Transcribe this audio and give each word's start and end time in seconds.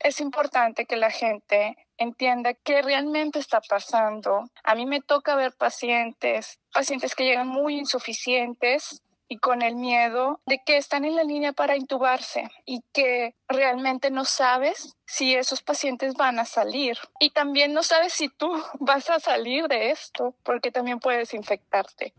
es 0.00 0.20
importante 0.20 0.86
que 0.86 0.96
la 0.96 1.10
gente 1.10 1.76
entienda 1.96 2.54
qué 2.54 2.82
realmente 2.82 3.38
está 3.38 3.60
pasando. 3.60 4.44
A 4.64 4.74
mí 4.74 4.86
me 4.86 5.00
toca 5.00 5.34
ver 5.36 5.52
pacientes, 5.52 6.58
pacientes 6.72 7.14
que 7.14 7.24
llegan 7.24 7.48
muy 7.48 7.78
insuficientes 7.78 9.02
y 9.28 9.38
con 9.38 9.62
el 9.62 9.76
miedo 9.76 10.40
de 10.44 10.60
que 10.66 10.76
están 10.76 11.04
en 11.04 11.14
la 11.14 11.22
línea 11.22 11.52
para 11.52 11.76
intubarse 11.76 12.50
y 12.66 12.82
que 12.92 13.36
realmente 13.46 14.10
no 14.10 14.24
sabes 14.24 14.96
si 15.06 15.36
esos 15.36 15.62
pacientes 15.62 16.14
van 16.14 16.40
a 16.40 16.44
salir. 16.44 16.98
Y 17.20 17.30
también 17.30 17.72
no 17.72 17.84
sabes 17.84 18.12
si 18.12 18.28
tú 18.28 18.50
vas 18.80 19.08
a 19.08 19.20
salir 19.20 19.68
de 19.68 19.90
esto, 19.90 20.34
porque 20.42 20.72
también 20.72 20.98
puedes 20.98 21.32
infectarte. 21.32 22.12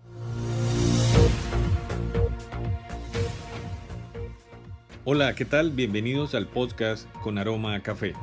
Hola, 5.03 5.33
¿qué 5.33 5.45
tal? 5.45 5.71
Bienvenidos 5.71 6.35
al 6.35 6.45
podcast 6.45 7.09
con 7.23 7.39
aroma 7.39 7.73
a 7.73 7.81
café. 7.81 8.13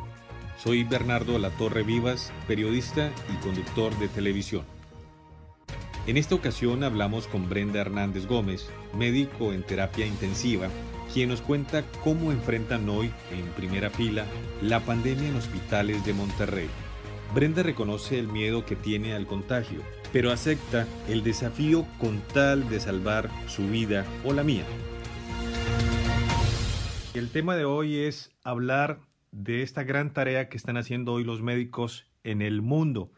Soy 0.62 0.84
Bernardo 0.84 1.36
La 1.40 1.50
Torre 1.50 1.82
Vivas, 1.82 2.32
periodista 2.46 3.10
y 3.34 3.42
conductor 3.42 3.98
de 3.98 4.06
televisión. 4.06 4.62
En 6.06 6.16
esta 6.16 6.36
ocasión 6.36 6.84
hablamos 6.84 7.26
con 7.26 7.48
Brenda 7.48 7.80
Hernández 7.80 8.26
Gómez, 8.26 8.70
médico 8.96 9.52
en 9.52 9.64
terapia 9.64 10.06
intensiva, 10.06 10.68
quien 11.12 11.30
nos 11.30 11.42
cuenta 11.42 11.82
cómo 12.04 12.30
enfrentan 12.30 12.88
hoy, 12.88 13.10
en 13.32 13.46
primera 13.56 13.90
fila, 13.90 14.24
la 14.62 14.78
pandemia 14.78 15.30
en 15.30 15.34
hospitales 15.34 16.06
de 16.06 16.14
Monterrey. 16.14 16.68
Brenda 17.34 17.64
reconoce 17.64 18.20
el 18.20 18.28
miedo 18.28 18.64
que 18.64 18.76
tiene 18.76 19.14
al 19.14 19.26
contagio, 19.26 19.80
pero 20.12 20.30
acepta 20.30 20.86
el 21.08 21.24
desafío 21.24 21.84
con 21.98 22.20
tal 22.32 22.68
de 22.68 22.78
salvar 22.78 23.28
su 23.48 23.66
vida 23.66 24.06
o 24.24 24.32
la 24.32 24.44
mía. 24.44 24.64
El 27.14 27.30
tema 27.30 27.56
de 27.56 27.64
hoy 27.64 27.96
es 27.96 28.36
hablar 28.44 29.00
de 29.32 29.62
esta 29.62 29.82
gran 29.82 30.12
tarea 30.12 30.48
que 30.48 30.56
están 30.56 30.76
haciendo 30.76 31.14
hoy 31.14 31.24
los 31.24 31.42
médicos 31.42 32.06
en 32.22 32.42
el 32.42 32.60
mundo 32.60 33.10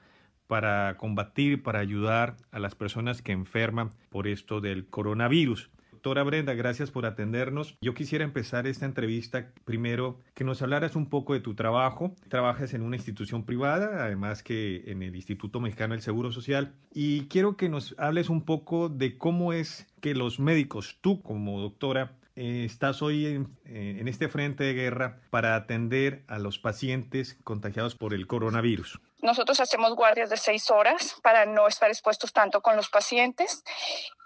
para 0.46 0.96
combatir, 0.96 1.62
para 1.62 1.80
ayudar 1.80 2.36
a 2.50 2.60
las 2.60 2.74
personas 2.74 3.20
que 3.20 3.32
enferman 3.32 3.90
por 4.08 4.28
esto 4.28 4.60
del 4.60 4.86
coronavirus. 4.88 5.70
Doctora 5.92 6.22
Brenda, 6.22 6.54
gracias 6.54 6.90
por 6.90 7.04
atendernos. 7.04 7.76
Yo 7.82 7.92
quisiera 7.92 8.24
empezar 8.24 8.66
esta 8.66 8.86
entrevista 8.86 9.52
primero 9.66 10.18
que 10.34 10.44
nos 10.44 10.62
hablaras 10.62 10.96
un 10.96 11.10
poco 11.10 11.34
de 11.34 11.40
tu 11.40 11.54
trabajo. 11.54 12.14
Trabajas 12.28 12.72
en 12.72 12.80
una 12.80 12.96
institución 12.96 13.44
privada, 13.44 14.02
además 14.02 14.42
que 14.42 14.84
en 14.86 15.02
el 15.02 15.14
Instituto 15.14 15.60
Mexicano 15.60 15.92
del 15.92 16.02
Seguro 16.02 16.32
Social. 16.32 16.72
Y 16.94 17.26
quiero 17.26 17.58
que 17.58 17.68
nos 17.68 17.94
hables 17.98 18.30
un 18.30 18.46
poco 18.46 18.88
de 18.88 19.18
cómo 19.18 19.52
es 19.52 19.86
que 20.00 20.14
los 20.14 20.40
médicos, 20.40 20.96
tú 21.02 21.20
como 21.20 21.60
doctora, 21.60 22.16
eh, 22.40 22.64
estás 22.64 23.02
hoy 23.02 23.26
eh, 23.26 23.44
en, 23.66 24.08
este 24.08 24.30
frente 24.30 24.64
de 24.64 24.72
guerra 24.72 25.20
para 25.28 25.56
atender 25.56 26.24
a 26.26 26.38
los 26.38 26.58
pacientes 26.58 27.36
contagiados 27.44 27.94
por 27.94 28.14
el 28.14 28.26
coronavirus? 28.26 28.98
Nosotros 29.20 29.60
hacemos 29.60 29.94
guardias 29.94 30.30
de 30.30 30.38
seis 30.38 30.70
horas 30.70 31.16
para 31.22 31.44
no 31.44 31.68
estar 31.68 31.90
expuestos 31.90 32.32
tanto 32.32 32.62
con 32.62 32.76
los 32.76 32.88
pacientes 32.88 33.62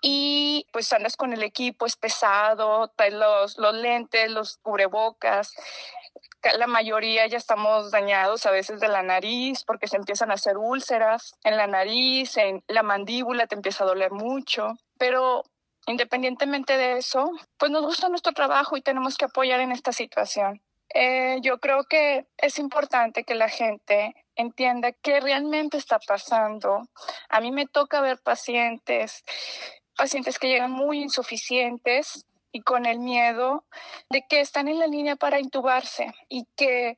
y 0.01 0.65
pues 0.73 0.93
andas 0.93 1.17
con 1.17 1.33
el 1.33 1.43
equipo, 1.43 1.87
es 1.87 1.97
pesado, 1.97 2.93
los, 3.11 3.59
los 3.59 3.75
lentes, 3.75 4.31
los 4.31 4.59
cubrebocas, 4.59 5.53
la 6.57 6.69
mayoría 6.69 7.27
ya 7.27 7.39
estamos 7.39 7.91
dañados 7.91 8.47
a 8.47 8.53
veces 8.53 8.79
de 8.79 8.87
la 8.87 9.03
nariz 9.03 9.65
porque 9.65 9.89
se 9.89 9.97
empiezan 9.97 10.31
a 10.31 10.35
hacer 10.35 10.57
úlceras 10.57 11.35
en 11.43 11.57
la 11.57 11.67
nariz, 11.67 12.37
en 12.37 12.63
la 12.69 12.85
mandíbula 12.85 13.49
te 13.49 13.57
empieza 13.57 13.83
a 13.83 13.89
doler 13.89 14.13
mucho, 14.13 14.75
pero 14.99 15.43
Independientemente 15.87 16.77
de 16.77 16.99
eso, 16.99 17.31
pues 17.59 17.71
nos 17.71 17.83
gusta 17.83 18.09
nuestro 18.09 18.33
trabajo 18.33 18.77
y 18.77 18.83
tenemos 18.83 19.17
que 19.17 19.27
apoyar 19.27 19.61
en 19.61 19.73
esta 19.73 19.93
situación. 19.93 20.63
Eh, 20.95 21.39
yo 21.43 21.59
creo 21.59 21.85
que 21.85 22.27
es 22.37 22.59
importante 22.59 23.25
que 23.25 23.35
la 23.35 23.49
gente 23.49 24.15
entienda 24.37 24.93
qué 24.93 25.21
realmente 25.21 25.77
está 25.77 25.99
pasando. 25.99 26.83
A 27.29 27.41
mí 27.41 27.51
me 27.51 27.67
toca 27.67 28.01
ver 28.01 28.19
pacientes, 28.23 29.25
pacientes 29.97 30.39
que 30.39 30.49
llegan 30.49 30.71
muy 30.71 31.03
insuficientes 31.03 32.27
y 32.53 32.63
con 32.63 32.87
el 32.87 33.01
miedo 33.01 33.65
de 34.09 34.25
que 34.29 34.41
están 34.41 34.69
en 34.69 34.79
la 34.79 34.87
línea 34.87 35.17
para 35.17 35.41
intubarse 35.41 36.15
y 36.29 36.47
que 36.57 36.97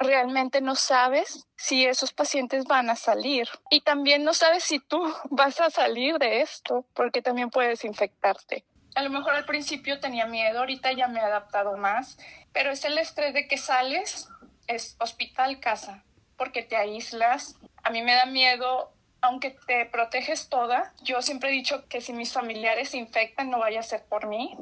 realmente 0.00 0.62
no 0.62 0.74
sabes 0.74 1.46
si 1.56 1.84
esos 1.84 2.12
pacientes 2.12 2.64
van 2.64 2.88
a 2.90 2.96
salir 2.96 3.48
y 3.68 3.82
también 3.82 4.24
no 4.24 4.32
sabes 4.32 4.64
si 4.64 4.80
tú 4.80 5.00
vas 5.30 5.60
a 5.60 5.70
salir 5.70 6.18
de 6.18 6.40
esto 6.40 6.86
porque 6.94 7.22
también 7.22 7.50
puedes 7.50 7.84
infectarte. 7.84 8.64
A 8.96 9.02
lo 9.02 9.10
mejor 9.10 9.34
al 9.34 9.44
principio 9.44 10.00
tenía 10.00 10.26
miedo, 10.26 10.58
ahorita 10.58 10.90
ya 10.92 11.06
me 11.06 11.20
he 11.20 11.22
adaptado 11.22 11.76
más, 11.76 12.18
pero 12.52 12.72
es 12.72 12.84
el 12.84 12.98
estrés 12.98 13.34
de 13.34 13.46
que 13.46 13.56
sales, 13.56 14.28
es 14.66 14.96
hospital, 14.98 15.60
casa, 15.60 16.02
porque 16.36 16.62
te 16.62 16.76
aíslas. 16.76 17.56
A 17.84 17.90
mí 17.90 18.02
me 18.02 18.14
da 18.14 18.26
miedo, 18.26 18.92
aunque 19.20 19.56
te 19.66 19.86
proteges 19.86 20.48
toda, 20.48 20.92
yo 21.02 21.22
siempre 21.22 21.50
he 21.50 21.52
dicho 21.52 21.86
que 21.88 22.00
si 22.00 22.12
mis 22.12 22.32
familiares 22.32 22.90
se 22.90 22.96
infectan 22.96 23.48
no 23.48 23.60
vaya 23.60 23.78
a 23.78 23.84
ser 23.84 24.04
por 24.06 24.26
mí, 24.26 24.56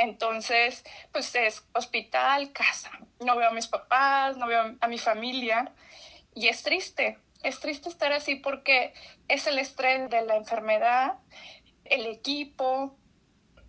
entonces, 0.00 0.82
pues 1.12 1.34
es 1.34 1.62
hospital, 1.74 2.52
casa. 2.52 2.90
No 3.20 3.36
veo 3.36 3.50
a 3.50 3.52
mis 3.52 3.66
papás, 3.66 4.38
no 4.38 4.46
veo 4.46 4.76
a 4.80 4.88
mi 4.88 4.96
familia 4.96 5.72
y 6.34 6.48
es 6.48 6.62
triste. 6.62 7.18
Es 7.42 7.60
triste 7.60 7.90
estar 7.90 8.10
así 8.12 8.36
porque 8.36 8.94
es 9.28 9.46
el 9.46 9.58
estrés 9.58 10.08
de 10.08 10.22
la 10.22 10.36
enfermedad, 10.36 11.18
el 11.84 12.06
equipo, 12.06 12.96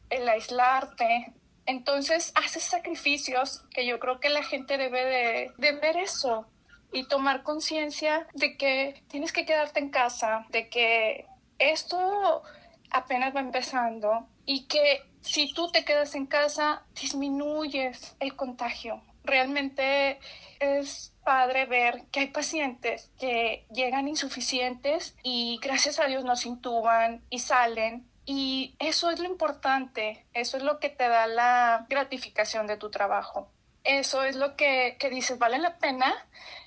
el 0.10 0.28
aislarte. 0.30 1.34
Entonces 1.66 2.32
haces 2.36 2.64
sacrificios 2.64 3.66
que 3.74 3.86
yo 3.86 4.00
creo 4.00 4.22
que 4.22 4.30
la 4.30 4.44
gente 4.44 4.78
debe 4.78 5.04
de, 5.04 5.52
de 5.58 5.72
ver 5.74 5.98
eso 5.98 6.48
y 6.94 7.10
tomar 7.10 7.44
conciencia 7.44 8.26
de 8.34 8.56
que 8.56 9.04
tienes 9.10 9.34
que 9.34 9.46
quedarte 9.46 9.82
en 9.82 9.90
casa, 9.90 10.46
de 10.50 10.70
que 10.70 11.26
esto 11.60 12.42
apenas 12.90 13.36
va 13.36 13.42
empezando 13.42 14.28
y 14.46 14.66
que 14.66 15.04
si 15.22 15.54
tú 15.54 15.72
te 15.72 15.86
quedas 15.86 16.16
en 16.16 16.26
casa, 16.26 16.84
disminuyes 17.00 18.16
el 18.20 18.36
contagio. 18.36 19.02
Realmente 19.24 20.20
es 20.60 21.14
padre 21.24 21.66
ver 21.66 22.06
que 22.12 22.22
hay 22.22 22.28
pacientes 22.28 23.12
que 23.20 23.66
llegan 23.72 24.08
insuficientes 24.08 25.16
y 25.24 25.60
gracias 25.62 26.00
a 26.00 26.06
Dios 26.06 26.24
nos 26.24 26.46
intuban 26.46 27.24
y 27.30 27.40
salen. 27.40 28.08
Y 28.26 28.76
eso 28.80 29.10
es 29.10 29.20
lo 29.20 29.26
importante, 29.26 30.26
eso 30.34 30.58
es 30.58 30.64
lo 30.64 30.80
que 30.80 30.90
te 30.90 31.08
da 31.08 31.28
la 31.28 31.86
gratificación 31.90 32.68
de 32.68 32.78
tu 32.78 32.90
trabajo. 32.90 33.50
Eso 33.84 34.24
es 34.24 34.36
lo 34.36 34.56
que, 34.56 34.96
que 35.00 35.10
dices, 35.10 35.40
vale 35.40 35.58
la 35.58 35.78
pena 35.78 36.14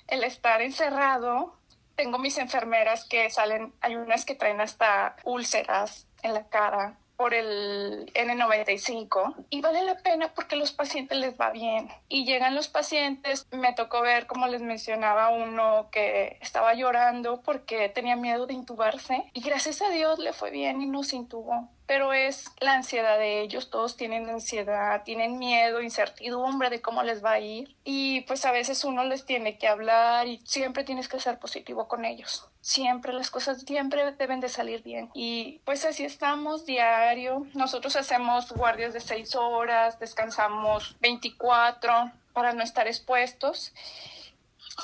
el 0.07 0.23
estar 0.23 0.61
encerrado. 0.61 1.57
Tengo 1.95 2.19
mis 2.19 2.37
enfermeras 2.37 3.05
que 3.05 3.29
salen, 3.29 3.73
hay 3.79 3.95
unas 3.95 4.25
que 4.25 4.35
traen 4.35 4.59
hasta 4.59 5.15
úlceras 5.23 6.07
en 6.23 6.33
la 6.33 6.47
cara, 6.47 6.97
por 7.17 7.33
el 7.33 8.11
N95 8.13 9.45
y 9.49 9.61
vale 9.61 9.83
la 9.83 9.97
pena 9.97 10.33
porque 10.33 10.55
los 10.55 10.71
pacientes 10.71 11.17
les 11.17 11.39
va 11.39 11.51
bien. 11.51 11.89
Y 12.09 12.25
llegan 12.25 12.55
los 12.55 12.67
pacientes, 12.67 13.47
me 13.51 13.73
tocó 13.73 14.01
ver 14.01 14.27
como 14.27 14.47
les 14.47 14.61
mencionaba 14.61 15.29
uno 15.29 15.89
que 15.91 16.37
estaba 16.41 16.73
llorando 16.73 17.41
porque 17.41 17.89
tenía 17.89 18.15
miedo 18.15 18.47
de 18.47 18.53
intubarse 18.53 19.23
y 19.33 19.41
gracias 19.41 19.81
a 19.81 19.89
Dios 19.89 20.19
le 20.19 20.33
fue 20.33 20.51
bien 20.51 20.81
y 20.81 20.87
no 20.87 21.03
se 21.03 21.15
intubó 21.15 21.69
pero 21.87 22.13
es 22.13 22.45
la 22.59 22.73
ansiedad 22.73 23.17
de 23.17 23.41
ellos, 23.41 23.69
todos 23.69 23.95
tienen 23.95 24.29
ansiedad, 24.29 25.03
tienen 25.03 25.37
miedo, 25.37 25.81
incertidumbre 25.81 26.69
de 26.69 26.81
cómo 26.81 27.03
les 27.03 27.23
va 27.23 27.33
a 27.33 27.39
ir 27.39 27.75
y 27.83 28.21
pues 28.21 28.45
a 28.45 28.51
veces 28.51 28.83
uno 28.83 29.03
les 29.03 29.25
tiene 29.25 29.57
que 29.57 29.67
hablar 29.67 30.27
y 30.27 30.41
siempre 30.45 30.83
tienes 30.83 31.07
que 31.07 31.19
ser 31.19 31.37
positivo 31.39 31.87
con 31.87 32.05
ellos. 32.05 32.47
Siempre 32.61 33.13
las 33.13 33.29
cosas 33.29 33.61
siempre 33.61 34.11
deben 34.13 34.39
de 34.39 34.49
salir 34.49 34.81
bien 34.81 35.11
y 35.13 35.59
pues 35.65 35.85
así 35.85 36.03
estamos 36.03 36.65
diario. 36.65 37.45
Nosotros 37.53 37.95
hacemos 37.95 38.51
guardias 38.51 38.93
de 38.93 39.01
seis 39.01 39.35
horas, 39.35 39.99
descansamos 39.99 40.95
24 41.01 42.11
para 42.33 42.53
no 42.53 42.63
estar 42.63 42.87
expuestos. 42.87 43.73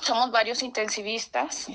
Somos 0.01 0.31
varios 0.31 0.61
intensivistas 0.61 1.67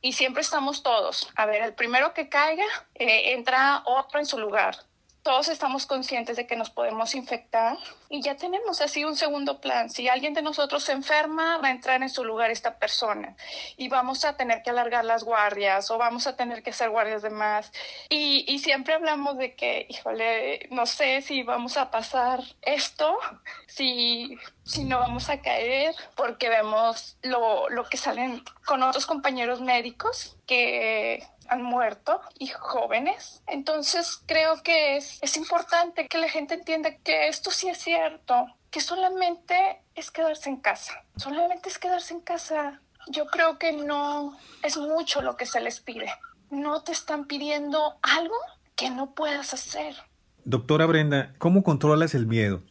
y 0.00 0.12
siempre 0.12 0.42
estamos 0.42 0.82
todos. 0.82 1.28
A 1.36 1.46
ver, 1.46 1.62
el 1.62 1.74
primero 1.74 2.14
que 2.14 2.28
caiga, 2.28 2.64
eh, 2.94 3.32
entra 3.32 3.82
otro 3.84 4.18
en 4.18 4.26
su 4.26 4.38
lugar. 4.38 4.76
Todos 5.22 5.48
estamos 5.48 5.84
conscientes 5.84 6.36
de 6.36 6.46
que 6.46 6.56
nos 6.56 6.70
podemos 6.70 7.14
infectar 7.14 7.76
y 8.08 8.22
ya 8.22 8.36
tenemos 8.36 8.80
así 8.80 9.04
un 9.04 9.16
segundo 9.16 9.60
plan. 9.60 9.90
Si 9.90 10.08
alguien 10.08 10.32
de 10.32 10.40
nosotros 10.40 10.82
se 10.84 10.92
enferma, 10.92 11.58
va 11.58 11.68
a 11.68 11.70
entrar 11.70 12.02
en 12.02 12.08
su 12.08 12.24
lugar 12.24 12.50
esta 12.50 12.78
persona 12.78 13.36
y 13.76 13.88
vamos 13.88 14.24
a 14.24 14.36
tener 14.36 14.62
que 14.62 14.70
alargar 14.70 15.04
las 15.04 15.22
guardias 15.24 15.90
o 15.90 15.98
vamos 15.98 16.26
a 16.26 16.36
tener 16.36 16.62
que 16.62 16.70
hacer 16.70 16.88
guardias 16.88 17.20
de 17.20 17.30
más. 17.30 17.70
Y, 18.08 18.46
y 18.48 18.60
siempre 18.60 18.94
hablamos 18.94 19.36
de 19.36 19.54
que, 19.54 19.86
híjole, 19.90 20.68
no 20.70 20.86
sé 20.86 21.20
si 21.20 21.42
vamos 21.42 21.76
a 21.76 21.90
pasar 21.90 22.42
esto, 22.62 23.18
si 23.66 24.38
si 24.70 24.84
no 24.84 25.00
vamos 25.00 25.28
a 25.30 25.40
caer, 25.40 25.94
porque 26.14 26.48
vemos 26.48 27.16
lo, 27.22 27.68
lo 27.70 27.84
que 27.84 27.96
salen 27.96 28.44
con 28.64 28.84
otros 28.84 29.04
compañeros 29.04 29.60
médicos 29.60 30.36
que 30.46 31.26
han 31.50 31.62
muerto 31.62 32.20
y 32.38 32.46
jóvenes. 32.46 33.42
Entonces 33.46 34.22
creo 34.26 34.62
que 34.62 34.96
es, 34.96 35.18
es 35.20 35.36
importante 35.36 36.06
que 36.08 36.18
la 36.18 36.28
gente 36.28 36.54
entienda 36.54 36.96
que 36.96 37.28
esto 37.28 37.50
sí 37.50 37.68
es 37.68 37.78
cierto, 37.78 38.46
que 38.70 38.80
solamente 38.80 39.82
es 39.94 40.10
quedarse 40.10 40.48
en 40.48 40.56
casa, 40.56 41.04
solamente 41.16 41.68
es 41.68 41.78
quedarse 41.78 42.14
en 42.14 42.20
casa. 42.20 42.80
Yo 43.08 43.26
creo 43.26 43.58
que 43.58 43.72
no 43.72 44.38
es 44.62 44.76
mucho 44.76 45.22
lo 45.22 45.36
que 45.36 45.46
se 45.46 45.60
les 45.60 45.80
pide. 45.80 46.10
No 46.50 46.82
te 46.82 46.92
están 46.92 47.26
pidiendo 47.26 47.96
algo 48.02 48.36
que 48.76 48.90
no 48.90 49.14
puedas 49.14 49.52
hacer. 49.52 49.96
Doctora 50.44 50.86
Brenda, 50.86 51.34
¿cómo 51.38 51.62
controlas 51.62 52.14
el 52.14 52.26
miedo? 52.26 52.62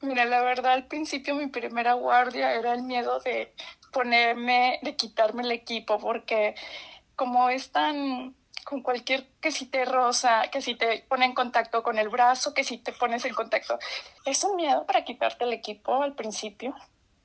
Mira, 0.00 0.26
la 0.26 0.42
verdad 0.42 0.74
al 0.74 0.86
principio 0.86 1.34
mi 1.34 1.46
primera 1.46 1.94
guardia 1.94 2.52
era 2.54 2.74
el 2.74 2.82
miedo 2.82 3.20
de 3.20 3.54
ponerme, 3.92 4.78
de 4.82 4.96
quitarme 4.96 5.42
el 5.42 5.52
equipo, 5.52 5.98
porque 5.98 6.54
como 7.16 7.48
es 7.48 7.70
tan 7.72 8.34
con 8.64 8.80
cualquier 8.82 9.26
que 9.40 9.52
si 9.52 9.66
te 9.66 9.84
rosa, 9.84 10.48
que 10.50 10.60
si 10.62 10.74
te 10.74 11.04
pone 11.08 11.26
en 11.26 11.34
contacto 11.34 11.82
con 11.82 11.98
el 11.98 12.08
brazo, 12.08 12.54
que 12.54 12.64
si 12.64 12.78
te 12.78 12.92
pones 12.92 13.24
en 13.24 13.34
contacto. 13.34 13.78
Es 14.24 14.42
un 14.42 14.56
miedo 14.56 14.86
para 14.86 15.04
quitarte 15.04 15.44
el 15.44 15.52
equipo 15.52 16.02
al 16.02 16.14
principio. 16.14 16.74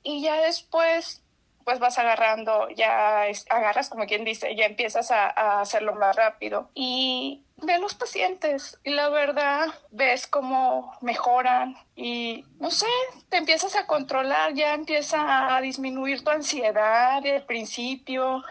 Y 0.02 0.22
ya 0.22 0.40
después, 0.42 1.22
pues 1.64 1.78
vas 1.78 1.98
agarrando, 1.98 2.68
ya 2.70 3.24
agarras 3.48 3.88
como 3.88 4.06
quien 4.06 4.24
dice, 4.24 4.54
ya 4.54 4.66
empiezas 4.66 5.10
a, 5.10 5.28
a 5.28 5.60
hacerlo 5.62 5.94
más 5.94 6.14
rápido. 6.14 6.70
Y 6.74 7.42
ve 7.56 7.78
los 7.78 7.94
pacientes 7.94 8.78
y 8.84 8.90
la 8.90 9.08
verdad 9.08 9.66
ves 9.90 10.26
cómo 10.26 10.96
mejoran 11.00 11.76
y 11.94 12.44
no 12.58 12.70
sé, 12.70 12.86
te 13.28 13.36
empiezas 13.36 13.76
a 13.76 13.86
controlar, 13.86 14.54
ya 14.54 14.74
empieza 14.74 15.54
a 15.54 15.60
disminuir 15.60 16.24
tu 16.24 16.30
ansiedad 16.30 17.22
del 17.22 17.42
principio, 17.44 18.42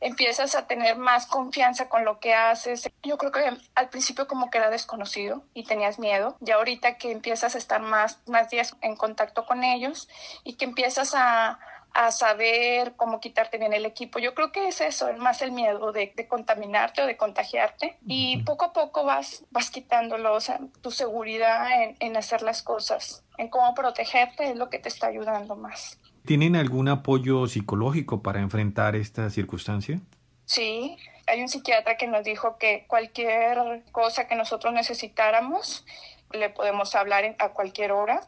empiezas 0.00 0.54
a 0.54 0.66
tener 0.66 0.96
más 0.96 1.26
confianza 1.26 1.88
con 1.88 2.04
lo 2.04 2.18
que 2.18 2.34
haces. 2.34 2.90
Yo 3.02 3.18
creo 3.18 3.32
que 3.32 3.50
al 3.74 3.88
principio 3.88 4.26
como 4.26 4.50
que 4.50 4.58
era 4.58 4.70
desconocido 4.70 5.44
y 5.54 5.64
tenías 5.64 5.98
miedo. 5.98 6.36
Ya 6.40 6.56
ahorita 6.56 6.96
que 6.96 7.12
empiezas 7.12 7.54
a 7.54 7.58
estar 7.58 7.80
más, 7.82 8.20
más 8.26 8.50
días 8.50 8.76
en 8.80 8.96
contacto 8.96 9.44
con 9.46 9.62
ellos 9.62 10.08
y 10.44 10.54
que 10.54 10.64
empiezas 10.64 11.14
a, 11.14 11.58
a 11.92 12.10
saber 12.10 12.94
cómo 12.96 13.20
quitarte 13.20 13.58
bien 13.58 13.72
el 13.72 13.84
equipo. 13.84 14.18
Yo 14.18 14.34
creo 14.34 14.52
que 14.52 14.68
es 14.68 14.80
eso, 14.80 15.08
es 15.08 15.18
más 15.18 15.42
el 15.42 15.52
miedo 15.52 15.92
de, 15.92 16.12
de, 16.14 16.28
contaminarte 16.28 17.02
o 17.02 17.06
de 17.06 17.16
contagiarte 17.16 17.98
y 18.06 18.42
poco 18.44 18.66
a 18.66 18.72
poco 18.72 19.04
vas, 19.04 19.44
vas 19.50 19.70
quitándolo, 19.70 20.34
o 20.34 20.40
sea, 20.40 20.60
tu 20.82 20.90
seguridad 20.90 21.82
en, 21.82 21.96
en 22.00 22.16
hacer 22.16 22.42
las 22.42 22.62
cosas, 22.62 23.24
en 23.38 23.48
cómo 23.48 23.74
protegerte 23.74 24.50
es 24.50 24.56
lo 24.56 24.70
que 24.70 24.78
te 24.78 24.88
está 24.88 25.08
ayudando 25.08 25.56
más. 25.56 25.98
¿Tienen 26.30 26.54
algún 26.54 26.86
apoyo 26.86 27.48
psicológico 27.48 28.22
para 28.22 28.38
enfrentar 28.38 28.94
esta 28.94 29.30
circunstancia? 29.30 29.98
Sí, 30.44 30.96
hay 31.26 31.42
un 31.42 31.48
psiquiatra 31.48 31.96
que 31.96 32.06
nos 32.06 32.22
dijo 32.22 32.56
que 32.56 32.84
cualquier 32.86 33.82
cosa 33.90 34.28
que 34.28 34.36
nosotros 34.36 34.72
necesitáramos, 34.72 35.84
le 36.32 36.48
podemos 36.50 36.94
hablar 36.94 37.34
a 37.40 37.48
cualquier 37.48 37.90
hora 37.90 38.20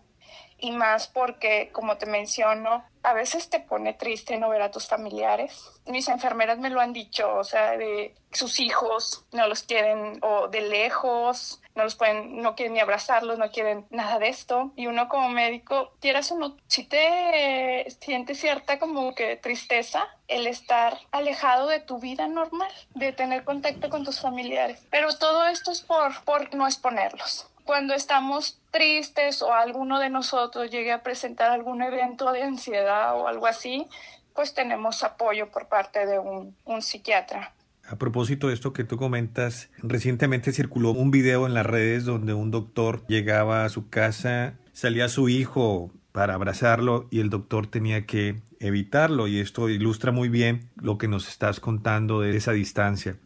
y 0.62 0.70
más 0.70 1.09
porque, 1.09 1.70
como 1.73 1.99
te 1.99 2.06
menciono, 2.06 2.85
a 3.03 3.12
veces 3.14 3.50
te 3.50 3.59
pone 3.59 3.94
triste 3.94 4.38
no 4.38 4.49
ver 4.49 4.62
a 4.62 4.70
tus 4.70 4.87
familiares. 4.87 5.73
Mis 5.87 6.09
enfermeras 6.09 6.59
me 6.61 6.70
lo 6.70 6.81
han 6.81 6.93
dicho, 6.93 7.35
o 7.35 7.43
sea, 7.43 7.76
de 7.76 8.14
sus 8.31 8.61
hijos 8.61 9.25
no 9.32 9.49
los 9.49 9.64
quieren 9.64 10.20
o 10.23 10.47
de 10.47 10.61
lejos, 10.61 11.61
no 11.75 11.82
los 11.82 11.97
pueden, 11.97 12.41
no 12.41 12.55
quieren 12.55 12.75
ni 12.75 12.81
abrazarlos, 12.81 13.41
no 13.41 13.50
quieren 13.50 13.87
nada 13.91 14.20
de 14.20 14.29
esto. 14.29 14.70
Y 14.76 14.87
uno 14.87 15.09
como 15.09 15.31
médico, 15.31 15.94
quieras 16.00 16.31
o 16.31 16.38
no, 16.38 16.56
si 16.69 16.85
te 16.85 17.85
sientes 18.00 18.38
cierta 18.38 18.79
como 18.79 19.17
que 19.17 19.35
tristeza 19.37 20.06
el 20.29 20.47
estar 20.47 20.97
alejado 21.11 21.67
de 21.67 21.81
tu 21.81 21.99
vida 21.99 22.29
normal, 22.29 22.70
de 22.94 23.12
tener 23.12 23.43
contacto 23.43 23.91
con 23.91 24.05
tus 24.05 24.20
familiares. 24.20 24.87
Pero 24.91 25.12
todo 25.19 25.44
esto 25.47 25.73
es 25.73 25.81
por, 25.81 26.23
por 26.23 26.55
no 26.55 26.69
exponerlos 26.69 27.49
cuando 27.64 27.94
estamos 27.94 28.61
tristes 28.70 29.43
o 29.43 29.53
alguno 29.53 29.99
de 29.99 30.11
nosotros 30.11 30.70
llegue 30.70 30.93
a 30.93 31.03
presentar 31.03 31.50
algún 31.50 31.82
evento 31.82 32.32
de 32.32 32.43
ansiedad 32.43 33.17
o 33.17 33.29
algo 33.29 33.47
así, 33.47 33.87
pues 34.35 34.55
tenemos 34.55 35.03
apoyo 35.03 35.50
por 35.50 35.69
parte 35.69 36.06
de 36.06 36.19
un, 36.19 36.56
un, 36.64 36.82
psiquiatra. 36.82 37.55
A 37.87 37.97
propósito 37.97 38.49
de 38.49 38.55
esto 38.55 38.73
que 38.73 38.85
tú 38.85 38.97
comentas, 38.97 39.69
recientemente 39.79 40.53
circuló 40.53 40.91
un 40.91 41.11
video 41.11 41.47
en 41.47 41.55
las 41.55 41.67
redes 41.67 42.05
donde 42.05 42.32
un 42.32 42.50
doctor 42.50 43.05
llegaba 43.06 43.64
a 43.64 43.69
su 43.69 43.91
casa, 43.91 44.55
salía 44.73 45.09
su 45.09 45.29
hijo 45.29 45.91
para 46.12 46.35
abrazarlo 46.35 47.09
y 47.11 47.20
el 47.20 47.31
doctor 47.31 47.67
tenía 47.67 48.06
que 48.06 48.41
evitarlo 48.61 49.26
y 49.26 49.41
esto 49.41 49.69
ilustra 49.69 50.12
muy 50.12 50.29
bien 50.29 50.70
lo 50.76 50.99
que 50.99 51.09
nos 51.09 51.29
estás 51.29 51.61
contando 51.61 52.20
de 52.20 52.37
esa 52.37 52.53
distancia. 52.53 53.17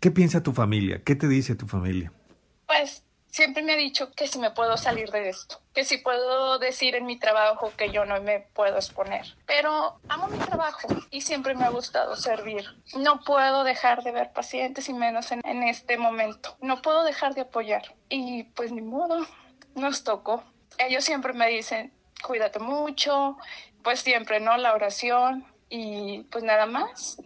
¿Qué 0.00 0.10
piensa 0.10 0.42
tu 0.42 0.52
familia? 0.52 1.02
¿Qué 1.02 1.16
te 1.16 1.28
dice 1.28 1.54
tu 1.54 1.66
familia? 1.66 2.12
Pues 2.66 3.03
siempre 3.34 3.64
me 3.64 3.72
ha 3.72 3.76
dicho 3.76 4.12
que 4.12 4.28
si 4.28 4.38
me 4.38 4.52
puedo 4.52 4.76
salir 4.76 5.10
de 5.10 5.28
esto, 5.28 5.60
que 5.74 5.84
si 5.84 5.98
puedo 5.98 6.60
decir 6.60 6.94
en 6.94 7.04
mi 7.04 7.18
trabajo 7.18 7.72
que 7.76 7.90
yo 7.90 8.04
no 8.04 8.20
me 8.20 8.38
puedo 8.38 8.76
exponer. 8.76 9.26
Pero 9.44 9.98
amo 10.08 10.28
mi 10.28 10.38
trabajo 10.38 10.86
y 11.10 11.20
siempre 11.20 11.56
me 11.56 11.64
ha 11.64 11.70
gustado 11.70 12.14
servir. 12.14 12.64
No 12.96 13.24
puedo 13.24 13.64
dejar 13.64 14.04
de 14.04 14.12
ver 14.12 14.32
pacientes 14.32 14.88
y 14.88 14.92
menos 14.92 15.32
en, 15.32 15.64
este 15.64 15.96
momento. 15.96 16.56
No 16.60 16.80
puedo 16.80 17.02
dejar 17.02 17.34
de 17.34 17.40
apoyar. 17.40 17.96
Y 18.08 18.44
pues 18.44 18.70
ni 18.70 18.82
modo, 18.82 19.26
nos 19.74 20.04
tocó. 20.04 20.44
Ellos 20.78 21.02
siempre 21.02 21.32
me 21.32 21.48
dicen, 21.48 21.92
cuídate 22.24 22.60
mucho, 22.60 23.36
pues 23.82 23.98
siempre, 23.98 24.38
¿no? 24.38 24.56
La 24.58 24.74
oración 24.74 25.44
y 25.68 26.20
pues 26.30 26.44
nada 26.44 26.66
más. 26.66 27.16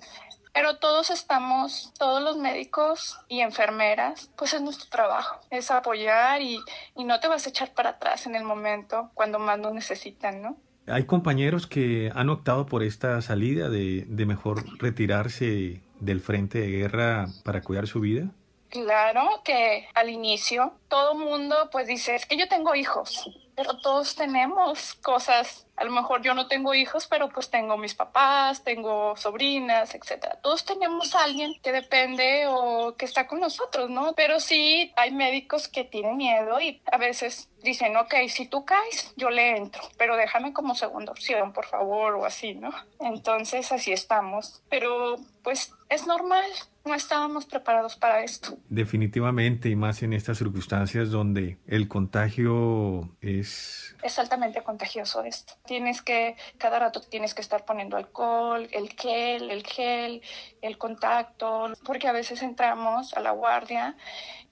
Pero 0.59 0.75
todos 0.79 1.11
estamos, 1.11 1.93
todos 2.01 2.21
los 2.21 2.37
médicos 2.37 3.21
y 3.29 3.43
enfermeras, 3.43 4.29
pues 4.37 4.55
es 4.55 4.61
nuestro 4.61 4.91
trabajo, 4.91 5.39
es 5.51 5.71
apoyar 5.71 6.43
y, 6.43 6.59
y 6.97 7.05
no 7.05 7.21
te 7.21 7.29
vas 7.29 7.47
a 7.47 7.51
echar 7.51 7.73
para 7.75 7.91
atrás 7.91 8.27
en 8.27 8.35
el 8.35 8.43
momento 8.43 9.13
cuando 9.15 9.39
más 9.39 9.57
nos 9.61 9.73
necesitan, 9.73 10.43
¿no? 10.43 10.57
Hay 10.89 11.07
compañeros 11.07 11.69
que 11.69 12.11
han 12.13 12.29
optado 12.29 12.67
por 12.67 12.83
esta 12.83 13.23
salida 13.23 13.69
de, 13.69 14.05
de 14.09 14.27
mejor 14.27 14.65
retirarse 14.81 15.81
del 16.01 16.21
frente 16.21 16.59
de 16.59 16.67
guerra 16.67 17.27
para 17.45 17.63
cuidar 17.63 17.87
su 17.87 18.01
vida. 18.01 18.29
Claro 18.69 19.43
que 19.45 19.87
al 19.95 20.11
inicio 20.11 20.73
todo 20.89 21.15
mundo 21.15 21.69
pues 21.71 21.87
dice, 21.87 22.17
es 22.17 22.27
que 22.27 22.37
yo 22.37 22.49
tengo 22.49 22.75
hijos, 22.75 23.31
pero 23.55 23.79
todos 23.79 24.17
tenemos 24.17 24.95
cosas 24.95 25.68
a 25.79 25.85
lo 25.85 25.93
mejor 25.93 26.23
yo 26.23 26.35
no 26.35 26.49
tengo 26.49 26.75
hijos, 26.75 27.07
pero 27.07 27.29
pues 27.29 27.51
tengo 27.51 27.77
mis 27.77 27.95
papás, 27.95 28.65
tengo 28.65 29.17
sobrinas, 29.17 29.95
etcétera. 29.95 30.39
Todos 30.43 30.65
tenemos 30.65 31.15
a 31.15 31.23
alguien 31.25 31.55
que 31.63 31.73
depende 31.73 32.47
o 32.49 32.97
que 32.97 33.05
está 33.05 33.29
con 33.29 33.41
nosotros, 33.41 33.89
¿no? 33.89 34.13
Pero 34.15 34.41
sí 34.41 34.93
hay 34.97 35.13
médicos 35.13 35.69
que 35.69 35.85
tienen 35.85 36.17
miedo 36.17 36.61
y 36.61 36.83
a 36.91 36.99
veces 36.99 37.49
dicen, 37.63 37.97
ok, 37.97 38.15
si 38.29 38.47
tú 38.47 38.65
caes, 38.65 39.13
yo 39.17 39.31
le 39.31 39.57
entro, 39.57 39.83
pero 39.97 40.17
déjame 40.17 40.53
como 40.53 40.75
segunda 40.75 41.13
opción, 41.13 41.53
por 41.53 41.67
favor, 41.67 42.15
o 42.15 42.25
así, 42.25 42.55
¿no? 42.55 42.71
Entonces 43.01 43.71
así 43.73 43.93
estamos. 43.93 44.63
Pero 44.69 45.17
pues 45.43 45.73
es 45.89 46.07
normal, 46.07 46.51
no 46.85 46.95
estábamos 46.95 47.47
preparados 47.47 47.97
para 47.97 48.23
esto. 48.23 48.59
Definitivamente, 48.69 49.69
y 49.69 49.77
más 49.77 50.03
en 50.03 50.13
estas 50.13 50.39
circunstancias 50.39 51.11
donde 51.11 51.59
el 51.67 51.89
contagio 51.89 53.09
es... 53.21 53.97
Es 54.03 54.19
altamente 54.19 54.63
contagioso 54.63 55.23
esto 55.25 55.55
tienes 55.69 56.03
que, 56.03 56.37
cada 56.57 56.79
rato 56.79 57.01
tienes 57.01 57.35
que 57.35 57.43
estar 57.43 57.65
poniendo 57.65 57.97
alcohol, 57.97 58.69
el 58.73 58.89
gel, 58.91 59.51
el 59.51 59.65
gel, 59.65 60.23
el 60.63 60.79
contacto, 60.79 61.73
porque 61.85 62.09
a 62.09 62.13
veces 62.13 62.43
entramos 62.43 63.15
a 63.15 63.21
la 63.21 63.31
guardia, 63.33 63.97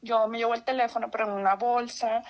yo 0.02 0.28
me 0.28 0.38
llevo 0.38 0.54
el 0.54 0.62
teléfono 0.62 1.10
pero 1.10 1.24
en 1.26 1.32
una 1.32 1.54
bolsa 1.54 2.22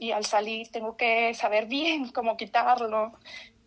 y 0.00 0.12
al 0.12 0.24
salir 0.24 0.68
tengo 0.70 0.96
que 0.96 1.34
saber 1.34 1.66
bien 1.66 2.08
cómo 2.12 2.36
quitarlo, 2.36 3.12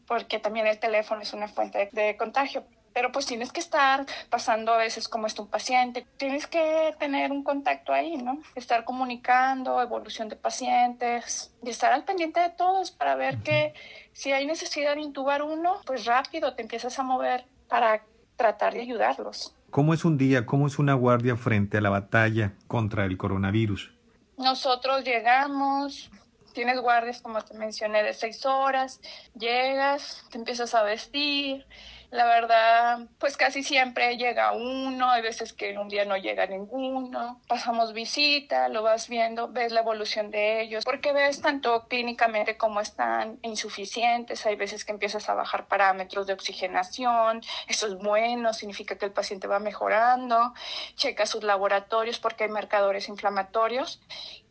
porque 0.07 0.39
también 0.39 0.67
el 0.67 0.79
teléfono 0.79 1.21
es 1.21 1.33
una 1.33 1.47
fuente 1.47 1.89
de, 1.91 2.01
de 2.01 2.17
contagio 2.17 2.63
pero 2.93 3.11
pues 3.11 3.25
tienes 3.25 3.51
que 3.51 3.59
estar 3.59 4.05
pasando 4.29 4.73
a 4.73 4.77
veces 4.77 5.07
como 5.07 5.27
está 5.27 5.41
un 5.41 5.47
paciente, 5.47 6.05
tienes 6.17 6.47
que 6.47 6.93
tener 6.99 7.31
un 7.31 7.43
contacto 7.43 7.93
ahí, 7.93 8.17
¿no? 8.17 8.39
Estar 8.55 8.83
comunicando, 8.83 9.81
evolución 9.81 10.29
de 10.29 10.35
pacientes 10.35 11.53
y 11.63 11.69
estar 11.69 11.93
al 11.93 12.03
pendiente 12.03 12.39
de 12.39 12.49
todos 12.49 12.91
para 12.91 13.15
ver 13.15 13.37
que 13.37 13.73
si 14.13 14.31
hay 14.31 14.45
necesidad 14.45 14.95
de 14.95 15.01
intubar 15.01 15.43
uno, 15.43 15.77
pues 15.85 16.05
rápido 16.05 16.55
te 16.55 16.61
empiezas 16.61 16.97
a 16.99 17.03
mover 17.03 17.45
para 17.67 18.03
tratar 18.35 18.73
de 18.73 18.81
ayudarlos. 18.81 19.55
¿Cómo 19.69 19.93
es 19.93 20.03
un 20.03 20.17
día, 20.17 20.45
cómo 20.45 20.67
es 20.67 20.79
una 20.79 20.95
guardia 20.95 21.35
frente 21.35 21.77
a 21.77 21.81
la 21.81 21.89
batalla 21.89 22.53
contra 22.67 23.05
el 23.05 23.17
coronavirus? 23.17 23.93
Nosotros 24.39 25.03
llegamos, 25.03 26.09
tienes 26.53 26.79
guardias, 26.79 27.21
como 27.21 27.43
te 27.43 27.53
mencioné, 27.55 28.03
de 28.03 28.13
seis 28.13 28.45
horas, 28.45 29.01
llegas, 29.33 30.23
te 30.31 30.37
empiezas 30.37 30.73
a 30.75 30.83
vestir, 30.83 31.67
la 32.11 32.25
verdad, 32.25 33.07
pues 33.19 33.37
casi 33.37 33.61
siempre 33.61 34.17
llega 34.17 34.51
uno, 34.53 35.11
hay 35.11 35.21
veces 35.21 35.53
que 35.53 35.77
un 35.77 35.89
día 35.89 36.05
no 36.05 36.17
llega 36.17 36.47
ninguno, 36.47 37.39
pasamos 37.47 37.93
visita, 37.93 38.67
lo 38.67 38.81
vas 38.81 39.07
viendo, 39.09 39.47
ves 39.49 39.71
la 39.71 39.81
evolución 39.81 40.31
de 40.31 40.61
ellos, 40.61 40.85
porque 40.85 41.13
ves 41.13 41.41
tanto 41.41 41.87
clínicamente 41.87 42.57
como 42.57 42.81
están 42.81 43.37
insuficientes, 43.43 44.45
hay 44.47 44.55
veces 44.55 44.85
que 44.85 44.91
empiezas 44.91 45.29
a 45.29 45.35
bajar 45.35 45.67
parámetros 45.67 46.25
de 46.25 46.33
oxigenación, 46.33 47.41
eso 47.67 47.87
es 47.87 47.95
bueno, 47.95 48.53
significa 48.53 48.97
que 48.97 49.05
el 49.05 49.11
paciente 49.11 49.47
va 49.47 49.59
mejorando, 49.59 50.53
checa 50.95 51.27
sus 51.27 51.43
laboratorios 51.43 52.19
porque 52.19 52.45
hay 52.45 52.49
marcadores 52.49 53.07
inflamatorios 53.07 54.01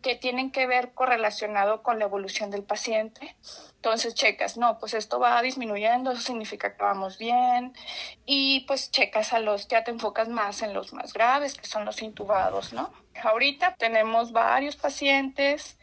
que 0.02 0.14
tienen 0.14 0.50
que 0.50 0.66
ver 0.66 0.92
correlacionado 0.94 1.82
con 1.82 1.98
la 1.98 2.04
evolución 2.04 2.50
del 2.50 2.62
paciente. 2.62 3.36
Entonces 3.76 4.14
checas, 4.14 4.56
no, 4.56 4.78
pues 4.78 4.94
esto 4.94 5.18
va 5.18 5.40
disminuyendo, 5.42 6.14
significa 6.16 6.76
que 6.76 6.82
vamos 6.82 7.18
bien. 7.18 7.72
Y 8.24 8.60
pues 8.66 8.90
checas 8.90 9.32
a 9.32 9.40
los, 9.40 9.68
ya 9.68 9.84
te 9.84 9.90
enfocas 9.90 10.28
más 10.28 10.62
en 10.62 10.72
los 10.72 10.92
más 10.92 11.12
graves, 11.12 11.56
que 11.56 11.66
son 11.66 11.84
los 11.84 12.02
intubados, 12.02 12.72
¿no? 12.72 12.92
Ahorita 13.22 13.74
tenemos 13.76 14.32
varios 14.32 14.76
pacientes 14.76 15.78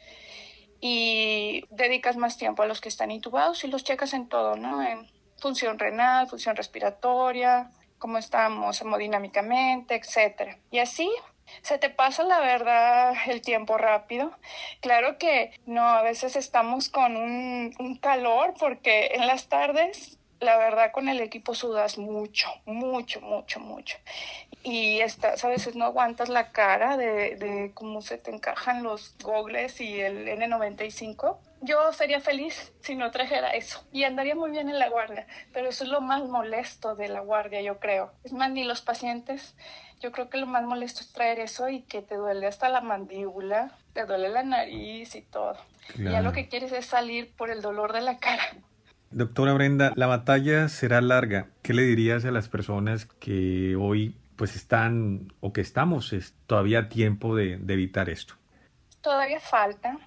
y 0.80 1.66
dedicas 1.70 2.16
más 2.16 2.38
tiempo 2.38 2.64
a 2.64 2.68
los 2.68 2.82
que 2.82 2.90
están 2.90 3.12
intubados 3.12 3.64
y 3.64 3.68
los 3.68 3.84
checas 3.84 4.14
en 4.14 4.28
todo, 4.30 4.56
¿no? 4.56 4.82
En 4.82 5.10
función 5.38 5.78
renal, 5.78 6.28
función 6.28 6.56
respiratoria, 6.56 7.72
cómo 7.98 8.18
estamos 8.18 8.80
hemodinámicamente, 8.82 9.96
etcétera. 9.96 10.58
Y 10.72 10.80
así 10.80 11.12
se 11.62 11.78
te 11.78 11.90
pasa 11.90 12.24
la 12.24 12.40
verdad 12.40 13.14
el 13.28 13.42
tiempo 13.42 13.78
rápido. 13.78 14.32
Claro 14.82 15.18
que 15.18 15.52
no, 15.66 15.84
a 15.84 16.02
veces 16.02 16.36
estamos 16.36 16.90
con 16.90 17.16
un, 17.16 18.00
calor 18.02 18.54
porque 18.60 19.12
en 19.14 19.26
las 19.26 19.48
tardes 19.48 20.20
la 20.40 20.58
verdad 20.58 20.92
con 20.92 21.08
el 21.08 21.22
equipo 21.22 21.56
sudas 21.56 21.98
mucho, 21.98 22.48
mucho, 22.66 23.22
mucho, 23.22 23.60
mucho. 23.60 23.98
Y 24.64 25.00
estás, 25.00 25.44
a 25.44 25.48
veces 25.48 25.76
no 25.76 25.86
aguantas 25.86 26.30
la 26.30 26.52
cara 26.52 26.98
de, 26.98 27.36
de 27.36 27.72
cómo 27.74 28.02
se 28.02 28.18
te 28.18 28.32
encajan 28.32 28.84
los 28.84 29.16
gogles 29.24 29.80
y 29.80 30.02
el 30.02 30.28
N95. 30.28 31.38
Yo 31.62 31.92
sería 31.94 32.20
feliz 32.20 32.74
si 32.82 32.96
no 32.96 33.10
trajera 33.12 33.52
eso 33.52 33.88
y 33.92 34.04
andaría 34.04 34.36
muy 34.36 34.52
bien 34.52 34.70
en 34.70 34.78
la 34.78 34.90
guardia, 34.90 35.26
pero 35.54 35.70
eso 35.70 35.84
es 35.84 35.90
lo 35.90 36.02
más 36.02 36.24
molesto 36.24 36.96
de 36.96 37.08
la 37.08 37.22
guardia, 37.22 37.62
yo 37.62 37.80
creo. 37.80 38.12
Es 38.24 38.34
más, 38.34 38.52
ni 38.52 38.64
los 38.66 38.82
pacientes, 38.82 39.56
yo 40.06 40.12
creo 40.12 40.30
que 40.30 40.38
lo 40.38 40.46
más 40.46 40.64
molesto 40.64 41.02
es 41.02 41.12
traer 41.12 41.40
eso 41.40 41.68
y 41.68 41.82
que 41.82 42.04
te 42.04 42.16
duele 42.16 42.46
hasta 42.46 42.70
la 42.70 42.82
mandíbula, 42.82 43.76
te 43.94 44.06
duele 44.06 44.30
la 44.30 44.44
nariz 44.44 45.16
y 45.16 45.24
todo. 45.24 45.58
Ya 45.98 46.22
lo 46.22 46.32
que 46.32 46.48
quieres 46.48 46.72
es 46.74 46.86
salir 46.86 47.34
por 47.36 47.50
el 47.50 47.64
dolor 47.64 47.92
de 47.92 48.02
la 48.02 48.20
cara. 48.20 48.44
Doctora 49.10 49.54
Brenda, 49.54 49.94
la 49.96 50.06
batalla 50.06 50.70
será 50.70 51.02
larga. 51.02 51.48
¿Qué 51.64 51.74
le 51.74 51.82
dirías 51.82 52.24
a 52.24 52.30
las 52.30 52.50
personas 52.50 53.06
que 53.06 53.76
hoy 53.76 54.16
pues 54.36 54.56
están 54.56 55.34
o 55.40 55.54
que 55.54 55.62
estamos 55.62 56.14
es 56.14 56.36
todavía 56.46 56.80
a 56.82 56.90
tiempo 56.90 57.36
de, 57.36 57.58
de 57.58 57.74
evitar 57.74 58.08
esto? 58.08 58.36
Todavía 59.02 59.40
falta, 59.40 59.98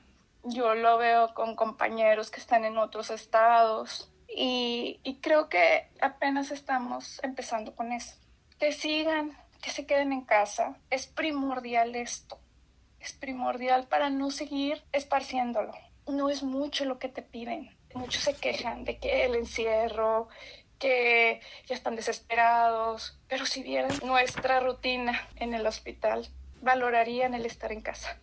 yo 0.44 0.76
lo 0.76 0.96
veo 0.98 1.34
con 1.34 1.56
compañeros 1.56 2.30
que 2.30 2.38
están 2.38 2.64
en 2.64 2.78
otros 2.78 3.10
estados 3.10 4.12
y, 4.28 5.00
y, 5.02 5.16
creo 5.16 5.48
que 5.48 5.88
apenas 6.00 6.52
estamos 6.52 7.18
empezando 7.24 7.74
con 7.74 7.90
eso. 7.90 8.14
Que 8.60 8.72
sigan, 8.72 9.32
que 9.62 9.70
se 9.70 9.86
queden 9.86 10.12
en 10.12 10.22
casa. 10.22 10.76
Es 10.90 11.06
primordial 11.06 11.96
esto. 11.96 12.38
Es 13.00 13.12
primordial 13.12 13.86
para 13.86 14.10
no 14.10 14.30
seguir 14.30 14.82
esparciéndolo. 14.92 15.72
No 16.06 16.30
es 16.30 16.42
mucho 16.42 16.84
lo 16.84 16.98
que 16.98 17.08
te 17.08 17.22
piden. 17.22 17.76
Muchos 17.94 18.22
se 18.22 18.34
quejan 18.34 18.84
de 18.84 18.98
que 18.98 19.24
el 19.24 19.34
encierro, 19.34 20.28
que 20.78 21.40
ya 21.66 21.74
están 21.74 21.96
desesperados, 21.96 23.18
pero 23.28 23.46
si 23.46 23.62
vieran 23.62 23.90
nuestra 24.04 24.60
rutina 24.60 25.28
en 25.36 25.54
el 25.54 25.66
hospital, 25.66 26.28
valorarían 26.60 27.34
el 27.34 27.46
estar 27.46 27.72
en 27.72 27.80
casa 27.80 28.18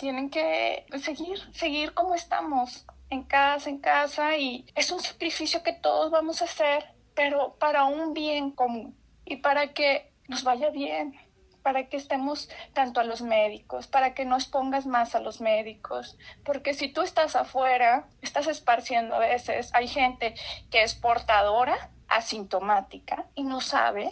tienen 0.00 0.30
que 0.30 0.86
seguir, 1.02 1.38
seguir 1.52 1.92
como 1.92 2.14
estamos, 2.14 2.86
en 3.10 3.22
casa, 3.22 3.68
en 3.68 3.78
casa, 3.78 4.38
y 4.38 4.64
es 4.74 4.90
un 4.90 5.00
sacrificio 5.00 5.62
que 5.62 5.74
todos 5.74 6.10
vamos 6.10 6.40
a 6.40 6.46
hacer, 6.46 6.94
pero 7.14 7.56
para 7.58 7.84
un 7.84 8.14
bien 8.14 8.50
común 8.50 8.96
y 9.26 9.36
para 9.36 9.74
que 9.74 10.09
nos 10.30 10.44
vaya 10.44 10.70
bien, 10.70 11.14
para 11.62 11.88
que 11.88 11.96
estemos 11.96 12.48
tanto 12.72 13.00
a 13.00 13.04
los 13.04 13.20
médicos, 13.20 13.86
para 13.86 14.14
que 14.14 14.24
no 14.24 14.36
expongas 14.36 14.86
más 14.86 15.14
a 15.14 15.20
los 15.20 15.40
médicos, 15.40 16.16
porque 16.44 16.72
si 16.72 16.88
tú 16.88 17.02
estás 17.02 17.36
afuera, 17.36 18.08
estás 18.22 18.46
esparciendo 18.46 19.16
a 19.16 19.18
veces, 19.18 19.70
hay 19.74 19.88
gente 19.88 20.34
que 20.70 20.82
es 20.82 20.94
portadora, 20.94 21.90
asintomática 22.08 23.26
y 23.34 23.42
no 23.42 23.60
sabe 23.60 24.10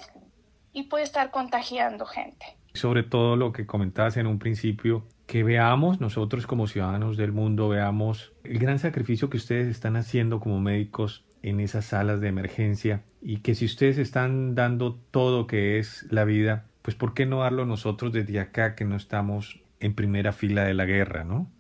y 0.73 0.85
puede 0.85 1.05
estar 1.05 1.31
contagiando 1.31 2.05
gente. 2.05 2.59
Sobre 2.75 3.03
todo 3.03 3.37
lo 3.37 3.53
que 3.53 3.67
comentabas 3.67 4.17
en 4.17 4.27
un 4.27 4.39
principio, 4.39 5.07
que 5.27 5.43
veamos 5.43 6.01
nosotros 6.01 6.47
como 6.47 6.67
ciudadanos 6.67 7.17
del 7.17 7.33
mundo, 7.33 7.69
veamos 7.69 8.33
el 8.45 8.59
gran 8.59 8.79
sacrificio 8.79 9.31
que 9.31 9.37
ustedes 9.37 9.69
están 9.69 9.97
haciendo 9.97 10.41
como 10.41 10.61
médicos 10.61 11.25
en 11.43 11.61
esas 11.61 11.87
salas 11.87 12.21
de 12.21 12.29
emergencia 12.29 13.03
y 13.21 13.41
que 13.41 13.55
si 13.55 13.65
ustedes 13.65 13.99
están 13.99 14.55
dando 14.55 14.95
todo 14.95 15.47
que 15.47 15.79
es 15.79 16.07
la 16.11 16.25
vida, 16.25 16.67
pues 16.83 16.97
¿por 16.97 17.15
qué 17.15 17.27
no 17.27 17.41
darlo 17.41 17.67
nosotros 17.67 18.13
desde 18.13 18.41
acá 18.41 18.75
que 18.75 18.85
no 18.85 18.97
estamos 18.97 19.61
en 19.81 19.95
primera 19.95 20.33
fila 20.33 20.65
de 20.65 20.75
la 20.75 20.85
guerra, 20.85 21.25
no? 21.25 21.51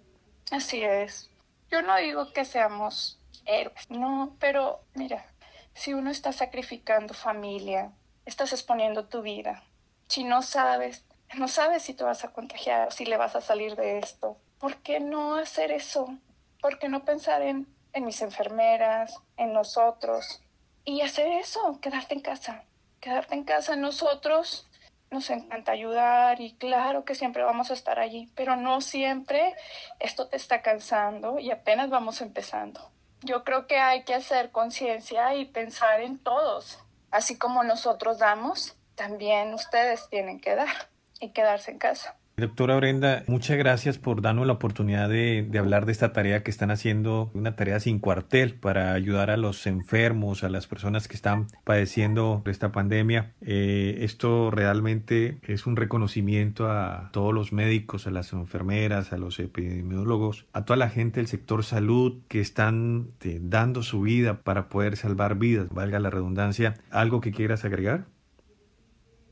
Así 0.50 0.82
es. 0.82 1.30
Yo 1.70 1.82
no 1.82 1.96
digo 1.96 2.32
que 2.32 2.44
seamos 2.44 3.20
héroes, 3.44 3.90
no, 3.90 4.36
pero 4.40 4.80
mira, 4.94 5.26
si 5.74 5.94
uno 5.94 6.10
está 6.10 6.32
sacrificando 6.32 7.14
familia, 7.14 7.92
estás 8.24 8.52
exponiendo 8.52 9.04
tu 9.04 9.22
vida. 9.22 9.62
Si 10.08 10.24
no 10.24 10.42
sabes 10.42 11.04
no 11.36 11.48
sabes 11.48 11.82
si 11.82 11.94
te 11.94 12.04
vas 12.04 12.24
a 12.24 12.32
contagiar, 12.32 12.92
si 12.92 13.04
le 13.04 13.16
vas 13.16 13.36
a 13.36 13.40
salir 13.40 13.76
de 13.76 13.98
esto. 13.98 14.38
¿Por 14.58 14.76
qué 14.76 15.00
no 15.00 15.36
hacer 15.36 15.70
eso? 15.70 16.16
¿Por 16.60 16.78
qué 16.78 16.88
no 16.88 17.04
pensar 17.04 17.42
en, 17.42 17.66
en 17.92 18.04
mis 18.04 18.22
enfermeras, 18.22 19.14
en 19.36 19.52
nosotros? 19.52 20.42
Y 20.84 21.00
hacer 21.02 21.28
eso, 21.28 21.78
quedarte 21.80 22.14
en 22.14 22.20
casa. 22.20 22.64
Quedarte 23.00 23.34
en 23.34 23.44
casa 23.44 23.76
nosotros 23.76 24.68
nos 25.10 25.30
encanta 25.30 25.72
ayudar 25.72 26.40
y 26.40 26.54
claro 26.54 27.04
que 27.04 27.14
siempre 27.14 27.42
vamos 27.42 27.70
a 27.70 27.74
estar 27.74 27.98
allí, 27.98 28.30
pero 28.34 28.56
no 28.56 28.80
siempre 28.80 29.54
esto 30.00 30.28
te 30.28 30.36
está 30.36 30.62
cansando 30.62 31.38
y 31.38 31.50
apenas 31.50 31.88
vamos 31.88 32.20
empezando. 32.20 32.90
Yo 33.22 33.42
creo 33.42 33.66
que 33.66 33.78
hay 33.78 34.04
que 34.04 34.14
hacer 34.14 34.50
conciencia 34.50 35.34
y 35.34 35.44
pensar 35.46 36.02
en 36.02 36.18
todos. 36.18 36.78
Así 37.10 37.38
como 37.38 37.64
nosotros 37.64 38.18
damos, 38.18 38.76
también 38.94 39.54
ustedes 39.54 40.08
tienen 40.08 40.40
que 40.40 40.54
dar 40.54 40.88
y 41.20 41.30
quedarse 41.30 41.70
en 41.70 41.78
casa. 41.78 42.16
Doctora 42.38 42.76
Brenda, 42.76 43.24
muchas 43.26 43.58
gracias 43.58 43.98
por 43.98 44.22
darnos 44.22 44.46
la 44.46 44.52
oportunidad 44.52 45.08
de, 45.08 45.50
hablar 45.58 45.86
de 45.86 45.92
esta 45.92 46.12
tarea 46.12 46.44
que 46.44 46.52
están 46.52 46.70
haciendo, 46.70 47.32
una 47.34 47.56
tarea 47.56 47.80
sin 47.80 47.98
cuartel 47.98 48.54
para 48.54 48.92
ayudar 48.92 49.30
a 49.30 49.36
los 49.36 49.66
enfermos, 49.66 50.44
a 50.44 50.48
las 50.48 50.68
personas 50.68 51.08
que 51.08 51.16
están 51.16 51.48
padeciendo 51.64 52.44
esta 52.46 52.70
pandemia. 52.70 53.32
Eh, 53.40 53.98
esto 54.02 54.52
realmente 54.52 55.40
es 55.48 55.66
un 55.66 55.74
reconocimiento 55.74 56.70
a 56.70 57.10
todos 57.12 57.34
los 57.34 57.52
médicos, 57.52 58.06
a 58.06 58.12
las 58.12 58.32
enfermeras, 58.32 59.12
a 59.12 59.18
los 59.18 59.40
epidemiólogos, 59.40 60.46
a 60.52 60.64
toda 60.64 60.76
la 60.76 60.90
gente 60.90 61.18
del 61.18 61.26
sector 61.26 61.64
salud 61.64 62.20
que 62.28 62.40
están 62.40 63.08
eh, 63.24 63.40
dando 63.42 63.82
su 63.82 64.02
vida 64.02 64.42
para 64.42 64.68
poder 64.68 64.96
salvar 64.96 65.34
vidas, 65.38 65.70
valga 65.70 65.98
la 65.98 66.10
redundancia. 66.10 66.74
¿Algo 66.92 67.20
que 67.20 67.32
quieras 67.32 67.64
agregar? 67.64 68.06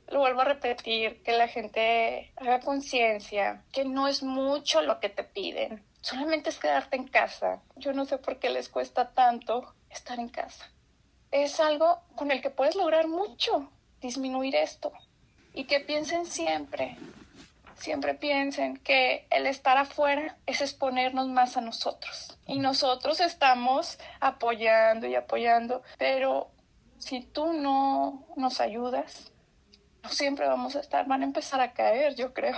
Lo 0.09 0.21
vuelvo 0.21 0.43
a 0.43 0.45
repetir, 0.45 1.23
que 1.23 1.33
la 1.33 1.49
gente 1.49 2.33
haga 2.37 2.61
conciencia, 2.61 3.65
que 3.73 3.85
no 3.85 4.09
es 4.09 4.23
mucho 4.23 4.83
lo 4.83 5.01
que 5.01 5.09
te 5.09 5.25
piden, 5.25 5.85
solamente 6.01 6.51
es 6.51 6.59
quedarte 6.59 6.97
en 6.97 7.09
casa. 7.09 7.63
Yo 7.77 7.93
no 7.93 8.05
sé 8.05 8.19
por 8.19 8.39
qué 8.39 8.51
les 8.51 8.69
cuesta 8.69 9.11
tanto 9.11 9.75
estar 9.91 10.19
en 10.19 10.29
casa. 10.29 10.71
Es 11.33 11.59
algo 11.59 12.01
con 12.15 12.31
el 12.31 12.41
que 12.41 12.51
puedes 12.51 12.77
lograr 12.77 13.09
mucho, 13.09 13.71
disminuir 14.01 14.55
esto. 14.55 14.93
Y 15.53 15.65
que 15.65 15.81
piensen 15.81 16.27
siempre, 16.27 16.97
siempre 17.77 18.15
piensen 18.15 18.77
que 18.77 19.27
el 19.31 19.47
estar 19.47 19.77
afuera 19.79 20.37
es 20.47 20.61
exponernos 20.61 21.29
más 21.29 21.57
a 21.57 21.61
nosotros. 21.61 22.39
Y 22.47 22.59
nosotros 22.59 23.21
estamos 23.21 23.99
apoyando 24.21 25.07
y 25.07 25.15
apoyando, 25.15 25.83
pero 25.99 26.51
si 26.99 27.23
tú 27.23 27.53
no 27.53 28.27
nos 28.37 28.61
ayudas, 28.61 29.33
siempre 30.09 30.47
vamos 30.47 30.77
a 30.77 30.81
estar, 30.81 31.07
van 31.07 31.23
a 31.23 31.25
empezar 31.25 31.61
a 31.61 31.73
caer, 31.73 32.15
yo 32.15 32.33
creo. 32.33 32.57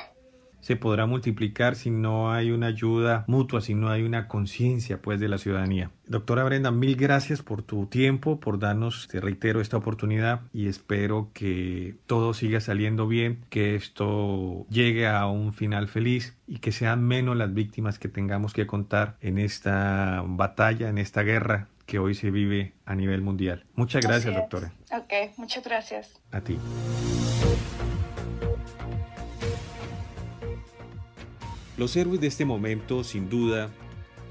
Se 0.60 0.76
podrá 0.76 1.06
multiplicar 1.06 1.76
si 1.76 1.90
no 1.90 2.32
hay 2.32 2.50
una 2.50 2.66
ayuda 2.66 3.24
mutua, 3.28 3.60
si 3.60 3.74
no 3.74 3.90
hay 3.90 4.02
una 4.02 4.26
conciencia 4.26 5.00
pues 5.00 5.20
de 5.20 5.28
la 5.28 5.38
ciudadanía. 5.38 5.92
Doctora 6.06 6.42
Brenda, 6.42 6.70
mil 6.70 6.96
gracias 6.96 7.42
por 7.42 7.62
tu 7.62 7.86
tiempo, 7.86 8.40
por 8.40 8.58
darnos, 8.58 9.06
te 9.08 9.20
reitero, 9.20 9.60
esta 9.60 9.76
oportunidad 9.76 10.40
y 10.52 10.66
espero 10.66 11.30
que 11.32 11.96
todo 12.06 12.34
siga 12.34 12.60
saliendo 12.60 13.06
bien, 13.06 13.44
que 13.50 13.76
esto 13.76 14.66
llegue 14.68 15.06
a 15.06 15.26
un 15.26 15.52
final 15.52 15.86
feliz 15.86 16.36
y 16.46 16.58
que 16.58 16.72
sean 16.72 17.04
menos 17.04 17.36
las 17.36 17.54
víctimas 17.54 17.98
que 17.98 18.08
tengamos 18.08 18.52
que 18.52 18.66
contar 18.66 19.16
en 19.20 19.38
esta 19.38 20.24
batalla, 20.26 20.88
en 20.88 20.98
esta 20.98 21.22
guerra 21.22 21.68
que 21.88 21.98
hoy 21.98 22.14
se 22.14 22.30
vive 22.30 22.74
a 22.84 22.94
nivel 22.94 23.22
mundial. 23.22 23.64
Muchas 23.74 24.04
gracias, 24.04 24.34
doctora. 24.34 24.74
Ok, 24.92 25.38
muchas 25.38 25.64
gracias. 25.64 26.20
A 26.30 26.42
ti. 26.42 26.58
Los 31.78 31.96
héroes 31.96 32.20
de 32.20 32.26
este 32.26 32.44
momento, 32.44 33.02
sin 33.04 33.30
duda, 33.30 33.70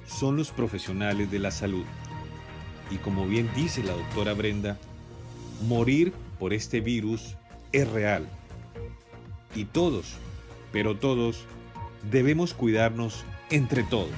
son 0.06 0.38
los 0.38 0.52
profesionales 0.52 1.32
de 1.32 1.40
la 1.40 1.50
salud. 1.50 1.84
Y 2.92 2.98
como 2.98 3.26
bien 3.26 3.50
dice 3.56 3.84
la 3.84 3.94
doctora 3.94 4.34
Brenda, 4.34 4.78
morir 5.68 6.14
por 6.38 6.54
este 6.54 6.80
virus 6.80 7.38
es 7.72 7.90
real. 7.90 8.28
Y 9.56 9.66
todos, 9.66 10.14
pero 10.72 10.96
todos, 10.96 11.46
debemos 12.12 12.54
cuidarnos 12.54 13.26
entre 13.50 13.82
todos. 13.82 14.14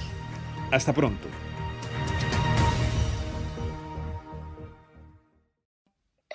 Hasta 0.71 0.91
pronto. 0.91 1.29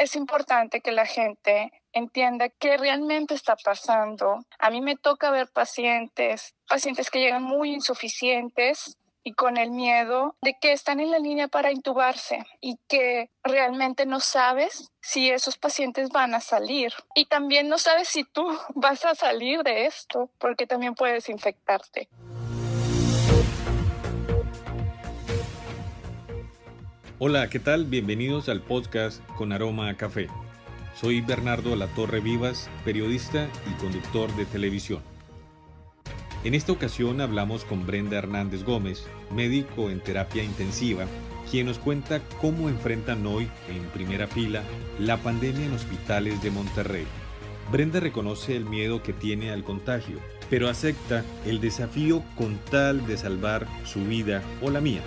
Es 0.04 0.16
importante 0.16 0.82
que 0.82 0.92
la 0.92 1.06
gente 1.06 1.72
entienda 1.94 2.50
qué 2.50 2.76
realmente 2.76 3.32
está 3.32 3.56
pasando. 3.56 4.44
A 4.58 4.68
mí 4.68 4.82
me 4.82 4.96
toca 4.96 5.30
ver 5.30 5.48
pacientes, 5.48 6.54
pacientes 6.68 7.08
que 7.08 7.20
llegan 7.20 7.42
muy 7.42 7.72
insuficientes, 7.72 8.98
y 9.26 9.32
con 9.32 9.56
el 9.56 9.70
miedo 9.70 10.36
de 10.42 10.58
que 10.60 10.72
están 10.72 11.00
en 11.00 11.10
la 11.10 11.18
línea 11.18 11.48
para 11.48 11.72
intubarse 11.72 12.44
y 12.60 12.76
que 12.86 13.30
realmente 13.42 14.04
no 14.04 14.20
sabes 14.20 14.92
si 15.00 15.30
esos 15.30 15.56
pacientes 15.56 16.10
van 16.10 16.34
a 16.34 16.40
salir. 16.40 16.92
Y 17.14 17.24
también 17.24 17.70
no 17.70 17.78
sabes 17.78 18.08
si 18.08 18.24
tú 18.24 18.46
vas 18.74 19.06
a 19.06 19.14
salir 19.14 19.62
de 19.62 19.86
esto, 19.86 20.28
porque 20.38 20.66
también 20.66 20.94
puedes 20.94 21.30
infectarte. 21.30 22.10
Hola, 27.20 27.48
¿qué 27.48 27.60
tal? 27.60 27.84
Bienvenidos 27.84 28.48
al 28.48 28.60
podcast 28.60 29.24
con 29.36 29.52
aroma 29.52 29.88
a 29.88 29.96
café. 29.96 30.26
Soy 30.96 31.20
Bernardo 31.20 31.76
La 31.76 31.86
Torre 31.86 32.18
Vivas, 32.18 32.68
periodista 32.84 33.48
y 33.70 33.80
conductor 33.80 34.34
de 34.34 34.44
televisión. 34.46 35.00
En 36.42 36.54
esta 36.54 36.72
ocasión 36.72 37.20
hablamos 37.20 37.64
con 37.64 37.86
Brenda 37.86 38.16
Hernández 38.16 38.64
Gómez, 38.64 39.06
médico 39.32 39.90
en 39.90 40.00
terapia 40.00 40.42
intensiva, 40.42 41.06
quien 41.48 41.66
nos 41.66 41.78
cuenta 41.78 42.20
cómo 42.40 42.68
enfrentan 42.68 43.24
hoy, 43.28 43.48
en 43.68 43.84
primera 43.90 44.26
fila, 44.26 44.64
la 44.98 45.16
pandemia 45.18 45.66
en 45.66 45.72
hospitales 45.72 46.42
de 46.42 46.50
Monterrey. 46.50 47.06
Brenda 47.70 48.00
reconoce 48.00 48.56
el 48.56 48.64
miedo 48.64 49.04
que 49.04 49.12
tiene 49.12 49.52
al 49.52 49.62
contagio, 49.62 50.18
pero 50.50 50.68
acepta 50.68 51.24
el 51.46 51.60
desafío 51.60 52.24
con 52.34 52.58
tal 52.72 53.06
de 53.06 53.16
salvar 53.16 53.68
su 53.84 54.04
vida 54.04 54.42
o 54.60 54.70
la 54.70 54.80
mía. 54.80 55.02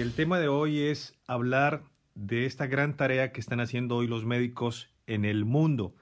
El 0.00 0.14
tema 0.14 0.38
de 0.38 0.48
hoy 0.48 0.78
es 0.78 1.14
hablar 1.26 1.82
de 2.14 2.46
esta 2.46 2.66
gran 2.66 2.96
tarea 2.96 3.32
que 3.32 3.40
están 3.40 3.60
haciendo 3.60 3.96
hoy 3.96 4.06
los 4.06 4.24
médicos 4.24 4.88
en 5.06 5.26
el 5.26 5.44
mundo 5.44 5.94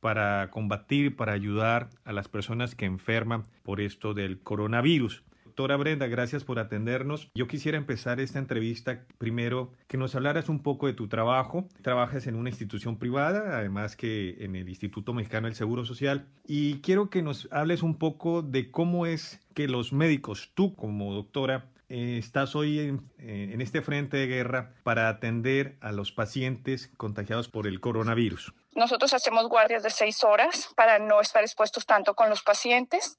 para 0.00 0.50
combatir, 0.50 1.16
para 1.16 1.34
ayudar 1.34 1.90
a 2.06 2.14
las 2.14 2.28
personas 2.28 2.74
que 2.74 2.86
enferman 2.86 3.42
por 3.62 3.82
esto 3.82 4.14
del 4.14 4.40
coronavirus. 4.40 5.22
Doctora 5.44 5.76
Brenda, 5.76 6.06
gracias 6.06 6.44
por 6.44 6.58
atendernos. 6.58 7.28
Yo 7.34 7.46
quisiera 7.46 7.76
empezar 7.76 8.20
esta 8.20 8.38
entrevista 8.38 9.04
primero 9.18 9.72
que 9.86 9.98
nos 9.98 10.14
hablaras 10.14 10.48
un 10.48 10.62
poco 10.62 10.86
de 10.86 10.94
tu 10.94 11.08
trabajo. 11.08 11.68
Trabajas 11.82 12.26
en 12.26 12.36
una 12.36 12.48
institución 12.48 12.96
privada, 12.96 13.58
además 13.58 13.96
que 13.96 14.42
en 14.42 14.56
el 14.56 14.66
Instituto 14.66 15.12
Mexicano 15.12 15.48
del 15.48 15.56
Seguro 15.56 15.84
Social. 15.84 16.26
Y 16.46 16.76
quiero 16.80 17.10
que 17.10 17.20
nos 17.20 17.48
hables 17.52 17.82
un 17.82 17.98
poco 17.98 18.40
de 18.40 18.70
cómo 18.70 19.04
es 19.04 19.46
que 19.52 19.68
los 19.68 19.92
médicos, 19.92 20.52
tú 20.54 20.74
como 20.74 21.12
doctora, 21.12 21.68
eh, 21.92 22.16
estás 22.16 22.56
hoy 22.56 22.78
en, 22.78 23.12
eh, 23.18 23.50
en 23.52 23.60
este 23.60 23.82
frente 23.82 24.16
de 24.16 24.26
guerra 24.26 24.72
para 24.82 25.10
atender 25.10 25.76
a 25.82 25.92
los 25.92 26.10
pacientes 26.10 26.90
contagiados 26.96 27.48
por 27.48 27.66
el 27.66 27.80
coronavirus. 27.80 28.54
Nosotros 28.74 29.12
hacemos 29.12 29.46
guardias 29.50 29.82
de 29.82 29.90
seis 29.90 30.24
horas 30.24 30.70
para 30.74 30.98
no 30.98 31.20
estar 31.20 31.42
expuestos 31.42 31.84
tanto 31.84 32.14
con 32.14 32.30
los 32.30 32.42
pacientes 32.42 33.18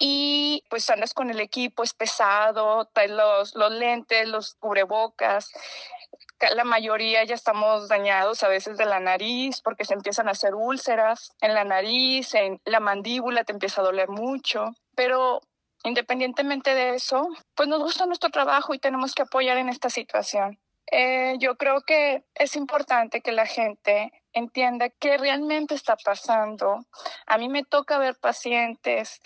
y 0.00 0.64
pues 0.68 0.90
andas 0.90 1.14
con 1.14 1.30
el 1.30 1.38
equipo, 1.38 1.84
es 1.84 1.94
pesado, 1.94 2.86
traes 2.92 3.12
los, 3.12 3.54
los 3.54 3.70
lentes, 3.70 4.26
los 4.26 4.54
cubrebocas. 4.54 5.52
La 6.56 6.64
mayoría 6.64 7.22
ya 7.22 7.36
estamos 7.36 7.86
dañados 7.88 8.42
a 8.42 8.48
veces 8.48 8.76
de 8.76 8.86
la 8.86 8.98
nariz 8.98 9.60
porque 9.60 9.84
se 9.84 9.94
empiezan 9.94 10.26
a 10.26 10.32
hacer 10.32 10.56
úlceras 10.56 11.30
en 11.40 11.54
la 11.54 11.62
nariz, 11.62 12.34
en 12.34 12.60
la 12.64 12.80
mandíbula 12.80 13.44
te 13.44 13.52
empieza 13.52 13.82
a 13.82 13.84
doler 13.84 14.08
mucho, 14.08 14.74
pero 14.96 15.42
independientemente 15.84 16.74
de 16.74 16.94
eso, 16.94 17.28
pues 17.54 17.68
nos 17.68 17.80
gusta 17.80 18.06
nuestro 18.06 18.30
trabajo 18.30 18.74
y 18.74 18.78
tenemos 18.78 19.14
que 19.14 19.22
apoyar 19.22 19.56
en 19.56 19.68
esta 19.68 19.90
situación. 19.90 20.58
Eh, 20.90 21.36
yo 21.38 21.56
creo 21.56 21.82
que 21.82 22.24
es 22.34 22.56
importante 22.56 23.20
que 23.20 23.32
la 23.32 23.46
gente 23.46 24.12
entienda 24.32 24.90
qué 24.90 25.18
realmente 25.18 25.74
está 25.74 25.96
pasando. 25.96 26.84
A 27.26 27.38
mí 27.38 27.48
me 27.48 27.64
toca 27.64 27.98
ver 27.98 28.16
pacientes, 28.16 29.20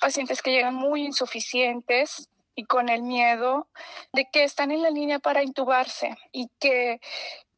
pacientes 0.00 0.40
que 0.40 0.52
llegan 0.52 0.74
muy 0.74 1.04
insuficientes 1.04 2.30
y 2.54 2.64
con 2.64 2.88
el 2.88 3.02
miedo 3.02 3.68
de 4.12 4.26
que 4.32 4.44
están 4.44 4.70
en 4.70 4.82
la 4.82 4.90
línea 4.90 5.18
para 5.18 5.42
intubarse 5.42 6.16
y 6.32 6.48
que 6.58 7.00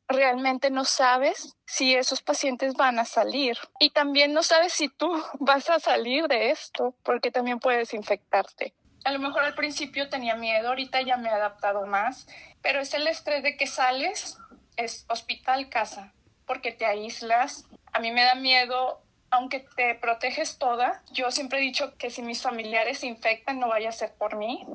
realmente 0.08 0.70
no 0.70 0.84
sabes 0.84 1.56
si 1.66 1.94
esos 1.94 2.22
pacientes 2.22 2.74
van 2.74 2.98
a 2.98 3.04
salir. 3.04 3.56
Y 3.78 3.90
también 3.90 4.32
no 4.32 4.42
sabes 4.42 4.72
si 4.72 4.88
tú 4.88 5.22
vas 5.38 5.70
a 5.70 5.78
salir 5.78 6.26
de 6.26 6.50
esto, 6.50 6.94
porque 7.02 7.30
también 7.30 7.60
puedes 7.60 7.94
infectarte. 7.94 8.74
A 9.04 9.12
lo 9.12 9.20
mejor 9.20 9.42
al 9.44 9.54
principio 9.54 10.08
tenía 10.08 10.34
miedo, 10.34 10.68
ahorita 10.68 11.00
ya 11.02 11.16
me 11.16 11.28
he 11.28 11.32
adaptado 11.32 11.86
más, 11.86 12.26
pero 12.62 12.80
es 12.80 12.92
el 12.94 13.06
estrés 13.06 13.42
de 13.42 13.56
que 13.56 13.66
sales, 13.66 14.38
es 14.76 15.06
hospital, 15.08 15.68
casa, 15.68 16.12
porque 16.46 16.72
te 16.72 16.84
aíslas. 16.84 17.66
A 17.92 18.00
mí 18.00 18.10
me 18.10 18.24
da 18.24 18.34
miedo, 18.34 19.00
aunque 19.30 19.60
te 19.76 19.94
proteges 19.94 20.58
toda, 20.58 21.02
yo 21.12 21.30
siempre 21.30 21.58
he 21.58 21.62
dicho 21.62 21.96
que 21.96 22.10
si 22.10 22.22
mis 22.22 22.42
familiares 22.42 22.98
se 22.98 23.06
infectan 23.06 23.60
no 23.60 23.68
vaya 23.68 23.90
a 23.90 23.92
ser 23.92 24.12
por 24.14 24.36
mí. 24.36 24.66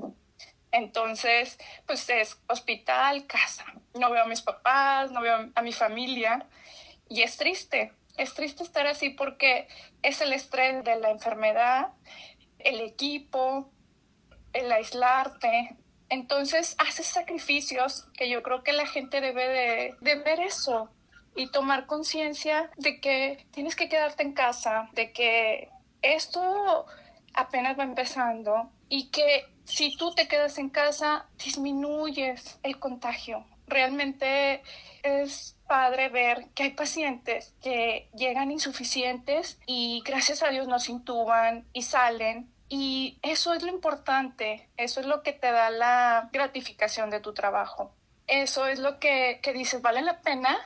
Entonces, 0.73 1.59
pues 1.85 2.09
es 2.09 2.41
hospital, 2.47 3.27
casa. 3.27 3.63
No 3.93 4.09
veo 4.09 4.23
a 4.23 4.27
mis 4.27 4.41
papás, 4.41 5.11
no 5.11 5.21
veo 5.21 5.51
a 5.53 5.61
mi 5.61 5.71
familia 5.71 6.47
y 7.07 7.21
es 7.21 7.37
triste. 7.37 7.93
Es 8.17 8.33
triste 8.33 8.63
estar 8.63 8.87
así 8.87 9.11
porque 9.11 9.67
es 10.01 10.19
el 10.21 10.33
estrés 10.33 10.83
de 10.83 10.95
la 10.95 11.11
enfermedad, 11.11 11.89
el 12.57 12.81
equipo, 12.81 13.71
el 14.51 14.71
aislarte. 14.71 15.77
Entonces 16.09 16.75
haces 16.79 17.05
sacrificios 17.05 18.07
que 18.17 18.27
yo 18.27 18.41
creo 18.41 18.63
que 18.63 18.73
la 18.73 18.87
gente 18.87 19.21
debe 19.21 19.47
de, 19.47 19.95
de 20.01 20.15
ver 20.23 20.39
eso 20.39 20.89
y 21.35 21.51
tomar 21.51 21.85
conciencia 21.85 22.71
de 22.77 22.99
que 22.99 23.45
tienes 23.51 23.75
que 23.75 23.89
quedarte 23.89 24.23
en 24.23 24.33
casa, 24.33 24.89
de 24.93 25.11
que 25.11 25.69
esto 26.01 26.87
apenas 27.35 27.77
va 27.77 27.83
empezando 27.83 28.71
y 28.89 29.09
que 29.11 29.52
si 29.65 29.95
tú 29.97 30.13
te 30.13 30.27
quedas 30.27 30.57
en 30.57 30.69
casa 30.69 31.25
disminuyes 31.43 32.59
el 32.63 32.79
contagio. 32.79 33.45
Realmente 33.67 34.61
es 35.03 35.55
padre 35.67 36.09
ver 36.09 36.47
que 36.53 36.63
hay 36.63 36.71
pacientes 36.71 37.53
que 37.61 38.09
llegan 38.13 38.51
insuficientes 38.51 39.59
y 39.65 40.01
gracias 40.05 40.43
a 40.43 40.49
Dios 40.49 40.67
nos 40.67 40.89
intuban 40.89 41.65
y 41.73 41.83
salen 41.83 42.51
y 42.69 43.19
eso 43.21 43.53
es 43.53 43.61
lo 43.63 43.69
importante, 43.69 44.67
eso 44.77 44.99
es 44.99 45.05
lo 45.05 45.21
que 45.21 45.33
te 45.33 45.51
da 45.51 45.69
la 45.69 46.29
gratificación 46.31 47.09
de 47.09 47.19
tu 47.19 47.33
trabajo. 47.33 47.93
Eso 48.27 48.67
es 48.67 48.79
lo 48.79 48.99
que, 48.99 49.39
que 49.43 49.53
dices, 49.53 49.81
vale 49.81 50.01
la 50.01 50.21
pena 50.21 50.57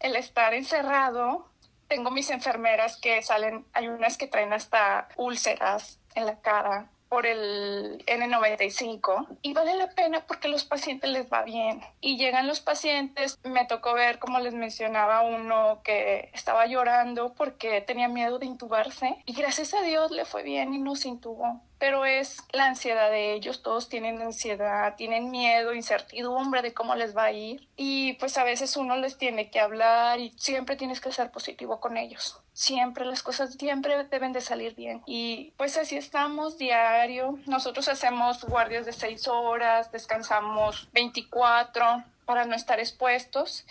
el 0.00 0.16
estar 0.16 0.54
encerrado. 0.54 1.48
Tengo 1.88 2.10
mis 2.10 2.30
enfermeras 2.30 2.96
que 2.96 3.22
salen, 3.22 3.64
hay 3.72 3.88
unas 3.88 4.18
que 4.18 4.26
traen 4.26 4.52
hasta 4.52 5.08
úlceras 5.16 5.98
en 6.14 6.26
la 6.26 6.40
cara, 6.40 6.90
por 7.08 7.26
el 7.26 8.04
N95 8.06 9.38
y 9.42 9.52
vale 9.52 9.74
la 9.76 9.90
pena 9.90 10.24
porque 10.26 10.48
los 10.48 10.64
pacientes 10.64 11.10
les 11.10 11.30
va 11.32 11.42
bien. 11.42 11.80
Y 12.00 12.16
llegan 12.16 12.46
los 12.46 12.60
pacientes, 12.60 13.38
me 13.44 13.66
tocó 13.66 13.94
ver 13.94 14.18
como 14.18 14.38
les 14.40 14.54
mencionaba 14.54 15.22
uno 15.22 15.80
que 15.82 16.30
estaba 16.32 16.66
llorando 16.66 17.32
porque 17.34 17.80
tenía 17.80 18.08
miedo 18.08 18.38
de 18.38 18.46
intubarse 18.46 19.16
y 19.24 19.34
gracias 19.34 19.74
a 19.74 19.82
Dios 19.82 20.10
le 20.10 20.24
fue 20.24 20.42
bien 20.42 20.74
y 20.74 20.78
no 20.78 20.96
se 20.96 21.08
intubó 21.08 21.60
pero 21.78 22.06
es 22.06 22.38
la 22.52 22.66
ansiedad 22.66 23.10
de 23.10 23.34
ellos, 23.34 23.62
todos 23.62 23.88
tienen 23.88 24.20
ansiedad, 24.22 24.94
tienen 24.96 25.30
miedo, 25.30 25.74
incertidumbre 25.74 26.62
de 26.62 26.72
cómo 26.72 26.94
les 26.94 27.16
va 27.16 27.24
a 27.24 27.32
ir 27.32 27.68
y 27.76 28.14
pues 28.14 28.38
a 28.38 28.44
veces 28.44 28.76
uno 28.76 28.96
les 28.96 29.18
tiene 29.18 29.50
que 29.50 29.60
hablar 29.60 30.18
y 30.20 30.32
siempre 30.36 30.76
tienes 30.76 31.00
que 31.00 31.12
ser 31.12 31.30
positivo 31.30 31.80
con 31.80 31.96
ellos, 31.96 32.40
siempre 32.52 33.04
las 33.04 33.22
cosas 33.22 33.54
siempre 33.54 34.04
deben 34.04 34.32
de 34.32 34.40
salir 34.40 34.74
bien. 34.74 35.02
Y 35.06 35.52
pues 35.56 35.76
así 35.76 35.96
estamos 35.96 36.58
diario, 36.58 37.38
nosotros 37.46 37.88
hacemos 37.88 38.44
guardias 38.44 38.86
de 38.86 38.92
seis 38.92 39.28
horas, 39.28 39.92
descansamos 39.92 40.88
24 40.92 42.04
para 42.24 42.44
no 42.44 42.56
estar 42.56 42.80
expuestos, 42.80 43.64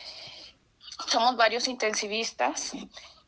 somos 1.07 1.35
varios 1.35 1.67
intensivistas 1.67 2.73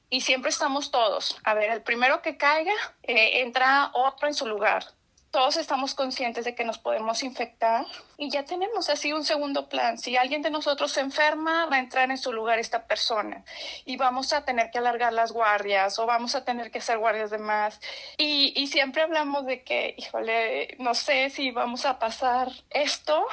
y 0.09 0.21
siempre 0.21 0.49
estamos 0.49 0.91
todos. 0.91 1.37
A 1.43 1.53
ver, 1.53 1.71
el 1.71 1.81
primero 1.81 2.21
que 2.21 2.37
caiga, 2.37 2.73
eh, 3.03 3.41
entra 3.41 3.91
otro 3.93 4.27
en 4.27 4.33
su 4.33 4.45
lugar. 4.45 4.96
Todos 5.37 5.57
estamos 5.57 5.93
conscientes 5.93 6.45
de 6.45 6.55
que 6.55 6.65
nos 6.65 6.79
podemos 6.79 7.21
infectar 7.21 7.85
y 8.17 8.31
ya 8.31 8.43
tenemos 8.43 8.89
así 8.89 9.13
un 9.13 9.23
segundo 9.23 9.69
plan. 9.69 9.99
Si 9.99 10.17
alguien 10.17 10.41
de 10.41 10.49
nosotros 10.49 10.91
se 10.91 11.01
enferma, 11.01 11.67
va 11.67 11.75
a 11.75 11.79
entrar 11.79 12.09
en 12.09 12.17
su 12.17 12.33
lugar 12.33 12.57
esta 12.57 12.87
persona 12.87 13.45
y 13.85 13.97
vamos 13.97 14.33
a 14.33 14.45
tener 14.45 14.71
que 14.71 14.79
alargar 14.79 15.13
las 15.13 15.31
guardias 15.31 15.99
o 15.99 16.07
vamos 16.07 16.33
a 16.33 16.43
tener 16.43 16.71
que 16.71 16.79
hacer 16.79 16.97
guardias 16.97 17.29
de 17.29 17.37
más. 17.37 17.79
Y, 18.17 18.51
y 18.59 18.65
siempre 18.65 19.03
hablamos 19.03 19.45
de 19.45 19.61
que, 19.61 19.93
híjole, 19.95 20.75
no 20.79 20.95
sé 20.95 21.29
si 21.29 21.51
vamos 21.51 21.85
a 21.85 21.99
pasar 21.99 22.51
esto, 22.71 23.23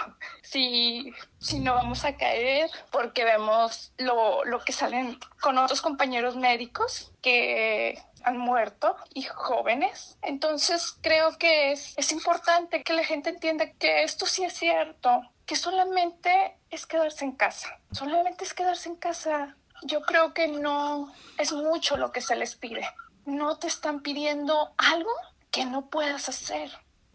si 0.43 1.11
si 1.45 1.61
no 1.61 1.75
vamos 1.75 2.07
a 2.07 2.17
caer, 2.17 2.71
porque 2.91 3.23
vemos 3.23 3.93
lo, 3.99 4.45
lo 4.45 4.61
que 4.61 4.73
salen 4.73 5.19
con 5.43 5.59
otros 5.59 5.83
compañeros 5.83 6.37
médicos 6.37 7.13
que 7.21 8.03
han 8.25 8.39
muerto 8.39 8.97
y 9.13 9.23
jóvenes. 9.23 10.19
Entonces 10.23 10.97
creo 11.01 11.37
que 11.39 11.73
es, 11.73 11.95
es 11.97 12.13
importante 12.13 12.83
que 12.83 12.93
la 12.93 13.05
gente 13.05 13.31
entienda 13.31 13.71
que 13.73 14.03
esto 14.03 14.27
sí 14.27 14.45
es 14.45 14.55
cierto, 14.55 15.23
que 15.47 15.57
solamente 15.57 16.57
es 16.71 16.87
quedarse 16.87 17.25
en 17.25 17.33
casa, 17.33 17.79
solamente 17.93 18.45
es 18.45 18.55
quedarse 18.55 18.89
en 18.89 18.97
casa. 18.97 19.57
Yo 19.83 20.03
creo 20.03 20.33
que 20.33 20.49
no 20.49 21.13
es 21.39 21.53
mucho 21.53 21.97
lo 21.97 22.13
que 22.13 22.21
se 22.21 22.37
les 22.37 22.57
pide. 22.57 22.89
No 23.27 23.59
te 23.59 23.67
están 23.67 24.01
pidiendo 24.01 24.73
algo 24.79 25.11
que 25.51 25.65
no 25.67 25.87
puedas 25.87 26.29
hacer. 26.29 26.71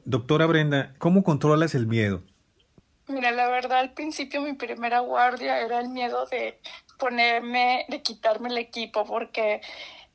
Doctora 0.05 0.45
Brenda, 0.45 0.93
¿cómo 0.97 1.23
controlas 1.23 1.75
el 1.75 1.87
miedo? 1.87 2.21
Mira, 3.07 3.31
la 3.31 3.47
verdad 3.49 3.79
al 3.79 3.93
principio 3.93 4.41
mi 4.41 4.53
primera 4.53 4.99
guardia 4.99 5.59
era 5.59 5.79
el 5.79 5.89
miedo 5.89 6.27
de 6.27 6.59
ponerme, 6.99 7.85
de 7.89 8.03
quitarme 8.03 8.49
el 8.49 8.57
equipo, 8.59 9.03
porque 9.03 9.61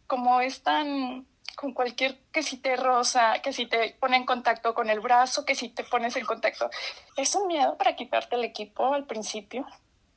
como 0.06 0.40
es 0.40 0.62
tan 0.62 1.26
con 1.54 1.72
cualquier 1.72 2.18
que 2.32 2.42
si 2.42 2.56
te 2.56 2.76
rosa, 2.76 3.40
que 3.42 3.52
si 3.52 3.66
te 3.66 3.96
pone 4.00 4.16
en 4.16 4.26
contacto 4.26 4.74
con 4.74 4.90
el 4.90 5.00
brazo, 5.00 5.44
que 5.44 5.54
si 5.54 5.68
te 5.68 5.84
pones 5.84 6.16
en 6.16 6.24
contacto, 6.24 6.68
es 7.16 7.34
un 7.34 7.46
miedo 7.46 7.76
para 7.76 7.96
quitarte 7.96 8.36
el 8.36 8.44
equipo 8.44 8.92
al 8.92 9.06
principio. 9.06 9.66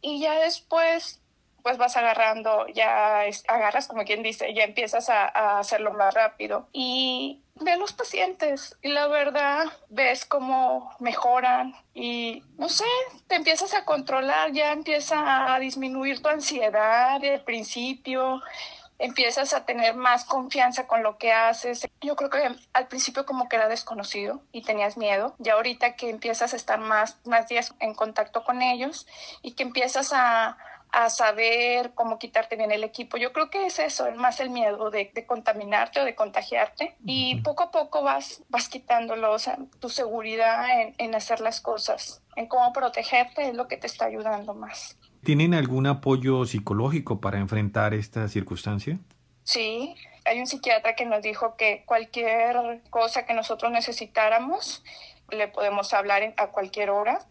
Y 0.01 0.19
ya 0.19 0.39
después 0.39 1.21
pues 1.63 1.77
vas 1.77 1.97
agarrando, 1.97 2.65
ya 2.67 3.23
agarras 3.49 3.87
como 3.87 4.05
quien 4.05 4.23
dice, 4.23 4.53
ya 4.53 4.63
empiezas 4.63 5.09
a, 5.09 5.25
a, 5.25 5.59
hacerlo 5.59 5.91
más 5.91 6.13
rápido. 6.13 6.69
Y 6.71 7.41
ve 7.55 7.71
a 7.73 7.77
los 7.77 7.91
pacientes 7.91 8.77
y 8.81 8.89
la 8.89 9.07
verdad 9.07 9.65
ves 9.89 10.25
cómo 10.25 10.95
mejoran 10.99 11.75
y 11.93 12.43
no 12.57 12.69
sé, 12.69 12.85
te 13.27 13.35
empiezas 13.35 13.73
a 13.73 13.83
controlar, 13.83 14.53
ya 14.53 14.71
empieza 14.71 15.53
a 15.53 15.59
disminuir 15.59 16.21
tu 16.21 16.29
ansiedad 16.29 17.19
del 17.19 17.41
principio 17.41 18.41
empiezas 18.99 19.53
a 19.53 19.65
tener 19.65 19.95
más 19.95 20.25
confianza 20.25 20.87
con 20.87 21.03
lo 21.03 21.17
que 21.17 21.31
haces. 21.31 21.87
Yo 22.01 22.15
creo 22.15 22.29
que 22.29 22.49
al 22.73 22.87
principio 22.87 23.25
como 23.25 23.47
que 23.47 23.55
era 23.55 23.67
desconocido 23.67 24.41
y 24.51 24.63
tenías 24.63 24.97
miedo, 24.97 25.35
y 25.43 25.49
ahorita 25.49 25.95
que 25.95 26.09
empiezas 26.09 26.53
a 26.53 26.55
estar 26.55 26.79
más, 26.79 27.17
más 27.25 27.47
días 27.47 27.73
en 27.79 27.93
contacto 27.93 28.43
con 28.43 28.61
ellos 28.61 29.07
y 29.41 29.53
que 29.53 29.63
empiezas 29.63 30.13
a, 30.13 30.57
a 30.91 31.09
saber 31.09 31.91
cómo 31.93 32.17
quitarte 32.17 32.55
bien 32.55 32.71
el 32.71 32.83
equipo. 32.83 33.17
Yo 33.17 33.33
creo 33.33 33.49
que 33.49 33.65
es 33.65 33.79
eso, 33.79 34.09
más 34.15 34.39
el 34.39 34.49
miedo 34.49 34.89
de, 34.89 35.11
de, 35.13 35.25
contaminarte 35.25 35.99
o 35.99 36.05
de 36.05 36.15
contagiarte 36.15 36.95
y 37.05 37.41
poco 37.41 37.63
a 37.63 37.71
poco 37.71 38.03
vas, 38.03 38.43
vas 38.49 38.69
quitándolo, 38.69 39.31
o 39.31 39.39
sea, 39.39 39.57
tu 39.79 39.89
seguridad 39.89 40.65
en, 40.81 40.95
en 40.97 41.15
hacer 41.15 41.41
las 41.41 41.61
cosas, 41.61 42.21
en 42.35 42.47
cómo 42.47 42.73
protegerte 42.73 43.49
es 43.49 43.55
lo 43.55 43.67
que 43.67 43.77
te 43.77 43.87
está 43.87 44.05
ayudando 44.05 44.53
más. 44.53 44.97
¿Tienen 45.27 45.53
algún 45.53 45.87
apoyo 45.87 46.45
psicológico 46.45 47.19
para 47.19 47.37
enfrentar 47.37 47.93
esta 47.93 48.29
circunstancia? 48.29 48.97
Sí, 49.43 49.93
hay 50.23 50.39
un 50.39 50.47
psiquiatra 50.47 50.95
que 50.95 51.05
nos 51.05 51.21
dijo 51.21 51.57
que 51.57 51.83
cualquier 51.85 52.81
cosa 52.89 53.25
que 53.25 53.33
nosotros 53.33 53.69
necesitáramos, 53.73 54.85
le 55.29 55.49
podemos 55.49 55.93
hablar 55.93 56.33
a 56.37 56.47
cualquier 56.51 56.91
hora 56.91 57.27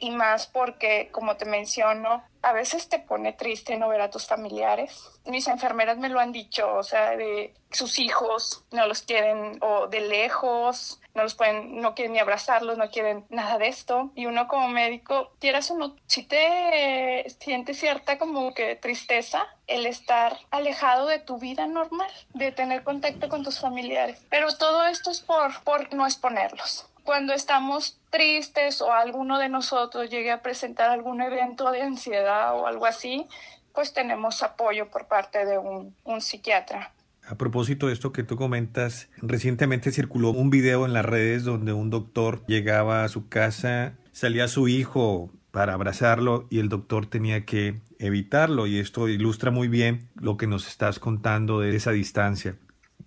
y 0.00 0.10
más 0.10 0.46
porque, 0.46 1.10
como 1.12 1.36
te 1.36 1.44
menciono, 1.44 2.24
a 2.42 2.52
veces 2.52 2.88
te 2.88 2.98
pone 2.98 3.34
triste 3.34 3.76
no 3.76 3.88
ver 3.88 4.00
a 4.00 4.10
tus 4.10 4.26
familiares. 4.26 5.20
Mis 5.26 5.46
enfermeras 5.46 5.98
me 5.98 6.08
lo 6.08 6.18
han 6.20 6.32
dicho, 6.32 6.74
o 6.74 6.82
sea, 6.82 7.16
de 7.16 7.54
sus 7.70 7.98
hijos 7.98 8.64
no 8.72 8.86
los 8.86 9.02
quieren 9.02 9.58
o 9.60 9.88
de 9.88 10.00
lejos, 10.00 11.00
no 11.14 11.22
los 11.22 11.34
pueden, 11.34 11.80
no 11.80 11.94
quieren 11.94 12.14
ni 12.14 12.18
abrazarlos, 12.18 12.78
no 12.78 12.90
quieren 12.90 13.26
nada 13.28 13.58
de 13.58 13.68
esto. 13.68 14.10
Y 14.14 14.26
uno 14.26 14.48
como 14.48 14.68
médico, 14.68 15.32
quieras 15.38 15.72
si 16.06 16.22
te 16.24 17.26
sientes 17.38 17.78
cierta 17.78 18.18
como 18.18 18.54
que 18.54 18.76
tristeza 18.76 19.46
el 19.66 19.86
estar 19.86 20.38
alejado 20.50 21.06
de 21.06 21.18
tu 21.18 21.38
vida 21.38 21.66
normal, 21.66 22.10
de 22.32 22.52
tener 22.52 22.82
contacto 22.82 23.28
con 23.28 23.44
tus 23.44 23.60
familiares. 23.60 24.24
Pero 24.30 24.56
todo 24.56 24.86
esto 24.86 25.10
es 25.10 25.20
por, 25.20 25.62
por 25.62 25.92
no 25.92 26.06
exponerlos 26.06 26.89
cuando 27.04 27.32
estamos 27.32 27.98
tristes 28.10 28.80
o 28.82 28.92
alguno 28.92 29.38
de 29.38 29.48
nosotros 29.48 30.10
llegue 30.10 30.30
a 30.30 30.42
presentar 30.42 30.90
algún 30.90 31.20
evento 31.20 31.70
de 31.70 31.82
ansiedad 31.82 32.54
o 32.54 32.66
algo 32.66 32.86
así, 32.86 33.26
pues 33.72 33.92
tenemos 33.92 34.42
apoyo 34.42 34.90
por 34.90 35.06
parte 35.06 35.44
de 35.44 35.58
un, 35.58 35.94
un 36.04 36.20
psiquiatra. 36.20 36.92
A 37.26 37.36
propósito 37.36 37.86
de 37.86 37.92
esto 37.92 38.12
que 38.12 38.24
tú 38.24 38.36
comentas, 38.36 39.08
recientemente 39.18 39.92
circuló 39.92 40.30
un 40.30 40.50
video 40.50 40.84
en 40.86 40.92
las 40.92 41.04
redes 41.04 41.44
donde 41.44 41.72
un 41.72 41.90
doctor 41.90 42.44
llegaba 42.46 43.04
a 43.04 43.08
su 43.08 43.28
casa, 43.28 43.94
salía 44.10 44.48
su 44.48 44.66
hijo 44.68 45.30
para 45.50 45.74
abrazarlo 45.74 46.46
y 46.50 46.58
el 46.58 46.68
doctor 46.68 47.06
tenía 47.06 47.44
que 47.44 47.80
evitarlo 47.98 48.66
y 48.66 48.78
esto 48.78 49.08
ilustra 49.08 49.50
muy 49.50 49.68
bien 49.68 50.08
lo 50.14 50.36
que 50.36 50.46
nos 50.46 50.66
estás 50.66 50.98
contando 50.98 51.60
de 51.60 51.76
esa 51.76 51.92
distancia. 51.92 52.56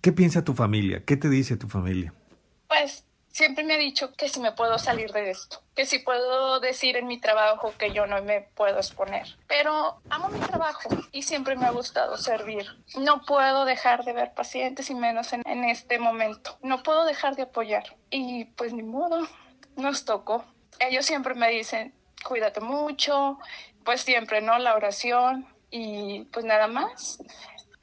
¿Qué 0.00 0.12
piensa 0.12 0.44
tu 0.44 0.54
familia? 0.54 1.04
¿Qué 1.04 1.16
te 1.16 1.28
dice 1.28 1.56
tu 1.56 1.68
familia? 1.68 2.12
Pues 2.68 3.03
siempre 3.34 3.64
me 3.64 3.74
ha 3.74 3.78
dicho 3.78 4.12
que 4.12 4.28
si 4.28 4.38
me 4.38 4.52
puedo 4.52 4.78
salir 4.78 5.10
de 5.12 5.30
esto, 5.30 5.60
que 5.74 5.86
si 5.86 5.98
puedo 5.98 6.60
decir 6.60 6.96
en 6.96 7.08
mi 7.08 7.18
trabajo 7.18 7.74
que 7.76 7.90
yo 7.90 8.06
no 8.06 8.22
me 8.22 8.42
puedo 8.42 8.76
exponer. 8.76 9.26
Pero 9.48 10.00
amo 10.08 10.28
mi 10.28 10.38
trabajo 10.38 10.88
y 11.10 11.22
siempre 11.22 11.56
me 11.56 11.66
ha 11.66 11.72
gustado 11.72 12.16
servir. 12.16 12.64
No 12.96 13.22
puedo 13.22 13.64
dejar 13.64 14.04
de 14.04 14.12
ver 14.12 14.34
pacientes 14.34 14.88
y 14.88 14.94
menos 14.94 15.32
en, 15.32 15.64
este 15.64 15.98
momento. 15.98 16.56
No 16.62 16.84
puedo 16.84 17.04
dejar 17.04 17.34
de 17.34 17.42
apoyar. 17.42 17.96
Y 18.08 18.44
pues 18.44 18.72
ni 18.72 18.84
modo, 18.84 19.26
nos 19.74 20.04
tocó. 20.04 20.44
Ellos 20.78 21.04
siempre 21.04 21.34
me 21.34 21.50
dicen, 21.50 21.92
cuídate 22.24 22.60
mucho, 22.60 23.40
pues 23.84 24.02
siempre, 24.02 24.42
¿no? 24.42 24.58
La 24.60 24.76
oración 24.76 25.48
y 25.70 26.24
pues 26.26 26.44
nada 26.44 26.68
más. 26.68 27.18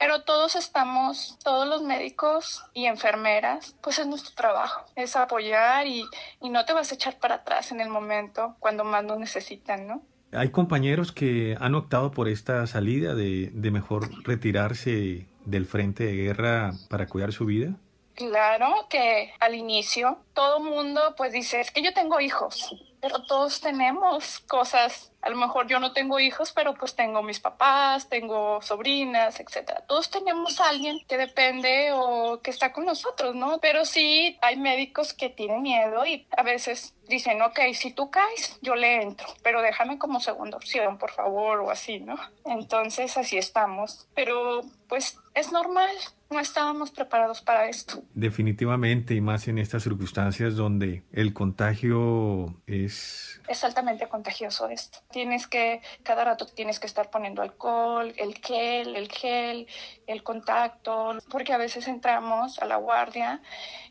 Pero 0.02 0.22
todos 0.22 0.56
estamos, 0.56 1.38
todos 1.44 1.68
los 1.68 1.80
médicos 1.80 2.64
y 2.74 2.86
enfermeras, 2.86 3.76
pues 3.80 4.00
es 4.00 4.06
nuestro 4.08 4.34
trabajo, 4.34 4.84
es 4.96 5.14
apoyar 5.14 5.86
y, 5.86 6.04
y 6.40 6.50
no 6.50 6.64
te 6.64 6.72
vas 6.72 6.90
a 6.90 6.96
echar 6.96 7.20
para 7.20 7.36
atrás 7.36 7.70
en 7.70 7.80
el 7.80 7.88
momento 7.88 8.56
cuando 8.58 8.82
más 8.82 9.04
nos 9.04 9.20
necesitan, 9.20 9.86
¿no? 9.86 10.02
Hay 10.32 10.50
compañeros 10.50 11.12
que 11.12 11.56
han 11.60 11.76
optado 11.76 12.10
por 12.10 12.28
esta 12.28 12.66
salida 12.66 13.14
de, 13.14 13.50
de 13.52 13.70
mejor 13.70 14.08
retirarse 14.24 15.28
del 15.44 15.66
frente 15.66 16.02
de 16.02 16.14
guerra 16.14 16.72
para 16.90 17.06
cuidar 17.06 17.32
su 17.32 17.44
vida. 17.44 17.76
Claro 18.14 18.88
que 18.90 19.32
al 19.38 19.54
inicio 19.54 20.18
todo 20.34 20.58
mundo 20.58 21.14
pues 21.16 21.32
dice, 21.32 21.60
es 21.60 21.70
que 21.70 21.80
yo 21.80 21.94
tengo 21.94 22.18
hijos, 22.20 22.74
pero 23.00 23.22
todos 23.22 23.60
tenemos 23.60 24.40
cosas 24.40 25.11
a 25.22 25.30
lo 25.30 25.36
mejor 25.36 25.68
yo 25.68 25.78
no 25.78 25.92
tengo 25.92 26.18
hijos, 26.18 26.52
pero 26.52 26.74
pues 26.74 26.96
tengo 26.96 27.22
mis 27.22 27.38
papás, 27.38 28.08
tengo 28.08 28.60
sobrinas, 28.60 29.38
etcétera. 29.38 29.84
Todos 29.86 30.10
tenemos 30.10 30.60
a 30.60 30.68
alguien 30.68 30.98
que 31.06 31.16
depende 31.16 31.90
o 31.94 32.40
que 32.42 32.50
está 32.50 32.72
con 32.72 32.84
nosotros, 32.84 33.34
¿no? 33.34 33.58
Pero 33.60 33.84
sí 33.84 34.36
hay 34.42 34.56
médicos 34.56 35.14
que 35.14 35.28
tienen 35.28 35.62
miedo 35.62 36.04
y 36.04 36.26
a 36.36 36.42
veces 36.42 36.94
dicen, 37.08 37.40
ok, 37.42 37.60
si 37.74 37.92
tú 37.92 38.10
caes, 38.10 38.58
yo 38.62 38.74
le 38.74 39.02
entro, 39.02 39.28
pero 39.42 39.62
déjame 39.62 39.98
como 39.98 40.18
segunda 40.18 40.56
opción, 40.56 40.98
por 40.98 41.10
favor, 41.10 41.60
o 41.60 41.70
así, 41.70 42.00
¿no? 42.00 42.16
Entonces 42.44 43.16
así 43.16 43.38
estamos. 43.38 44.08
Pero 44.14 44.62
pues 44.88 45.18
es 45.34 45.52
normal, 45.52 45.94
no 46.30 46.40
estábamos 46.40 46.90
preparados 46.90 47.42
para 47.42 47.68
esto. 47.68 48.02
Definitivamente, 48.14 49.14
y 49.14 49.20
más 49.20 49.48
en 49.48 49.58
estas 49.58 49.84
circunstancias 49.84 50.56
donde 50.56 51.02
el 51.12 51.32
contagio 51.32 52.54
es... 52.66 53.40
Es 53.52 53.64
altamente 53.64 54.08
contagioso 54.08 54.70
esto. 54.70 55.00
Tienes 55.10 55.46
que, 55.46 55.82
cada 56.02 56.24
rato 56.24 56.46
tienes 56.46 56.80
que 56.80 56.86
estar 56.86 57.10
poniendo 57.10 57.42
alcohol, 57.42 58.14
el 58.16 58.38
gel, 58.38 58.96
el 58.96 59.12
gel, 59.12 59.66
el 60.06 60.22
contacto, 60.22 61.18
porque 61.28 61.52
a 61.52 61.58
veces 61.58 61.86
entramos 61.86 62.58
a 62.60 62.64
la 62.64 62.76
guardia, 62.76 63.42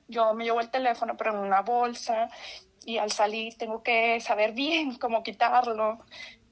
yo 0.07 0.33
me 0.33 0.45
llevo 0.45 0.61
el 0.61 0.71
teléfono 0.71 1.15
pero 1.15 1.33
en 1.33 1.37
una 1.37 1.61
bolsa 1.61 2.27
y 2.83 2.97
al 2.97 3.11
salir 3.11 3.55
tengo 3.55 3.83
que 3.83 4.19
saber 4.19 4.53
bien 4.53 4.95
cómo 4.99 5.21
quitarlo, 5.21 5.99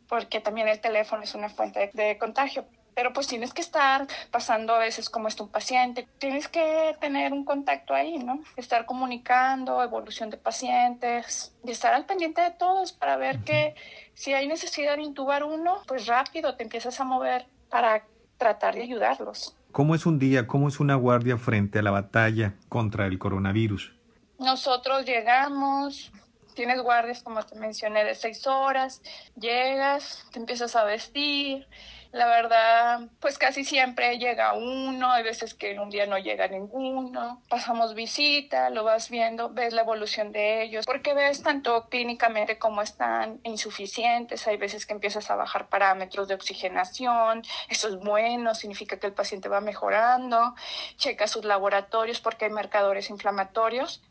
porque 0.07 0.39
también 0.39 0.67
el 0.67 0.79
teléfono 0.79 1.23
es 1.23 1.33
una 1.33 1.49
fuente 1.49 1.89
de, 1.91 2.03
de 2.03 2.17
contagio 2.19 2.67
pero 2.99 3.13
pues 3.13 3.27
tienes 3.27 3.53
que 3.53 3.61
estar 3.61 4.07
pasando 4.29 4.75
a 4.75 4.77
veces 4.77 5.09
como 5.09 5.29
está 5.29 5.43
un 5.43 5.49
paciente, 5.49 6.05
tienes 6.17 6.49
que 6.49 6.97
tener 6.99 7.31
un 7.31 7.45
contacto 7.45 7.93
ahí, 7.93 8.17
¿no? 8.17 8.41
Estar 8.57 8.85
comunicando, 8.85 9.81
evolución 9.81 10.29
de 10.29 10.35
pacientes 10.35 11.55
y 11.63 11.71
estar 11.71 11.93
al 11.93 12.05
pendiente 12.05 12.41
de 12.41 12.51
todos 12.51 12.91
para 12.91 13.15
ver 13.15 13.39
que 13.45 13.73
si 14.15 14.33
hay 14.33 14.49
necesidad 14.49 14.97
de 14.97 15.03
intubar 15.03 15.45
uno, 15.45 15.77
pues 15.87 16.07
rápido 16.07 16.57
te 16.57 16.63
empiezas 16.63 16.99
a 16.99 17.05
mover 17.05 17.45
para 17.69 18.03
tratar 18.37 18.75
de 18.75 18.83
ayudarlos. 18.83 19.55
¿Cómo 19.71 19.95
es 19.95 20.05
un 20.05 20.19
día, 20.19 20.45
cómo 20.45 20.67
es 20.67 20.81
una 20.81 20.95
guardia 20.95 21.37
frente 21.37 21.79
a 21.79 21.81
la 21.81 21.91
batalla 21.91 22.55
contra 22.67 23.05
el 23.05 23.17
coronavirus? 23.17 23.93
Nosotros 24.39 25.05
llegamos, 25.05 26.11
tienes 26.53 26.81
guardias, 26.81 27.23
como 27.23 27.41
te 27.45 27.57
mencioné, 27.57 28.03
de 28.03 28.13
seis 28.13 28.45
horas, 28.45 29.01
llegas, 29.39 30.27
te 30.33 30.39
empiezas 30.39 30.75
a 30.75 30.83
vestir, 30.83 31.65
La 32.11 32.25
verdad, 32.25 33.01
pues 33.19 33.37
casi 33.37 33.63
siempre 33.63 34.17
llega 34.17 34.53
uno, 34.53 35.11
hay 35.11 35.21
veces 35.21 35.53
que 35.53 35.79
un 35.79 35.91
día 35.91 36.07
no 36.07 36.17
llega 36.17 36.47
ninguno. 36.47 37.43
Pasamos 37.49 37.93
visita, 37.93 38.71
lo 38.71 38.83
vas 38.83 39.11
viendo, 39.11 39.51
ves 39.51 39.73
la 39.73 39.81
evolución 39.81 40.31
de 40.31 40.63
ellos, 40.63 40.87
porque 40.87 41.13
ves 41.13 41.43
tanto 41.43 41.87
clínicamente 41.87 42.57
cómo 42.57 42.81
están 42.81 43.39
insuficientes, 43.43 44.47
hay 44.47 44.57
veces 44.57 44.87
que 44.87 44.93
empiezas 44.93 45.29
a 45.29 45.35
bajar 45.35 45.69
parámetros 45.69 46.27
de 46.27 46.33
oxigenación, 46.33 47.43
eso 47.69 47.89
es 47.89 47.97
bueno, 47.97 48.55
significa 48.55 48.97
que 48.97 49.05
el 49.05 49.13
paciente 49.13 49.47
va 49.47 49.61
mejorando, 49.61 50.55
checa 50.97 51.27
sus 51.27 51.45
laboratorios 51.45 52.21
porque 52.21 52.45
hay 52.45 52.51
marcadores 52.51 53.11
inflamatorios 53.11 54.01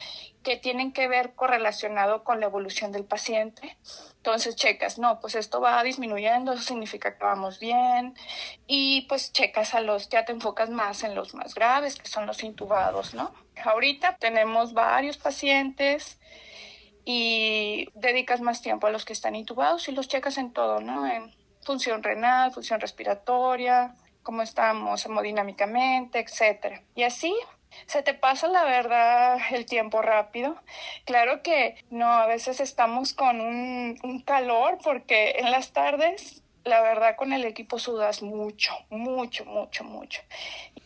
que 0.43 0.57
tienen 0.57 0.93
que 0.93 1.09
ver 1.09 1.35
correlacionado 1.35 2.25
con 2.25 2.41
la 2.41 2.47
evolución 2.47 2.93
del 2.93 3.05
paciente. 3.05 3.77
Entonces 4.17 4.57
checas, 4.57 4.99
no, 4.99 5.21
pues 5.21 5.35
esto 5.35 5.61
va 5.61 5.83
disminuyendo, 5.83 6.53
eso 6.53 6.63
significa 6.63 7.17
que 7.17 7.25
vamos 7.25 7.59
bien. 7.59 8.15
Y 8.67 9.03
pues 9.03 9.33
checas 9.33 9.75
a 9.75 9.81
los, 9.81 10.09
ya 10.09 10.25
te 10.25 10.33
enfocas 10.33 10.71
más 10.71 11.03
en 11.03 11.15
los 11.15 11.35
más 11.35 11.55
graves, 11.55 11.97
que 11.97 12.09
son 12.09 12.27
los 12.27 12.43
intubados, 12.43 13.15
¿no? 13.15 13.33
Ahorita 13.65 14.17
tenemos 14.19 14.73
varios 14.73 15.17
pacientes 15.17 16.19
y 17.05 17.89
dedicas 17.95 18.41
más 18.41 18.61
tiempo 18.61 18.87
a 18.87 18.91
los 18.91 19.05
que 19.05 19.15
están 19.15 19.35
intubados 19.35 19.89
y 19.89 19.93
los 19.93 20.09
checas 20.09 20.39
en 20.39 20.53
todo, 20.53 20.81
¿no? 20.81 21.07
En 21.07 21.35
función 21.63 22.03
renal, 22.03 22.53
función 22.53 22.81
respiratoria, 22.81 23.95
cómo 24.23 24.43
estamos 24.43 25.05
hemodinámicamente, 25.07 26.19
etcétera. 26.21 26.83
Y 26.95 27.03
así 27.05 27.35
se 27.87 28.03
te 28.03 28.15
pasa 28.15 28.49
la 28.49 28.65
verdad 28.65 29.39
el 29.51 29.67
tiempo 29.67 30.03
rápido. 30.03 30.57
Claro 31.05 31.43
que 31.43 31.77
no, 31.91 32.07
a 32.07 32.27
veces 32.27 32.61
estamos 32.61 33.13
con 33.13 33.41
un, 33.41 33.99
un 34.03 34.21
calor 34.23 34.79
porque 34.83 35.37
en 35.39 35.51
las 35.51 35.73
tardes 35.73 36.43
la 36.65 36.83
verdad 36.83 37.17
con 37.17 37.33
el 37.33 37.45
equipo 37.45 37.79
sudas 37.79 38.23
mucho, 38.23 38.73
mucho, 38.91 39.45
mucho, 39.45 39.85
mucho. 39.85 40.23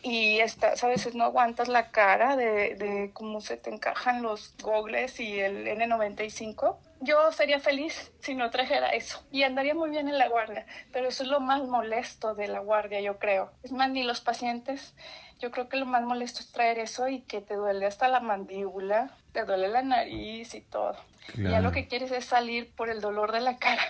Y 0.01 0.39
estás, 0.39 0.83
a 0.83 0.87
veces 0.87 1.15
no 1.15 1.25
aguantas 1.25 1.67
la 1.67 1.91
cara 1.91 2.35
de, 2.35 2.75
de 2.75 3.11
cómo 3.13 3.41
se 3.41 3.57
te 3.57 3.69
encajan 3.69 4.21
los 4.21 4.55
gogles 4.61 5.19
y 5.19 5.39
el 5.39 5.67
N95. 5.67 6.77
Yo 7.03 7.33
sería 7.33 7.59
feliz 7.59 8.13
si 8.19 8.33
no 8.33 8.49
trajera 8.49 8.89
eso 8.91 9.21
y 9.29 9.43
andaría 9.43 9.75
muy 9.75 9.89
bien 9.89 10.07
en 10.07 10.17
la 10.17 10.29
guardia, 10.29 10.65
pero 10.93 11.09
eso 11.09 11.23
es 11.23 11.29
lo 11.29 11.41
más 11.41 11.61
molesto 11.67 12.33
de 12.33 12.47
la 12.47 12.59
guardia, 12.59 13.01
yo 13.01 13.19
creo. 13.19 13.51
Es 13.61 13.73
más, 13.73 13.89
ni 13.89 14.03
los 14.03 14.21
pacientes, 14.21 14.95
yo 15.37 15.51
creo 15.51 15.67
que 15.67 15.75
lo 15.75 15.85
más 15.85 16.03
molesto 16.03 16.39
es 16.39 16.53
traer 16.53 16.79
eso 16.79 17.09
y 17.09 17.19
que 17.19 17.41
te 17.41 17.55
duele 17.55 17.87
hasta 17.87 18.07
la 18.07 18.21
mandíbula, 18.21 19.11
te 19.33 19.43
duele 19.43 19.67
la 19.67 19.81
nariz 19.81 20.55
y 20.55 20.61
todo. 20.61 20.95
Y 21.35 21.43
ya 21.43 21.59
lo 21.59 21.73
que 21.73 21.89
quieres 21.89 22.09
es 22.13 22.23
salir 22.23 22.71
por 22.73 22.89
el 22.89 23.01
dolor 23.01 23.33
de 23.33 23.41
la 23.41 23.57
cara. 23.57 23.83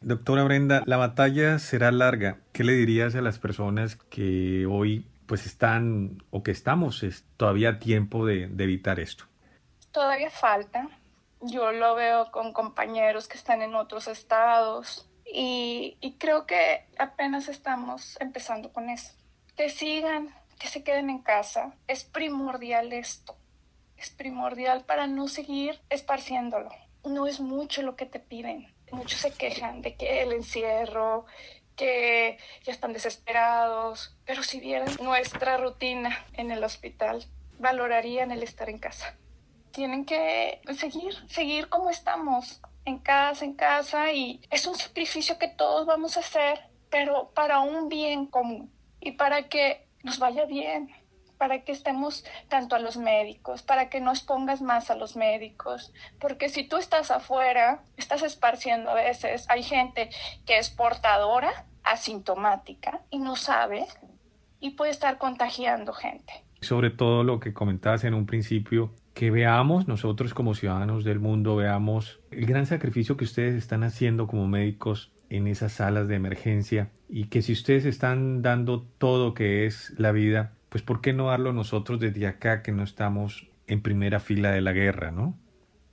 Doctora 0.00 0.44
Brenda, 0.44 0.84
la 0.86 0.96
batalla 0.96 1.58
será 1.58 1.90
larga. 1.90 2.38
¿Qué 2.52 2.62
le 2.62 2.74
dirías 2.74 3.16
a 3.16 3.20
las 3.20 3.40
personas 3.40 3.96
que 3.96 4.64
hoy 4.66 5.08
pues 5.26 5.44
están 5.46 6.22
o 6.30 6.44
que 6.44 6.52
estamos 6.52 7.02
es 7.02 7.24
todavía 7.36 7.70
a 7.70 7.78
tiempo 7.80 8.24
de, 8.24 8.46
de 8.46 8.62
evitar 8.62 9.00
esto? 9.00 9.24
Todavía 9.90 10.30
falta. 10.30 10.88
Yo 11.46 11.72
lo 11.72 11.94
veo 11.94 12.30
con 12.30 12.52
compañeros 12.52 13.28
que 13.28 13.36
están 13.36 13.62
en 13.62 13.74
otros 13.74 14.08
estados 14.08 15.08
y, 15.26 15.96
creo 16.18 16.46
que 16.46 16.86
apenas 16.98 17.48
estamos 17.48 18.16
empezando 18.20 18.72
con 18.72 18.88
eso. 18.88 19.12
Que 19.56 19.68
sigan, 19.68 20.34
que 20.58 20.68
se 20.68 20.82
queden 20.82 21.10
en 21.10 21.18
casa. 21.18 21.74
Es 21.86 22.04
primordial 22.04 22.92
esto. 22.92 23.36
Es 23.96 24.10
primordial 24.10 24.84
para 24.84 25.06
no 25.06 25.28
seguir 25.28 25.80
esparciéndolo. 25.90 26.70
No 27.04 27.26
es 27.26 27.40
mucho 27.40 27.82
lo 27.82 27.96
que 27.96 28.06
te 28.06 28.20
piden 28.20 28.74
muchos 28.94 29.20
se 29.20 29.30
quejan 29.30 29.82
de 29.82 29.94
que 29.94 30.22
el 30.22 30.32
encierro, 30.32 31.26
que 31.76 32.38
ya 32.62 32.72
están 32.72 32.92
desesperados, 32.92 34.16
pero 34.24 34.42
si 34.42 34.60
vieran 34.60 34.88
nuestra 35.02 35.56
rutina 35.56 36.24
en 36.34 36.50
el 36.50 36.62
hospital, 36.64 37.24
valorarían 37.58 38.30
el 38.30 38.42
estar 38.42 38.70
en 38.70 38.78
casa. 38.78 39.16
Tienen 39.74 40.04
que 40.04 40.60
seguir, 40.76 41.14
seguir 41.28 41.68
como 41.68 41.90
estamos, 41.90 42.60
en 42.84 42.98
casa, 42.98 43.44
en 43.44 43.54
casa, 43.54 44.12
y 44.12 44.40
es 44.50 44.66
un 44.66 44.76
sacrificio 44.76 45.38
que 45.38 45.48
todos 45.48 45.86
vamos 45.86 46.16
a 46.16 46.20
hacer, 46.20 46.60
pero 46.90 47.30
para 47.34 47.60
un 47.60 47.88
bien 47.88 48.26
común 48.26 48.70
y 49.00 49.12
para 49.12 49.48
que 49.48 49.86
nos 50.02 50.18
vaya 50.18 50.44
bien 50.44 50.90
para 51.38 51.62
que 51.62 51.72
estemos 51.72 52.24
tanto 52.48 52.76
a 52.76 52.78
los 52.78 52.96
médicos, 52.96 53.62
para 53.62 53.90
que 53.90 54.00
no 54.00 54.12
expongas 54.12 54.62
más 54.62 54.90
a 54.90 54.96
los 54.96 55.16
médicos, 55.16 55.92
porque 56.18 56.48
si 56.48 56.66
tú 56.66 56.76
estás 56.76 57.10
afuera, 57.10 57.82
estás 57.96 58.22
esparciendo 58.22 58.90
a 58.90 58.94
veces, 58.94 59.44
hay 59.50 59.62
gente 59.62 60.10
que 60.46 60.58
es 60.58 60.70
portadora, 60.70 61.66
asintomática 61.82 63.02
y 63.10 63.18
no 63.18 63.36
sabe 63.36 63.84
y 64.58 64.70
puede 64.70 64.90
estar 64.90 65.18
contagiando 65.18 65.92
gente. 65.92 66.32
Sobre 66.62 66.88
todo 66.88 67.24
lo 67.24 67.40
que 67.40 67.52
comentabas 67.52 68.04
en 68.04 68.14
un 68.14 68.24
principio, 68.24 68.94
que 69.14 69.30
veamos 69.30 69.86
nosotros 69.86 70.34
como 70.34 70.54
ciudadanos 70.54 71.04
del 71.04 71.20
mundo, 71.20 71.56
veamos 71.56 72.20
el 72.32 72.46
gran 72.46 72.66
sacrificio 72.66 73.16
que 73.16 73.24
ustedes 73.24 73.54
están 73.54 73.84
haciendo 73.84 74.26
como 74.26 74.48
médicos 74.48 75.12
en 75.30 75.46
esas 75.46 75.72
salas 75.72 76.08
de 76.08 76.16
emergencia 76.16 76.90
y 77.08 77.28
que 77.28 77.40
si 77.40 77.52
ustedes 77.52 77.84
están 77.84 78.42
dando 78.42 78.82
todo 78.82 79.32
que 79.32 79.66
es 79.66 79.94
la 79.98 80.12
vida, 80.12 80.52
pues 80.68 80.82
¿por 80.82 81.00
qué 81.00 81.12
no 81.12 81.28
darlo 81.28 81.52
nosotros 81.52 82.00
desde 82.00 82.26
acá 82.26 82.62
que 82.62 82.72
no 82.72 82.82
estamos 82.82 83.46
en 83.68 83.82
primera 83.82 84.20
fila 84.20 84.50
de 84.50 84.60
la 84.60 84.72
guerra, 84.72 85.12
no? 85.12 85.34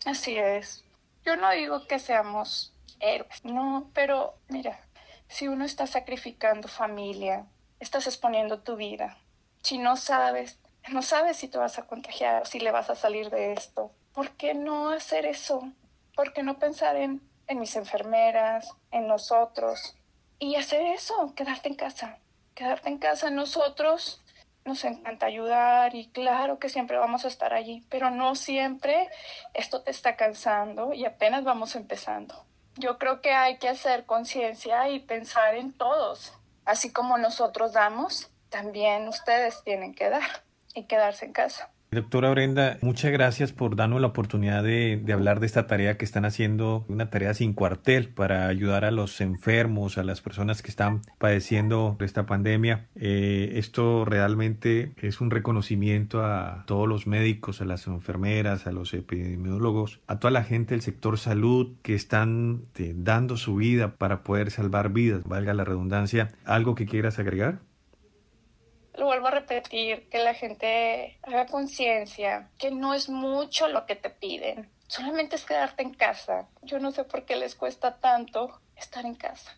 Así 0.06 0.36
es. 0.36 0.84
Yo 1.24 1.36
no 1.36 1.52
digo 1.52 1.86
que 1.88 2.00
seamos 2.00 2.74
héroes, 3.00 3.46
no, 3.46 3.90
pero 3.94 4.34
mira, 4.50 4.80
si 5.28 5.48
uno 5.48 5.64
está 5.64 5.86
sacrificando 5.86 6.68
familia, 6.68 7.46
estás 7.80 8.08
exponiendo 8.08 8.60
tu 8.60 8.76
vida. 8.76 9.18
Si 9.62 9.78
no 9.78 9.96
sabes, 9.96 10.60
no 10.90 11.02
sabes 11.02 11.38
si 11.38 11.48
te 11.48 11.58
vas 11.58 11.78
a 11.78 11.86
contagiar, 11.86 12.48
si 12.48 12.60
le 12.60 12.72
vas 12.72 12.90
a 12.90 12.96
salir 12.96 13.30
de 13.30 13.54
esto, 13.54 13.92
¿por 14.14 14.32
qué 14.32 14.54
no 14.54 14.90
hacer 14.90 15.26
eso? 15.26 15.72
¿Por 16.16 16.34
qué 16.34 16.44
no 16.44 16.58
pensar 16.60 16.96
en, 16.96 17.22
mis 17.50 17.76
enfermeras, 17.76 18.70
en 18.92 19.08
nosotros? 19.08 19.96
Y 20.40 20.56
hacer 20.56 20.82
eso, 20.82 21.34
quedarte 21.36 21.70
en 21.70 21.76
casa. 21.76 22.18
Quedarte 22.56 22.90
en 22.90 22.98
casa 22.98 23.30
nosotros 23.30 24.22
nos 24.66 24.84
encanta 24.84 25.26
ayudar 25.26 25.96
y 25.96 26.08
claro 26.10 26.60
que 26.60 26.70
siempre 26.70 26.98
vamos 26.98 27.26
a 27.26 27.28
estar 27.28 27.54
allí, 27.54 27.84
pero 27.90 28.12
no 28.12 28.36
siempre 28.36 29.10
esto 29.54 29.82
te 29.82 29.92
está 29.92 30.16
cansando 30.16 30.94
y 30.94 31.06
apenas 31.06 31.44
vamos 31.44 31.76
empezando. 31.76 32.46
Yo 32.76 32.98
creo 32.98 33.22
que 33.22 33.34
hay 33.34 33.58
que 33.58 33.70
hacer 33.70 34.06
conciencia 34.06 34.90
y 34.90 35.00
pensar 35.00 35.56
en 35.56 35.74
todos. 35.74 36.34
Así 36.64 36.92
como 36.92 37.18
nosotros 37.18 37.74
damos, 37.74 38.30
también 38.50 39.08
ustedes 39.08 39.64
tienen 39.64 39.94
que 39.94 40.10
dar 40.10 40.44
y 40.76 40.86
quedarse 40.86 41.26
en 41.26 41.34
casa. 41.34 41.72
Doctora 41.94 42.30
Brenda, 42.30 42.78
muchas 42.80 43.12
gracias 43.12 43.52
por 43.52 43.76
darnos 43.76 44.00
la 44.00 44.08
oportunidad 44.08 44.64
de, 44.64 45.04
hablar 45.12 45.42
de 45.42 45.46
esta 45.46 45.68
tarea 45.68 45.98
que 45.98 46.06
están 46.06 46.24
haciendo, 46.24 46.86
una 46.88 47.10
tarea 47.10 47.34
sin 47.34 47.52
cuartel 47.52 48.08
para 48.08 48.48
ayudar 48.48 48.86
a 48.86 48.92
los 48.92 49.20
enfermos, 49.20 49.98
a 49.98 50.04
las 50.04 50.22
personas 50.22 50.62
que 50.62 50.70
están 50.70 51.02
padeciendo 51.18 51.98
esta 52.00 52.26
pandemia. 52.26 52.88
Eh, 52.96 53.56
esto 53.56 54.06
realmente 54.06 54.94
es 55.02 55.20
un 55.20 55.32
reconocimiento 55.32 56.24
a 56.24 56.64
todos 56.66 56.88
los 56.88 57.08
médicos, 57.08 57.60
a 57.60 57.66
las 57.66 57.86
enfermeras, 57.88 58.68
a 58.68 58.72
los 58.72 58.94
epidemiólogos, 58.94 60.00
a 60.08 60.18
toda 60.18 60.32
la 60.32 60.46
gente 60.46 60.76
del 60.76 60.82
sector 60.82 61.20
salud 61.20 61.74
que 61.82 61.94
están 61.94 62.68
eh, 62.78 62.94
dando 62.96 63.36
su 63.36 63.56
vida 63.56 63.98
para 63.98 64.24
poder 64.24 64.50
salvar 64.50 64.94
vidas, 64.94 65.24
valga 65.26 65.54
la 65.54 65.66
redundancia. 65.66 66.30
¿Algo 66.46 66.74
que 66.74 66.86
quieras 66.86 67.20
agregar? 67.20 67.60
Lo 69.02 69.08
vuelvo 69.08 69.30
a 69.30 69.32
repetir, 69.32 70.08
que 70.10 70.20
la 70.20 70.36
gente 70.36 71.18
haga 71.24 71.48
conciencia, 71.48 72.52
que 72.60 72.70
no 72.70 72.94
es 72.94 73.10
mucho 73.10 73.68
lo 73.68 73.88
que 73.88 73.96
te 73.96 74.12
piden, 74.12 74.70
solamente 74.86 75.38
es 75.38 75.44
quedarte 75.44 75.82
en 75.82 75.96
casa. 75.96 76.48
Yo 76.62 76.78
no 76.78 76.92
sé 76.92 77.04
por 77.04 77.26
qué 77.26 77.36
les 77.36 77.56
cuesta 77.56 77.98
tanto 77.98 78.62
estar 78.76 79.04
en 79.08 79.16
casa. 79.16 79.58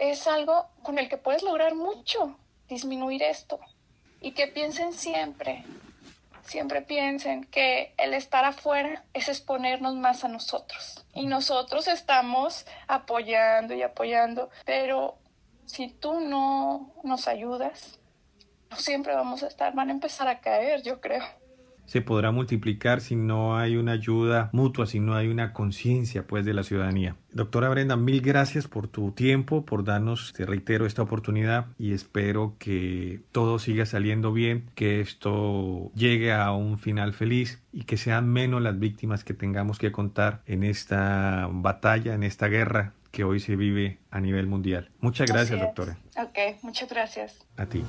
Es 0.00 0.26
algo 0.26 0.66
con 0.82 0.98
el 0.98 1.08
que 1.08 1.16
puedes 1.16 1.44
lograr 1.44 1.76
mucho, 1.76 2.36
disminuir 2.68 3.22
esto. 3.22 3.60
Y 4.20 4.32
que 4.32 4.48
piensen 4.48 4.92
siempre, 4.92 5.64
siempre 6.42 6.82
piensen 6.82 7.44
que 7.44 7.94
el 7.98 8.14
estar 8.14 8.44
afuera 8.44 9.04
es 9.12 9.28
exponernos 9.28 9.94
más 9.94 10.24
a 10.24 10.28
nosotros. 10.28 11.06
Y 11.14 11.26
nosotros 11.26 11.86
estamos 11.86 12.66
apoyando 12.88 13.74
y 13.74 13.82
apoyando, 13.82 14.50
pero 14.64 15.18
si 15.66 15.86
tú 15.86 16.18
no 16.18 16.92
nos 17.04 17.28
ayudas, 17.28 18.00
siempre 18.76 19.14
vamos 19.14 19.42
a 19.42 19.48
estar, 19.48 19.74
van 19.74 19.88
a 19.88 19.92
empezar 19.92 20.28
a 20.28 20.40
caer, 20.40 20.82
yo 20.82 21.00
creo. 21.00 21.22
Se 21.86 22.00
podrá 22.00 22.30
multiplicar 22.30 23.00
si 23.00 23.16
no 23.16 23.58
hay 23.58 23.76
una 23.76 23.92
ayuda 23.92 24.50
mutua, 24.52 24.86
si 24.86 25.00
no 25.00 25.14
hay 25.14 25.28
una 25.28 25.52
conciencia 25.52 26.26
pues 26.26 26.44
de 26.44 26.54
la 26.54 26.62
ciudadanía. 26.62 27.16
Doctora 27.32 27.68
Brenda, 27.68 27.96
mil 27.96 28.20
gracias 28.20 28.68
por 28.68 28.86
tu 28.88 29.12
tiempo, 29.12 29.64
por 29.64 29.84
darnos, 29.84 30.32
te 30.32 30.46
reitero, 30.46 30.86
esta 30.86 31.02
oportunidad 31.02 31.66
y 31.78 31.92
espero 31.92 32.54
que 32.58 33.20
todo 33.32 33.58
siga 33.58 33.84
saliendo 33.84 34.32
bien, 34.32 34.70
que 34.74 35.00
esto 35.00 35.90
llegue 35.94 36.32
a 36.32 36.52
un 36.52 36.78
final 36.78 37.12
feliz 37.12 37.62
y 37.72 37.84
que 37.84 37.96
sean 37.96 38.28
menos 38.28 38.62
las 38.62 38.78
víctimas 38.78 39.24
que 39.24 39.34
tengamos 39.34 39.78
que 39.78 39.92
contar 39.92 40.42
en 40.46 40.62
esta 40.62 41.48
batalla, 41.50 42.14
en 42.14 42.22
esta 42.22 42.46
guerra 42.46 42.94
que 43.12 43.24
hoy 43.24 43.38
se 43.38 43.54
vive 43.56 43.98
a 44.10 44.20
nivel 44.20 44.46
mundial. 44.46 44.90
Muchas 45.00 45.28
gracias, 45.30 45.60
doctora. 45.60 45.98
Ok, 46.16 46.62
muchas 46.62 46.88
gracias. 46.88 47.46
A 47.58 47.66
ti. 47.66 47.84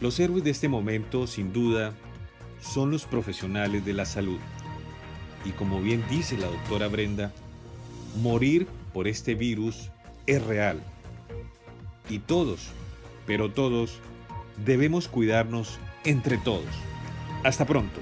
Los 0.00 0.18
héroes 0.18 0.42
de 0.42 0.50
este 0.50 0.68
momento, 0.68 1.26
sin 1.26 1.52
duda, 1.52 1.94
son 2.60 2.90
los 2.90 3.06
profesionales 3.06 3.84
de 3.84 3.92
la 3.92 4.04
salud. 4.04 4.40
Y 5.44 5.50
como 5.52 5.80
bien 5.80 6.04
dice 6.10 6.36
la 6.36 6.48
doctora 6.48 6.88
Brenda, 6.88 7.32
morir 8.20 8.66
por 8.92 9.06
este 9.06 9.34
virus 9.36 9.90
es 10.26 10.44
real. 10.44 10.82
Y 12.08 12.18
todos, 12.18 12.72
pero 13.26 13.52
todos, 13.52 14.00
debemos 14.64 15.06
cuidarnos 15.06 15.78
entre 16.04 16.36
todos. 16.36 16.66
Hasta 17.44 17.64
pronto. 17.64 18.00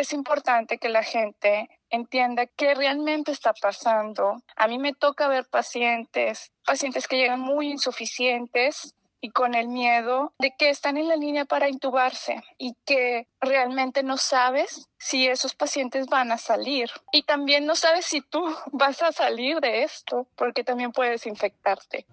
Es 0.00 0.14
importante 0.14 0.78
que 0.78 0.88
la 0.88 1.02
gente 1.02 1.68
entienda 1.90 2.46
qué 2.46 2.74
realmente 2.74 3.32
está 3.32 3.52
pasando. 3.52 4.42
A 4.56 4.66
mí 4.66 4.78
me 4.78 4.94
toca 4.94 5.28
ver 5.28 5.44
pacientes, 5.44 6.52
pacientes 6.64 7.06
que 7.06 7.18
llegan 7.18 7.40
muy 7.40 7.70
insuficientes, 7.70 8.94
y 9.20 9.28
con 9.28 9.54
el 9.54 9.68
miedo 9.68 10.32
de 10.38 10.54
que 10.56 10.70
están 10.70 10.96
en 10.96 11.06
la 11.06 11.16
línea 11.16 11.44
para 11.44 11.68
intubarse 11.68 12.42
y 12.56 12.74
que 12.86 13.28
realmente 13.42 14.02
no 14.02 14.16
sabes 14.16 14.88
si 14.98 15.28
esos 15.28 15.54
pacientes 15.54 16.06
van 16.06 16.32
a 16.32 16.38
salir. 16.38 16.90
Y 17.12 17.24
también 17.24 17.66
no 17.66 17.76
sabes 17.76 18.06
si 18.06 18.22
tú 18.22 18.42
vas 18.72 19.02
a 19.02 19.12
salir 19.12 19.60
de 19.60 19.82
esto 19.82 20.26
porque 20.34 20.64
también 20.64 20.92
puedes 20.92 21.26
infectarte. 21.26 22.06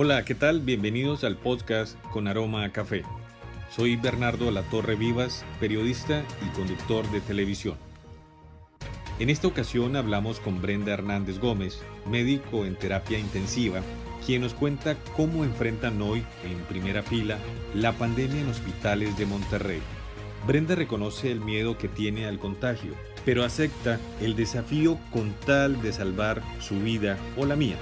Hola, 0.00 0.24
¿qué 0.24 0.36
tal? 0.36 0.60
Bienvenidos 0.60 1.24
al 1.24 1.36
podcast 1.36 2.00
con 2.12 2.28
aroma 2.28 2.62
a 2.62 2.70
café. 2.70 3.02
Soy 3.68 3.96
Bernardo 3.96 4.52
Latorre 4.52 4.94
Vivas, 4.94 5.44
periodista 5.58 6.22
y 6.40 6.54
conductor 6.54 7.10
de 7.10 7.20
televisión. 7.20 7.74
En 9.18 9.28
esta 9.28 9.48
ocasión 9.48 9.96
hablamos 9.96 10.38
con 10.38 10.62
Brenda 10.62 10.92
Hernández 10.92 11.40
Gómez, 11.40 11.82
médico 12.08 12.64
en 12.64 12.76
terapia 12.76 13.18
intensiva, 13.18 13.80
quien 14.24 14.42
nos 14.42 14.54
cuenta 14.54 14.94
cómo 15.16 15.42
enfrentan 15.42 16.00
hoy, 16.00 16.22
en 16.44 16.58
primera 16.68 17.02
fila, 17.02 17.36
la 17.74 17.90
pandemia 17.90 18.40
en 18.40 18.50
hospitales 18.50 19.18
de 19.18 19.26
Monterrey. 19.26 19.80
Brenda 20.46 20.76
reconoce 20.76 21.32
el 21.32 21.40
miedo 21.40 21.76
que 21.76 21.88
tiene 21.88 22.26
al 22.26 22.38
contagio, 22.38 22.92
pero 23.24 23.42
acepta 23.42 23.98
el 24.20 24.36
desafío 24.36 24.96
con 25.10 25.32
tal 25.44 25.82
de 25.82 25.92
salvar 25.92 26.40
su 26.60 26.78
vida 26.78 27.18
o 27.36 27.46
la 27.46 27.56
mía. 27.56 27.78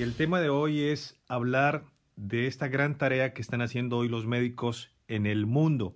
El 0.00 0.14
tema 0.14 0.40
de 0.40 0.48
hoy 0.48 0.80
es 0.84 1.20
hablar 1.28 1.84
de 2.16 2.46
esta 2.46 2.68
gran 2.68 2.96
tarea 2.96 3.34
que 3.34 3.42
están 3.42 3.60
haciendo 3.60 3.98
hoy 3.98 4.08
los 4.08 4.26
médicos 4.26 4.90
en 5.08 5.26
el 5.26 5.44
mundo 5.44 5.94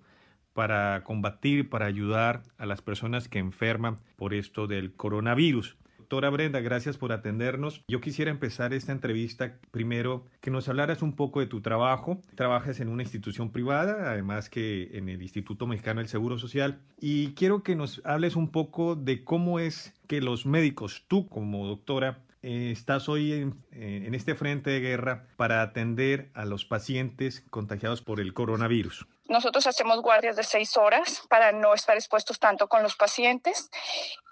para 0.52 1.02
combatir, 1.04 1.70
para 1.70 1.86
ayudar 1.86 2.42
a 2.58 2.66
las 2.66 2.82
personas 2.82 3.28
que 3.30 3.38
enferman 3.38 3.96
por 4.16 4.34
esto 4.34 4.66
del 4.66 4.92
coronavirus. 4.92 5.78
Doctora 5.96 6.28
Brenda, 6.28 6.60
gracias 6.60 6.98
por 6.98 7.12
atendernos. 7.12 7.82
Yo 7.88 8.02
quisiera 8.02 8.30
empezar 8.30 8.74
esta 8.74 8.92
entrevista 8.92 9.58
primero 9.70 10.26
que 10.42 10.50
nos 10.50 10.68
hablaras 10.68 11.00
un 11.00 11.16
poco 11.16 11.40
de 11.40 11.46
tu 11.46 11.62
trabajo. 11.62 12.20
Trabajas 12.34 12.80
en 12.80 12.90
una 12.90 13.04
institución 13.04 13.52
privada, 13.52 14.10
además 14.10 14.50
que 14.50 14.90
en 14.98 15.08
el 15.08 15.22
Instituto 15.22 15.66
Mexicano 15.66 16.00
del 16.00 16.10
Seguro 16.10 16.36
Social. 16.36 16.82
Y 17.00 17.32
quiero 17.32 17.62
que 17.62 17.74
nos 17.74 18.02
hables 18.04 18.36
un 18.36 18.50
poco 18.50 18.96
de 18.96 19.24
cómo 19.24 19.58
es 19.60 19.94
que 20.06 20.20
los 20.20 20.44
médicos, 20.44 21.06
tú 21.08 21.26
como 21.26 21.66
doctora, 21.66 22.18
eh, 22.44 22.70
estás 22.72 23.08
hoy 23.08 23.32
eh, 23.32 24.02
en, 24.06 24.14
este 24.14 24.34
frente 24.34 24.68
de 24.68 24.80
guerra 24.80 25.26
para 25.36 25.62
atender 25.62 26.30
a 26.34 26.44
los 26.44 26.66
pacientes 26.66 27.42
contagiados 27.48 28.02
por 28.02 28.20
el 28.20 28.34
coronavirus. 28.34 29.06
Nosotros 29.28 29.66
hacemos 29.66 30.02
guardias 30.02 30.36
de 30.36 30.44
seis 30.44 30.76
horas 30.76 31.22
para 31.30 31.52
no 31.52 31.72
estar 31.72 31.96
expuestos 31.96 32.38
tanto 32.38 32.68
con 32.68 32.82
los 32.82 32.96
pacientes 32.96 33.70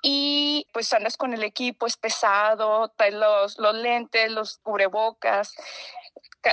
y 0.03 0.67
pues 0.75 0.93
andas 0.93 1.17
con 1.17 1.33
el 1.33 1.43
equipo, 1.43 1.87
es 1.87 1.97
pesado, 1.97 2.93
traes 2.97 3.15
los, 3.15 3.59
los 3.59 3.75
lentes, 3.75 4.31
los 4.31 4.59
cubrebocas, 4.59 5.55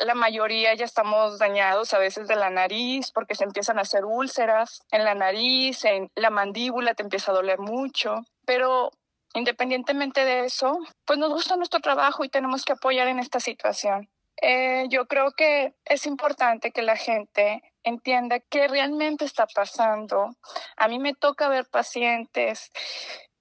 la 0.06 0.14
mayoría 0.14 0.74
ya 0.76 0.86
estamos 0.86 1.40
dañados 1.40 1.94
a 1.94 2.00
veces 2.00 2.28
de 2.28 2.36
la 2.36 2.50
nariz 2.50 3.12
porque 3.12 3.36
se 3.36 3.44
empiezan 3.44 3.80
a 3.80 3.82
hacer 3.82 4.06
úlceras 4.06 4.84
en 4.92 5.04
la 5.04 5.16
nariz, 5.16 5.84
en 5.84 6.12
la 6.16 6.30
mandíbula 6.30 6.94
te 6.94 7.04
empieza 7.04 7.32
a 7.32 7.36
doler 7.36 7.60
mucho, 7.60 8.24
pero 8.46 8.92
Independientemente 9.34 10.26
de 10.26 10.46
eso, 10.46 10.80
pues 11.06 11.20
nos 11.20 11.30
gusta 11.30 11.56
nuestro 11.56 11.80
trabajo 11.80 12.24
y 12.24 12.30
tenemos 12.30 12.66
que 12.66 12.74
apoyar 12.74 13.08
en 13.08 13.20
esta 13.20 13.40
situación. 13.40 14.10
Eh, 14.42 14.86
yo 14.90 15.06
creo 15.06 15.32
que 15.32 15.76
es 15.86 16.06
importante 16.06 16.72
que 16.72 16.82
la 16.82 16.96
gente 16.96 17.62
entienda 17.84 18.40
qué 18.40 18.68
realmente 18.68 19.26
está 19.26 19.46
pasando. 19.48 20.30
A 20.78 20.88
mí 20.88 20.98
me 20.98 21.14
toca 21.14 21.50
ver 21.50 21.68
pacientes, 21.68 22.72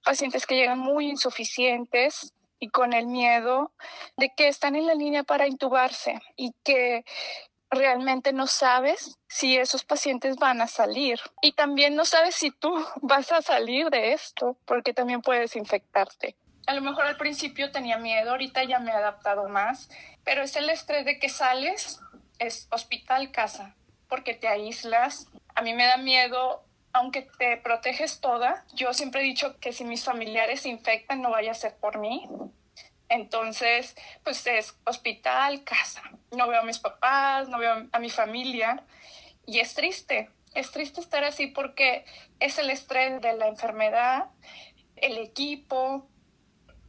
pacientes 0.03 0.45
que 0.45 0.55
llegan 0.55 0.79
muy 0.79 1.09
insuficientes 1.09 2.33
y 2.59 2.69
con 2.69 2.93
el 2.93 3.07
miedo 3.07 3.71
de 4.17 4.33
que 4.35 4.49
están 4.49 4.75
en 4.75 4.85
la 4.85 4.93
línea 4.93 5.23
para 5.23 5.47
intubarse 5.47 6.19
y 6.35 6.51
que 6.63 7.05
realmente 7.71 8.33
no 8.33 8.47
sabes 8.47 9.17
si 9.27 9.57
esos 9.57 9.83
pacientes 9.83 10.37
van 10.37 10.61
a 10.61 10.67
salir 10.67 11.19
y 11.41 11.53
también 11.53 11.95
no 11.95 12.05
sabes 12.05 12.35
si 12.35 12.51
tú 12.51 12.73
vas 13.01 13.31
a 13.31 13.41
salir 13.41 13.89
de 13.89 14.13
esto 14.13 14.57
porque 14.65 14.93
también 14.93 15.21
puedes 15.21 15.55
infectarte. 15.55 16.35
A 16.67 16.73
lo 16.73 16.81
mejor 16.81 17.05
al 17.05 17.17
principio 17.17 17.71
tenía 17.71 17.97
miedo, 17.97 18.31
ahorita 18.31 18.63
ya 18.63 18.79
me 18.79 18.91
he 18.91 18.93
adaptado 18.93 19.49
más, 19.49 19.89
pero 20.23 20.43
es 20.43 20.55
el 20.55 20.69
estrés 20.69 21.05
de 21.05 21.17
que 21.17 21.29
sales, 21.29 21.99
es 22.37 22.67
hospital, 22.71 23.31
casa, 23.31 23.75
porque 24.07 24.35
te 24.35 24.47
aíslas. 24.47 25.27
A 25.55 25.63
mí 25.63 25.73
me 25.73 25.85
da 25.85 25.97
miedo, 25.97 26.63
aunque 26.93 27.27
te 27.39 27.57
proteges 27.57 28.19
toda, 28.19 28.65
yo 28.73 28.93
siempre 28.93 29.21
he 29.21 29.23
dicho 29.23 29.59
que 29.59 29.73
si 29.73 29.83
mis 29.83 30.03
familiares 30.03 30.61
se 30.61 30.69
infectan 30.69 31.21
no 31.21 31.31
vaya 31.31 31.51
a 31.51 31.55
ser 31.55 31.75
por 31.77 31.97
mí, 31.97 32.27
entonces, 33.09 33.95
pues 34.23 34.45
es 34.45 34.77
hospital, 34.85 35.63
casa. 35.63 36.03
No 36.31 36.47
veo 36.47 36.61
a 36.61 36.63
mis 36.63 36.79
papás, 36.79 37.49
no 37.49 37.57
veo 37.57 37.87
a 37.91 37.99
mi 37.99 38.09
familia 38.09 38.83
y 39.45 39.59
es 39.59 39.73
triste. 39.73 40.29
Es 40.53 40.71
triste 40.71 41.01
estar 41.01 41.23
así 41.23 41.47
porque 41.47 42.05
es 42.39 42.57
el 42.59 42.69
estrés 42.69 43.19
de 43.21 43.33
la 43.33 43.47
enfermedad, 43.47 44.27
el 44.95 45.17
equipo, 45.17 46.07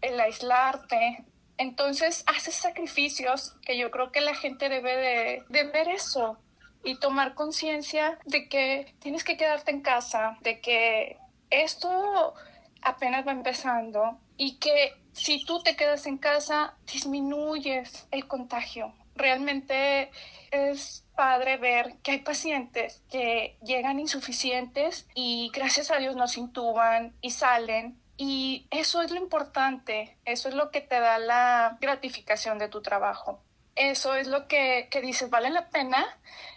el 0.03 0.21
aislarte. 0.21 1.25
Entonces, 1.57 2.23
haces 2.27 2.55
sacrificios 2.55 3.57
que 3.63 3.79
yo 3.79 3.91
creo 3.91 4.13
que 4.13 4.21
la 4.21 4.35
gente 4.35 4.69
debe 4.69 4.97
de, 4.97 5.43
de 5.49 5.65
ver 5.65 5.89
eso 5.89 6.39
y 6.85 6.99
tomar 6.99 7.35
conciencia 7.35 8.19
de 8.25 8.49
que 8.49 8.95
tienes 9.01 9.25
que 9.25 9.37
quedarte 9.37 9.71
en 9.71 9.81
casa, 9.81 10.39
de 10.41 10.61
que 10.61 11.19
esto 11.51 12.35
apenas 12.83 13.27
va 13.27 13.33
empezando 13.33 14.19
y 14.37 14.59
que 14.59 14.95
si 15.13 15.45
tú 15.45 15.63
te 15.63 15.77
quedas 15.77 16.07
en 16.07 16.19
casa, 16.19 16.75
disminuyes 16.91 18.07
el 18.11 18.27
contagio. 18.27 18.93
Realmente 19.15 20.11
es 20.51 21.05
padre 21.15 21.57
ver 21.57 21.97
que 22.03 22.13
hay 22.13 22.19
pacientes 22.21 23.03
que 23.11 23.57
llegan 23.63 24.01
insuficientes 24.01 25.07
y 25.15 25.51
gracias 25.53 25.91
a 25.91 25.99
Dios 25.99 26.17
nos 26.17 26.37
intuban 26.37 27.15
y 27.21 27.31
salen. 27.31 28.01
Y 28.17 28.67
eso 28.71 29.03
es 29.03 29.11
lo 29.11 29.17
importante, 29.17 30.17
eso 30.25 30.49
es 30.49 30.55
lo 30.55 30.71
que 30.71 30.81
te 30.81 31.01
da 31.01 31.19
la 31.19 31.79
gratificación 31.81 32.59
de 32.59 32.69
tu 32.69 32.83
trabajo. 32.83 33.43
Eso 33.77 34.15
es 34.15 34.27
lo 34.27 34.47
que, 34.47 34.89
que 34.91 35.01
dices, 35.01 35.31
vale 35.31 35.51
la 35.51 35.69
pena 35.69 36.07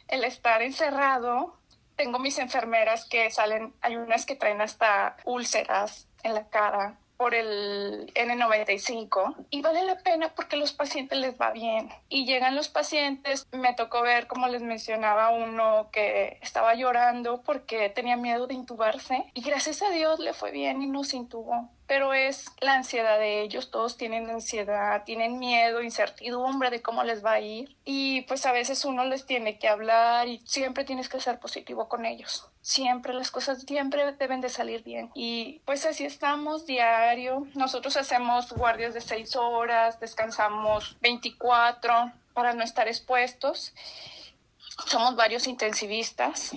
el 0.08 0.24
estar 0.26 0.62
encerrado. 0.62 1.58
Tengo 1.96 2.20
mis 2.20 2.38
enfermeras 2.38 3.06
que 3.06 3.32
salen, 3.32 3.74
hay 3.82 3.96
unas 3.96 4.26
que 4.26 4.36
traen 4.36 4.62
hasta 4.62 5.16
úlceras 5.24 6.08
en 6.24 6.34
la 6.34 6.48
cara, 6.48 6.98
por 7.24 7.36
el 7.36 8.12
N95 8.16 9.46
y 9.50 9.62
vale 9.62 9.86
la 9.86 9.98
pena 9.98 10.34
porque 10.36 10.58
los 10.58 10.74
pacientes 10.74 11.18
les 11.18 11.40
va 11.40 11.52
bien. 11.52 11.88
Y 12.10 12.26
llegan 12.26 12.54
los 12.54 12.68
pacientes, 12.68 13.48
me 13.54 13.74
tocó 13.74 14.02
ver 14.02 14.28
como 14.28 14.50
les 14.50 14.62
mencionaba 14.62 15.30
uno 15.30 15.88
que 15.94 16.38
estaba 16.42 16.76
llorando 16.76 17.42
porque 17.42 17.88
tenía 17.88 18.18
miedo 18.18 18.46
de 18.46 18.56
intubarse 18.56 19.24
y 19.34 19.42
gracias 19.42 19.82
a 19.84 19.90
Dios 19.92 20.20
le 20.20 20.34
fue 20.34 20.52
bien 20.52 20.82
y 20.82 20.88
no 20.88 21.06
se 21.06 21.16
intubó 21.16 21.70
pero 21.88 22.14
es 22.14 22.46
la 22.62 22.76
ansiedad 22.76 23.20
de 23.20 23.42
ellos, 23.42 23.72
todos 23.72 23.98
tienen 23.98 24.30
ansiedad, 24.30 25.04
tienen 25.04 25.40
miedo, 25.40 25.82
incertidumbre 25.82 26.70
de 26.70 26.82
cómo 26.82 27.04
les 27.04 27.24
va 27.24 27.34
a 27.34 27.40
ir 27.40 27.76
y 27.84 28.22
pues 28.22 28.46
a 28.46 28.52
veces 28.52 28.86
uno 28.86 29.04
les 29.06 29.26
tiene 29.26 29.60
que 29.60 29.68
hablar 29.68 30.28
y 30.28 30.42
siempre 30.46 30.86
tienes 30.86 31.10
que 31.10 31.20
ser 31.20 31.40
positivo 31.40 31.88
con 31.90 32.06
ellos, 32.06 32.48
siempre 32.62 33.14
las 33.14 33.32
cosas 33.32 33.62
siempre 33.62 34.14
deben 34.14 34.42
de 34.42 34.50
salir 34.50 34.84
bien. 34.84 35.12
Y 35.14 35.62
pues 35.66 35.86
así 35.86 36.06
estamos 36.06 36.66
diario, 36.66 37.48
nosotros 37.54 37.98
hacemos 37.98 38.52
guardias 38.54 38.94
de 38.94 39.02
seis 39.02 39.36
horas, 39.36 40.00
descansamos 40.00 40.98
24 41.02 42.12
para 42.34 42.54
no 42.54 42.64
estar 42.64 42.88
expuestos, 42.88 43.74
somos 44.88 45.16
varios 45.16 45.48
intensivistas 45.48 46.52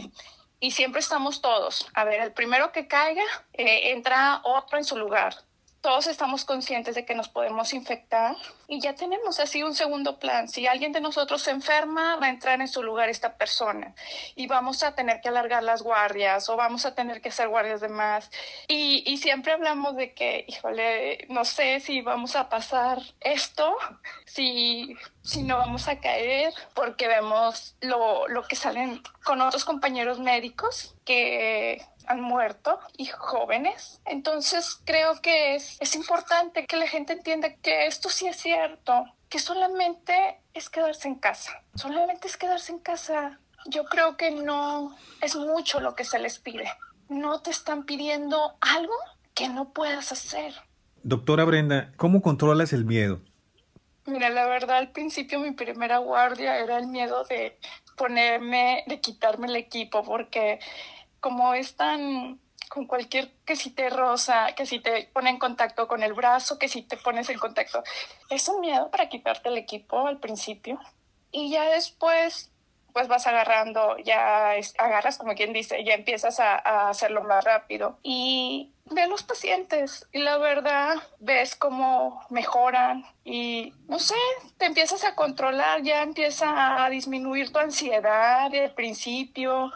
y 0.67 0.73
siempre 0.73 0.99
estamos 0.99 1.41
todos. 1.41 1.87
A 1.95 2.03
ver, 2.03 2.21
el 2.21 2.33
primero 2.33 2.73
que 2.73 2.89
caiga, 2.89 3.23
eh, 3.53 3.93
entra 3.93 4.41
otro 4.43 4.79
en 4.79 4.85
su 4.85 4.97
lugar. 4.97 5.46
Todos 5.87 6.09
estamos 6.09 6.45
conscientes 6.45 6.97
de 6.97 7.05
que 7.05 7.15
nos 7.15 7.29
podemos 7.29 7.73
infectar 7.73 8.35
y 8.67 8.81
ya 8.81 8.97
tenemos 8.97 9.39
así 9.39 9.63
un 9.63 9.73
segundo 9.73 10.19
plan. 10.19 10.49
Si 10.49 10.67
alguien 10.67 10.91
de 10.91 11.01
nosotros 11.01 11.43
se 11.43 11.53
enferma, 11.53 12.17
va 12.17 12.27
a 12.27 12.31
entrar 12.31 12.61
en 12.61 12.67
su 12.67 12.83
lugar 12.83 13.09
esta 13.09 13.37
persona 13.37 13.95
y 14.35 14.49
vamos 14.49 14.83
a 14.83 14.97
tener 14.97 15.21
que 15.21 15.29
alargar 15.29 15.63
las 15.63 15.83
guardias 15.83 16.49
o 16.49 16.57
vamos 16.57 16.87
a 16.87 16.97
tener 16.97 17.21
que 17.21 17.29
hacer 17.29 17.47
guardias 17.47 17.81
de 17.81 17.89
más. 17.89 18.33
Y, 18.67 19.05
y 19.07 19.19
siempre 19.19 19.53
hablamos 19.53 19.95
de 19.95 20.13
que, 20.13 20.45
híjole, 20.49 21.25
no 21.29 21.45
sé 21.45 21.79
si 21.79 22.01
vamos 22.01 22.35
a 22.35 22.49
pasar 22.49 23.01
esto, 23.21 23.77
si, 24.25 24.97
si 25.23 25.45
no 25.45 25.57
vamos 25.57 25.87
a 25.87 26.01
caer, 26.01 26.53
porque 26.75 27.07
vemos 27.07 27.77
lo, 27.81 28.27
lo 28.27 28.43
que 28.43 28.57
salen 28.57 29.05
con 29.23 29.41
otros 29.41 29.65
compañeros 29.65 30.19
médicos 30.19 30.97
que 31.05 31.81
han 32.07 32.21
muerto 32.21 32.79
y 32.97 33.07
jóvenes. 33.07 34.01
Entonces 34.05 34.81
creo 34.85 35.21
que 35.21 35.55
es, 35.55 35.77
es 35.81 35.95
importante 35.95 36.67
que 36.67 36.77
la 36.77 36.87
gente 36.87 37.13
entienda 37.13 37.55
que 37.55 37.87
esto 37.87 38.09
sí 38.09 38.27
es 38.27 38.37
cierto, 38.37 39.05
que 39.29 39.39
solamente 39.39 40.41
es 40.55 40.71
quedarse 40.71 41.09
en 41.09 41.17
casa, 41.17 41.63
solamente 41.75 42.29
es 42.29 42.37
quedarse 42.37 42.73
en 42.73 42.79
casa. 42.79 43.39
Yo 43.67 43.85
creo 43.85 44.17
que 44.17 44.31
no 44.31 44.97
es 45.21 45.35
mucho 45.35 45.81
lo 45.81 45.95
que 45.95 46.05
se 46.05 46.19
les 46.19 46.39
pide. 46.39 46.71
No 47.09 47.41
te 47.41 47.51
están 47.51 47.85
pidiendo 47.85 48.57
algo 48.61 48.95
que 49.35 49.49
no 49.49 49.73
puedas 49.73 50.13
hacer. 50.13 50.55
Doctora 51.03 51.45
Brenda, 51.45 51.93
¿cómo 51.97 52.23
controlas 52.23 52.73
el 52.73 52.85
miedo? 52.85 53.21
Mira, 54.07 54.31
la 54.31 54.47
verdad 54.47 54.79
al 54.79 54.93
principio 54.93 55.41
mi 55.41 55.51
primera 55.51 55.99
guardia 55.99 56.59
era 56.59 56.79
el 56.79 56.87
miedo 56.87 57.25
de 57.25 57.59
ponerme, 57.97 58.85
de 58.87 59.01
quitarme 59.01 59.49
el 59.49 59.57
equipo, 59.57 60.05
porque 60.05 60.61
como 61.27 61.55
es 61.55 61.75
tan 61.75 62.39
con 62.69 62.87
cualquier 62.87 63.33
que 63.45 63.57
si 63.57 63.71
te 63.71 63.91
rosa, 63.91 64.53
que 64.57 64.65
si 64.65 64.79
te 64.79 65.11
pone 65.13 65.29
en 65.29 65.41
contacto 65.41 65.89
con 65.89 66.05
el 66.05 66.13
brazo, 66.13 66.57
que 66.57 66.69
si 66.69 66.83
te 66.83 66.97
pones 66.97 67.29
en 67.31 67.39
contacto, 67.41 67.83
es 68.31 68.49
un 68.49 68.61
miedo 68.61 68.93
para 68.93 69.09
quitarte 69.09 69.49
el 69.49 69.59
equipo 69.59 70.07
al 70.07 70.21
principio. 70.21 70.79
Y 71.33 71.51
ya 71.51 71.69
después, 71.69 72.53
pues 72.93 73.09
vas 73.09 73.27
agarrando, 73.27 73.99
ya 73.99 74.53
agarras 74.79 75.19
como 75.19 75.35
quien 75.35 75.53
dice, 75.53 75.83
ya 75.83 75.95
empiezas 75.95 76.39
a, 76.39 76.55
a 76.55 76.91
hacerlo 76.91 77.25
más 77.25 77.43
rápido. 77.45 77.99
Y 78.05 78.71
ve 78.85 79.03
a 79.03 79.09
los 79.09 79.25
pacientes 79.25 80.07
y 80.13 80.21
la 80.21 80.39
verdad 80.39 80.95
ves 81.19 81.57
cómo 81.57 82.25
mejoran 82.31 83.05
y 83.25 83.73
no 83.89 83.99
sé, 83.99 84.15
te 84.59 84.67
empiezas 84.67 85.03
a 85.03 85.17
controlar, 85.17 85.83
ya 85.83 86.05
empieza 86.05 86.85
a 86.85 86.89
disminuir 86.89 87.53
tu 87.53 87.59
ansiedad 87.59 88.55
al 88.55 88.75
principio 88.75 89.73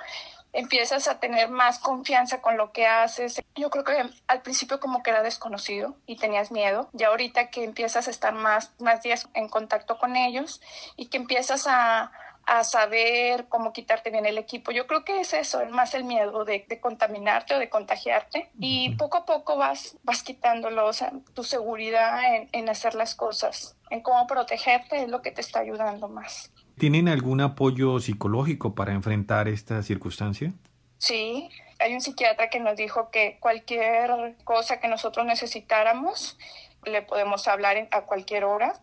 empiezas 0.52 1.08
a 1.08 1.20
tener 1.20 1.48
más 1.48 1.78
confianza 1.78 2.40
con 2.40 2.56
lo 2.56 2.72
que 2.72 2.86
haces. 2.86 3.42
Yo 3.54 3.70
creo 3.70 3.84
que 3.84 4.10
al 4.26 4.42
principio 4.42 4.80
como 4.80 5.02
que 5.02 5.10
era 5.10 5.22
desconocido 5.22 5.96
y 6.06 6.16
tenías 6.16 6.50
miedo. 6.50 6.88
Ya 6.92 7.08
ahorita 7.08 7.50
que 7.50 7.64
empiezas 7.64 8.08
a 8.08 8.10
estar 8.10 8.34
más, 8.34 8.72
más 8.80 9.02
días 9.02 9.28
en 9.34 9.48
contacto 9.48 9.98
con 9.98 10.16
ellos 10.16 10.60
y 10.96 11.06
que 11.06 11.18
empiezas 11.18 11.66
a, 11.66 12.12
a 12.46 12.64
saber 12.64 13.46
cómo 13.48 13.72
quitarte 13.72 14.10
bien 14.10 14.26
el 14.26 14.38
equipo. 14.38 14.72
Yo 14.72 14.86
creo 14.86 15.04
que 15.04 15.20
es 15.20 15.34
eso, 15.34 15.64
más 15.66 15.94
el 15.94 16.04
miedo 16.04 16.44
de, 16.44 16.64
de 16.68 16.80
contaminarte 16.80 17.54
o 17.54 17.58
de 17.58 17.68
contagiarte. 17.68 18.50
Y 18.58 18.96
poco 18.96 19.18
a 19.18 19.24
poco 19.24 19.56
vas, 19.56 19.96
vas 20.02 20.22
quitándolo, 20.22 20.86
o 20.86 20.92
sea, 20.92 21.12
tu 21.34 21.44
seguridad 21.44 22.34
en, 22.34 22.48
en 22.52 22.68
hacer 22.68 22.94
las 22.94 23.14
cosas, 23.14 23.76
en 23.90 24.00
cómo 24.00 24.26
protegerte 24.26 25.02
es 25.02 25.08
lo 25.08 25.22
que 25.22 25.30
te 25.30 25.40
está 25.40 25.60
ayudando 25.60 26.08
más. 26.08 26.50
¿Tienen 26.80 27.10
algún 27.10 27.42
apoyo 27.42 28.00
psicológico 28.00 28.74
para 28.74 28.94
enfrentar 28.94 29.48
esta 29.48 29.82
circunstancia? 29.82 30.54
Sí, 30.96 31.50
hay 31.78 31.92
un 31.92 32.00
psiquiatra 32.00 32.48
que 32.48 32.58
nos 32.58 32.74
dijo 32.74 33.10
que 33.10 33.36
cualquier 33.38 34.38
cosa 34.44 34.80
que 34.80 34.88
nosotros 34.88 35.26
necesitáramos, 35.26 36.38
le 36.86 37.02
podemos 37.02 37.46
hablar 37.48 37.86
a 37.90 38.06
cualquier 38.06 38.44
hora 38.44 38.80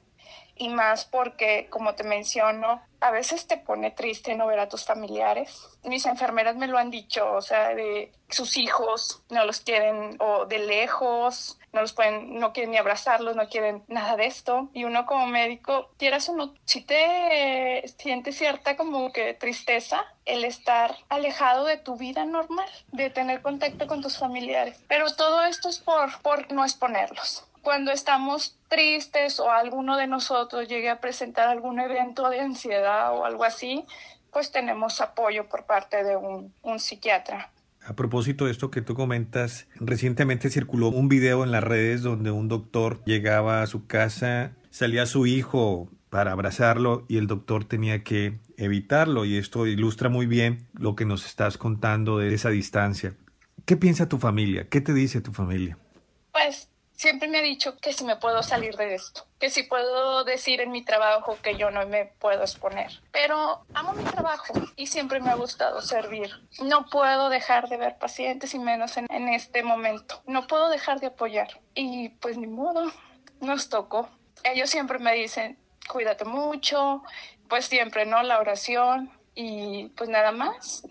y 0.60 0.70
más 0.70 1.05
porque, 1.05 1.68
como 1.70 1.95
te 1.95 2.03
menciono, 2.03 2.82
a 2.99 3.12
veces 3.12 3.47
te 3.47 3.58
pone 3.58 3.91
triste 3.91 4.36
no 4.36 4.47
ver 4.47 4.60
a 4.60 4.70
tus 4.70 4.84
familiares. 4.86 5.70
Mis 5.84 6.05
enfermeras 6.05 6.55
me 6.55 6.68
lo 6.68 6.78
han 6.78 6.89
dicho, 6.89 7.32
o 7.34 7.41
sea, 7.41 7.76
de 7.76 8.12
sus 8.30 8.58
hijos 8.58 9.22
no 9.30 9.45
los 9.45 9.62
quieren 9.62 10.18
o 10.20 10.45
de 10.45 10.60
lejos, 10.60 11.60
no 11.74 11.82
los 11.82 11.93
pueden, 11.93 12.39
no 12.39 12.53
quieren 12.53 12.72
ni 12.72 12.78
abrazarlos, 12.78 13.36
no 13.36 13.47
quieren 13.49 13.84
nada 13.88 14.16
de 14.16 14.26
esto. 14.26 14.70
Y 14.74 14.84
uno 14.84 15.05
como 15.05 15.28
médico, 15.28 15.91
quieras 15.97 16.28
o 16.30 16.36
no, 16.36 16.53
si 16.66 16.82
te 16.82 17.84
sientes 17.97 18.38
cierta 18.38 18.76
como 18.76 19.12
que 19.12 19.34
tristeza 19.34 20.03
el 20.26 20.43
estar 20.43 20.95
alejado 21.10 21.66
de 21.66 21.78
tu 21.78 21.97
vida 21.97 22.26
normal, 22.26 22.70
de 22.91 23.10
tener 23.10 23.41
contacto 23.41 23.88
con 23.88 24.01
tus 24.01 24.18
familiares. 24.18 24.84
Pero 24.88 25.14
todo 25.16 25.43
esto 25.43 25.70
es 25.70 25.80
por, 25.80 26.20
por 26.22 26.51
no 26.51 26.66
exponerlos 26.66 27.46
cuando 27.68 27.91
estamos 27.91 28.57
tristes 28.70 29.41
o 29.41 29.51
alguno 29.51 29.97
de 29.97 30.07
nosotros 30.07 30.70
llegue 30.70 30.89
a 30.89 31.01
presentar 31.01 31.49
algún 31.49 31.82
evento 31.82 32.30
de 32.30 32.39
ansiedad 32.39 33.11
o 33.13 33.26
algo 33.26 33.43
así, 33.43 33.84
pues 34.32 34.53
tenemos 34.53 35.01
apoyo 35.01 35.49
por 35.49 35.65
parte 35.65 36.01
de 36.01 36.15
un, 36.15 36.53
un 36.61 36.80
psiquiatra. 36.80 37.51
A 37.86 37.91
propósito 37.91 38.45
de 38.45 38.51
esto 38.51 38.72
que 38.72 38.82
tú 38.82 38.95
comentas, 38.95 39.68
recientemente 39.76 40.49
circuló 40.49 40.88
un 40.88 41.09
video 41.09 41.43
en 41.43 41.51
las 41.51 41.61
redes 41.61 42.03
donde 42.03 42.32
un 42.32 42.47
doctor 42.47 43.03
llegaba 43.03 43.61
a 43.61 43.68
su 43.68 43.86
casa, 43.86 44.53
salía 44.70 45.05
su 45.05 45.26
hijo 45.26 45.89
para 46.09 46.32
abrazarlo 46.32 47.03
y 47.09 47.18
el 47.18 47.28
doctor 47.28 47.65
tenía 47.65 48.01
que 48.01 48.39
evitarlo 48.55 49.26
y 49.26 49.36
esto 49.36 49.68
ilustra 49.68 50.07
muy 50.07 50.26
bien 50.26 50.70
lo 50.72 50.95
que 50.95 51.03
nos 51.03 51.26
estás 51.26 51.57
contando 51.57 52.18
de 52.18 52.34
esa 52.34 52.49
distancia. 52.49 53.13
¿Qué 53.65 53.76
piensa 53.76 54.07
tu 54.07 54.20
familia? 54.20 54.70
¿Qué 54.70 54.80
te 54.80 54.93
dice 54.93 55.20
tu 55.20 55.34
familia? 55.34 55.78
Pues 56.32 56.70
siempre 56.97 57.27
me 57.27 57.37
ha 57.37 57.41
dicho 57.41 57.77
que 57.77 57.93
si 57.93 58.03
me 58.03 58.17
puedo 58.17 58.43
salir 58.43 58.75
de 58.75 58.95
esto, 58.95 59.25
que 59.39 59.49
si 59.49 59.63
puedo 59.63 60.23
decir 60.23 60.59
en 60.59 60.71
mi 60.71 60.83
trabajo 60.83 61.37
que 61.41 61.55
yo 61.55 61.71
no 61.71 61.85
me 61.87 62.05
puedo 62.05 62.41
exponer. 62.41 62.91
Pero 63.11 63.63
amo 63.73 63.93
mi 63.93 64.03
trabajo 64.03 64.53
y 64.75 64.87
siempre 64.87 65.21
me 65.21 65.29
ha 65.29 65.35
gustado 65.35 65.81
servir. 65.81 66.31
No 66.61 66.87
puedo 66.87 67.29
dejar 67.29 67.69
de 67.69 67.77
ver 67.77 67.97
pacientes 67.97 68.53
y 68.53 68.59
menos 68.59 68.97
en, 68.97 69.29
este 69.29 69.63
momento. 69.63 70.21
No 70.25 70.47
puedo 70.47 70.69
dejar 70.69 70.99
de 70.99 71.07
apoyar. 71.07 71.61
Y 71.75 72.09
pues 72.09 72.37
ni 72.37 72.47
modo, 72.47 72.91
nos 73.39 73.69
tocó. 73.69 74.09
Ellos 74.43 74.69
siempre 74.69 74.97
me 74.97 75.13
dicen, 75.13 75.57
cuídate 75.87 76.25
mucho, 76.25 77.03
pues 77.47 77.65
siempre, 77.65 78.05
¿no? 78.05 78.23
La 78.23 78.39
oración 78.39 79.11
y 79.35 79.89
pues 79.89 80.09
nada 80.09 80.31
más. 80.31 80.83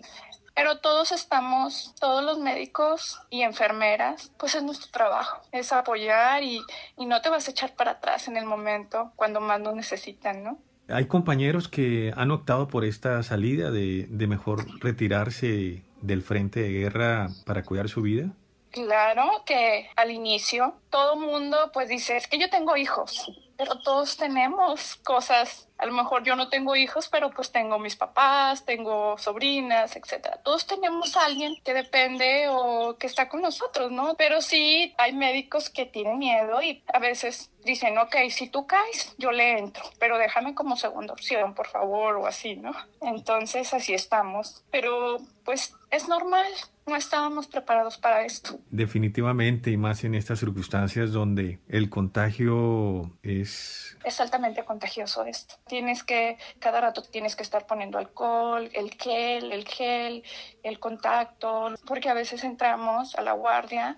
Pero 0.57 0.79
todos 0.79 1.11
estamos, 1.11 1.93
todos 1.99 2.23
los 2.23 2.39
médicos 2.39 3.21
y 3.29 3.43
enfermeras, 3.43 4.31
pues 4.39 4.55
es 4.55 4.63
nuestro 4.63 4.89
trabajo, 4.89 5.39
es 5.51 5.71
apoyar 5.71 6.41
y, 6.41 6.59
y 6.97 7.05
no 7.05 7.21
te 7.21 7.29
vas 7.29 7.47
a 7.47 7.51
echar 7.51 7.75
para 7.75 7.91
atrás 7.91 8.27
en 8.27 8.37
el 8.37 8.45
momento 8.45 9.11
cuando 9.15 9.39
más 9.39 9.61
nos 9.61 9.75
necesitan, 9.75 10.43
¿no? 10.43 10.57
Hay 10.89 11.05
compañeros 11.05 11.67
que 11.67 12.11
han 12.17 12.31
optado 12.31 12.67
por 12.67 12.85
esta 12.85 13.21
salida 13.21 13.69
de, 13.69 14.07
de 14.09 14.25
mejor 14.25 14.65
retirarse 14.79 15.83
del 16.01 16.23
frente 16.23 16.61
de 16.61 16.69
guerra 16.69 17.27
para 17.45 17.61
cuidar 17.61 17.87
su 17.87 18.01
vida. 18.01 18.31
Claro 18.71 19.43
que 19.45 19.89
al 19.95 20.09
inicio 20.09 20.73
todo 20.89 21.17
mundo 21.17 21.69
pues 21.71 21.87
dice, 21.87 22.17
es 22.17 22.27
que 22.27 22.39
yo 22.39 22.49
tengo 22.49 22.75
hijos, 22.77 23.31
pero 23.57 23.79
todos 23.79 24.17
tenemos 24.17 24.95
cosas 24.97 25.67
a 25.77 25.85
lo 25.85 25.93
mejor 25.93 26.23
yo 26.23 26.35
no 26.35 26.49
tengo 26.49 26.75
hijos, 26.75 27.07
pero 27.07 27.29
pues 27.29 27.51
tengo 27.51 27.77
mis 27.77 27.95
papás, 27.95 28.65
tengo 28.65 29.17
sobrinas, 29.17 29.95
etcétera. 29.95 30.37
Todos 30.43 30.65
tenemos 30.65 31.15
a 31.15 31.25
alguien 31.25 31.55
que 31.63 31.73
depende 31.73 32.47
o 32.49 32.97
que 32.97 33.05
está 33.05 33.29
con 33.29 33.41
nosotros, 33.41 33.91
¿no? 33.91 34.15
Pero 34.15 34.41
sí 34.41 34.95
hay 34.97 35.13
médicos 35.13 35.69
que 35.69 35.85
tienen 35.85 36.17
miedo 36.17 36.61
y 36.61 36.83
a 36.91 36.99
veces 36.99 37.51
dicen, 37.63 37.97
ok, 37.97 38.15
si 38.29 38.49
tú 38.49 38.65
caes, 38.65 39.13
yo 39.17 39.31
le 39.31 39.59
entro, 39.59 39.83
pero 39.99 40.17
déjame 40.17 40.55
como 40.55 40.77
segunda 40.77 41.13
opción, 41.13 41.53
por 41.53 41.67
favor, 41.67 42.15
o 42.15 42.25
así, 42.25 42.55
¿no? 42.55 42.71
Entonces 43.01 43.73
así 43.73 43.93
estamos. 43.93 44.63
Pero 44.71 45.17
pues 45.45 45.75
es 45.89 46.07
normal, 46.07 46.51
no 46.85 46.95
estábamos 46.95 47.47
preparados 47.47 47.97
para 47.97 48.25
esto. 48.25 48.59
Definitivamente, 48.69 49.71
y 49.71 49.77
más 49.77 50.03
en 50.03 50.15
estas 50.15 50.39
circunstancias 50.39 51.11
donde 51.11 51.59
el 51.69 51.89
contagio 51.89 53.17
es... 53.23 53.97
Es 54.03 54.19
altamente 54.19 54.65
contagioso 54.65 55.25
esto. 55.25 55.55
Tienes 55.67 56.03
que, 56.03 56.37
cada 56.59 56.81
rato 56.81 57.01
tienes 57.01 57.35
que 57.35 57.43
estar 57.43 57.65
poniendo 57.65 57.97
alcohol, 57.97 58.69
el 58.73 58.91
gel, 58.91 59.51
el 59.51 59.65
gel, 59.65 60.23
el 60.63 60.79
contacto, 60.79 61.75
porque 61.85 62.09
a 62.09 62.13
veces 62.13 62.43
entramos 62.43 63.15
a 63.15 63.21
la 63.21 63.33
guardia, 63.33 63.97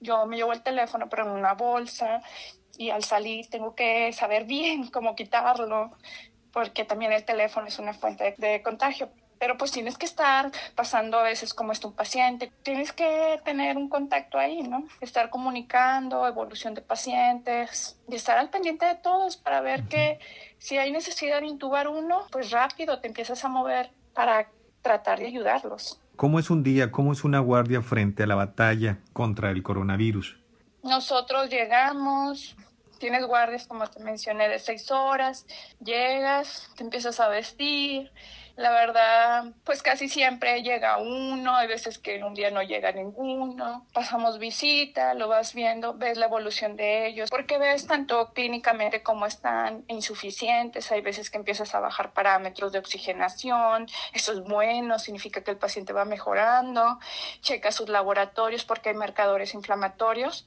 yo 0.00 0.26
me 0.26 0.36
llevo 0.36 0.52
el 0.52 0.62
teléfono 0.62 1.08
pero 1.08 1.24
en 1.24 1.32
una 1.32 1.54
bolsa 1.54 2.22
y 2.76 2.90
al 2.90 3.04
salir 3.04 3.48
tengo 3.48 3.74
que 3.74 4.12
saber 4.12 4.44
bien 4.44 4.86
cómo 4.90 5.16
quitarlo, 5.16 5.92
porque 6.52 6.84
también 6.84 7.12
el 7.12 7.24
teléfono 7.24 7.66
es 7.66 7.78
una 7.78 7.94
fuente 7.94 8.34
de 8.36 8.62
contagio 8.62 9.10
pero 9.42 9.58
pues 9.58 9.72
tienes 9.72 9.98
que 9.98 10.06
estar 10.06 10.52
pasando 10.76 11.18
a 11.18 11.24
veces 11.24 11.52
como 11.52 11.72
está 11.72 11.88
un 11.88 11.94
paciente, 11.94 12.52
tienes 12.62 12.92
que 12.92 13.40
tener 13.44 13.76
un 13.76 13.88
contacto 13.88 14.38
ahí, 14.38 14.62
¿no? 14.62 14.84
Estar 15.00 15.30
comunicando, 15.30 16.28
evolución 16.28 16.74
de 16.74 16.80
pacientes 16.80 17.98
y 18.08 18.14
estar 18.14 18.38
al 18.38 18.50
pendiente 18.50 18.86
de 18.86 18.94
todos 18.94 19.36
para 19.36 19.60
ver 19.60 19.88
que 19.88 20.20
si 20.58 20.78
hay 20.78 20.92
necesidad 20.92 21.40
de 21.40 21.48
intubar 21.48 21.88
uno, 21.88 22.20
pues 22.30 22.52
rápido 22.52 23.00
te 23.00 23.08
empiezas 23.08 23.44
a 23.44 23.48
mover 23.48 23.90
para 24.14 24.48
tratar 24.80 25.18
de 25.18 25.26
ayudarlos. 25.26 25.98
¿Cómo 26.14 26.38
es 26.38 26.48
un 26.48 26.62
día, 26.62 26.92
cómo 26.92 27.12
es 27.12 27.24
una 27.24 27.40
guardia 27.40 27.82
frente 27.82 28.22
a 28.22 28.28
la 28.28 28.36
batalla 28.36 29.00
contra 29.12 29.50
el 29.50 29.64
coronavirus? 29.64 30.38
Nosotros 30.84 31.50
llegamos, 31.50 32.54
tienes 33.00 33.26
guardias, 33.26 33.66
como 33.66 33.88
te 33.88 33.98
mencioné, 34.04 34.48
de 34.48 34.60
seis 34.60 34.88
horas, 34.92 35.46
llegas, 35.84 36.70
te 36.76 36.84
empiezas 36.84 37.18
a 37.18 37.26
vestir, 37.26 38.12
la 38.56 38.70
verdad, 38.70 39.52
pues 39.64 39.82
casi 39.82 40.08
siempre 40.08 40.62
llega 40.62 40.98
uno, 40.98 41.56
hay 41.56 41.68
veces 41.68 41.98
que 41.98 42.22
un 42.22 42.34
día 42.34 42.50
no 42.50 42.62
llega 42.62 42.92
ninguno. 42.92 43.86
Pasamos 43.92 44.38
visita, 44.38 45.14
lo 45.14 45.28
vas 45.28 45.54
viendo, 45.54 45.94
ves 45.94 46.18
la 46.18 46.26
evolución 46.26 46.76
de 46.76 47.06
ellos, 47.06 47.30
porque 47.30 47.58
ves 47.58 47.86
tanto 47.86 48.32
clínicamente 48.32 49.02
como 49.02 49.26
están 49.26 49.84
insuficientes, 49.88 50.92
hay 50.92 51.00
veces 51.00 51.30
que 51.30 51.38
empiezas 51.38 51.74
a 51.74 51.80
bajar 51.80 52.12
parámetros 52.12 52.72
de 52.72 52.78
oxigenación, 52.78 53.86
eso 54.12 54.32
es 54.32 54.40
bueno, 54.40 54.98
significa 54.98 55.42
que 55.42 55.52
el 55.52 55.58
paciente 55.58 55.92
va 55.92 56.04
mejorando, 56.04 56.98
checa 57.40 57.72
sus 57.72 57.88
laboratorios 57.88 58.64
porque 58.64 58.90
hay 58.90 58.94
marcadores 58.94 59.54
inflamatorios 59.54 60.46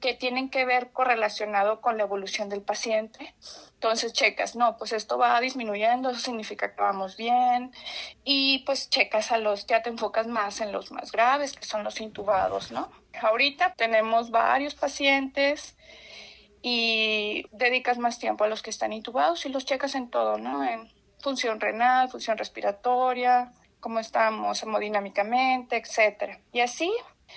que 0.00 0.14
tienen 0.14 0.50
que 0.50 0.66
ver 0.66 0.90
correlacionado 0.92 1.80
con 1.80 1.96
la 1.96 2.02
evolución 2.02 2.48
del 2.50 2.60
paciente. 2.60 3.34
Entonces 3.84 4.14
checas, 4.14 4.56
no, 4.56 4.78
pues 4.78 4.94
esto 4.94 5.18
va 5.18 5.38
disminuyendo, 5.42 6.08
eso 6.08 6.18
significa 6.18 6.74
que 6.74 6.80
vamos 6.80 7.18
bien. 7.18 7.70
Y 8.24 8.60
pues 8.60 8.88
checas 8.88 9.30
a 9.30 9.36
los, 9.36 9.66
ya 9.66 9.82
te 9.82 9.90
enfocas 9.90 10.26
más 10.26 10.62
en 10.62 10.72
los 10.72 10.90
más 10.90 11.12
graves, 11.12 11.52
que 11.52 11.66
son 11.66 11.84
los 11.84 12.00
intubados, 12.00 12.72
¿no? 12.72 12.90
Ahorita 13.20 13.74
tenemos 13.74 14.30
varios 14.30 14.74
pacientes 14.74 15.76
y 16.62 17.44
dedicas 17.52 17.98
más 17.98 18.18
tiempo 18.18 18.44
a 18.44 18.48
los 18.48 18.62
que 18.62 18.70
están 18.70 18.94
intubados 18.94 19.44
y 19.44 19.50
los 19.50 19.66
checas 19.66 19.94
en 19.94 20.08
todo, 20.08 20.38
¿no? 20.38 20.64
En 20.64 20.90
función 21.18 21.60
renal, 21.60 22.08
función 22.08 22.38
respiratoria, 22.38 23.52
cómo 23.80 23.98
estamos 23.98 24.62
hemodinámicamente, 24.62 25.76
etcétera. 25.76 26.40
Y 26.54 26.60
así 26.60 26.90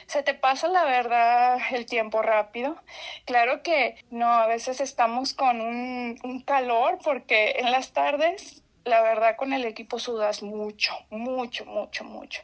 se 0.05 0.23
te 0.23 0.33
pasa 0.33 0.67
la 0.67 0.83
verdad 0.85 1.57
el 1.71 1.85
tiempo 1.85 2.21
rápido. 2.21 2.77
Claro 3.25 3.63
que 3.63 3.95
no, 4.09 4.27
a 4.27 4.47
veces 4.47 4.81
estamos 4.81 5.33
con 5.33 5.61
un, 5.61 6.43
calor 6.45 6.99
porque 7.03 7.55
en 7.57 7.71
las 7.71 7.91
tardes 7.91 8.63
la 8.85 9.01
verdad 9.01 9.35
con 9.35 9.51
el 9.51 9.65
equipo 9.65 9.99
sudas 9.99 10.43
mucho, 10.43 10.93
mucho, 11.09 11.65
mucho, 11.65 12.03
mucho. 12.05 12.41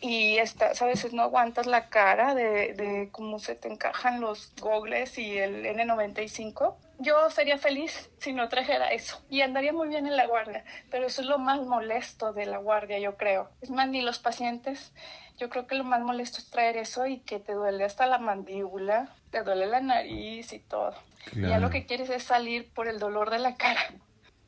Y 0.00 0.36
estás, 0.38 0.82
a 0.82 0.86
veces 0.86 1.12
no 1.12 1.22
aguantas 1.22 1.66
la 1.66 1.88
cara 1.88 2.34
de, 2.34 2.74
de 2.74 3.08
cómo 3.10 3.38
se 3.38 3.54
te 3.54 3.68
encajan 3.68 4.20
los 4.20 4.52
gogles 4.60 5.16
y 5.18 5.38
el 5.38 5.64
N95. 5.64 6.74
Yo 6.98 7.30
sería 7.30 7.56
feliz 7.56 8.10
si 8.18 8.34
no 8.34 8.50
trajera 8.50 8.92
eso 8.92 9.22
y 9.30 9.40
andaría 9.40 9.72
muy 9.72 9.88
bien 9.88 10.06
en 10.06 10.16
la 10.16 10.26
guardia, 10.26 10.64
pero 10.90 11.06
eso 11.06 11.22
es 11.22 11.28
lo 11.28 11.38
más 11.38 11.60
molesto 11.60 12.34
de 12.34 12.44
la 12.44 12.58
guardia, 12.58 12.98
yo 12.98 13.16
creo. 13.16 13.48
Es 13.62 13.70
más, 13.70 13.88
ni 13.88 14.02
los 14.02 14.18
pacientes, 14.18 14.92
yo 15.40 15.48
creo 15.48 15.66
que 15.66 15.74
lo 15.74 15.84
más 15.84 16.02
molesto 16.02 16.38
es 16.38 16.50
traer 16.50 16.76
eso 16.76 17.06
y 17.06 17.20
que 17.20 17.40
te 17.40 17.54
duele 17.54 17.84
hasta 17.84 18.06
la 18.06 18.18
mandíbula, 18.18 19.08
te 19.30 19.42
duele 19.42 19.66
la 19.66 19.80
nariz 19.80 20.52
y 20.52 20.58
todo. 20.58 20.94
Y 21.32 21.40
ya 21.40 21.58
lo 21.58 21.70
que 21.70 21.86
quieres 21.86 22.10
es 22.10 22.22
salir 22.22 22.70
por 22.72 22.88
el 22.88 22.98
dolor 22.98 23.30
de 23.30 23.38
la 23.38 23.56
cara. 23.56 23.80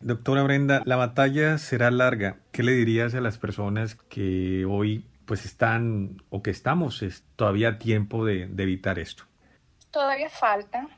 Doctora 0.00 0.42
Brenda, 0.42 0.82
la 0.84 0.96
batalla 0.96 1.56
será 1.56 1.90
larga. 1.90 2.36
¿Qué 2.50 2.62
le 2.62 2.72
dirías 2.72 3.14
a 3.14 3.20
las 3.20 3.38
personas 3.38 3.94
que 3.94 4.66
hoy 4.68 5.06
pues 5.24 5.46
están 5.46 6.22
o 6.28 6.42
que 6.42 6.50
estamos 6.50 7.02
es, 7.02 7.24
todavía 7.36 7.68
a 7.68 7.78
tiempo 7.78 8.26
de, 8.26 8.46
de 8.48 8.62
evitar 8.62 8.98
esto? 8.98 9.24
Todavía 9.90 10.28
falta. 10.28 10.88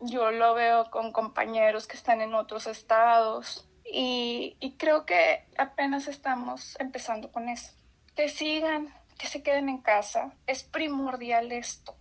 Yo 0.00 0.30
lo 0.30 0.54
veo 0.54 0.90
con 0.90 1.12
compañeros 1.12 1.86
que 1.86 1.96
están 1.96 2.22
en 2.22 2.34
otros 2.34 2.66
estados 2.66 3.68
y, 3.84 4.56
y 4.60 4.72
creo 4.76 5.04
que 5.04 5.44
apenas 5.58 6.08
estamos 6.08 6.76
empezando 6.80 7.30
con 7.30 7.48
eso. 7.48 7.72
Que 8.14 8.28
sigan, 8.28 8.88
que 9.22 9.28
se 9.28 9.42
queden 9.42 9.70
en 9.70 9.78
casa. 9.78 10.34
Es 10.46 10.64
primordial 10.64 11.52
esto. 11.52 11.96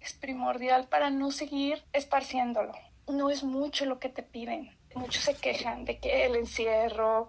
Es 0.00 0.12
primordial 0.12 0.88
para 0.88 1.08
no 1.08 1.30
seguir 1.30 1.82
esparciéndolo. 1.92 2.72
No 3.08 3.30
es 3.30 3.42
mucho 3.42 3.86
lo 3.86 4.00
que 4.00 4.08
te 4.10 4.22
piden 4.22 4.76
muchos 4.96 5.24
se 5.24 5.34
quejan 5.34 5.84
de 5.84 5.98
que 5.98 6.24
el 6.24 6.36
encierro, 6.36 7.28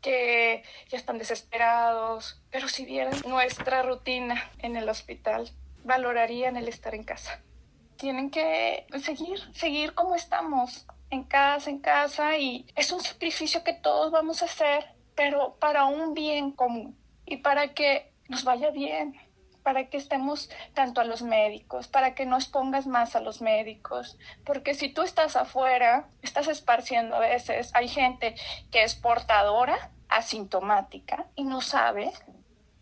que 0.00 0.62
ya 0.88 0.96
están 0.96 1.18
desesperados, 1.18 2.40
pero 2.50 2.68
si 2.68 2.84
vieran 2.84 3.20
nuestra 3.26 3.82
rutina 3.82 4.50
en 4.58 4.76
el 4.76 4.88
hospital, 4.88 5.50
valorarían 5.84 6.56
el 6.56 6.68
estar 6.68 6.94
en 6.94 7.04
casa. 7.04 7.42
Tienen 7.96 8.30
que 8.30 8.86
seguir, 9.02 9.40
seguir 9.52 9.94
como 9.94 10.14
estamos, 10.14 10.86
en 11.10 11.24
casa, 11.24 11.70
en 11.70 11.80
casa, 11.80 12.38
y 12.38 12.66
es 12.76 12.92
un 12.92 13.00
sacrificio 13.00 13.64
que 13.64 13.72
todos 13.72 14.12
vamos 14.12 14.42
a 14.42 14.44
hacer, 14.44 14.86
pero 15.16 15.56
para 15.58 15.86
un 15.86 16.14
bien 16.14 16.52
común 16.52 16.96
y 17.26 17.38
para 17.38 17.74
que 17.74 18.12
nos 18.28 18.44
vaya 18.44 18.70
bien 18.70 19.14
para 19.62 19.88
que 19.90 19.98
estemos 19.98 20.48
tanto 20.72 21.00
a 21.00 21.04
los 21.04 21.22
médicos, 21.22 21.88
para 21.88 22.14
que 22.14 22.24
no 22.24 22.36
expongas 22.36 22.86
más 22.86 23.16
a 23.16 23.20
los 23.20 23.42
médicos, 23.42 24.18
porque 24.44 24.72
si 24.72 24.88
tú 24.88 25.02
estás 25.02 25.36
afuera, 25.36 26.08
estás 26.22 26.48
esparciendo 26.48 27.16
a 27.16 27.20
veces, 27.20 27.70
hay 27.74 27.88
gente 27.88 28.34
que 28.70 28.82
es 28.82 28.94
portadora, 28.94 29.90
asintomática 30.08 31.26
y 31.36 31.44
no 31.44 31.60
sabe 31.60 32.10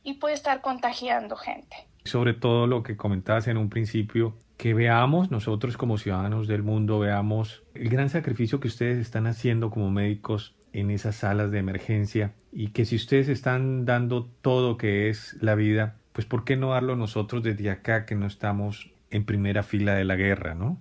y 0.03 0.15
puede 0.15 0.35
estar 0.35 0.61
contagiando 0.61 1.37
gente. 1.37 1.77
Sobre 2.05 2.35
todo 2.35 2.69
lo 2.69 2.85
que 2.85 2.97
comentabas 2.97 3.49
en 3.49 3.57
un 3.57 3.69
principio, 3.69 4.37
que 4.57 4.73
veamos 4.73 5.31
nosotros 5.31 5.77
como 5.77 5.99
ciudadanos 5.99 6.47
del 6.47 6.63
mundo, 6.63 7.01
veamos 7.01 7.65
el 7.75 7.89
gran 7.89 8.09
sacrificio 8.09 8.61
que 8.61 8.69
ustedes 8.69 8.99
están 8.99 9.27
haciendo 9.27 9.71
como 9.71 9.91
médicos 9.91 10.55
en 10.77 10.91
esas 10.91 11.17
salas 11.17 11.51
de 11.51 11.59
emergencia 11.59 12.35
y 12.53 12.69
que 12.69 12.85
si 12.85 12.97
ustedes 12.97 13.29
están 13.29 13.87
dando 13.87 14.27
todo 14.27 14.77
que 14.77 15.09
es 15.09 15.35
la 15.41 15.55
vida, 15.55 15.97
pues 16.13 16.27
¿por 16.27 16.45
qué 16.45 16.57
no 16.57 16.73
darlo 16.73 16.97
nosotros 16.97 17.43
desde 17.43 17.71
acá 17.71 18.05
que 18.05 18.15
no 18.15 18.27
estamos 18.27 18.91
en 19.11 19.25
primera 19.25 19.63
fila 19.63 19.95
de 19.95 20.05
la 20.05 20.17
guerra, 20.17 20.55
no? 20.55 20.79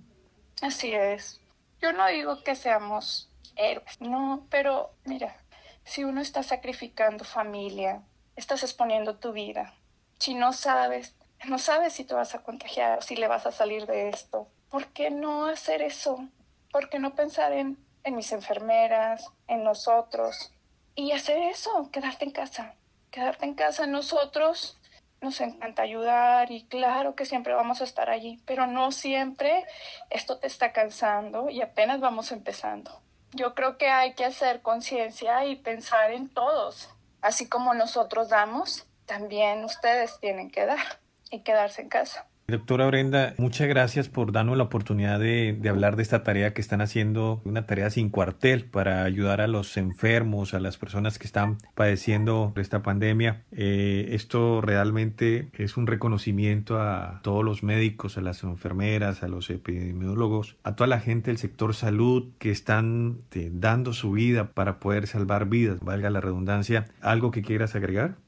Así 0.60 0.92
es. 0.92 1.40
Yo 1.80 1.94
no 1.94 2.06
digo 2.08 2.42
que 2.44 2.54
seamos 2.56 3.30
héroes, 3.56 3.98
no, 4.00 4.46
pero 4.50 4.90
mira, 5.06 5.36
si 5.84 6.04
uno 6.04 6.20
está 6.20 6.42
sacrificando 6.42 7.24
familia, 7.24 8.02
estás 8.36 8.64
exponiendo 8.64 9.16
tu 9.16 9.32
vida. 9.32 9.72
Si 10.18 10.34
no 10.34 10.52
sabes, 10.52 11.16
no 11.48 11.58
sabes 11.58 11.94
si 11.94 12.04
te 12.04 12.12
vas 12.12 12.34
a 12.34 12.42
contagiar, 12.42 13.02
si 13.02 13.16
le 13.16 13.28
vas 13.28 13.46
a 13.46 13.52
salir 13.52 13.86
de 13.86 14.10
esto, 14.10 14.46
¿por 14.68 14.88
qué 14.88 15.10
no 15.10 15.46
hacer 15.46 15.80
eso? 15.80 16.28
¿Por 16.70 16.90
qué 16.90 16.98
no 16.98 17.14
pensar 17.14 17.54
en, 17.54 17.78
en 18.06 18.16
mis 18.16 18.32
enfermeras, 18.32 19.26
en 19.48 19.64
nosotros? 19.64 20.52
Y 20.94 21.12
hacer 21.12 21.38
eso, 21.38 21.90
quedarte 21.92 22.24
en 22.24 22.30
casa. 22.30 22.74
Quedarte 23.10 23.44
en 23.44 23.54
casa 23.54 23.86
nosotros 23.86 24.78
nos 25.20 25.40
encanta 25.40 25.82
ayudar 25.82 26.50
y 26.50 26.64
claro 26.64 27.14
que 27.14 27.24
siempre 27.24 27.54
vamos 27.54 27.80
a 27.80 27.84
estar 27.84 28.10
allí, 28.10 28.40
pero 28.46 28.66
no 28.66 28.92
siempre 28.92 29.64
esto 30.10 30.38
te 30.38 30.46
está 30.46 30.72
cansando 30.72 31.50
y 31.50 31.62
apenas 31.62 32.00
vamos 32.00 32.32
empezando. 32.32 33.00
Yo 33.32 33.54
creo 33.54 33.76
que 33.76 33.88
hay 33.88 34.14
que 34.14 34.24
hacer 34.24 34.62
conciencia 34.62 35.44
y 35.46 35.56
pensar 35.56 36.12
en 36.12 36.28
todos. 36.28 36.90
Así 37.20 37.48
como 37.48 37.74
nosotros 37.74 38.28
damos, 38.28 38.86
también 39.04 39.64
ustedes 39.64 40.20
tienen 40.20 40.50
que 40.50 40.64
dar 40.64 41.00
y 41.30 41.40
quedarse 41.40 41.82
en 41.82 41.88
casa. 41.88 42.26
Doctora 42.48 42.86
Brenda, 42.86 43.34
muchas 43.38 43.66
gracias 43.66 44.08
por 44.08 44.30
darnos 44.30 44.56
la 44.56 44.62
oportunidad 44.62 45.18
de, 45.18 45.60
hablar 45.68 45.96
de 45.96 46.04
esta 46.04 46.22
tarea 46.22 46.54
que 46.54 46.60
están 46.60 46.80
haciendo, 46.80 47.42
una 47.44 47.66
tarea 47.66 47.90
sin 47.90 48.08
cuartel 48.08 48.66
para 48.66 49.02
ayudar 49.02 49.40
a 49.40 49.48
los 49.48 49.76
enfermos, 49.76 50.54
a 50.54 50.60
las 50.60 50.76
personas 50.78 51.18
que 51.18 51.26
están 51.26 51.58
padeciendo 51.74 52.52
esta 52.54 52.84
pandemia. 52.84 53.42
Eh, 53.50 54.10
esto 54.12 54.60
realmente 54.60 55.48
es 55.54 55.76
un 55.76 55.88
reconocimiento 55.88 56.80
a 56.80 57.18
todos 57.24 57.44
los 57.44 57.64
médicos, 57.64 58.16
a 58.16 58.20
las 58.20 58.44
enfermeras, 58.44 59.24
a 59.24 59.28
los 59.28 59.50
epidemiólogos, 59.50 60.56
a 60.62 60.76
toda 60.76 60.86
la 60.86 61.00
gente 61.00 61.32
del 61.32 61.38
sector 61.38 61.74
salud 61.74 62.28
que 62.38 62.52
están 62.52 63.22
eh, 63.32 63.50
dando 63.52 63.92
su 63.92 64.12
vida 64.12 64.52
para 64.52 64.78
poder 64.78 65.08
salvar 65.08 65.46
vidas, 65.48 65.80
valga 65.80 66.10
la 66.10 66.20
redundancia. 66.20 66.86
¿Algo 67.00 67.32
que 67.32 67.42
quieras 67.42 67.74
agregar? 67.74 68.18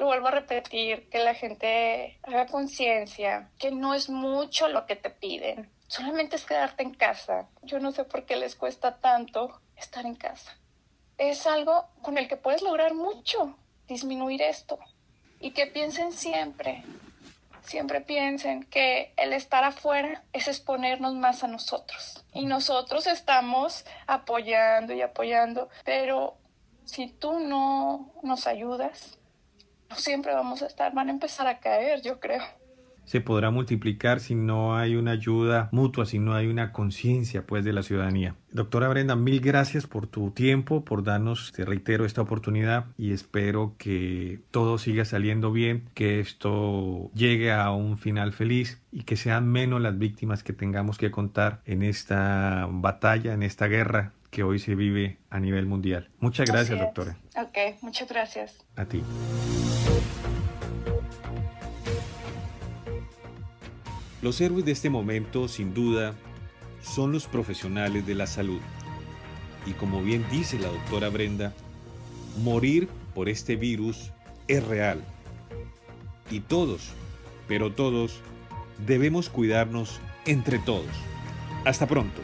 Lo 0.00 0.06
vuelvo 0.06 0.28
a 0.28 0.30
repetir, 0.30 1.10
que 1.10 1.18
la 1.18 1.34
gente 1.34 2.18
haga 2.22 2.46
conciencia, 2.46 3.50
que 3.58 3.70
no 3.70 3.92
es 3.92 4.08
mucho 4.08 4.66
lo 4.68 4.86
que 4.86 4.96
te 4.96 5.10
piden, 5.10 5.70
solamente 5.88 6.36
es 6.36 6.46
quedarte 6.46 6.82
en 6.82 6.94
casa. 6.94 7.48
Yo 7.62 7.80
no 7.80 7.92
sé 7.92 8.04
por 8.04 8.24
qué 8.24 8.36
les 8.36 8.56
cuesta 8.56 8.96
tanto 8.96 9.60
estar 9.76 10.06
en 10.06 10.14
casa. 10.14 10.56
Es 11.18 11.46
algo 11.46 11.90
con 12.00 12.16
el 12.16 12.28
que 12.28 12.38
puedes 12.38 12.62
lograr 12.62 12.94
mucho, 12.94 13.58
disminuir 13.86 14.40
esto. 14.40 14.78
Y 15.38 15.50
que 15.50 15.66
piensen 15.66 16.12
siempre, 16.12 16.82
siempre 17.62 18.00
piensen 18.00 18.64
que 18.64 19.12
el 19.18 19.34
estar 19.34 19.64
afuera 19.64 20.24
es 20.32 20.48
exponernos 20.48 21.14
más 21.14 21.44
a 21.44 21.46
nosotros. 21.46 22.24
Y 22.32 22.46
nosotros 22.46 23.06
estamos 23.06 23.84
apoyando 24.06 24.94
y 24.94 25.02
apoyando, 25.02 25.68
pero 25.84 26.38
si 26.86 27.08
tú 27.08 27.38
no 27.38 28.14
nos 28.22 28.46
ayudas, 28.46 29.19
siempre 29.96 30.32
vamos 30.34 30.62
a 30.62 30.66
estar, 30.66 30.92
van 30.94 31.08
a 31.08 31.12
empezar 31.12 31.46
a 31.46 31.58
caer, 31.60 32.02
yo 32.02 32.20
creo. 32.20 32.42
se 33.04 33.20
podrá 33.20 33.50
multiplicar 33.50 34.20
si 34.20 34.36
no 34.36 34.76
hay 34.76 34.94
una 34.94 35.10
ayuda 35.10 35.68
mutua, 35.72 36.06
si 36.06 36.20
no 36.20 36.34
hay 36.34 36.46
una 36.46 36.70
conciencia 36.70 37.44
pues 37.44 37.64
de 37.64 37.72
la 37.72 37.82
ciudadanía. 37.82 38.36
Doctora 38.52 38.88
Brenda, 38.88 39.16
mil 39.16 39.40
gracias 39.40 39.88
por 39.88 40.06
tu 40.06 40.30
tiempo, 40.30 40.84
por 40.84 41.02
darnos, 41.02 41.50
te 41.50 41.64
reitero, 41.64 42.04
esta 42.04 42.22
oportunidad 42.22 42.86
y 42.96 43.12
espero 43.12 43.74
que 43.78 44.40
todo 44.52 44.78
siga 44.78 45.04
saliendo 45.04 45.50
bien, 45.50 45.88
que 45.94 46.20
esto 46.20 47.10
llegue 47.14 47.50
a 47.50 47.72
un 47.72 47.98
final 47.98 48.32
feliz 48.32 48.80
y 48.92 49.02
que 49.02 49.16
sean 49.16 49.48
menos 49.48 49.80
las 49.80 49.98
víctimas 49.98 50.44
que 50.44 50.52
tengamos 50.52 50.96
que 50.96 51.10
contar 51.10 51.62
en 51.64 51.82
esta 51.82 52.68
batalla, 52.70 53.32
en 53.32 53.42
esta 53.42 53.66
guerra 53.66 54.12
que 54.30 54.42
hoy 54.42 54.58
se 54.58 54.74
vive 54.74 55.18
a 55.28 55.40
nivel 55.40 55.66
mundial. 55.66 56.10
Muchas 56.20 56.48
gracias, 56.48 56.78
doctora. 56.78 57.18
Ok, 57.36 57.82
muchas 57.82 58.08
gracias. 58.08 58.64
A 58.76 58.84
ti. 58.84 59.02
Los 64.22 64.40
héroes 64.40 64.64
de 64.64 64.72
este 64.72 64.90
momento, 64.90 65.48
sin 65.48 65.74
duda, 65.74 66.14
son 66.82 67.12
los 67.12 67.26
profesionales 67.26 68.06
de 68.06 68.14
la 68.14 68.26
salud. 68.26 68.60
Y 69.66 69.72
como 69.72 70.02
bien 70.02 70.24
dice 70.30 70.58
la 70.58 70.68
doctora 70.68 71.08
Brenda, 71.08 71.52
morir 72.42 72.88
por 73.14 73.28
este 73.28 73.56
virus 73.56 74.12
es 74.46 74.64
real. 74.66 75.02
Y 76.30 76.40
todos, 76.40 76.92
pero 77.48 77.72
todos, 77.72 78.20
debemos 78.86 79.28
cuidarnos 79.28 80.00
entre 80.26 80.58
todos. 80.58 80.86
Hasta 81.64 81.86
pronto. 81.86 82.20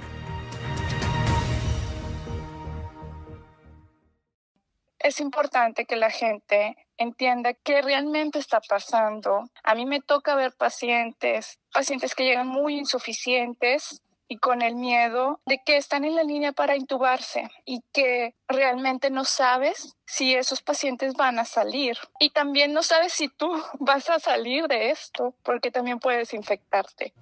Es 5.07 5.21
importante 5.21 5.85
que 5.85 5.95
la 5.95 6.11
gente 6.11 6.77
entienda 6.99 7.55
qué 7.55 7.81
realmente 7.81 8.41
está 8.41 8.61
pasando. 8.61 9.49
A 9.63 9.75
mí 9.77 9.87
me 9.87 10.01
toca 10.01 10.35
ver 10.35 10.53
pacientes, 10.53 11.61
pacientes 11.73 12.15
que 12.15 12.25
llegan 12.25 12.49
muy 12.49 12.77
insuficientes 12.77 14.03
y 14.29 14.39
con 14.39 14.63
el 14.63 14.75
miedo 14.75 15.41
de 15.47 15.61
que 15.65 15.77
están 15.77 16.05
en 16.05 16.17
la 16.17 16.25
línea 16.25 16.51
para 16.51 16.75
intubarse 16.75 17.49
y 17.65 17.83
que 17.93 18.35
realmente 18.49 19.11
no 19.11 19.25
sabes 19.25 19.95
si 20.05 20.35
esos 20.35 20.61
pacientes 20.61 21.15
van 21.15 21.39
a 21.39 21.45
salir. 21.45 21.97
Y 22.19 22.31
también 22.31 22.73
no 22.73 22.83
sabes 22.83 23.13
si 23.13 23.29
tú 23.29 23.49
vas 23.79 24.11
a 24.11 24.19
salir 24.19 24.67
de 24.67 24.91
esto 24.91 25.35
porque 25.45 25.71
también 25.71 26.01
puedes 26.01 26.35
infectarte. 26.35 27.13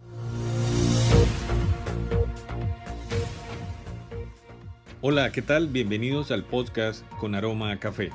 Hola, 5.07 5.33
¿qué 5.33 5.43
tal? 5.43 5.69
Bienvenidos 5.69 6.31
al 6.31 6.45
podcast 6.45 7.07
con 7.19 7.35
aroma 7.35 7.73
a 7.73 7.79
café. 7.79 8.09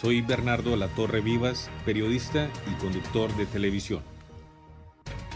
Soy 0.00 0.20
Bernardo 0.20 0.76
La 0.76 0.86
Torre 0.86 1.20
Vivas, 1.20 1.68
periodista 1.84 2.48
y 2.70 2.80
conductor 2.80 3.34
de 3.36 3.44
televisión. 3.44 4.02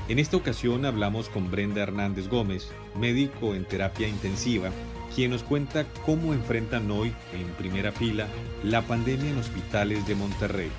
En 0.09 0.21
esta 0.21 0.37
ocasión 0.37 0.85
hablamos 0.85 1.29
con 1.29 1.51
Brenda 1.51 1.83
Hernández 1.83 2.29
Gómez, 2.29 2.71
médico 2.97 3.57
en 3.57 3.65
terapia 3.65 4.07
intensiva, 4.07 4.71
quien 5.13 5.33
nos 5.33 5.43
cuenta 5.43 5.87
cómo 6.05 6.35
enfrentan 6.35 6.89
hoy, 6.93 7.13
en 7.33 7.49
primera 7.59 7.91
fila, 7.91 8.29
la 8.63 8.83
pandemia 8.83 9.31
en 9.31 9.39
hospitales 9.39 10.07
de 10.07 10.15
Monterrey. 10.15 10.71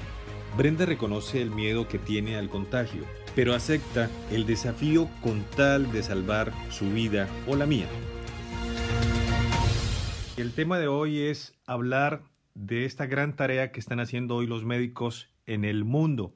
Brenda 0.57 0.85
reconoce 0.85 1.41
el 1.41 1.51
miedo 1.51 1.89
que 1.89 1.99
tiene 1.99 2.37
al 2.37 2.47
contagio, 2.47 3.03
pero 3.35 3.53
acepta 3.53 4.09
el 4.31 4.45
desafío 4.45 5.09
con 5.21 5.43
tal 5.57 5.91
de 5.91 6.01
salvar 6.01 6.53
su 6.69 6.89
vida 6.91 7.27
o 7.45 7.57
la 7.57 7.65
mía. 7.65 7.87
El 10.37 10.53
tema 10.53 10.77
de 10.77 10.87
hoy 10.87 11.21
es 11.21 11.55
hablar 11.65 12.21
de 12.53 12.85
esta 12.85 13.07
gran 13.07 13.35
tarea 13.35 13.71
que 13.71 13.79
están 13.79 13.99
haciendo 13.99 14.35
hoy 14.35 14.45
los 14.45 14.63
médicos 14.63 15.29
en 15.47 15.65
el 15.65 15.83
mundo 15.83 16.35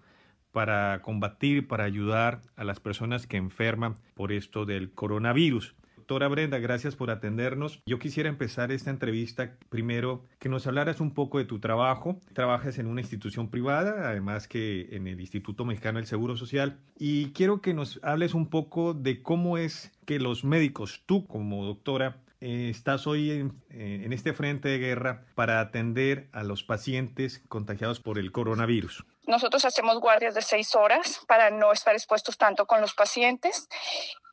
para 0.51 1.03
combatir, 1.03 1.67
para 1.67 1.83
ayudar 1.83 2.41
a 2.55 2.63
las 2.63 2.79
personas 2.79 3.27
que 3.27 3.37
enferman 3.37 3.93
por 4.15 4.31
esto 4.31 4.65
del 4.65 4.91
coronavirus. 4.91 5.75
Doctora 5.97 6.29
Brenda, 6.29 6.57
gracias 6.57 6.95
por 6.95 7.11
atendernos. 7.11 7.79
Yo 7.85 7.99
quisiera 7.99 8.27
empezar 8.27 8.71
esta 8.71 8.89
entrevista 8.89 9.55
primero 9.69 10.25
que 10.39 10.49
nos 10.49 10.65
hablaras 10.65 10.99
un 10.99 11.13
poco 11.13 11.37
de 11.37 11.45
tu 11.45 11.59
trabajo. 11.59 12.19
Trabajas 12.33 12.79
en 12.79 12.87
una 12.87 13.01
institución 13.01 13.51
privada, 13.51 14.09
además 14.09 14.47
que 14.47 14.89
en 14.95 15.05
el 15.05 15.21
Instituto 15.21 15.63
Mexicano 15.63 15.99
del 15.99 16.07
Seguro 16.07 16.35
Social. 16.35 16.79
Y 16.97 17.27
quiero 17.33 17.61
que 17.61 17.75
nos 17.75 17.99
hables 18.01 18.33
un 18.33 18.49
poco 18.49 18.95
de 18.95 19.21
cómo 19.21 19.59
es 19.59 19.91
que 20.05 20.19
los 20.19 20.43
médicos, 20.43 21.03
tú 21.05 21.27
como 21.27 21.63
doctora, 21.63 22.17
eh, 22.41 22.69
estás 22.69 23.07
hoy 23.07 23.29
eh, 23.29 24.01
en, 24.03 24.13
este 24.13 24.33
frente 24.33 24.69
de 24.69 24.79
guerra 24.79 25.25
para 25.35 25.59
atender 25.59 26.27
a 26.33 26.43
los 26.43 26.63
pacientes 26.63 27.41
contagiados 27.47 27.99
por 27.99 28.17
el 28.17 28.31
coronavirus? 28.31 29.05
Nosotros 29.27 29.63
hacemos 29.63 29.99
guardias 29.99 30.33
de 30.33 30.41
seis 30.41 30.75
horas 30.75 31.21
para 31.27 31.51
no 31.51 31.71
estar 31.71 31.93
expuestos 31.93 32.37
tanto 32.37 32.65
con 32.65 32.81
los 32.81 32.93
pacientes 32.93 33.69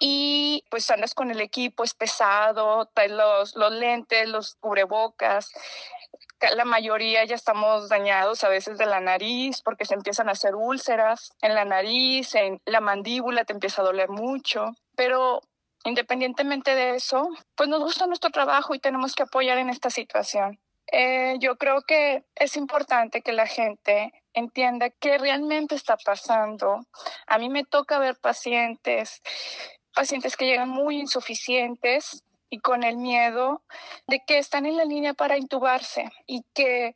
y 0.01 0.65
pues 0.71 0.91
andas 0.91 1.15
con 1.15 1.31
el 1.31 1.41
equipo, 1.41 1.85
es 1.85 1.95
pesado, 1.95 2.91
traes 2.95 3.13
los, 3.13 3.55
los 3.55 3.73
lentes, 3.73 4.29
los 4.29 4.57
cubrebocas, 4.57 5.53
la 6.57 6.65
mayoría 6.65 7.25
ya 7.25 7.35
estamos 7.35 7.89
dañados 7.89 8.45
a 8.45 8.49
veces 8.49 8.79
de 8.79 8.87
la 8.87 9.01
nariz 9.01 9.61
porque 9.63 9.85
se 9.85 9.95
empiezan 9.95 10.29
a 10.29 10.33
hacer 10.33 10.55
úlceras 10.55 11.33
en 11.43 11.55
la 11.55 11.65
nariz, 11.65 12.35
en 12.35 12.61
la 12.65 12.81
mandíbula 12.81 13.45
te 13.45 13.53
empieza 13.53 13.83
a 13.83 13.85
doler 13.85 14.09
mucho, 14.09 14.73
pero 14.97 15.41
Independientemente 15.89 16.75
de 16.75 16.97
eso, 16.97 17.31
pues 17.55 17.69
nos 17.69 17.81
gusta 17.81 18.07
nuestro 18.07 18.31
trabajo 18.31 18.75
y 18.75 18.79
tenemos 18.79 19.15
que 19.15 19.23
apoyar 19.23 19.57
en 19.57 19.71
esta 19.71 19.89
situación. 19.89 20.59
Eh, 20.93 21.37
yo 21.41 21.57
creo 21.57 21.81
que 21.81 22.25
es 22.35 22.57
importante 22.57 23.23
que 23.23 23.33
la 23.33 23.47
gente 23.47 24.13
entienda 24.35 24.91
qué 24.91 25.17
realmente 25.17 25.75
está 25.75 25.97
pasando. 25.97 26.81
A 27.27 27.39
mí 27.39 27.49
me 27.49 27.65
toca 27.65 27.99
ver 27.99 28.17
pacientes, 28.17 29.23
pacientes 29.95 30.37
que 30.37 30.45
llegan 30.45 30.69
muy 30.69 30.99
insuficientes 30.99 32.23
y 32.51 32.59
con 32.59 32.85
el 32.85 32.99
miedo 32.99 33.63
de 34.07 34.21
que 34.27 34.37
están 34.37 34.67
en 34.67 34.77
la 34.77 34.85
línea 34.85 35.15
para 35.15 35.39
intubarse 35.39 36.11
y 36.27 36.43
que 36.53 36.95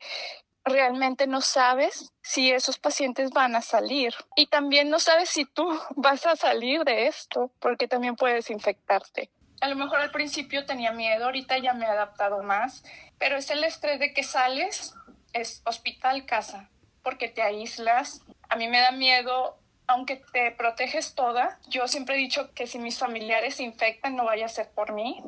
realmente 0.65 1.27
no 1.27 1.41
sabes 1.41 2.13
si 2.23 2.51
esos 2.51 2.79
pacientes 2.79 3.31
van 3.31 3.57
a 3.57 3.63
salir 3.63 4.15
y 4.37 4.47
también 4.47 4.91
no 4.91 4.99
sabes 4.99 5.29
si 5.29 5.45
tú 5.45 5.69
vas 5.97 6.27
a 6.27 6.37
salir 6.37 6.85
de 6.85 7.07
esto 7.07 7.51
porque 7.59 7.89
también 7.89 8.17
puedes 8.17 8.51
infectarte. 8.51 9.31
A 9.61 9.69
lo 9.69 9.77
mejor 9.77 10.01
al 10.01 10.11
principio 10.11 10.67
tenía 10.67 10.93
miedo, 10.93 11.27
ahorita 11.27 11.59
ya 11.59 11.73
me 11.73 11.85
he 11.85 11.89
adaptado 11.89 12.43
más, 12.43 12.83
pero 13.19 13.37
es 13.37 13.49
el 13.51 13.63
estrés 13.63 14.01
de 14.01 14.13
que 14.13 14.25
sales, 14.25 14.95
es 15.33 15.63
hospital, 15.65 16.27
casa, 16.27 16.69
porque 17.05 17.29
te 17.29 17.43
aíslas. 17.43 18.23
A 18.49 18.57
mí 18.57 18.67
me 18.67 18.81
da 18.81 18.91
miedo, 18.91 19.57
aunque 19.87 20.17
te 20.33 20.51
proteges 20.51 21.15
toda, 21.15 21.61
yo 21.69 21.87
siempre 21.87 22.17
he 22.17 22.19
dicho 22.19 22.53
que 22.55 22.67
si 22.67 22.81
mis 22.81 22.99
familiares 22.99 23.57
se 23.57 23.63
infectan 23.63 24.17
no 24.17 24.25
vaya 24.25 24.47
a 24.47 24.49
ser 24.49 24.69
por 24.71 24.93
mí, 24.93 25.23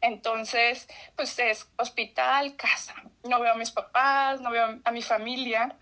entonces, 0.00 0.88
pues 1.16 1.38
es 1.38 1.68
hospital, 1.76 2.56
casa. 2.56 2.94
No 3.28 3.40
veo 3.40 3.52
a 3.52 3.56
mis 3.56 3.70
papás, 3.70 4.40
no 4.40 4.50
veo 4.50 4.80
a 4.82 4.90
mi 4.90 5.02
familia 5.02 5.76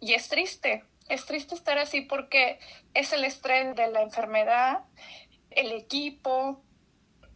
y 0.00 0.14
es 0.14 0.28
triste. 0.28 0.84
Es 1.08 1.26
triste 1.26 1.54
estar 1.54 1.78
así 1.78 2.00
porque 2.00 2.58
es 2.94 3.12
el 3.12 3.24
estrés 3.24 3.74
de 3.76 3.88
la 3.88 4.02
enfermedad, 4.02 4.80
el 5.50 5.72
equipo, 5.72 6.62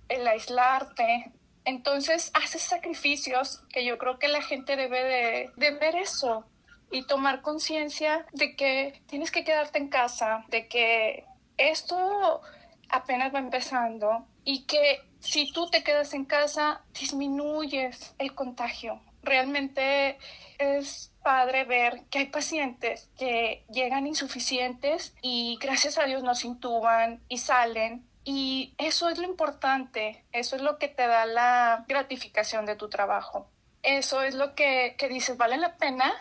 el 0.09 0.27
aislarte. 0.27 1.33
Entonces, 1.65 2.31
haces 2.35 2.63
sacrificios 2.63 3.63
que 3.71 3.85
yo 3.85 3.99
creo 3.99 4.19
que 4.19 4.29
la 4.29 4.43
gente 4.43 4.77
debe 4.77 5.03
de, 5.05 5.51
de 5.57 5.71
ver 5.73 5.97
eso 5.97 6.45
y 6.91 7.07
tomar 7.07 7.43
conciencia 7.43 8.27
de 8.33 8.57
que 8.57 9.03
tienes 9.07 9.31
que 9.31 9.45
quedarte 9.45 9.79
en 9.79 9.89
casa, 9.89 10.45
de 10.49 10.69
que 10.69 11.25
esto 11.57 12.41
apenas 12.89 13.35
va 13.35 13.39
empezando 13.41 14.27
y 14.45 14.65
que 14.65 15.01
si 15.27 15.51
tú 15.53 15.69
te 15.69 15.83
quedas 15.83 16.15
en 16.15 16.25
casa, 16.25 16.83
disminuyes 16.99 18.15
el 18.19 18.35
contagio. 18.35 19.01
Realmente 19.23 20.19
es 20.59 21.13
padre 21.23 21.65
ver 21.65 22.05
que 22.11 22.21
hay 22.21 22.27
pacientes 22.27 23.11
que 23.19 23.65
llegan 23.69 24.07
insuficientes 24.07 25.15
y 25.21 25.59
gracias 25.61 25.99
a 25.99 26.05
Dios 26.05 26.23
nos 26.23 26.45
intuban 26.45 27.21
y 27.29 27.39
salen. 27.39 28.07
Y 28.25 28.75
eso 28.79 29.09
es 29.09 29.19
lo 29.19 29.25
importante, 29.25 30.25
eso 30.33 30.57
es 30.57 30.63
lo 30.63 30.79
que 30.79 30.89
te 30.89 31.07
da 31.07 31.27
la 31.27 31.85
gratificación 31.89 32.65
de 32.65 32.77
tu 32.77 32.89
trabajo. 32.89 33.49
Eso 33.83 34.23
es 34.23 34.35
lo 34.35 34.55
que, 34.55 34.95
que 34.99 35.09
dices, 35.09 35.37
vale 35.37 35.59
la 35.59 35.77
pena 35.77 36.13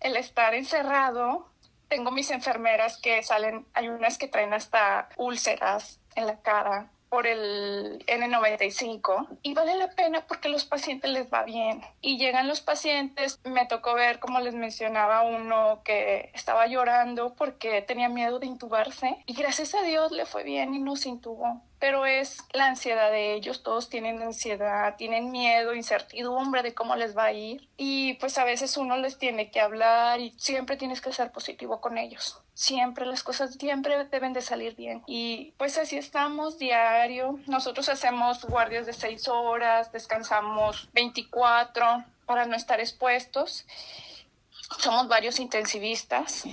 el 0.00 0.16
estar 0.16 0.54
encerrado. 0.54 1.48
Tengo 1.88 2.10
mis 2.10 2.30
enfermeras 2.30 2.98
que 2.98 3.22
salen, 3.22 3.66
hay 3.74 3.88
unas 3.88 4.18
que 4.18 4.28
traen 4.28 4.52
hasta 4.52 5.08
úlceras 5.16 6.00
en 6.16 6.26
la 6.26 6.40
cara, 6.40 6.90
por 7.14 7.28
el 7.28 8.04
N95 8.08 9.38
y 9.40 9.54
vale 9.54 9.76
la 9.76 9.88
pena 9.90 10.26
porque 10.26 10.48
los 10.48 10.64
pacientes 10.64 11.08
les 11.12 11.32
va 11.32 11.44
bien. 11.44 11.80
Y 12.00 12.18
llegan 12.18 12.48
los 12.48 12.60
pacientes, 12.60 13.38
me 13.44 13.66
tocó 13.66 13.94
ver, 13.94 14.18
como 14.18 14.40
les 14.40 14.52
mencionaba, 14.54 15.22
uno 15.22 15.80
que 15.84 16.32
estaba 16.34 16.66
llorando 16.66 17.34
porque 17.34 17.82
tenía 17.82 18.08
miedo 18.08 18.40
de 18.40 18.46
intubarse 18.46 19.16
y 19.26 19.34
gracias 19.34 19.76
a 19.76 19.82
Dios 19.82 20.10
le 20.10 20.26
fue 20.26 20.42
bien 20.42 20.74
y 20.74 20.80
no 20.80 20.96
se 20.96 21.08
intubó 21.08 21.62
pero 21.84 22.06
es 22.06 22.38
la 22.54 22.68
ansiedad 22.68 23.10
de 23.10 23.34
ellos, 23.34 23.62
todos 23.62 23.90
tienen 23.90 24.22
ansiedad, 24.22 24.96
tienen 24.96 25.30
miedo, 25.30 25.74
incertidumbre 25.74 26.62
de 26.62 26.72
cómo 26.72 26.96
les 26.96 27.14
va 27.14 27.24
a 27.24 27.32
ir 27.34 27.68
y 27.76 28.14
pues 28.14 28.38
a 28.38 28.44
veces 28.44 28.78
uno 28.78 28.96
les 28.96 29.18
tiene 29.18 29.50
que 29.50 29.60
hablar 29.60 30.18
y 30.18 30.32
siempre 30.38 30.78
tienes 30.78 31.02
que 31.02 31.12
ser 31.12 31.30
positivo 31.30 31.82
con 31.82 31.98
ellos. 31.98 32.40
Siempre 32.54 33.04
las 33.04 33.22
cosas 33.22 33.56
siempre 33.60 34.02
deben 34.06 34.32
de 34.32 34.40
salir 34.40 34.74
bien. 34.76 35.02
Y 35.06 35.52
pues 35.58 35.76
así 35.76 35.98
estamos 35.98 36.58
diario. 36.58 37.38
Nosotros 37.46 37.90
hacemos 37.90 38.46
guardias 38.46 38.86
de 38.86 38.94
seis 38.94 39.28
horas, 39.28 39.92
descansamos 39.92 40.88
24 40.94 42.02
para 42.24 42.46
no 42.46 42.56
estar 42.56 42.80
expuestos. 42.80 43.66
Somos 44.78 45.06
varios 45.06 45.38
intensivistas 45.38 46.44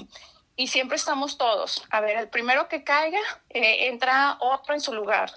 y 0.62 0.68
siempre 0.68 0.95
estamos 0.95 1.39
todos. 1.39 1.84
A 1.89 2.01
ver, 2.01 2.18
el 2.18 2.30
primero 2.30 2.68
que 2.68 2.84
caiga, 2.84 3.20
eh, 3.49 3.88
entra 3.88 4.38
otro 4.39 4.76
en 4.76 4.80
su 4.80 4.93
lugar 4.93 5.32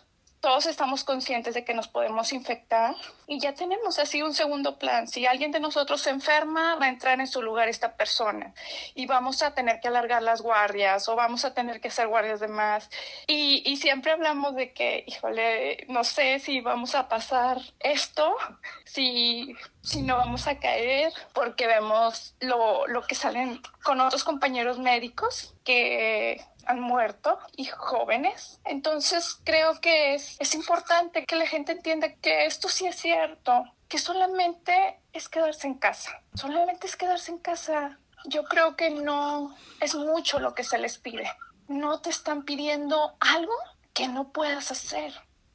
todos 0.45 0.67
estamos 0.67 1.05
conscientes 1.05 1.55
de 1.55 1.65
que 1.65 1.73
nos 1.73 1.89
podemos 1.89 2.31
infectar 2.35 2.95
y 3.27 3.41
ya 3.41 3.55
tenemos 3.55 3.99
así 3.99 4.21
un 4.21 4.35
segundo 4.35 4.79
plan. 4.79 5.09
Si 5.09 5.25
alguien 5.25 5.53
de 5.53 5.59
nosotros 5.59 6.03
se 6.03 6.11
enferma, 6.11 6.75
va 6.75 6.85
a 6.85 6.91
entrar 6.91 7.19
en 7.19 7.27
su 7.27 7.41
lugar 7.41 7.71
esta 7.71 7.97
persona 7.97 8.53
y 8.95 9.07
vamos 9.07 9.43
a 9.43 9.55
tener 9.55 9.81
que 9.81 9.89
alargar 9.89 10.23
las 10.23 10.43
guardias 10.43 11.09
o 11.09 11.17
vamos 11.17 11.47
a 11.47 11.55
tener 11.55 11.81
que 11.81 11.89
hacer 11.89 12.09
guardias 12.09 12.41
de 12.41 12.49
más. 12.49 12.91
Y, 13.27 13.63
y 13.65 13.79
siempre 13.79 14.13
hablamos 14.13 14.55
de 14.55 14.75
que, 14.75 15.05
híjole, 15.07 15.87
no 15.89 16.05
sé 16.05 16.39
si 16.41 16.61
vamos 16.61 16.95
a 16.95 17.09
pasar 17.09 17.63
esto, 17.81 18.37
si, 18.85 19.57
si 19.81 20.03
no 20.03 20.19
vamos 20.19 20.47
a 20.47 20.59
caer, 20.59 21.11
porque 21.33 21.67
vemos 21.67 22.35
lo, 22.41 22.87
lo 22.87 23.01
que 23.07 23.15
salen 23.15 23.63
con 23.83 23.99
otros 23.99 24.25
compañeros 24.25 24.79
médicos 24.79 25.55
que 25.65 26.45
han 26.67 26.81
muerto 26.81 27.39
y 27.57 27.65
jóvenes. 27.67 28.61
Entonces 28.65 29.39
creo 29.45 29.81
que 29.81 30.15
es, 30.15 30.37
es 30.41 30.55
importante 30.55 31.25
que 31.25 31.37
la 31.37 31.47
gente 31.47 31.73
entienda 31.73 32.15
que 32.15 32.47
esto 32.47 32.69
sí 32.69 32.87
es 32.87 32.97
cierto, 32.97 33.65
que 33.89 33.99
solamente 33.99 34.99
es 35.13 35.29
quedarse 35.29 35.67
en 35.67 35.75
casa, 35.75 36.23
solamente 36.35 36.87
es 36.87 36.97
quedarse 36.97 37.31
en 37.31 37.39
casa. 37.39 37.99
Yo 38.27 38.45
creo 38.45 38.77
que 38.77 38.91
no 38.91 39.55
es 39.81 39.95
mucho 39.95 40.41
lo 40.41 40.55
que 40.55 40.65
se 40.65 40.79
les 40.79 40.99
pide. 40.99 41.31
No 41.69 42.01
te 42.01 42.11
están 42.11 42.45
pidiendo 42.45 43.15
algo 43.21 43.55
que 43.93 44.09
no 44.09 44.33
puedas 44.33 44.71
hacer. 44.71 45.13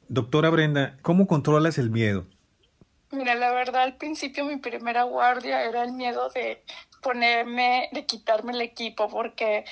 Doctora 0.08 0.50
Brenda, 0.50 0.96
¿cómo 1.02 1.26
controlas 1.26 1.78
el 1.78 1.90
miedo? 1.90 2.26
Mira, 3.12 3.34
la 3.34 3.52
verdad 3.52 3.82
al 3.82 3.96
principio 3.96 4.44
mi 4.44 4.56
primera 4.56 5.02
guardia 5.02 5.64
era 5.64 5.82
el 5.82 5.92
miedo 5.92 6.30
de 6.30 6.62
ponerme, 7.02 7.88
de 7.92 8.06
quitarme 8.06 8.52
el 8.52 8.60
equipo, 8.60 9.08
porque 9.08 9.64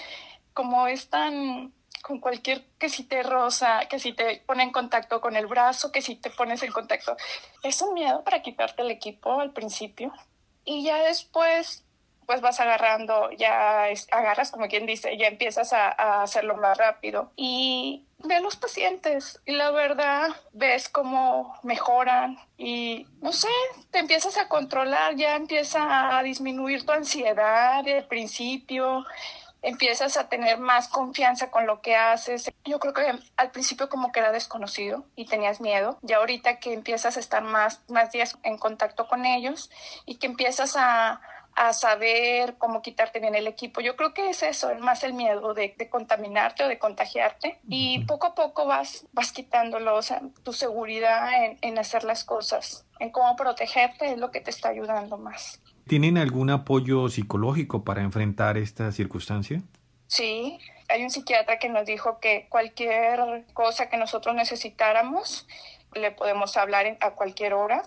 como 0.58 0.88
es 0.88 1.08
tan 1.08 1.72
con 2.02 2.18
cualquier 2.18 2.64
que 2.80 2.88
si 2.88 3.04
te 3.04 3.22
rosa, 3.22 3.86
que 3.88 4.00
si 4.00 4.12
te 4.12 4.42
pone 4.44 4.64
en 4.64 4.72
contacto 4.72 5.20
con 5.20 5.36
el 5.36 5.46
brazo, 5.46 5.92
que 5.92 6.02
si 6.02 6.16
te 6.16 6.30
pones 6.30 6.64
en 6.64 6.72
contacto, 6.72 7.16
es 7.62 7.80
un 7.80 7.94
miedo 7.94 8.24
para 8.24 8.42
quitarte 8.42 8.82
el 8.82 8.90
equipo 8.90 9.40
al 9.40 9.52
principio. 9.52 10.12
Y 10.64 10.82
ya 10.82 10.96
después, 11.04 11.84
pues 12.26 12.40
vas 12.40 12.58
agarrando, 12.58 13.30
ya 13.30 13.84
agarras 14.10 14.50
como 14.50 14.66
quien 14.66 14.84
dice, 14.84 15.16
ya 15.16 15.28
empiezas 15.28 15.72
a, 15.72 15.90
a 15.90 16.24
hacerlo 16.24 16.56
más 16.56 16.76
rápido. 16.76 17.30
Y 17.36 18.08
ve 18.18 18.40
los 18.40 18.56
pacientes 18.56 19.40
y 19.46 19.52
la 19.52 19.70
verdad 19.70 20.30
ves 20.52 20.88
cómo 20.88 21.54
mejoran 21.62 22.36
y 22.56 23.06
no 23.20 23.32
sé, 23.32 23.48
te 23.92 24.00
empiezas 24.00 24.36
a 24.38 24.48
controlar, 24.48 25.14
ya 25.14 25.36
empieza 25.36 26.18
a 26.18 26.22
disminuir 26.24 26.84
tu 26.84 26.90
ansiedad 26.90 27.86
al 27.86 28.08
principio 28.08 29.06
empiezas 29.62 30.16
a 30.16 30.28
tener 30.28 30.58
más 30.58 30.88
confianza 30.88 31.50
con 31.50 31.66
lo 31.66 31.80
que 31.80 31.96
haces. 31.96 32.50
Yo 32.64 32.78
creo 32.78 32.94
que 32.94 33.18
al 33.36 33.50
principio 33.50 33.88
como 33.88 34.12
que 34.12 34.20
era 34.20 34.32
desconocido 34.32 35.04
y 35.16 35.26
tenías 35.26 35.60
miedo. 35.60 35.98
Ya 36.02 36.18
ahorita 36.18 36.58
que 36.58 36.72
empiezas 36.72 37.16
a 37.16 37.20
estar 37.20 37.42
más, 37.42 37.82
más 37.88 38.12
días 38.12 38.38
en 38.42 38.58
contacto 38.58 39.06
con 39.08 39.24
ellos 39.24 39.70
y 40.06 40.16
que 40.16 40.26
empiezas 40.26 40.76
a, 40.76 41.20
a 41.58 41.72
saber 41.72 42.56
cómo 42.56 42.82
quitarte 42.82 43.18
bien 43.18 43.34
el 43.34 43.48
equipo. 43.48 43.80
Yo 43.80 43.96
creo 43.96 44.14
que 44.14 44.30
es 44.30 44.42
eso, 44.42 44.70
es 44.70 44.78
más 44.78 45.02
el 45.02 45.12
miedo 45.12 45.54
de, 45.54 45.74
de, 45.76 45.90
contaminarte 45.90 46.64
o 46.64 46.68
de 46.68 46.78
contagiarte 46.78 47.58
y 47.68 48.04
poco 48.04 48.28
a 48.28 48.34
poco 48.34 48.66
vas, 48.66 49.06
vas 49.12 49.32
quitándolo, 49.32 49.96
o 49.96 50.02
sea, 50.02 50.22
tu 50.44 50.52
seguridad 50.52 51.44
en, 51.44 51.58
en 51.60 51.78
hacer 51.78 52.04
las 52.04 52.24
cosas, 52.24 52.86
en 53.00 53.10
cómo 53.10 53.34
protegerte 53.34 54.12
es 54.12 54.18
lo 54.18 54.30
que 54.30 54.40
te 54.40 54.50
está 54.50 54.68
ayudando 54.68 55.18
más. 55.18 55.60
¿Tienen 55.88 56.18
algún 56.18 56.50
apoyo 56.50 57.08
psicológico 57.08 57.82
para 57.82 58.02
enfrentar 58.02 58.58
esta 58.58 58.92
circunstancia? 58.92 59.62
Sí, 60.06 60.58
hay 60.86 61.02
un 61.02 61.08
psiquiatra 61.08 61.58
que 61.58 61.70
nos 61.70 61.86
dijo 61.86 62.20
que 62.20 62.46
cualquier 62.50 63.46
cosa 63.54 63.88
que 63.88 63.96
nosotros 63.96 64.34
necesitáramos, 64.34 65.46
le 65.94 66.10
podemos 66.10 66.58
hablar 66.58 66.98
a 67.00 67.10
cualquier 67.12 67.54
hora 67.54 67.82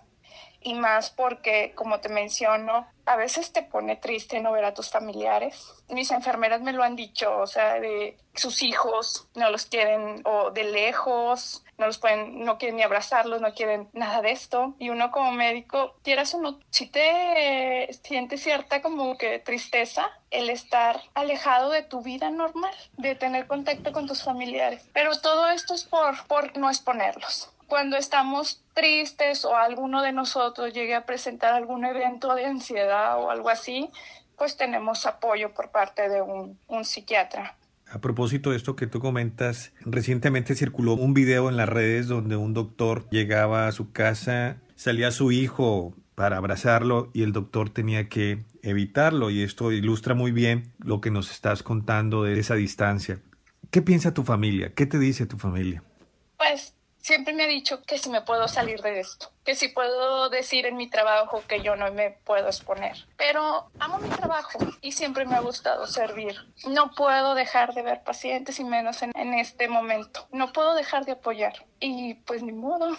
y 0.61 0.73
más 0.73 1.11
porque, 1.11 1.73
como 1.75 1.99
te 1.99 2.09
menciono, 2.09 2.87
a 3.05 3.15
veces 3.15 3.51
te 3.51 3.63
pone 3.63 3.95
triste 3.95 4.39
no 4.39 4.51
ver 4.51 4.65
a 4.65 4.73
tus 4.73 4.89
familiares. 4.89 5.71
Mis 5.89 6.11
enfermeras 6.11 6.61
me 6.61 6.73
lo 6.73 6.83
han 6.83 6.95
dicho, 6.95 7.37
o 7.37 7.47
sea, 7.47 7.79
de 7.79 8.17
sus 8.33 8.63
hijos 8.63 9.27
no 9.35 9.49
los 9.49 9.65
quieren 9.65 10.21
o 10.25 10.51
de 10.51 10.63
lejos, 10.63 11.63
no 11.81 11.87
los 11.87 11.97
pueden, 11.97 12.45
no 12.45 12.57
quieren 12.59 12.77
ni 12.77 12.83
abrazarlos, 12.83 13.41
no 13.41 13.53
quieren 13.53 13.89
nada 13.91 14.21
de 14.21 14.31
esto. 14.31 14.75
Y 14.79 14.89
uno 14.89 15.11
como 15.11 15.31
médico, 15.31 15.95
quieras 16.03 16.33
o 16.35 16.39
no, 16.39 16.59
si 16.69 16.85
te 16.85 17.89
sientes 18.03 18.41
cierta 18.41 18.81
como 18.81 19.17
que 19.17 19.39
tristeza 19.39 20.09
el 20.29 20.49
estar 20.49 21.01
alejado 21.15 21.71
de 21.71 21.81
tu 21.81 22.01
vida 22.01 22.29
normal, 22.29 22.73
de 22.97 23.15
tener 23.15 23.47
contacto 23.47 23.91
con 23.91 24.07
tus 24.07 24.23
familiares. 24.23 24.87
Pero 24.93 25.19
todo 25.19 25.49
esto 25.49 25.73
es 25.73 25.83
por, 25.83 26.25
por 26.27 26.55
no 26.57 26.69
exponerlos 26.69 27.49
cuando 27.67 27.95
estamos 27.95 28.61
tristes 28.73 29.45
o 29.45 29.55
alguno 29.55 30.01
de 30.01 30.11
nosotros 30.11 30.73
llegue 30.73 30.93
a 30.93 31.05
presentar 31.05 31.53
algún 31.53 31.85
evento 31.85 32.35
de 32.35 32.45
ansiedad 32.45 33.17
o 33.17 33.31
algo 33.31 33.47
así, 33.47 33.89
pues 34.37 34.57
tenemos 34.57 35.05
apoyo 35.05 35.53
por 35.53 35.71
parte 35.71 36.09
de 36.09 36.21
un 36.21 36.83
psiquiatra. 36.83 37.55
A 37.91 37.99
propósito 37.99 38.51
de 38.51 38.55
esto 38.55 38.77
que 38.77 38.87
tú 38.87 39.01
comentas, 39.01 39.73
recientemente 39.81 40.55
circuló 40.55 40.93
un 40.93 41.13
video 41.13 41.49
en 41.49 41.57
las 41.57 41.67
redes 41.67 42.07
donde 42.07 42.37
un 42.37 42.53
doctor 42.53 43.05
llegaba 43.09 43.67
a 43.67 43.71
su 43.73 43.91
casa, 43.91 44.61
salía 44.75 45.11
su 45.11 45.33
hijo 45.33 45.93
para 46.15 46.37
abrazarlo 46.37 47.09
y 47.13 47.23
el 47.23 47.33
doctor 47.33 47.69
tenía 47.69 48.07
que 48.07 48.45
evitarlo 48.63 49.29
y 49.29 49.41
esto 49.41 49.73
ilustra 49.73 50.13
muy 50.13 50.31
bien 50.31 50.71
lo 50.79 51.01
que 51.01 51.11
nos 51.11 51.31
estás 51.31 51.63
contando 51.63 52.23
de 52.23 52.39
esa 52.39 52.55
distancia. 52.55 53.19
¿Qué 53.71 53.81
piensa 53.81 54.13
tu 54.13 54.23
familia? 54.23 54.73
¿Qué 54.73 54.85
te 54.85 54.97
dice 54.97 55.25
tu 55.25 55.37
familia? 55.37 55.83
Pues 56.37 56.73
siempre 57.01 57.33
me 57.33 57.43
ha 57.43 57.47
dicho 57.47 57.81
que 57.83 57.97
si 57.97 58.09
me 58.09 58.21
puedo 58.21 58.47
salir 58.47 58.81
de 58.81 58.99
esto, 58.99 59.31
que 59.43 59.55
si 59.55 59.67
puedo 59.67 60.29
decir 60.29 60.65
en 60.65 60.77
mi 60.77 60.89
trabajo 60.89 61.43
que 61.47 61.61
yo 61.61 61.75
no 61.75 61.91
me 61.91 62.11
puedo 62.11 62.47
exponer. 62.47 62.95
Pero 63.17 63.69
amo 63.79 63.97
mi 63.97 64.09
trabajo 64.09 64.59
y 64.81 64.91
siempre 64.91 65.25
me 65.25 65.35
ha 65.35 65.41
gustado 65.41 65.87
servir. 65.87 66.35
No 66.67 66.91
puedo 66.91 67.35
dejar 67.35 67.73
de 67.73 67.81
ver 67.81 68.03
pacientes 68.03 68.59
y 68.59 68.63
menos 68.63 69.01
en, 69.01 69.33
este 69.33 69.67
momento. 69.67 70.27
No 70.31 70.53
puedo 70.53 70.73
dejar 70.75 71.05
de 71.05 71.13
apoyar. 71.13 71.65
Y 71.79 72.13
pues 72.13 72.43
ni 72.43 72.51
modo, 72.51 72.95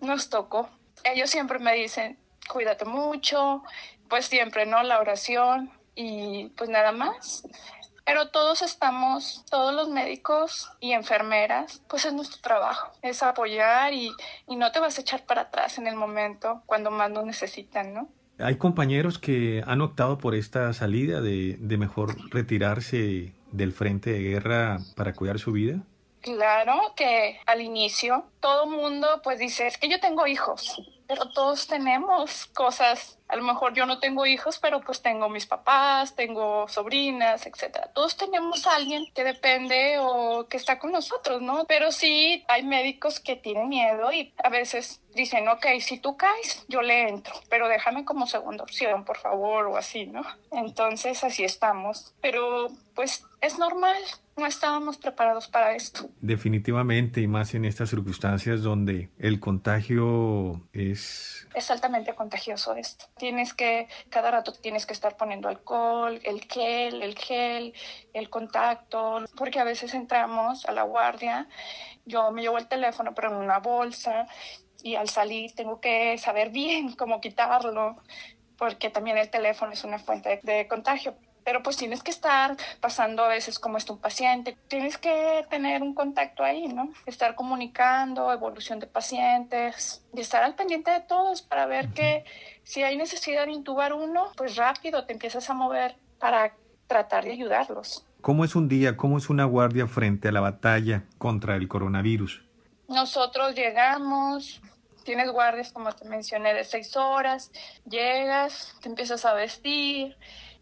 nos 0.00 0.28
tocó. 0.28 0.68
Ellos 1.04 1.30
siempre 1.30 1.58
me 1.58 1.74
dicen, 1.74 2.18
cuídate 2.48 2.84
mucho, 2.84 3.62
pues 4.08 4.26
siempre, 4.26 4.66
¿no? 4.66 4.82
La 4.82 5.00
oración 5.00 5.72
y 5.94 6.48
pues 6.50 6.68
nada 6.68 6.92
más. 6.92 7.42
Pero 8.06 8.28
todos 8.28 8.62
estamos, 8.62 9.44
todos 9.50 9.74
los 9.74 9.88
médicos 9.88 10.70
y 10.78 10.92
enfermeras, 10.92 11.82
pues 11.88 12.04
es 12.04 12.12
nuestro 12.12 12.40
trabajo, 12.40 12.92
es 13.02 13.20
apoyar 13.24 13.92
y, 13.92 14.12
y 14.46 14.54
no 14.54 14.70
te 14.70 14.78
vas 14.78 14.96
a 14.96 15.00
echar 15.00 15.26
para 15.26 15.42
atrás 15.42 15.76
en 15.78 15.88
el 15.88 15.96
momento 15.96 16.62
cuando 16.66 16.92
más 16.92 17.10
nos 17.10 17.26
necesitan, 17.26 17.92
¿no? 17.92 18.08
Hay 18.38 18.58
compañeros 18.58 19.18
que 19.18 19.64
han 19.66 19.80
optado 19.80 20.18
por 20.18 20.36
esta 20.36 20.72
salida 20.72 21.20
de, 21.20 21.56
de 21.58 21.78
mejor 21.78 22.16
retirarse 22.30 23.32
del 23.50 23.72
frente 23.72 24.12
de 24.12 24.20
guerra 24.20 24.78
para 24.94 25.12
cuidar 25.12 25.40
su 25.40 25.50
vida. 25.52 25.80
Claro 26.20 26.92
que 26.94 27.40
al 27.46 27.60
inicio 27.60 28.26
todo 28.40 28.66
mundo 28.66 29.20
pues 29.24 29.38
dice, 29.38 29.66
es 29.66 29.78
que 29.78 29.88
yo 29.88 29.98
tengo 30.00 30.26
hijos, 30.26 30.80
pero 31.06 31.28
todos 31.30 31.66
tenemos 31.66 32.46
cosas. 32.46 33.18
A 33.28 33.36
lo 33.36 33.42
mejor 33.42 33.74
yo 33.74 33.86
no 33.86 33.98
tengo 33.98 34.24
hijos, 34.26 34.58
pero 34.58 34.80
pues 34.80 35.02
tengo 35.02 35.28
mis 35.28 35.46
papás, 35.46 36.14
tengo 36.14 36.68
sobrinas, 36.68 37.46
etcétera. 37.46 37.90
Todos 37.92 38.16
tenemos 38.16 38.66
alguien 38.66 39.06
que 39.14 39.24
depende 39.24 39.98
o 40.00 40.46
que 40.48 40.56
está 40.56 40.78
con 40.78 40.92
nosotros, 40.92 41.42
¿no? 41.42 41.64
Pero 41.64 41.90
sí 41.90 42.44
hay 42.48 42.62
médicos 42.62 43.18
que 43.18 43.36
tienen 43.36 43.68
miedo 43.68 44.12
y 44.12 44.32
a 44.42 44.48
veces 44.48 45.00
dicen, 45.14 45.48
ok, 45.48 45.66
si 45.80 45.98
tú 45.98 46.16
caes, 46.16 46.64
yo 46.68 46.82
le 46.82 47.08
entro, 47.08 47.34
pero 47.48 47.68
déjame 47.68 48.04
como 48.04 48.26
segunda 48.26 48.62
opción, 48.62 49.04
por 49.04 49.18
favor, 49.18 49.66
o 49.66 49.76
así, 49.76 50.06
¿no? 50.06 50.22
Entonces 50.52 51.24
así 51.24 51.42
estamos. 51.44 52.14
Pero 52.20 52.68
pues 52.94 53.24
es 53.40 53.58
normal, 53.58 54.02
no 54.36 54.46
estábamos 54.46 54.98
preparados 54.98 55.48
para 55.48 55.74
esto. 55.74 56.10
Definitivamente, 56.20 57.20
y 57.20 57.26
más 57.26 57.54
en 57.54 57.64
estas 57.64 57.88
circunstancias 57.90 58.62
donde 58.62 59.08
el 59.18 59.40
contagio 59.40 60.60
es... 60.72 61.48
Es 61.54 61.70
altamente 61.70 62.14
contagioso 62.14 62.74
esto. 62.74 63.06
Tienes 63.16 63.54
que, 63.54 63.88
cada 64.10 64.30
rato 64.30 64.52
tienes 64.52 64.84
que 64.84 64.92
estar 64.92 65.16
poniendo 65.16 65.48
alcohol, 65.48 66.20
el 66.22 66.42
gel, 66.42 67.02
el 67.02 67.16
gel, 67.16 67.72
el 68.12 68.28
contacto, 68.28 69.24
porque 69.36 69.58
a 69.58 69.64
veces 69.64 69.94
entramos 69.94 70.66
a 70.66 70.72
la 70.72 70.82
guardia, 70.82 71.48
yo 72.04 72.30
me 72.30 72.42
llevo 72.42 72.58
el 72.58 72.68
teléfono 72.68 73.14
pero 73.14 73.30
en 73.30 73.36
una 73.36 73.58
bolsa 73.58 74.26
y 74.82 74.96
al 74.96 75.08
salir 75.08 75.54
tengo 75.54 75.80
que 75.80 76.18
saber 76.18 76.50
bien 76.50 76.92
cómo 76.96 77.22
quitarlo, 77.22 77.96
porque 78.58 78.90
también 78.90 79.16
el 79.16 79.30
teléfono 79.30 79.72
es 79.72 79.82
una 79.84 79.98
fuente 79.98 80.40
de 80.42 80.68
contagio 80.68 81.14
pero 81.46 81.62
pues 81.62 81.76
tienes 81.76 82.02
que 82.02 82.10
estar 82.10 82.56
pasando 82.80 83.22
a 83.22 83.28
veces 83.28 83.60
como 83.60 83.78
está 83.78 83.92
un 83.92 84.00
paciente, 84.00 84.58
tienes 84.66 84.98
que 84.98 85.46
tener 85.48 85.80
un 85.80 85.94
contacto 85.94 86.42
ahí, 86.42 86.66
¿no? 86.66 86.92
Estar 87.06 87.36
comunicando, 87.36 88.32
evolución 88.32 88.80
de 88.80 88.88
pacientes, 88.88 90.04
y 90.12 90.20
estar 90.20 90.42
al 90.42 90.56
pendiente 90.56 90.90
de 90.90 91.02
todos 91.02 91.42
para 91.42 91.66
ver 91.66 91.90
que 91.90 92.24
si 92.64 92.82
hay 92.82 92.96
necesidad 92.96 93.46
de 93.46 93.52
intubar 93.52 93.92
uno, 93.92 94.32
pues 94.36 94.56
rápido 94.56 95.06
te 95.06 95.12
empiezas 95.12 95.48
a 95.48 95.54
mover 95.54 95.94
para 96.18 96.52
tratar 96.88 97.22
de 97.22 97.30
ayudarlos. 97.30 98.04
¿Cómo 98.22 98.44
es 98.44 98.56
un 98.56 98.66
día, 98.66 98.96
cómo 98.96 99.16
es 99.16 99.30
una 99.30 99.44
guardia 99.44 99.86
frente 99.86 100.26
a 100.26 100.32
la 100.32 100.40
batalla 100.40 101.04
contra 101.16 101.54
el 101.54 101.68
coronavirus? 101.68 102.42
Nosotros 102.88 103.54
llegamos, 103.54 104.60
tienes 105.04 105.30
guardias, 105.30 105.70
como 105.70 105.92
te 105.92 106.08
mencioné, 106.08 106.54
de 106.54 106.64
seis 106.64 106.96
horas, 106.96 107.52
llegas, 107.88 108.74
te 108.82 108.88
empiezas 108.88 109.24
a 109.24 109.32
vestir, 109.32 110.16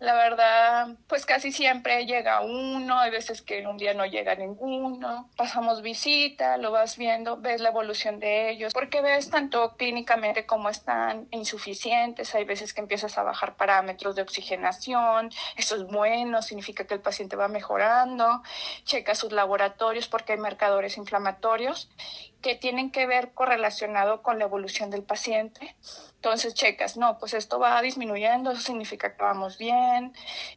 la 0.05 0.15
verdad, 0.15 0.89
pues 1.09 1.27
casi 1.27 1.51
siempre 1.51 2.07
llega 2.07 2.41
uno, 2.43 2.99
hay 2.99 3.11
veces 3.11 3.43
que 3.43 3.67
un 3.67 3.77
día 3.77 3.95
no 3.95 4.07
llega 4.07 4.35
ninguno. 4.35 5.31
Pasamos 5.37 5.83
visita, 5.83 6.57
lo 6.59 6.71
vas 6.71 6.97
viendo, 6.97 7.37
ves 7.39 7.61
la 7.61 7.71
evolución 7.71 8.21
de 8.21 8.51
ellos, 8.51 8.73
porque 8.73 9.01
ves 9.01 9.31
tanto 9.31 9.77
clínicamente 9.77 10.47
cómo 10.47 10.69
están 10.69 11.27
insuficientes, 11.31 12.35
hay 12.35 12.45
veces 12.45 12.75
que 12.75 12.81
empiezas 12.81 13.17
a 13.19 13.23
bajar 13.23 13.57
parámetros 13.57 14.15
de 14.15 14.23
oxigenación, 14.23 15.31
eso 15.57 15.77
es 15.77 15.85
bueno, 15.85 16.43
significa 16.43 16.87
que 16.87 16.95
el 16.95 17.01
paciente 17.01 17.37
va 17.37 17.49
mejorando, 17.49 18.43
checa 18.85 19.15
sus 19.15 19.33
laboratorios 19.33 20.09
porque 20.09 20.33
hay 20.33 20.39
marcadores 20.39 20.97
inflamatorios 20.97 21.89
que 22.45 22.55
tienen 22.55 22.91
que 22.91 23.07
ver 23.07 23.33
correlacionado 23.33 24.21
con 24.21 24.39
la 24.39 24.45
evolución 24.45 24.91
del 24.91 25.03
paciente. 25.03 25.75
Entonces 26.17 26.53
checas, 26.53 26.99
no, 26.99 27.17
pues 27.17 27.33
esto 27.33 27.59
va 27.59 27.81
disminuyendo, 27.81 28.51
eso 28.51 28.61
significa 28.61 29.17
que 29.17 29.23
vamos 29.23 29.57
bien. 29.57 30.13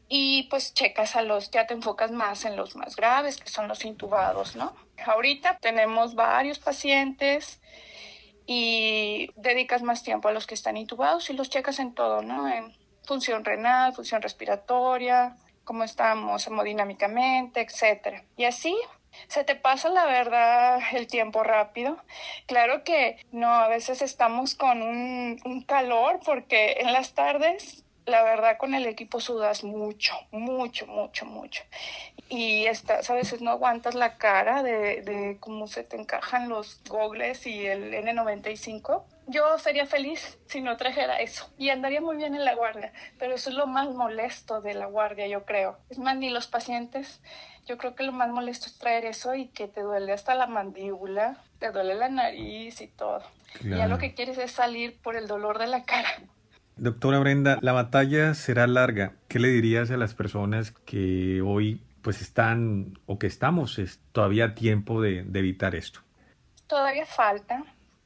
Y 0.10 0.50
pues 0.50 0.74
checas 0.74 1.16
a 1.16 1.22
los, 1.22 1.50
ya 1.50 1.66
te 1.66 1.74
enfocas 1.74 2.12
más 2.12 2.44
en 2.44 2.58
los 2.58 2.76
más 2.76 2.98
graves, 2.98 3.38
que 3.38 3.50
son 3.50 3.70
los 3.70 3.86
intubados, 3.86 4.58
¿no? 4.58 4.76
Ahorita 5.06 5.60
tenemos 5.62 6.14
varios 6.14 6.60
pacientes 6.60 7.62
y 8.46 9.30
dedicas 9.38 9.82
más 9.82 10.04
tiempo 10.04 10.28
a 10.28 10.34
los 10.34 10.46
que 10.46 10.56
están 10.56 10.76
intubados 10.76 11.30
y 11.30 11.34
los 11.34 11.50
checas 11.50 11.80
en 11.80 11.94
todo, 11.94 12.22
¿no? 12.22 12.50
En 12.50 12.76
función 13.06 13.46
renal, 13.46 13.94
función 13.94 14.22
respiratoria, 14.22 15.38
cómo 15.64 15.86
estamos 15.86 16.46
hemodinámicamente, 16.48 17.62
etcétera. 17.62 18.26
Y 18.36 18.44
así 18.44 18.76
se 19.28 19.44
te 19.44 19.56
pasa 19.56 19.90
la 19.90 20.06
verdad 20.06 20.80
el 20.94 21.08
tiempo 21.08 21.44
rápido. 21.44 21.98
Claro 22.46 22.84
que 22.84 23.18
no, 23.32 23.50
a 23.54 23.68
veces 23.68 24.02
estamos 24.02 24.56
con 24.56 24.82
un, 24.82 25.38
calor 25.68 26.20
porque 26.24 26.78
en 26.80 26.94
las 26.94 27.14
tardes 27.14 27.84
la 28.06 28.24
verdad 28.24 28.58
con 28.58 28.74
el 28.74 28.86
equipo 28.86 29.20
sudas 29.20 29.64
mucho, 29.64 30.14
mucho, 30.32 30.88
mucho, 30.88 31.26
mucho. 31.26 31.64
Y 32.30 32.66
estás, 32.66 33.10
a 33.10 33.14
veces 33.14 33.42
no 33.42 33.52
aguantas 33.52 33.96
la 33.96 34.18
cara 34.18 34.64
de, 34.64 35.02
de 35.02 35.38
cómo 35.40 35.68
se 35.68 35.84
te 35.84 35.96
encajan 35.96 36.50
los 36.50 36.82
gogles 36.88 37.48
y 37.48 37.66
el 37.66 37.94
N95. 37.94 39.04
Yo 39.28 39.58
sería 39.60 39.86
feliz 39.86 40.38
si 40.48 40.62
no 40.62 40.78
trajera 40.78 41.20
eso 41.20 41.50
y 41.58 41.70
andaría 41.70 42.02
muy 42.02 42.16
bien 42.18 42.36
en 42.36 42.46
la 42.46 42.56
guardia, 42.56 42.94
pero 43.20 43.36
eso 43.36 43.50
es 43.50 43.56
lo 43.56 43.68
más 43.68 43.90
molesto 43.90 44.62
de 44.62 44.74
la 44.74 44.86
guardia, 44.86 45.28
yo 45.28 45.44
creo. 45.46 45.78
Es 45.90 45.98
más, 46.00 46.16
ni 46.18 46.30
los 46.30 46.48
pacientes 46.48 47.22
yo 47.68 47.78
creo 47.78 47.96
que 47.96 48.04
lo 48.04 48.14
más 48.14 48.30
molesto 48.30 48.68
es 48.68 48.78
traer 48.78 49.06
eso 49.06 49.36
y 49.36 49.48
que 49.48 49.68
te 49.68 49.82
duele 49.82 50.14
hasta 50.14 50.36
la 50.36 50.48
mandíbula, 50.48 51.44
te 51.60 51.72
duele 51.72 51.96
la 51.96 52.08
nariz 52.08 52.80
y 52.82 52.88
todo. 52.88 53.22
Y 53.62 53.70
ya 53.70 53.88
lo 53.88 53.98
que 53.98 54.14
quieres 54.14 54.38
es 54.38 54.52
salir 54.52 54.98
por 55.02 55.18
el 55.18 55.28
dolor 55.28 55.60
de 55.60 55.68
la 55.68 55.84
cara. 55.84 56.08
Doctora 56.78 57.20
Brenda, 57.20 57.58
la 57.62 57.74
batalla 57.74 58.34
será 58.36 58.68
larga. 58.68 59.16
¿Qué 59.28 59.40
le 59.40 59.50
dirías 59.50 59.92
a 59.92 59.98
las 59.98 60.14
personas 60.14 60.72
que 60.86 61.42
hoy 61.42 61.82
pues 62.08 62.22
están 62.22 62.98
o 63.06 63.20
que 63.20 63.28
estamos 63.28 63.80
es, 63.80 64.00
todavía 64.14 64.56
tiempo 64.56 65.02
de, 65.02 65.24
de 65.24 65.40
evitar 65.40 65.76
esto? 65.76 66.00
Todavía 66.66 67.06
falta. 67.06 67.66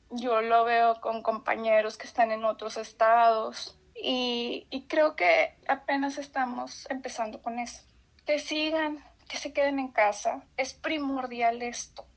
Yo 0.10 0.42
lo 0.42 0.66
veo 0.66 1.00
con 1.02 1.22
compañeros 1.22 2.00
que 2.00 2.08
están 2.08 2.32
en 2.32 2.44
otros 2.44 2.78
estados 2.78 3.78
y, 3.94 4.66
y 4.72 4.88
creo 4.88 5.16
que 5.16 5.54
apenas 5.68 6.18
estamos 6.18 6.88
empezando 6.90 7.44
con 7.44 7.60
eso. 7.60 7.84
Que 8.26 8.40
sigan, 8.40 9.06
que 9.30 9.38
se 9.38 9.54
queden 9.54 9.78
en 9.78 9.90
casa. 9.90 10.48
Es 10.58 10.74
primordial 10.74 11.62
esto. 11.62 12.08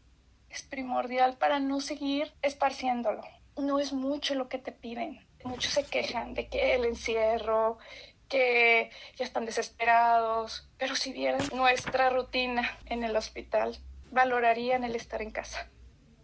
Es 0.48 0.62
primordial 0.62 1.36
para 1.36 1.60
no 1.60 1.82
seguir 1.82 2.32
esparciéndolo. 2.40 3.20
No 3.58 3.78
es 3.78 3.92
mucho 3.92 4.34
lo 4.34 4.48
que 4.48 4.56
te 4.56 4.72
piden. 4.72 5.20
Muchos 5.44 5.74
se 5.74 5.84
quejan 5.84 6.32
de 6.32 6.48
que 6.48 6.76
el 6.76 6.86
encierro, 6.86 7.76
que 8.34 8.90
ya 9.14 9.24
están 9.24 9.46
desesperados, 9.46 10.68
pero 10.76 10.96
si 10.96 11.12
vieran 11.12 11.40
nuestra 11.54 12.10
rutina 12.10 12.76
en 12.86 13.04
el 13.04 13.16
hospital, 13.16 13.78
valorarían 14.10 14.82
el 14.82 14.96
estar 14.96 15.22
en 15.22 15.30
casa. 15.30 15.68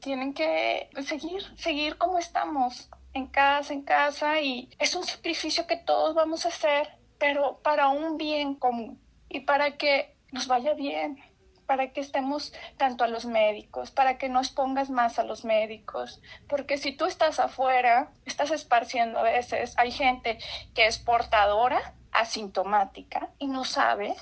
Tienen 0.00 0.34
que 0.34 0.90
seguir, 1.06 1.44
seguir 1.56 1.98
como 1.98 2.18
estamos, 2.18 2.90
en 3.12 3.28
casa, 3.28 3.72
en 3.72 3.82
casa, 3.82 4.40
y 4.40 4.68
es 4.80 4.96
un 4.96 5.04
sacrificio 5.04 5.68
que 5.68 5.76
todos 5.76 6.16
vamos 6.16 6.46
a 6.46 6.48
hacer, 6.48 6.98
pero 7.16 7.60
para 7.62 7.86
un 7.86 8.16
bien 8.16 8.56
común 8.56 9.00
y 9.28 9.40
para 9.40 9.76
que 9.76 10.16
nos 10.32 10.48
vaya 10.48 10.74
bien, 10.74 11.22
para 11.66 11.92
que 11.92 12.00
estemos 12.00 12.52
tanto 12.76 13.04
a 13.04 13.08
los 13.08 13.24
médicos, 13.24 13.92
para 13.92 14.18
que 14.18 14.28
no 14.28 14.40
expongas 14.40 14.90
más 14.90 15.20
a 15.20 15.22
los 15.22 15.44
médicos, 15.44 16.20
porque 16.48 16.76
si 16.76 16.90
tú 16.90 17.04
estás 17.04 17.38
afuera, 17.38 18.10
estás 18.24 18.50
esparciendo 18.50 19.20
a 19.20 19.22
veces, 19.22 19.74
hay 19.78 19.92
gente 19.92 20.38
que 20.74 20.86
es 20.86 20.98
portadora, 20.98 21.94
asintomática 22.12 23.30
y 23.38 23.46
no 23.46 23.64
sabe 23.64 24.14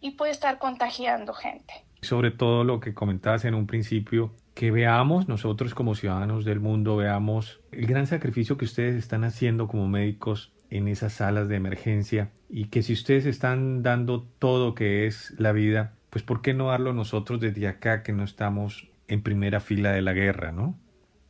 y 0.00 0.12
puede 0.12 0.32
estar 0.32 0.58
contagiando 0.58 1.32
gente. 1.32 1.72
Sobre 2.02 2.32
todo 2.32 2.64
lo 2.64 2.80
que 2.80 2.94
comentabas 2.94 3.44
en 3.44 3.54
un 3.54 3.66
principio, 3.66 4.34
que 4.54 4.70
veamos 4.70 5.28
nosotros 5.28 5.74
como 5.74 5.94
ciudadanos 5.94 6.44
del 6.44 6.60
mundo, 6.60 6.96
veamos 6.96 7.60
el 7.70 7.86
gran 7.86 8.06
sacrificio 8.06 8.56
que 8.56 8.64
ustedes 8.64 8.96
están 8.96 9.24
haciendo 9.24 9.68
como 9.68 9.86
médicos 9.88 10.52
en 10.68 10.88
esas 10.88 11.12
salas 11.12 11.48
de 11.48 11.56
emergencia 11.56 12.30
y 12.48 12.66
que 12.66 12.82
si 12.82 12.92
ustedes 12.92 13.26
están 13.26 13.82
dando 13.82 14.22
todo 14.38 14.74
que 14.74 15.06
es 15.06 15.32
la 15.38 15.52
vida, 15.52 15.94
pues 16.10 16.24
¿por 16.24 16.42
qué 16.42 16.54
no 16.54 16.68
darlo 16.68 16.92
nosotros 16.92 17.40
desde 17.40 17.68
acá 17.68 18.02
que 18.02 18.12
no 18.12 18.24
estamos 18.24 18.88
en 19.06 19.22
primera 19.22 19.60
fila 19.60 19.92
de 19.92 20.02
la 20.02 20.12
guerra, 20.12 20.52
no? 20.52 20.74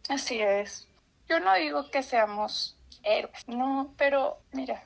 Así 0.08 0.40
es. 0.40 0.88
Yo 1.28 1.40
no 1.40 1.54
digo 1.54 1.90
que 1.90 2.02
seamos 2.02 2.78
héroes, 3.02 3.46
no, 3.48 3.94
pero 3.96 4.38
mira, 4.52 4.82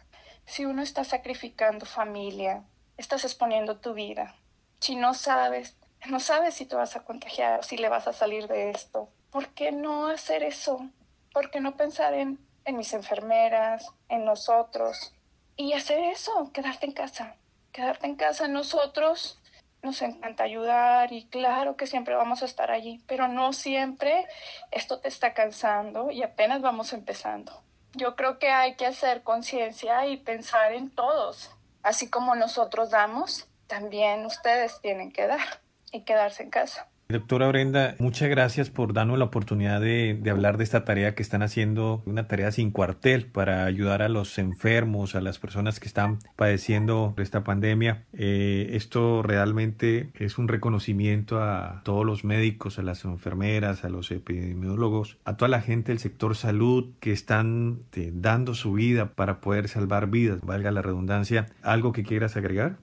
si 0.46 0.64
uno 0.64 0.82
está 0.82 1.04
sacrificando 1.04 1.84
familia, 1.84 2.64
estás 2.96 3.24
exponiendo 3.24 3.78
tu 3.78 3.94
vida. 3.94 4.34
Si 4.80 4.96
no 4.96 5.12
sabes, 5.14 5.76
no 6.08 6.20
sabes 6.20 6.54
si 6.54 6.66
te 6.66 6.76
vas 6.76 6.96
a 6.96 7.04
contagiar, 7.04 7.64
si 7.64 7.76
le 7.76 7.88
vas 7.88 8.08
a 8.08 8.12
salir 8.12 8.48
de 8.48 8.70
esto, 8.70 9.10
¿por 9.30 9.48
qué 9.48 9.72
no 9.72 10.08
hacer 10.08 10.42
eso? 10.42 10.88
¿Por 11.32 11.50
qué 11.50 11.60
no 11.60 11.76
pensar 11.76 12.14
en 12.14 12.46
en 12.66 12.76
mis 12.76 12.92
enfermeras, 12.92 13.92
en 14.08 14.24
nosotros. 14.24 15.14
Y 15.56 15.72
hacer 15.72 16.00
eso, 16.00 16.50
quedarte 16.52 16.84
en 16.84 16.92
casa. 16.92 17.36
Quedarte 17.72 18.06
en 18.06 18.16
casa 18.16 18.48
nosotros 18.48 19.40
nos 19.82 20.02
encanta 20.02 20.42
ayudar 20.42 21.12
y 21.12 21.26
claro 21.26 21.76
que 21.76 21.86
siempre 21.86 22.16
vamos 22.16 22.42
a 22.42 22.46
estar 22.46 22.72
allí, 22.72 23.00
pero 23.06 23.28
no 23.28 23.52
siempre 23.52 24.26
esto 24.72 24.98
te 24.98 25.08
está 25.08 25.32
cansando 25.32 26.10
y 26.10 26.22
apenas 26.22 26.60
vamos 26.60 26.92
empezando. 26.92 27.62
Yo 27.96 28.14
creo 28.14 28.38
que 28.38 28.50
hay 28.50 28.76
que 28.76 28.84
hacer 28.84 29.22
conciencia 29.22 30.06
y 30.06 30.18
pensar 30.18 30.74
en 30.74 30.90
todos. 30.90 31.50
Así 31.82 32.10
como 32.10 32.34
nosotros 32.34 32.90
damos, 32.90 33.48
también 33.68 34.26
ustedes 34.26 34.78
tienen 34.82 35.10
que 35.10 35.26
dar 35.26 35.62
y 35.92 36.02
quedarse 36.02 36.42
en 36.42 36.50
casa. 36.50 36.88
Doctora 37.08 37.46
Brenda, 37.46 37.94
muchas 38.00 38.28
gracias 38.28 38.68
por 38.68 38.92
darnos 38.92 39.16
la 39.16 39.26
oportunidad 39.26 39.80
de, 39.80 40.20
hablar 40.28 40.56
de 40.56 40.64
esta 40.64 40.84
tarea 40.84 41.14
que 41.14 41.22
están 41.22 41.40
haciendo, 41.40 42.02
una 42.04 42.26
tarea 42.26 42.50
sin 42.50 42.72
cuartel 42.72 43.26
para 43.26 43.64
ayudar 43.64 44.02
a 44.02 44.08
los 44.08 44.38
enfermos, 44.38 45.14
a 45.14 45.20
las 45.20 45.38
personas 45.38 45.78
que 45.78 45.86
están 45.86 46.18
padeciendo 46.34 47.14
esta 47.18 47.44
pandemia. 47.44 48.02
Eh, 48.12 48.70
esto 48.72 49.22
realmente 49.22 50.10
es 50.14 50.36
un 50.36 50.48
reconocimiento 50.48 51.40
a 51.40 51.82
todos 51.84 52.04
los 52.04 52.24
médicos, 52.24 52.80
a 52.80 52.82
las 52.82 53.04
enfermeras, 53.04 53.84
a 53.84 53.88
los 53.88 54.10
epidemiólogos, 54.10 55.18
a 55.24 55.36
toda 55.36 55.48
la 55.48 55.60
gente 55.60 55.92
del 55.92 56.00
sector 56.00 56.34
salud 56.34 56.90
que 56.98 57.12
están 57.12 57.82
eh, 57.92 58.10
dando 58.12 58.52
su 58.54 58.72
vida 58.72 59.12
para 59.14 59.40
poder 59.40 59.68
salvar 59.68 60.08
vidas, 60.08 60.40
valga 60.42 60.72
la 60.72 60.82
redundancia. 60.82 61.46
¿Algo 61.62 61.92
que 61.92 62.02
quieras 62.02 62.36
agregar? 62.36 62.78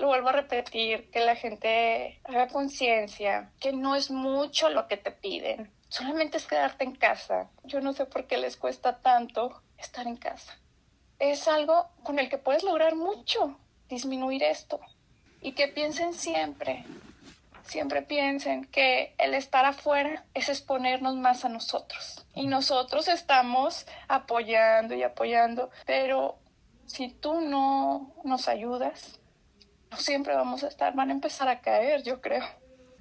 Lo 0.00 0.08
vuelvo 0.08 0.30
a 0.30 0.32
repetir, 0.32 1.10
que 1.10 1.20
la 1.20 1.36
gente 1.36 2.20
haga 2.24 2.48
conciencia, 2.48 3.52
que 3.60 3.72
no 3.72 3.94
es 3.94 4.10
mucho 4.10 4.70
lo 4.70 4.88
que 4.88 4.96
te 4.96 5.10
piden, 5.10 5.70
solamente 5.88 6.38
es 6.38 6.46
quedarte 6.46 6.84
en 6.84 6.96
casa. 6.96 7.50
Yo 7.64 7.80
no 7.80 7.92
sé 7.92 8.06
por 8.06 8.26
qué 8.26 8.38
les 8.38 8.56
cuesta 8.56 8.98
tanto 8.98 9.62
estar 9.78 10.06
en 10.06 10.16
casa. 10.16 10.56
Es 11.18 11.48
algo 11.48 11.90
con 12.02 12.18
el 12.18 12.30
que 12.30 12.38
puedes 12.38 12.64
lograr 12.64 12.96
mucho, 12.96 13.58
disminuir 13.88 14.42
esto. 14.42 14.80
Y 15.42 15.52
que 15.52 15.68
piensen 15.68 16.14
siempre, 16.14 16.84
siempre 17.62 18.00
piensen 18.00 18.64
que 18.64 19.14
el 19.18 19.34
estar 19.34 19.66
afuera 19.66 20.24
es 20.32 20.48
exponernos 20.48 21.16
más 21.16 21.44
a 21.44 21.50
nosotros. 21.50 22.24
Y 22.34 22.46
nosotros 22.46 23.06
estamos 23.08 23.86
apoyando 24.08 24.94
y 24.94 25.02
apoyando, 25.02 25.70
pero 25.84 26.38
si 26.86 27.10
tú 27.10 27.40
no 27.40 28.14
nos 28.24 28.48
ayudas, 28.48 29.19
no 29.90 29.96
siempre 29.96 30.34
vamos 30.34 30.62
a 30.64 30.68
estar, 30.68 30.94
van 30.94 31.10
a 31.10 31.12
empezar 31.12 31.48
a 31.48 31.60
caer, 31.60 32.02
yo 32.02 32.20
creo 32.20 32.44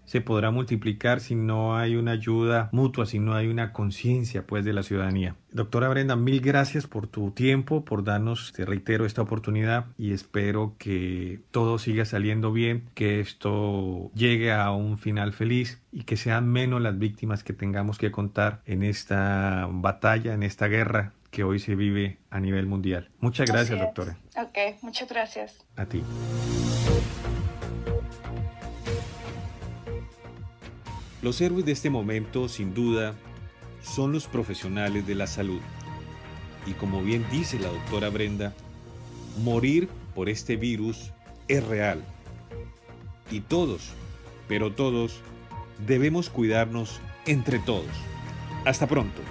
se 0.10 0.22
podrá 0.22 0.50
multiplicar 0.50 1.20
si 1.20 1.36
no 1.36 1.78
hay 1.78 1.96
una 1.96 2.14
ayuda 2.14 2.70
mutua, 2.72 3.06
si 3.06 3.20
no 3.20 3.36
hay 3.36 3.46
una 3.46 3.74
conciencia 3.74 4.42
pues 4.48 4.66
de 4.66 4.74
la 4.74 4.82
ciudadanía. 4.82 5.36
Doctora 5.52 5.88
Brenda, 5.88 6.16
mil 6.16 6.42
gracias 6.42 6.88
por 6.88 7.06
tu 7.06 7.30
tiempo, 7.30 7.86
por 7.86 8.04
darnos, 8.04 8.52
te 8.52 8.66
reitero, 8.66 9.06
esta 9.06 9.22
oportunidad 9.22 9.86
y 10.00 10.14
espero 10.14 10.74
que 10.80 11.42
todo 11.52 11.78
siga 11.78 12.06
saliendo 12.06 12.52
bien, 12.52 12.90
que 12.96 13.20
esto 13.20 14.10
llegue 14.16 14.52
a 14.52 14.72
un 14.72 14.98
final 14.98 15.32
feliz 15.32 15.80
y 15.92 16.06
que 16.06 16.18
sean 16.18 16.50
menos 16.50 16.82
las 16.82 16.98
víctimas 16.98 17.44
que 17.44 17.54
tengamos 17.54 18.00
que 18.00 18.10
contar 18.10 18.62
en 18.66 18.82
esta 18.82 19.68
batalla, 19.70 20.34
en 20.34 20.42
esta 20.42 20.66
guerra 20.66 21.14
que 21.30 21.44
hoy 21.44 21.60
se 21.60 21.76
vive 21.76 22.18
a 22.32 22.40
nivel 22.40 22.66
mundial. 22.66 23.12
Muchas 23.20 23.48
gracias, 23.48 23.80
doctora. 23.80 24.18
Ok, 24.36 24.82
muchas 24.82 25.08
gracias. 25.08 25.64
A 25.76 25.86
ti. 25.86 26.02
Los 31.22 31.41
héroes 31.41 31.66
de 31.66 31.74
este 31.74 31.89
momento, 31.89 32.47
sin 32.47 32.74
duda, 32.74 33.14
son 33.82 34.14
los 34.14 34.28
profesionales 34.28 35.06
de 35.06 35.16
la 35.16 35.28
salud. 35.28 35.60
Y 36.66 36.72
como 36.74 37.02
bien 37.02 37.26
dice 37.32 37.60
la 37.60 37.70
doctora 37.70 38.10
Brenda, 38.10 38.54
morir 39.43 39.89
por 40.16 40.30
este 40.30 40.56
virus 40.56 41.12
es 41.47 41.66
real. 41.66 42.04
Y 43.32 43.41
todos, 43.41 43.89
pero 44.47 44.74
todos, 44.74 45.22
debemos 45.86 46.30
cuidarnos 46.30 47.02
entre 47.26 47.60
todos. 47.60 47.86
Hasta 48.66 48.88
pronto. 48.88 49.22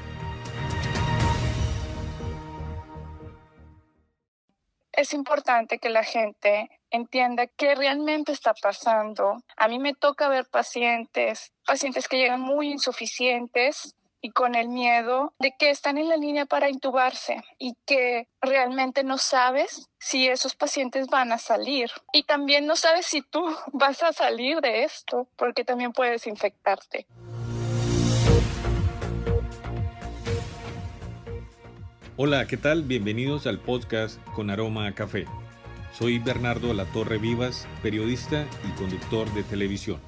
Es 4.98 5.14
importante 5.14 5.78
que 5.78 5.90
la 5.90 6.02
gente 6.02 6.68
entienda 6.90 7.46
qué 7.46 7.76
realmente 7.76 8.32
está 8.32 8.52
pasando. 8.52 9.36
A 9.56 9.68
mí 9.68 9.78
me 9.78 9.94
toca 9.94 10.28
ver 10.28 10.46
pacientes, 10.46 11.52
pacientes 11.64 12.08
que 12.08 12.16
llegan 12.16 12.40
muy 12.40 12.72
insuficientes 12.72 13.94
y 14.20 14.30
con 14.30 14.56
el 14.56 14.68
miedo 14.68 15.34
de 15.38 15.54
que 15.56 15.70
están 15.70 15.98
en 15.98 16.08
la 16.08 16.16
línea 16.16 16.46
para 16.46 16.68
intubarse 16.68 17.44
y 17.60 17.76
que 17.86 18.26
realmente 18.42 19.04
no 19.04 19.18
sabes 19.18 19.88
si 20.00 20.26
esos 20.26 20.56
pacientes 20.56 21.06
van 21.06 21.30
a 21.30 21.38
salir. 21.38 21.92
Y 22.12 22.24
también 22.24 22.66
no 22.66 22.74
sabes 22.74 23.06
si 23.06 23.22
tú 23.22 23.46
vas 23.72 24.02
a 24.02 24.12
salir 24.12 24.60
de 24.60 24.82
esto, 24.82 25.28
porque 25.36 25.62
también 25.62 25.92
puedes 25.92 26.26
infectarte. 26.26 27.06
Hola, 32.20 32.48
¿qué 32.48 32.56
tal? 32.56 32.82
Bienvenidos 32.82 33.46
al 33.46 33.60
podcast 33.60 34.20
con 34.34 34.50
aroma 34.50 34.88
a 34.88 34.92
café. 34.92 35.26
Soy 35.96 36.18
Bernardo 36.18 36.74
La 36.74 36.84
Torre 36.86 37.18
Vivas, 37.18 37.68
periodista 37.80 38.44
y 38.68 38.76
conductor 38.76 39.32
de 39.34 39.44
televisión. 39.44 40.00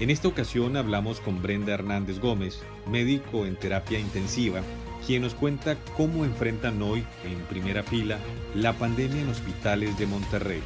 En 0.00 0.10
esta 0.10 0.28
ocasión 0.28 0.76
hablamos 0.76 1.20
con 1.20 1.40
Brenda 1.40 1.72
Hernández 1.72 2.18
Gómez, 2.20 2.62
médico 2.90 3.46
en 3.46 3.56
terapia 3.56 3.98
intensiva, 3.98 4.60
quien 5.06 5.22
nos 5.22 5.34
cuenta 5.34 5.78
cómo 5.96 6.26
enfrentan 6.26 6.82
hoy, 6.82 7.06
en 7.24 7.38
primera 7.46 7.82
fila, 7.82 8.18
la 8.54 8.74
pandemia 8.74 9.22
en 9.22 9.30
hospitales 9.30 9.98
de 9.98 10.06
Monterrey. 10.06 10.60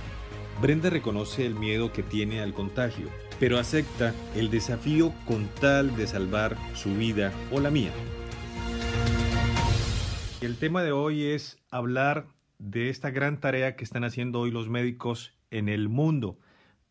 Brenda 0.60 0.90
reconoce 0.90 1.46
el 1.46 1.54
miedo 1.54 1.92
que 1.92 2.02
tiene 2.02 2.40
al 2.40 2.52
contagio, 2.52 3.06
pero 3.38 3.60
acepta 3.60 4.12
el 4.34 4.50
desafío 4.50 5.12
con 5.24 5.46
tal 5.60 5.96
de 5.96 6.08
salvar 6.08 6.56
su 6.74 6.96
vida 6.96 7.32
o 7.52 7.60
la 7.60 7.70
mía. 7.70 7.92
El 10.40 10.56
tema 10.56 10.82
de 10.82 10.90
hoy 10.90 11.24
es 11.24 11.58
hablar 11.70 12.26
de 12.58 12.88
esta 12.88 13.10
gran 13.10 13.40
tarea 13.40 13.76
que 13.76 13.84
están 13.84 14.04
haciendo 14.04 14.40
hoy 14.40 14.50
los 14.50 14.70
médicos 14.70 15.34
en 15.50 15.68
el 15.68 15.90
mundo 15.90 16.38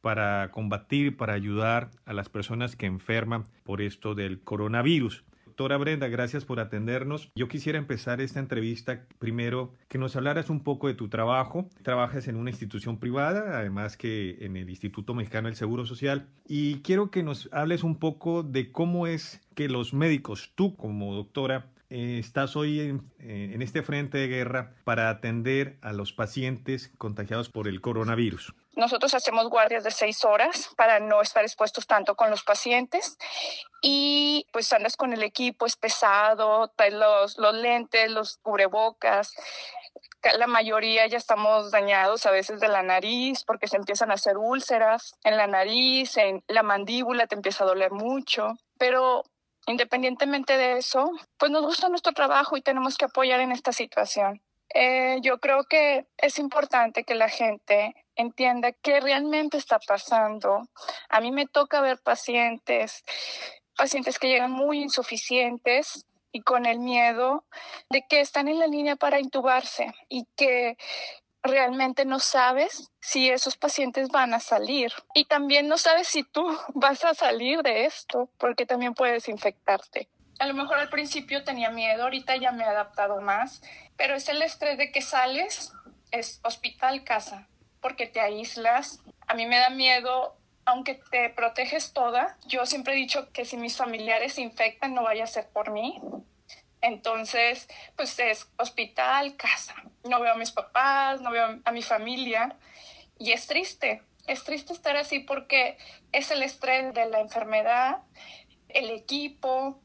para 0.02 0.52
combatir, 0.52 1.18
para 1.18 1.34
ayudar 1.34 1.90
a 2.06 2.14
las 2.14 2.30
personas 2.30 2.76
que 2.76 2.86
enferman 2.86 3.46
por 3.64 3.82
esto 3.82 4.14
del 4.14 4.40
coronavirus. 4.42 5.24
Doctora 5.48 5.78
Brenda, 5.78 6.08
gracias 6.10 6.46
por 6.46 6.60
atendernos. 6.60 7.32
Yo 7.34 7.48
quisiera 7.48 7.80
empezar 7.80 8.22
esta 8.22 8.40
entrevista 8.40 9.08
primero 9.18 9.74
que 9.88 9.98
nos 9.98 10.16
hablaras 10.16 10.52
un 10.52 10.64
poco 10.64 10.88
de 10.88 10.94
tu 10.94 11.10
trabajo. 11.10 11.68
Trabajas 11.82 12.28
en 12.28 12.36
una 12.36 12.52
institución 12.52 13.00
privada, 13.00 13.58
además 13.58 13.98
que 13.98 14.38
en 14.42 14.58
el 14.58 14.70
Instituto 14.70 15.16
Mexicano 15.16 15.48
del 15.48 15.58
Seguro 15.58 15.88
Social. 15.88 16.30
Y 16.48 16.82
quiero 16.82 17.10
que 17.10 17.24
nos 17.24 17.50
hables 17.52 17.84
un 17.84 17.98
poco 17.98 18.44
de 18.44 18.72
cómo 18.72 19.08
es 19.08 19.42
que 19.56 19.68
los 19.70 19.94
médicos, 19.94 20.54
tú 20.56 20.78
como 20.78 21.16
doctora, 21.16 21.72
estás 21.90 22.56
hoy 22.56 22.82
en, 22.82 23.12
eh, 23.20 23.52
en, 23.54 23.62
este 23.62 23.82
frente 23.82 24.18
de 24.18 24.28
guerra 24.28 24.76
para 24.84 25.10
atender 25.10 25.78
a 25.82 25.92
los 25.92 26.14
pacientes 26.14 26.92
contagiados 26.98 27.50
por 27.50 27.68
el 27.68 27.82
coronavirus? 27.82 28.54
Nosotros 28.76 29.14
hacemos 29.14 29.50
guardias 29.50 29.84
de 29.84 29.92
seis 29.92 30.24
horas 30.24 30.70
para 30.78 31.00
no 31.00 31.22
estar 31.22 31.44
expuestos 31.44 31.88
tanto 31.88 32.16
con 32.16 32.30
los 32.30 32.44
pacientes 32.44 33.18
y 33.82 34.46
pues 34.54 34.72
andas 34.72 34.96
con 34.96 35.14
el 35.14 35.24
equipo, 35.24 35.66
es 35.66 35.76
pesado, 35.76 36.72
traes 36.76 36.94
los, 36.94 37.38
los 37.38 37.56
lentes, 37.56 38.10
los 38.12 38.38
cubrebocas, 38.38 39.34
la 40.38 40.48
mayoría 40.48 41.08
ya 41.08 41.18
estamos 41.18 41.72
dañados 41.72 42.26
a 42.26 42.32
veces 42.32 42.60
de 42.60 42.68
la 42.68 42.84
nariz 42.84 43.44
porque 43.46 43.68
se 43.68 43.78
empiezan 43.78 44.12
a 44.12 44.16
hacer 44.16 44.38
úlceras 44.38 45.16
en 45.24 45.38
la 45.38 45.48
nariz, 45.48 46.18
en 46.18 46.44
la 46.48 46.64
mandíbula 46.64 47.28
te 47.28 47.36
empieza 47.36 47.64
a 47.64 47.68
doler 47.68 47.92
mucho, 47.92 48.58
pero 48.78 49.24
Independientemente 49.70 50.58
de 50.58 50.80
eso, 50.80 51.12
pues 51.38 51.52
nos 51.52 51.64
gusta 51.64 51.90
nuestro 51.90 52.12
trabajo 52.12 52.58
y 52.58 52.62
tenemos 52.64 52.98
que 52.98 53.06
apoyar 53.06 53.40
en 53.40 53.52
esta 53.52 53.72
situación. 53.72 54.42
Eh, 54.74 55.20
yo 55.22 55.40
creo 55.40 55.64
que 55.66 56.08
es 56.18 56.40
importante 56.40 57.04
que 57.04 57.14
la 57.14 57.30
gente 57.30 57.94
entienda 58.16 58.72
qué 58.72 59.00
realmente 59.00 59.58
está 59.58 59.78
pasando. 59.78 60.68
A 61.08 61.22
mí 61.22 61.32
me 61.32 61.46
toca 61.46 61.82
ver 61.82 62.00
pacientes, 62.00 63.04
pacientes 63.78 64.18
que 64.18 64.30
llegan 64.30 64.52
muy 64.52 64.82
insuficientes 64.82 66.04
y 66.32 66.42
con 66.42 66.66
el 66.66 66.80
miedo 66.80 67.44
de 67.92 68.04
que 68.10 68.22
están 68.22 68.48
en 68.48 68.58
la 68.58 68.66
línea 68.66 68.96
para 68.96 69.20
intubarse 69.20 69.94
y 70.10 70.26
que 70.36 70.78
realmente 71.50 72.06
no 72.06 72.20
sabes 72.20 72.92
si 73.00 73.30
esos 73.30 73.58
pacientes 73.58 74.10
van 74.10 74.34
a 74.34 74.40
salir 74.40 74.92
y 75.14 75.26
también 75.26 75.68
no 75.68 75.78
sabes 75.78 76.08
si 76.08 76.24
tú 76.24 76.46
vas 76.74 77.04
a 77.06 77.14
salir 77.14 77.62
de 77.62 77.86
esto 77.86 78.30
porque 78.38 78.66
también 78.66 78.94
puedes 78.94 79.28
infectarte. 79.28 80.10
A 80.40 80.48
lo 80.48 80.54
mejor 80.54 80.78
al 80.78 80.90
principio 80.90 81.44
tenía 81.44 81.70
miedo, 81.70 82.04
ahorita 82.04 82.38
ya 82.38 82.52
me 82.52 82.64
he 82.64 82.68
adaptado 82.68 83.20
más, 83.20 83.62
pero 83.98 84.16
es 84.16 84.30
el 84.30 84.42
estrés 84.42 84.78
de 84.78 84.92
que 84.92 85.02
sales, 85.02 85.74
es 86.12 86.40
hospital, 86.44 87.04
casa, 87.04 87.50
porque 87.82 88.08
te 88.08 88.22
aíslas. 88.22 89.02
A 89.28 89.34
mí 89.34 89.46
me 89.46 89.58
da 89.58 89.70
miedo, 89.70 90.38
aunque 90.64 91.02
te 91.12 91.30
proteges 91.30 91.92
toda, 91.92 92.38
yo 92.48 92.66
siempre 92.66 92.94
he 92.94 92.98
dicho 92.98 93.32
que 93.34 93.44
si 93.44 93.58
mis 93.58 93.76
familiares 93.76 94.34
se 94.34 94.42
infectan 94.42 94.94
no 94.94 95.04
vaya 95.04 95.26
a 95.26 95.28
ser 95.28 95.50
por 95.50 95.72
mí, 95.72 96.00
entonces, 96.82 97.68
pues 97.96 98.18
es 98.20 98.50
hospital, 98.58 99.36
casa. 99.36 99.76
No 100.08 100.20
veo 100.22 100.34
a 100.34 100.38
mis 100.38 100.52
papás, 100.52 101.22
no 101.22 101.32
veo 101.32 101.60
a 101.64 101.72
mi 101.72 101.82
familia 101.82 102.56
y 103.18 103.32
es 103.32 103.48
triste. 103.48 104.02
Es 104.28 104.44
triste 104.44 104.74
estar 104.74 104.96
así 104.96 105.20
porque 105.20 105.78
es 106.12 106.32
el 106.32 106.44
estrés 106.44 106.94
de 106.94 107.08
la 107.08 107.20
enfermedad, 107.20 108.00
el 108.70 108.92
equipo, 108.92 109.82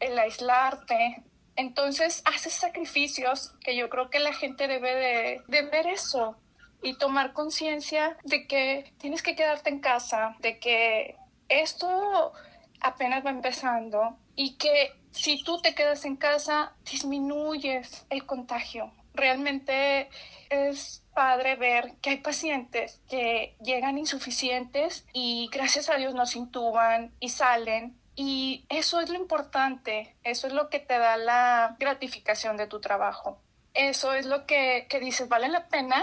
el 0.00 0.18
aislarte. 0.18 1.22
Entonces 1.56 2.22
haces 2.24 2.52
sacrificios 2.52 3.54
que 3.60 3.76
yo 3.76 3.90
creo 3.90 4.08
que 4.08 4.18
la 4.18 4.32
gente 4.32 4.68
debe 4.68 4.94
de, 4.94 5.42
de 5.48 5.62
ver 5.62 5.86
eso 5.86 6.36
y 6.82 6.96
tomar 6.96 7.32
conciencia 7.32 8.16
de 8.24 8.46
que 8.46 8.92
tienes 8.98 9.22
que 9.22 9.34
quedarte 9.34 9.70
en 9.70 9.80
casa, 9.80 10.36
de 10.40 10.58
que 10.58 11.16
esto 11.48 12.32
apenas 12.80 13.24
va 13.24 13.30
empezando 13.30 14.18
y 14.36 14.56
que 14.56 14.92
si 15.10 15.42
tú 15.42 15.60
te 15.60 15.74
quedas 15.74 16.04
en 16.04 16.16
casa, 16.16 16.74
disminuyes 16.88 18.06
el 18.10 18.26
contagio. 18.26 18.92
Realmente 19.14 20.10
es 20.50 21.02
padre 21.14 21.56
ver 21.56 21.94
que 22.02 22.10
hay 22.10 22.16
pacientes 22.18 23.00
que 23.08 23.56
llegan 23.62 23.96
insuficientes 23.96 25.06
y 25.14 25.48
gracias 25.50 25.88
a 25.88 25.96
Dios 25.96 26.14
nos 26.14 26.36
intuban 26.36 27.14
y 27.18 27.30
salen. 27.30 27.98
Y 28.14 28.66
eso 28.68 29.00
es 29.00 29.08
lo 29.08 29.16
importante, 29.16 30.14
eso 30.22 30.46
es 30.46 30.52
lo 30.52 30.68
que 30.68 30.80
te 30.80 30.98
da 30.98 31.16
la 31.16 31.76
gratificación 31.78 32.58
de 32.58 32.66
tu 32.66 32.80
trabajo. 32.80 33.38
Eso 33.72 34.14
es 34.14 34.26
lo 34.26 34.46
que, 34.46 34.86
que 34.88 35.00
dices, 35.00 35.28
vale 35.28 35.48
la 35.48 35.68
pena 35.68 36.02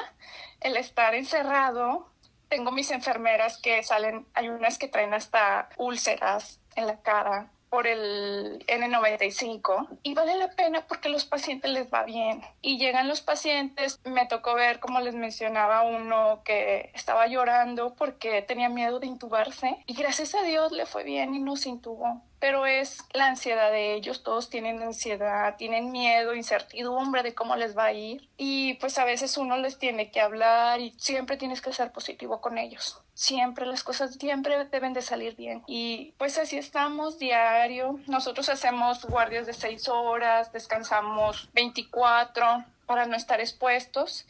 el 0.59 0.75
estar 0.77 1.13
encerrado. 1.15 2.09
Tengo 2.49 2.71
mis 2.71 2.91
enfermeras 2.91 3.57
que 3.57 3.81
salen, 3.84 4.27
hay 4.34 4.49
unas 4.49 4.77
que 4.77 4.88
traen 4.88 5.13
hasta 5.13 5.69
úlceras 5.77 6.59
en 6.75 6.88
la 6.88 7.01
cara, 7.01 7.51
por 7.74 7.88
el 7.88 8.63
N95 8.67 9.88
y 10.03 10.13
vale 10.13 10.36
la 10.36 10.51
pena 10.51 10.86
porque 10.88 11.09
los 11.09 11.26
pacientes 11.26 11.71
les 11.71 11.91
va 11.91 12.03
bien. 12.03 12.43
Y 12.61 12.78
llegan 12.78 13.07
los 13.07 13.21
pacientes, 13.21 13.99
me 14.05 14.28
tocó 14.28 14.53
ver, 14.53 14.80
como 14.80 14.99
les 14.99 15.15
mencionaba, 15.15 15.82
uno 15.82 16.41
que 16.45 16.91
estaba 16.93 17.26
llorando 17.26 17.95
porque 17.95 18.43
tenía 18.43 18.69
miedo 18.69 18.99
de 18.99 19.07
intubarse 19.07 19.78
y 19.88 19.95
gracias 19.95 20.36
a 20.36 20.43
Dios 20.43 20.71
le 20.71 20.86
fue 20.86 21.03
bien 21.03 21.34
y 21.34 21.39
no 21.39 21.55
se 21.55 21.69
intubó 21.69 22.21
pero 22.44 22.66
es 22.66 22.98
la 23.14 23.28
ansiedad 23.28 23.72
de 23.72 23.94
ellos, 23.94 24.22
todos 24.22 24.50
tienen 24.50 24.84
ansiedad, 24.84 25.56
tienen 25.56 25.94
miedo, 25.94 26.36
incertidumbre 26.36 27.24
de 27.24 27.34
cómo 27.34 27.56
les 27.56 27.78
va 27.78 27.86
a 27.86 27.94
ir 27.94 28.28
y 28.36 28.74
pues 28.82 28.98
a 28.98 29.06
veces 29.06 29.38
uno 29.38 29.56
les 29.56 29.80
tiene 29.80 30.12
que 30.12 30.20
hablar 30.20 30.82
y 30.82 30.94
siempre 30.98 31.38
tienes 31.38 31.62
que 31.62 31.72
ser 31.72 31.94
positivo 31.94 32.41
con 32.41 32.58
ellos. 32.58 33.00
Siempre 33.14 33.66
las 33.66 33.82
cosas 33.86 34.16
siempre 34.16 34.66
deben 34.66 34.91
de 34.91 35.02
salir 35.02 35.38
bien 35.38 35.64
y 35.68 36.16
pues 36.18 36.38
así 36.38 36.58
estamos 36.58 37.18
diario. 37.18 38.02
Nosotros 38.08 38.50
hacemos 38.50 39.06
guardias 39.06 39.46
de 39.46 39.54
seis 39.54 39.88
horas, 39.88 40.52
descansamos 40.52 41.48
24 41.54 42.66
para 42.86 43.06
no 43.06 43.16
estar 43.16 43.39
expuestos. 43.39 44.26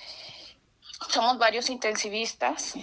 Somos 1.09 1.39
varios 1.39 1.67
intensivistas 1.71 2.75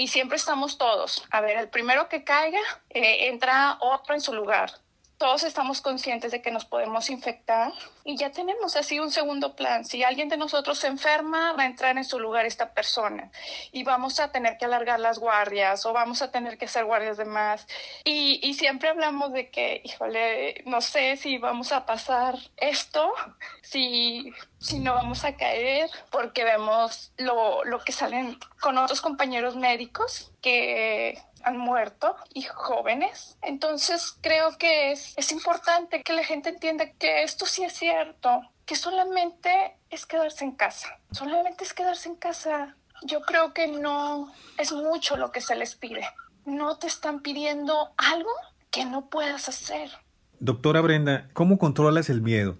y 0.00 0.08
siempre 0.08 0.38
estamos 0.38 0.78
todos. 0.78 1.22
A 1.30 1.42
ver, 1.42 1.58
el 1.58 1.68
primero 1.68 2.08
que 2.08 2.24
caiga, 2.24 2.62
eh, 2.88 3.28
entra 3.28 3.76
otro 3.82 4.14
en 4.14 4.22
su 4.22 4.32
lugar 4.32 4.72
todos 5.20 5.44
estamos 5.44 5.82
conscientes 5.82 6.32
de 6.32 6.40
que 6.40 6.50
nos 6.50 6.64
podemos 6.64 7.10
infectar 7.10 7.74
y 8.04 8.16
ya 8.16 8.32
tenemos 8.32 8.74
así 8.74 8.98
un 9.00 9.10
segundo 9.10 9.54
plan. 9.54 9.84
Si 9.84 10.02
alguien 10.02 10.30
de 10.30 10.38
nosotros 10.38 10.78
se 10.78 10.86
enferma, 10.86 11.52
va 11.52 11.64
a 11.64 11.66
entrar 11.66 11.98
en 11.98 12.04
su 12.04 12.18
lugar 12.18 12.46
esta 12.46 12.72
persona 12.72 13.30
y 13.70 13.84
vamos 13.84 14.18
a 14.18 14.32
tener 14.32 14.56
que 14.56 14.64
alargar 14.64 14.98
las 14.98 15.18
guardias 15.18 15.84
o 15.84 15.92
vamos 15.92 16.22
a 16.22 16.30
tener 16.30 16.56
que 16.56 16.64
hacer 16.64 16.86
guardias 16.86 17.18
de 17.18 17.26
más. 17.26 17.66
Y, 18.02 18.40
y 18.42 18.54
siempre 18.54 18.88
hablamos 18.88 19.34
de 19.34 19.50
que, 19.50 19.82
híjole, 19.84 20.62
no 20.64 20.80
sé 20.80 21.18
si 21.18 21.36
vamos 21.36 21.70
a 21.72 21.84
pasar 21.84 22.38
esto, 22.56 23.12
si, 23.60 24.32
si 24.58 24.78
no 24.78 24.94
vamos 24.94 25.24
a 25.24 25.36
caer, 25.36 25.90
porque 26.10 26.44
vemos 26.44 27.12
lo, 27.18 27.62
lo 27.64 27.80
que 27.80 27.92
salen 27.92 28.38
con 28.58 28.78
otros 28.78 29.02
compañeros 29.02 29.54
médicos 29.54 30.32
que 30.40 31.22
han 31.44 31.58
muerto 31.58 32.16
y 32.34 32.42
jóvenes. 32.42 33.36
Entonces 33.42 34.16
creo 34.20 34.56
que 34.58 34.92
es, 34.92 35.14
es 35.16 35.32
importante 35.32 36.02
que 36.02 36.12
la 36.12 36.24
gente 36.24 36.50
entienda 36.50 36.90
que 36.92 37.22
esto 37.22 37.46
sí 37.46 37.64
es 37.64 37.72
cierto, 37.72 38.42
que 38.66 38.76
solamente 38.76 39.76
es 39.90 40.06
quedarse 40.06 40.44
en 40.44 40.52
casa, 40.52 40.98
solamente 41.10 41.64
es 41.64 41.74
quedarse 41.74 42.08
en 42.08 42.16
casa. 42.16 42.76
Yo 43.02 43.22
creo 43.22 43.54
que 43.54 43.66
no 43.66 44.32
es 44.58 44.72
mucho 44.72 45.16
lo 45.16 45.32
que 45.32 45.40
se 45.40 45.56
les 45.56 45.74
pide. 45.74 46.06
No 46.44 46.76
te 46.76 46.86
están 46.86 47.20
pidiendo 47.20 47.92
algo 47.96 48.30
que 48.70 48.84
no 48.84 49.08
puedas 49.08 49.48
hacer. 49.48 49.90
Doctora 50.38 50.80
Brenda, 50.80 51.28
¿cómo 51.32 51.58
controlas 51.58 52.08
el 52.10 52.22
miedo? 52.22 52.56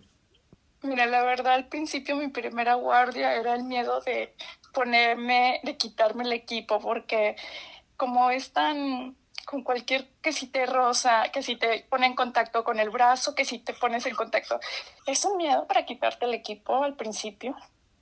Mira, 0.82 1.06
la 1.06 1.22
verdad 1.22 1.54
al 1.54 1.68
principio 1.68 2.16
mi 2.16 2.28
primera 2.28 2.74
guardia 2.74 3.34
era 3.34 3.54
el 3.54 3.64
miedo 3.64 4.00
de 4.00 4.34
ponerme, 4.72 5.60
de 5.62 5.76
quitarme 5.76 6.24
el 6.24 6.32
equipo, 6.32 6.80
porque 6.80 7.36
como 8.00 8.30
están 8.30 9.14
con 9.44 9.62
cualquier 9.62 10.08
que 10.22 10.32
si 10.32 10.46
te 10.46 10.64
rosa, 10.64 11.24
que 11.34 11.42
si 11.42 11.56
te 11.56 11.84
pone 11.90 12.06
en 12.06 12.14
contacto 12.14 12.64
con 12.64 12.80
el 12.80 12.88
brazo, 12.88 13.34
que 13.34 13.44
si 13.44 13.58
te 13.58 13.74
pones 13.74 14.06
en 14.06 14.14
contacto, 14.14 14.58
es 15.04 15.22
un 15.26 15.36
miedo 15.36 15.66
para 15.66 15.84
quitarte 15.84 16.24
el 16.24 16.32
equipo 16.32 16.82
al 16.82 16.96
principio. 16.96 17.54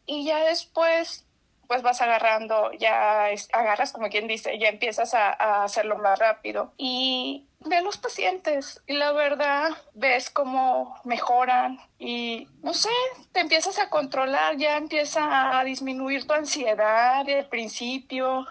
Y 0.07 0.25
ya 0.25 0.45
después, 0.45 1.27
pues 1.67 1.83
vas 1.83 2.01
agarrando, 2.01 2.71
ya 2.75 3.27
agarras 3.53 3.91
como 3.91 4.09
quien 4.09 4.29
dice, 4.29 4.57
ya 4.61 4.69
empiezas 4.69 5.15
a, 5.15 5.31
a 5.33 5.65
hacerlo 5.65 5.99
más 5.99 6.17
rápido. 6.21 6.73
Y 6.77 7.49
ve 7.59 7.79
a 7.79 7.83
los 7.83 7.99
pacientes 7.99 8.81
y 8.87 8.93
la 8.93 9.11
verdad 9.11 9.71
ves 9.95 10.31
cómo 10.31 10.95
mejoran 11.03 11.81
y 11.99 12.47
no 12.63 12.73
sé, 12.73 12.91
te 13.33 13.41
empiezas 13.41 13.81
a 13.81 13.91
controlar, 13.91 14.59
ya 14.59 14.77
empieza 14.77 15.59
a 15.59 15.65
disminuir 15.65 16.25
tu 16.25 16.35
ansiedad 16.35 17.25
del 17.25 17.47
principio 17.47 18.47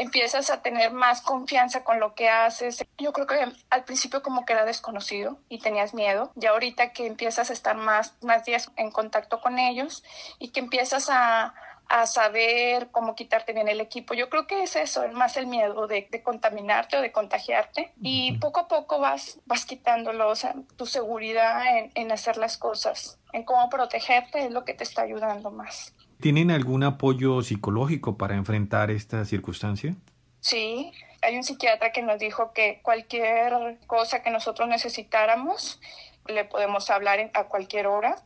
empiezas 0.00 0.48
a 0.48 0.62
tener 0.62 0.92
más 0.92 1.20
confianza 1.20 1.84
con 1.84 2.00
lo 2.00 2.14
que 2.14 2.30
haces. 2.30 2.82
Yo 2.96 3.12
creo 3.12 3.26
que 3.26 3.52
al 3.68 3.84
principio 3.84 4.22
como 4.22 4.46
que 4.46 4.54
era 4.54 4.64
desconocido 4.64 5.38
y 5.50 5.58
tenías 5.58 5.92
miedo. 5.92 6.32
Ya 6.36 6.50
ahorita 6.50 6.92
que 6.92 7.06
empiezas 7.06 7.50
a 7.50 7.52
estar 7.52 7.76
más, 7.76 8.16
más 8.22 8.46
días 8.46 8.72
en 8.76 8.90
contacto 8.90 9.42
con 9.42 9.58
ellos 9.58 10.02
y 10.38 10.48
que 10.48 10.60
empiezas 10.60 11.10
a, 11.10 11.52
a 11.90 12.06
saber 12.06 12.88
cómo 12.90 13.14
quitarte 13.14 13.52
bien 13.52 13.68
el 13.68 13.80
equipo. 13.80 14.14
Yo 14.14 14.30
creo 14.30 14.46
que 14.46 14.62
es 14.62 14.74
eso, 14.74 15.04
es 15.04 15.12
más 15.12 15.36
el 15.36 15.46
miedo 15.46 15.86
de, 15.86 16.08
de, 16.10 16.22
contaminarte 16.22 16.96
o 16.96 17.02
de 17.02 17.12
contagiarte 17.12 17.92
y 18.00 18.38
poco 18.38 18.60
a 18.60 18.68
poco 18.68 19.00
vas, 19.00 19.38
vas 19.44 19.66
quitándolo, 19.66 20.30
o 20.30 20.36
sea, 20.36 20.54
tu 20.76 20.86
seguridad 20.86 21.76
en, 21.76 21.90
en 21.94 22.10
hacer 22.10 22.38
las 22.38 22.56
cosas, 22.56 23.18
en 23.34 23.42
cómo 23.42 23.68
protegerte 23.68 24.46
es 24.46 24.50
lo 24.50 24.64
que 24.64 24.72
te 24.72 24.84
está 24.84 25.02
ayudando 25.02 25.50
más. 25.50 25.92
¿Tienen 26.20 26.50
algún 26.50 26.82
apoyo 26.82 27.42
psicológico 27.42 28.16
para 28.18 28.34
enfrentar 28.34 28.90
esta 28.90 29.24
circunstancia? 29.24 29.94
Sí, 30.40 30.92
hay 31.22 31.36
un 31.36 31.44
psiquiatra 31.44 31.92
que 31.92 32.02
nos 32.02 32.18
dijo 32.18 32.52
que 32.52 32.80
cualquier 32.82 33.78
cosa 33.86 34.22
que 34.22 34.30
nosotros 34.30 34.68
necesitáramos, 34.68 35.80
le 36.26 36.44
podemos 36.44 36.90
hablar 36.90 37.30
a 37.34 37.44
cualquier 37.44 37.86
hora 37.86 38.16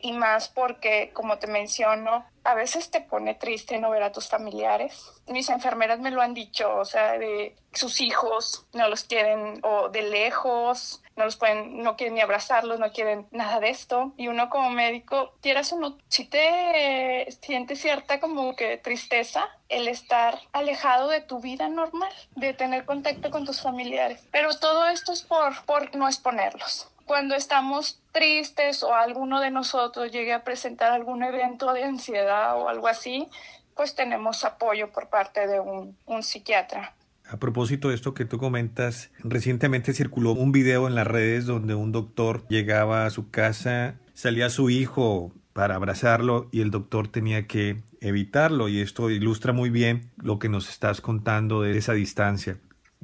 y 0.00 0.12
más 0.12 0.48
porque, 0.48 1.10
como 1.12 1.38
te 1.38 1.46
menciono, 1.46 2.24
a 2.44 2.54
veces 2.54 2.90
te 2.90 3.00
pone 3.00 3.34
triste 3.34 3.78
no 3.78 3.90
ver 3.90 4.02
a 4.02 4.12
tus 4.12 4.28
familiares. 4.28 5.10
Mis 5.26 5.50
enfermeras 5.50 5.98
me 5.98 6.10
lo 6.10 6.22
han 6.22 6.34
dicho, 6.34 6.76
o 6.76 6.84
sea, 6.84 7.18
de 7.18 7.56
sus 7.72 8.00
hijos 8.00 8.66
no 8.72 8.88
los 8.88 9.04
quieren 9.04 9.60
o 9.62 9.88
de 9.90 10.02
lejos, 10.02 11.02
no 11.16 11.24
los 11.24 11.36
pueden, 11.36 11.82
no 11.82 11.96
quieren 11.96 12.14
ni 12.14 12.20
abrazarlos, 12.20 12.78
no 12.78 12.92
quieren 12.92 13.26
nada 13.32 13.60
de 13.60 13.70
esto. 13.70 14.14
Y 14.16 14.28
uno 14.28 14.48
como 14.48 14.70
médico, 14.70 15.34
quieras 15.42 15.72
o 15.72 15.78
no, 15.78 15.98
si 16.08 16.24
te 16.24 17.26
sientes 17.42 17.80
cierta 17.80 18.20
como 18.20 18.56
que 18.56 18.78
tristeza 18.78 19.48
el 19.68 19.88
estar 19.88 20.40
alejado 20.52 21.08
de 21.08 21.20
tu 21.20 21.40
vida 21.40 21.68
normal, 21.68 22.12
de 22.36 22.54
tener 22.54 22.84
contacto 22.86 23.30
con 23.30 23.44
tus 23.44 23.60
familiares. 23.60 24.26
Pero 24.30 24.56
todo 24.58 24.86
esto 24.86 25.12
es 25.12 25.22
por, 25.22 25.64
por 25.66 25.94
no 25.94 26.08
exponerlos 26.08 26.88
cuando 27.08 27.34
estamos 27.34 28.00
tristes 28.12 28.84
o 28.84 28.94
alguno 28.94 29.40
de 29.40 29.50
nosotros 29.50 30.12
llegue 30.12 30.32
a 30.32 30.44
presentar 30.44 30.92
algún 30.92 31.24
evento 31.24 31.72
de 31.72 31.82
ansiedad 31.82 32.56
o 32.56 32.68
algo 32.68 32.86
así, 32.86 33.26
pues 33.74 33.96
tenemos 33.96 34.44
apoyo 34.44 34.92
por 34.92 35.08
parte 35.08 35.48
de 35.48 35.58
un, 35.58 35.96
un 36.04 36.22
psiquiatra. 36.22 36.94
A 37.28 37.38
propósito 37.38 37.88
de 37.88 37.94
esto 37.94 38.14
que 38.14 38.24
tú 38.24 38.38
comentas, 38.38 39.10
recientemente 39.20 39.92
circuló 39.92 40.32
un 40.32 40.52
video 40.52 40.86
en 40.86 40.94
las 40.94 41.06
redes 41.06 41.46
donde 41.46 41.74
un 41.74 41.92
doctor 41.92 42.46
llegaba 42.48 43.06
a 43.06 43.10
su 43.10 43.30
casa, 43.30 43.96
salía 44.14 44.50
su 44.50 44.70
hijo 44.70 45.32
para 45.54 45.74
abrazarlo 45.74 46.48
y 46.52 46.60
el 46.60 46.70
doctor 46.70 47.08
tenía 47.08 47.46
que 47.46 47.82
evitarlo 48.00 48.68
y 48.68 48.80
esto 48.80 49.10
ilustra 49.10 49.52
muy 49.52 49.70
bien 49.70 50.10
lo 50.18 50.38
que 50.38 50.48
nos 50.48 50.68
estás 50.68 51.00
contando 51.00 51.62
de 51.62 51.76
esa 51.76 51.94
distancia. 51.94 52.58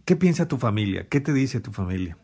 ¿Qué 0.05 0.15
piensa 0.15 0.47
tu 0.47 0.59
familia? 0.59 1.09
¿Qué 1.09 1.21
te 1.21 1.33
dice 1.33 1.61
tu 1.61 1.73
familia? 1.73 2.19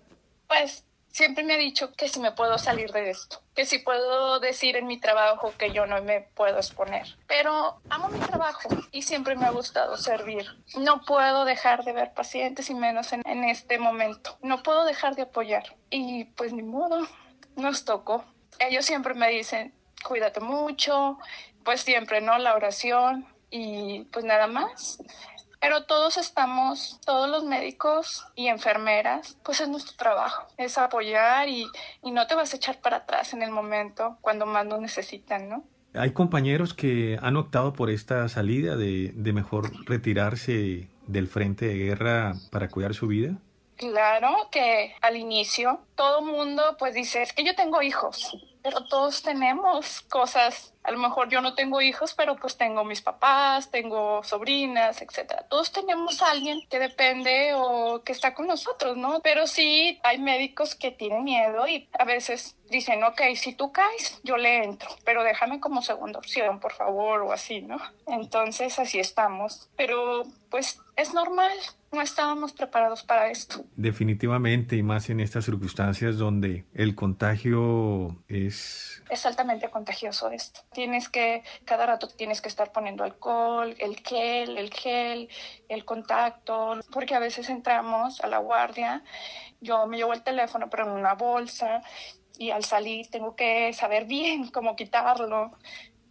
Pues 0.46 0.84
siempre 1.20 1.44
me 1.44 1.52
ha 1.52 1.58
dicho 1.58 1.92
que 1.92 2.08
si 2.08 2.18
me 2.18 2.32
puedo 2.32 2.56
salir 2.56 2.92
de 2.92 3.10
esto, 3.10 3.42
que 3.54 3.66
si 3.66 3.78
puedo 3.78 4.40
decir 4.40 4.76
en 4.76 4.86
mi 4.86 4.98
trabajo 4.98 5.52
que 5.58 5.70
yo 5.70 5.84
no 5.84 6.00
me 6.00 6.22
puedo 6.22 6.56
exponer. 6.56 7.18
Pero 7.26 7.78
amo 7.90 8.08
mi 8.08 8.18
trabajo 8.20 8.70
y 8.90 9.02
siempre 9.02 9.36
me 9.36 9.44
ha 9.44 9.50
gustado 9.50 9.98
servir. 9.98 10.46
No 10.78 11.02
puedo 11.02 11.44
dejar 11.44 11.84
de 11.84 11.92
ver 11.92 12.14
pacientes 12.14 12.70
y 12.70 12.74
menos 12.74 13.12
en, 13.12 13.44
este 13.44 13.78
momento. 13.78 14.38
No 14.40 14.62
puedo 14.62 14.86
dejar 14.86 15.14
de 15.14 15.22
apoyar. 15.22 15.76
Y 15.90 16.24
pues 16.24 16.54
ni 16.54 16.62
modo, 16.62 17.06
nos 17.54 17.84
tocó. 17.84 18.24
Ellos 18.58 18.86
siempre 18.86 19.12
me 19.12 19.28
dicen, 19.28 19.74
cuídate 20.02 20.40
mucho, 20.40 21.18
pues 21.66 21.82
siempre, 21.82 22.22
¿no? 22.22 22.38
La 22.38 22.54
oración 22.54 23.26
y 23.50 24.04
pues 24.04 24.24
nada 24.24 24.46
más. 24.46 25.02
Pero 25.61 25.84
todos 25.84 26.16
estamos, 26.16 26.98
todos 27.04 27.28
los 27.28 27.44
médicos 27.44 28.24
y 28.34 28.48
enfermeras, 28.48 29.36
pues 29.44 29.61
es 29.61 29.68
nuestro 29.68 29.94
trabajo, 29.96 30.46
es 30.56 30.78
apoyar 30.78 31.48
y, 31.48 31.66
y 32.02 32.11
no 32.11 32.26
te 32.26 32.34
vas 32.34 32.52
a 32.54 32.56
echar 32.56 32.80
para 32.80 32.98
atrás 32.98 33.34
en 33.34 33.42
el 33.42 33.50
momento 33.50 34.16
cuando 34.22 34.46
más 34.46 34.66
lo 34.66 34.80
necesitan, 34.80 35.48
¿no? 35.48 35.64
Hay 35.92 36.12
compañeros 36.12 36.72
que 36.72 37.18
han 37.20 37.36
optado 37.36 37.72
por 37.72 37.90
esta 37.90 38.28
salida 38.28 38.76
de, 38.76 39.12
de 39.14 39.32
mejor 39.32 39.72
retirarse 39.86 40.88
del 41.06 41.26
frente 41.26 41.66
de 41.66 41.74
guerra 41.74 42.34
para 42.50 42.68
cuidar 42.68 42.94
su 42.94 43.08
vida. 43.08 43.36
Claro 43.76 44.48
que 44.52 44.94
al 45.00 45.16
inicio 45.16 45.80
todo 45.94 46.22
mundo 46.22 46.76
pues 46.78 46.94
dice, 46.94 47.22
es 47.22 47.32
que 47.32 47.44
yo 47.44 47.54
tengo 47.54 47.82
hijos, 47.82 48.36
pero 48.62 48.84
todos 48.84 49.22
tenemos 49.22 50.02
cosas 50.02 50.74
A 50.82 50.90
lo 50.90 50.98
mejor 50.98 51.28
yo 51.28 51.40
no 51.40 51.54
tengo 51.54 51.80
hijos, 51.80 52.14
pero 52.14 52.36
pues 52.36 52.56
tengo 52.56 52.84
mis 52.84 53.02
papás, 53.02 53.70
tengo 53.70 54.22
sobrinas, 54.24 55.02
etcétera. 55.02 55.46
Todos 55.48 55.72
tenemos 55.72 56.22
alguien 56.22 56.66
que 56.68 56.78
depende 56.78 57.52
o 57.54 58.02
que 58.02 58.12
está 58.12 58.34
con 58.34 58.46
nosotros, 58.46 58.96
¿no? 58.96 59.20
Pero 59.20 59.46
sí 59.46 60.00
hay 60.02 60.18
médicos 60.18 60.74
que 60.74 60.90
tienen 60.90 61.24
miedo 61.24 61.66
y 61.68 61.88
a 61.98 62.04
veces 62.04 62.57
dicen, 62.70 63.04
ok, 63.04 63.20
si 63.36 63.52
tú 63.52 63.72
caes, 63.72 64.20
yo 64.22 64.36
le 64.36 64.64
entro, 64.64 64.88
pero 65.04 65.22
déjame 65.22 65.61
como 65.61 65.82
segunda 65.82 66.18
opción, 66.18 66.61
por 66.61 66.72
favor, 66.72 67.22
o 67.22 67.32
así, 67.32 67.61
¿no? 67.61 67.78
Entonces 68.07 68.78
así 68.78 68.98
estamos. 68.98 69.68
Pero 69.76 70.24
pues 70.50 70.80
es 70.96 71.12
normal, 71.12 71.57
no 71.92 72.00
estábamos 72.03 72.53
preparados 72.53 73.03
para 73.03 73.30
esto. 73.30 73.64
Definitivamente, 73.76 74.76
y 74.76 74.83
más 74.83 75.11
en 75.11 75.21
estas 75.21 75.45
circunstancias 75.45 76.18
donde 76.18 76.64
el 76.72 76.95
contagio 76.95 78.17
es... 78.29 79.03
Es 79.11 79.26
altamente 79.26 79.71
contagioso 79.71 80.30
esto. 80.30 80.61
Tienes 80.72 81.08
que, 81.08 81.42
cada 81.64 81.87
rato 81.87 82.08
tienes 82.08 82.41
que 82.41 82.49
estar 82.49 82.71
poniendo 82.71 83.03
alcohol, 83.03 83.75
el 83.79 83.96
gel, 84.00 84.57
el 84.57 84.72
gel, 84.72 85.29
el 85.68 85.84
contacto, 85.84 86.79
porque 86.92 87.14
a 87.14 87.18
veces 87.18 87.49
entramos 87.49 88.21
a 88.21 88.29
la 88.29 88.38
guardia, 88.38 89.03
yo 89.61 89.87
me 89.87 89.96
llevo 89.96 90.12
el 90.12 90.22
teléfono, 90.22 90.71
pero 90.71 90.84
en 90.84 90.92
una 90.92 91.14
bolsa, 91.14 91.83
y 92.38 92.50
al 92.50 92.64
salir 92.64 93.08
tengo 93.11 93.34
que 93.34 93.72
saber 93.72 94.07
bien 94.07 94.49
cómo 94.53 94.76
quitarlo, 94.76 95.53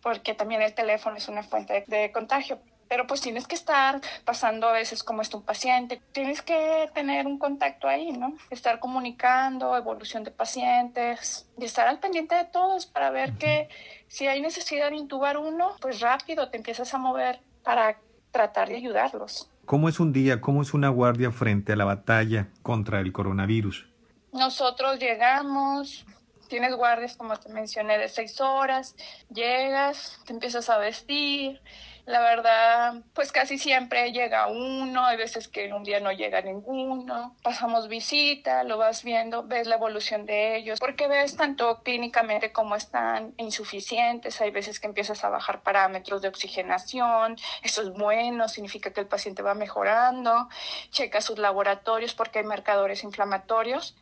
porque 0.01 0.33
también 0.33 0.61
el 0.61 0.73
teléfono 0.73 1.17
es 1.17 1.27
una 1.27 1.43
fuente 1.43 1.83
de, 1.87 2.11
contagio 2.11 2.59
pero 2.89 3.07
pues 3.07 3.21
tienes 3.21 3.47
que 3.47 3.55
estar 3.55 4.01
pasando 4.25 4.67
a 4.67 4.73
veces 4.73 5.03
como 5.03 5.21
está 5.21 5.37
un 5.37 5.43
paciente, 5.43 6.01
tienes 6.11 6.41
que 6.41 6.89
tener 6.93 7.27
un 7.27 7.37
contacto 7.37 7.87
ahí, 7.87 8.11
¿no? 8.11 8.35
Estar 8.49 8.79
comunicando, 8.79 9.77
evolución 9.77 10.23
de 10.23 10.31
pacientes, 10.31 11.47
y 11.57 11.65
estar 11.65 11.87
al 11.87 11.99
pendiente 11.99 12.35
de 12.35 12.45
todos 12.45 12.87
para 12.87 13.11
ver 13.11 13.33
que 13.33 13.69
si 14.07 14.27
hay 14.27 14.41
necesidad 14.41 14.89
de 14.89 14.97
intubar 14.97 15.37
uno, 15.37 15.75
pues 15.79 16.01
rápido 16.01 16.49
te 16.49 16.57
empiezas 16.57 16.93
a 16.93 16.97
mover 16.97 17.39
para 17.63 17.99
tratar 18.31 18.67
de 18.67 18.77
ayudarlos. 18.77 19.49
¿Cómo 19.65 19.87
es 19.87 19.99
un 19.99 20.11
día, 20.11 20.41
cómo 20.41 20.63
es 20.63 20.73
una 20.73 20.89
guardia 20.89 21.31
frente 21.31 21.73
a 21.73 21.75
la 21.75 21.85
batalla 21.85 22.47
contra 22.63 23.01
el 23.01 23.13
coronavirus? 23.13 23.87
Nosotros 24.31 24.97
llegamos, 24.99 26.05
tienes 26.47 26.75
guardias, 26.75 27.15
como 27.15 27.37
te 27.37 27.49
mencioné, 27.53 27.99
de 27.99 28.09
seis 28.09 28.41
horas, 28.41 28.95
llegas, 29.31 30.19
te 30.25 30.33
empiezas 30.33 30.69
a 30.69 30.79
vestir, 30.79 31.61
la 32.09 32.21
verdad, 32.21 32.95
pues 33.13 33.31
casi 33.31 33.59
siempre 33.59 34.11
llega 34.11 34.47
uno, 34.47 35.05
hay 35.05 35.15
veces 35.15 35.47
que 35.47 35.71
un 35.71 35.83
día 35.83 35.99
no 35.99 36.11
llega 36.11 36.41
ninguno. 36.41 37.35
Pasamos 37.43 37.87
visita, 37.87 38.63
lo 38.63 38.79
vas 38.79 39.03
viendo, 39.03 39.43
ves 39.43 39.67
la 39.67 39.75
evolución 39.75 40.25
de 40.25 40.55
ellos, 40.55 40.79
porque 40.79 41.07
ves 41.07 41.37
tanto 41.37 41.83
clínicamente 41.83 42.51
cómo 42.51 42.75
están 42.75 43.35
insuficientes, 43.37 44.41
hay 44.41 44.49
veces 44.49 44.79
que 44.79 44.87
empiezas 44.87 45.23
a 45.23 45.29
bajar 45.29 45.61
parámetros 45.61 46.23
de 46.23 46.29
oxigenación, 46.29 47.37
eso 47.61 47.83
es 47.83 47.91
bueno, 47.91 48.49
significa 48.49 48.91
que 48.91 49.01
el 49.01 49.07
paciente 49.07 49.43
va 49.43 49.53
mejorando, 49.53 50.49
checa 50.89 51.21
sus 51.21 51.37
laboratorios 51.37 52.15
porque 52.15 52.39
hay 52.39 52.45
marcadores 52.45 53.03
inflamatorios 53.03 53.95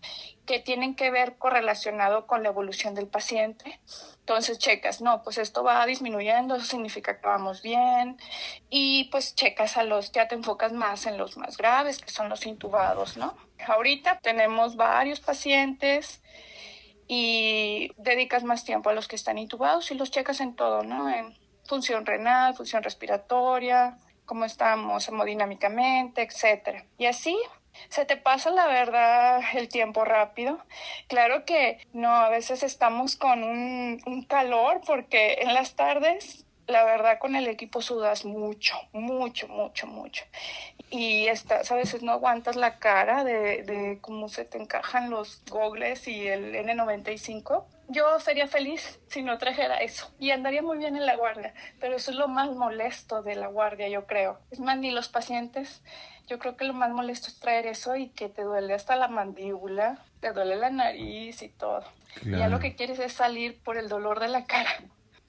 que 0.48 0.60
tienen 0.60 0.95
que 0.95 1.11
ver 1.11 1.38
correlacionado 1.38 2.26
con 2.26 2.41
la 2.41 2.49
evolución 2.49 2.95
del 2.95 3.07
paciente. 3.07 3.80
Entonces 4.22 4.57
checas, 4.57 5.02
no, 5.02 5.22
pues 5.22 5.38
esto 5.38 5.64
va 5.64 5.86
disminuyendo, 5.86 6.56
eso 6.56 6.65
significa 6.65 7.19
que 7.19 7.28
vamos 7.28 7.61
bien. 7.61 8.18
Y 8.69 9.10
pues 9.11 9.36
checas 9.36 9.78
a 9.78 9.84
los, 9.84 10.11
ya 10.11 10.28
te 10.28 10.36
enfocas 10.36 10.72
más 10.72 11.06
en 11.06 11.18
los 11.18 11.38
más 11.38 11.57
graves, 11.57 11.99
que 11.99 12.10
son 12.10 12.30
los 12.30 12.45
intubados, 12.45 13.18
¿no? 13.18 13.38
Ahorita 13.68 14.19
tenemos 14.22 14.78
varios 14.78 15.19
pacientes 15.19 16.24
y 17.07 17.91
dedicas 17.98 18.44
más 18.44 18.64
tiempo 18.64 18.90
a 18.90 18.94
los 18.94 19.07
que 19.07 19.18
están 19.18 19.38
intubados 19.38 19.91
y 19.91 19.95
los 19.95 20.10
checas 20.10 20.40
en 20.40 20.56
todo, 20.56 20.84
¿no? 20.84 21.10
En 21.10 21.38
función 21.65 22.06
renal, 22.06 22.56
función 22.56 22.84
respiratoria, 22.84 23.98
cómo 24.26 24.45
estamos 24.45 25.07
hemodinámicamente, 25.10 26.22
etcétera. 26.22 26.86
Y 26.98 27.06
así 27.06 27.38
se 27.90 28.06
te 28.06 28.18
pasa 28.18 28.49
la 28.52 28.68
verdad 28.68 29.41
el 29.54 29.70
tiempo 29.70 30.06
rápido. 30.06 30.60
Claro 31.08 31.45
que 31.45 31.80
no, 31.94 32.16
a 32.16 32.30
veces 32.30 32.64
estamos 32.64 33.16
con 33.16 33.44
un, 33.44 34.02
un 34.06 34.24
calor 34.24 34.82
porque 34.86 35.40
en 35.41 35.54
las 35.54 35.76
tardes 35.76 36.45
la 36.68 36.84
verdad 36.84 37.18
con 37.20 37.36
el 37.36 37.48
equipo 37.48 37.82
sudas 37.82 38.26
mucho, 38.26 38.76
mucho, 38.91 39.48
mucho, 39.48 39.88
mucho. 39.88 40.26
Y 40.89 41.27
estás, 41.27 41.72
a 41.72 41.76
veces 41.76 42.01
no 42.01 42.14
aguantas 42.14 42.55
la 42.55 42.80
cara 42.80 43.23
de, 43.23 43.64
de 43.64 43.97
cómo 43.99 44.30
se 44.30 44.45
te 44.45 44.57
encajan 44.57 45.09
los 45.09 45.41
gogles 45.49 46.07
y 46.07 46.27
el 46.27 46.55
N95. 46.55 47.65
Yo 47.89 48.19
sería 48.19 48.47
feliz 48.47 48.99
si 49.07 49.22
no 49.22 49.38
trajera 49.38 49.77
eso 49.77 50.11
y 50.19 50.31
andaría 50.31 50.61
muy 50.61 50.77
bien 50.77 50.95
en 50.95 51.05
la 51.05 51.15
guardia, 51.15 51.53
pero 51.80 51.95
eso 51.95 52.11
es 52.11 52.18
lo 52.18 52.27
más 52.27 52.49
molesto 52.51 53.22
de 53.22 53.35
la 53.35 53.47
guardia, 53.47 53.88
yo 53.88 54.05
creo. 54.05 54.39
Es 54.51 54.59
más, 54.59 54.77
ni 54.77 54.91
los 54.91 55.07
pacientes, 55.07 55.81
yo 56.27 56.38
creo 56.39 56.57
que 56.57 56.65
lo 56.65 56.73
más 56.73 56.91
molesto 56.91 57.27
es 57.27 57.39
traer 57.39 57.65
eso 57.65 57.95
y 57.95 58.09
que 58.09 58.27
te 58.27 58.43
duele 58.43 58.73
hasta 58.73 58.97
la 58.97 59.07
mandíbula, 59.07 59.99
te 60.19 60.34
duele 60.34 60.57
la 60.57 60.69
nariz 60.69 61.41
y 61.41 61.49
todo. 61.49 61.84
Y 62.26 62.31
ya 62.31 62.49
lo 62.49 62.59
que 62.59 62.76
quieres 62.76 62.99
es 62.99 63.14
salir 63.14 63.57
por 63.64 63.77
el 63.77 63.88
dolor 63.88 64.19
de 64.19 64.27
la 64.27 64.45
cara. 64.45 64.69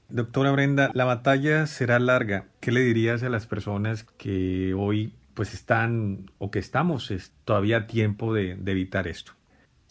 Doctora 0.08 0.50
Brenda, 0.50 0.90
la 0.94 1.04
batalla 1.04 1.66
será 1.66 1.98
larga. 1.98 2.46
¿Qué 2.60 2.72
le 2.72 2.80
dirías 2.80 3.22
a 3.22 3.28
las 3.28 3.46
personas 3.46 4.04
que 4.04 4.74
hoy 4.74 5.12
pues 5.38 5.54
están 5.54 6.32
o 6.38 6.50
que 6.50 6.58
estamos 6.58 7.12
es 7.12 7.32
todavía 7.44 7.86
tiempo 7.86 8.34
de, 8.34 8.56
de 8.56 8.72
evitar 8.72 9.06
esto? 9.06 9.34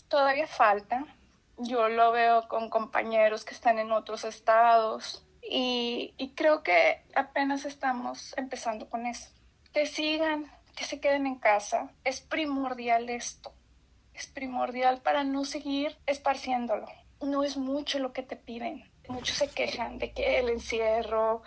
Todavía 0.10 0.45
falta. 0.45 1.06
Yo 1.57 1.88
lo 1.88 2.11
veo 2.11 2.49
con 2.49 2.69
compañeros 2.69 3.45
que 3.45 3.53
están 3.53 3.80
en 3.80 3.94
otros 3.94 4.26
estados 4.26 5.26
y, 5.41 6.14
y 6.18 6.32
creo 6.32 6.64
que 6.64 7.02
apenas 7.15 7.64
estamos 7.64 8.34
empezando 8.38 8.90
con 8.90 9.06
eso. 9.06 9.30
Que 9.72 9.86
sigan, 9.86 10.52
que 10.76 10.84
se 10.84 10.99
queden 10.99 11.26
en 11.26 11.36
casa. 11.36 11.94
Es 12.03 12.19
primordial 12.19 13.10
esto. 13.10 13.53
Es 14.14 14.28
primordial 14.28 15.02
para 15.02 15.24
no 15.24 15.45
seguir 15.45 15.98
esparciéndolo. 16.07 16.88
No 17.22 17.45
es 17.45 17.56
mucho 17.56 17.99
lo 17.99 18.11
que 18.11 18.24
te 18.24 18.36
piden 18.36 18.84
muchos 19.10 19.38
se 19.38 19.48
quejan 19.48 19.99
de 19.99 20.11
que 20.11 20.40
el 20.40 20.49
encierro, 20.49 21.41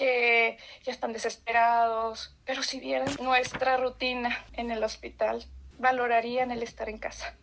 que 0.00 0.56
ya 0.82 0.92
están 0.92 1.12
desesperados, 1.12 2.34
pero 2.46 2.62
si 2.62 2.80
vieran 2.80 3.14
nuestra 3.20 3.76
rutina 3.76 4.46
en 4.54 4.70
el 4.70 4.82
hospital, 4.82 5.44
valorarían 5.78 6.50
el 6.50 6.62
estar 6.62 6.88
en 6.88 6.96
casa. 6.96 7.36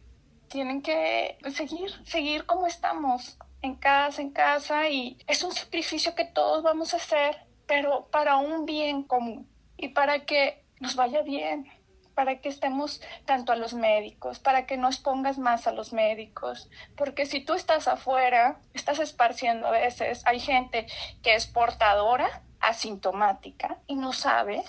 Tienen 0.47 0.81
que 0.81 1.37
seguir, 1.53 1.91
seguir 2.03 2.47
como 2.47 2.65
estamos, 2.65 3.37
en 3.61 3.75
casa, 3.75 4.23
en 4.23 4.31
casa, 4.31 4.89
y 4.89 5.19
es 5.27 5.43
un 5.43 5.51
sacrificio 5.51 6.15
que 6.15 6.25
todos 6.25 6.63
vamos 6.63 6.95
a 6.95 6.97
hacer, 6.97 7.45
pero 7.67 8.07
para 8.07 8.37
un 8.37 8.65
bien 8.65 9.03
común 9.03 9.47
y 9.77 9.89
para 9.89 10.25
que 10.25 10.65
nos 10.79 10.95
vaya 10.95 11.21
bien, 11.21 11.71
para 12.15 12.41
que 12.41 12.49
estemos 12.49 13.01
tanto 13.25 13.51
a 13.51 13.55
los 13.55 13.75
médicos, 13.75 14.39
para 14.39 14.65
que 14.65 14.77
no 14.77 14.87
expongas 14.87 15.37
más 15.37 15.67
a 15.67 15.73
los 15.73 15.93
médicos, 15.93 16.71
porque 16.95 17.27
si 17.27 17.39
tú 17.39 17.53
estás 17.53 17.87
afuera, 17.87 18.59
estás 18.73 18.97
esparciendo 18.97 19.67
a 19.67 19.71
veces, 19.71 20.25
hay 20.25 20.39
gente 20.39 20.87
que 21.21 21.35
es 21.35 21.45
portadora, 21.45 22.41
asintomática 22.59 23.77
y 23.87 23.95
no 23.95 24.13
sabe 24.13 24.63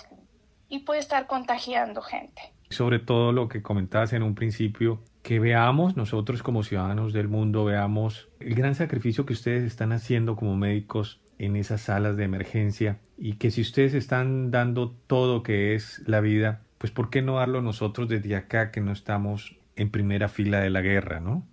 y 0.69 0.79
puede 0.79 0.99
estar 0.99 1.27
contagiando 1.27 2.01
gente. 2.01 2.41
Sobre 2.69 2.99
todo 2.99 3.31
lo 3.31 3.49
que 3.49 3.63
comentabas 3.63 4.13
en 4.13 4.21
un 4.21 4.35
principio, 4.35 5.01
que 5.23 5.39
veamos 5.39 5.97
nosotros 5.97 6.43
como 6.43 6.63
ciudadanos 6.63 7.13
del 7.13 7.27
mundo, 7.27 7.65
veamos 7.65 8.29
el 8.39 8.55
gran 8.55 8.75
sacrificio 8.75 9.25
que 9.25 9.33
ustedes 9.33 9.63
están 9.63 9.91
haciendo 9.91 10.35
como 10.35 10.55
médicos 10.55 11.19
en 11.39 11.55
esas 11.55 11.81
salas 11.81 12.17
de 12.17 12.25
emergencia 12.25 12.99
y 13.17 13.33
que 13.33 13.49
si 13.49 13.61
ustedes 13.61 13.93
están 13.93 14.51
dando 14.51 14.91
todo 15.07 15.41
que 15.41 15.73
es 15.73 16.01
la 16.05 16.19
vida, 16.21 16.61
pues 16.77 16.91
¿por 16.91 17.09
qué 17.09 17.21
no 17.21 17.37
darlo 17.37 17.61
nosotros 17.61 18.07
desde 18.07 18.35
acá 18.35 18.71
que 18.71 18.81
no 18.81 18.91
estamos 18.91 19.55
en 19.75 19.89
primera 19.89 20.27
fila 20.27 20.59
de 20.59 20.69
la 20.69 20.81
guerra, 20.81 21.19
no? 21.19 21.43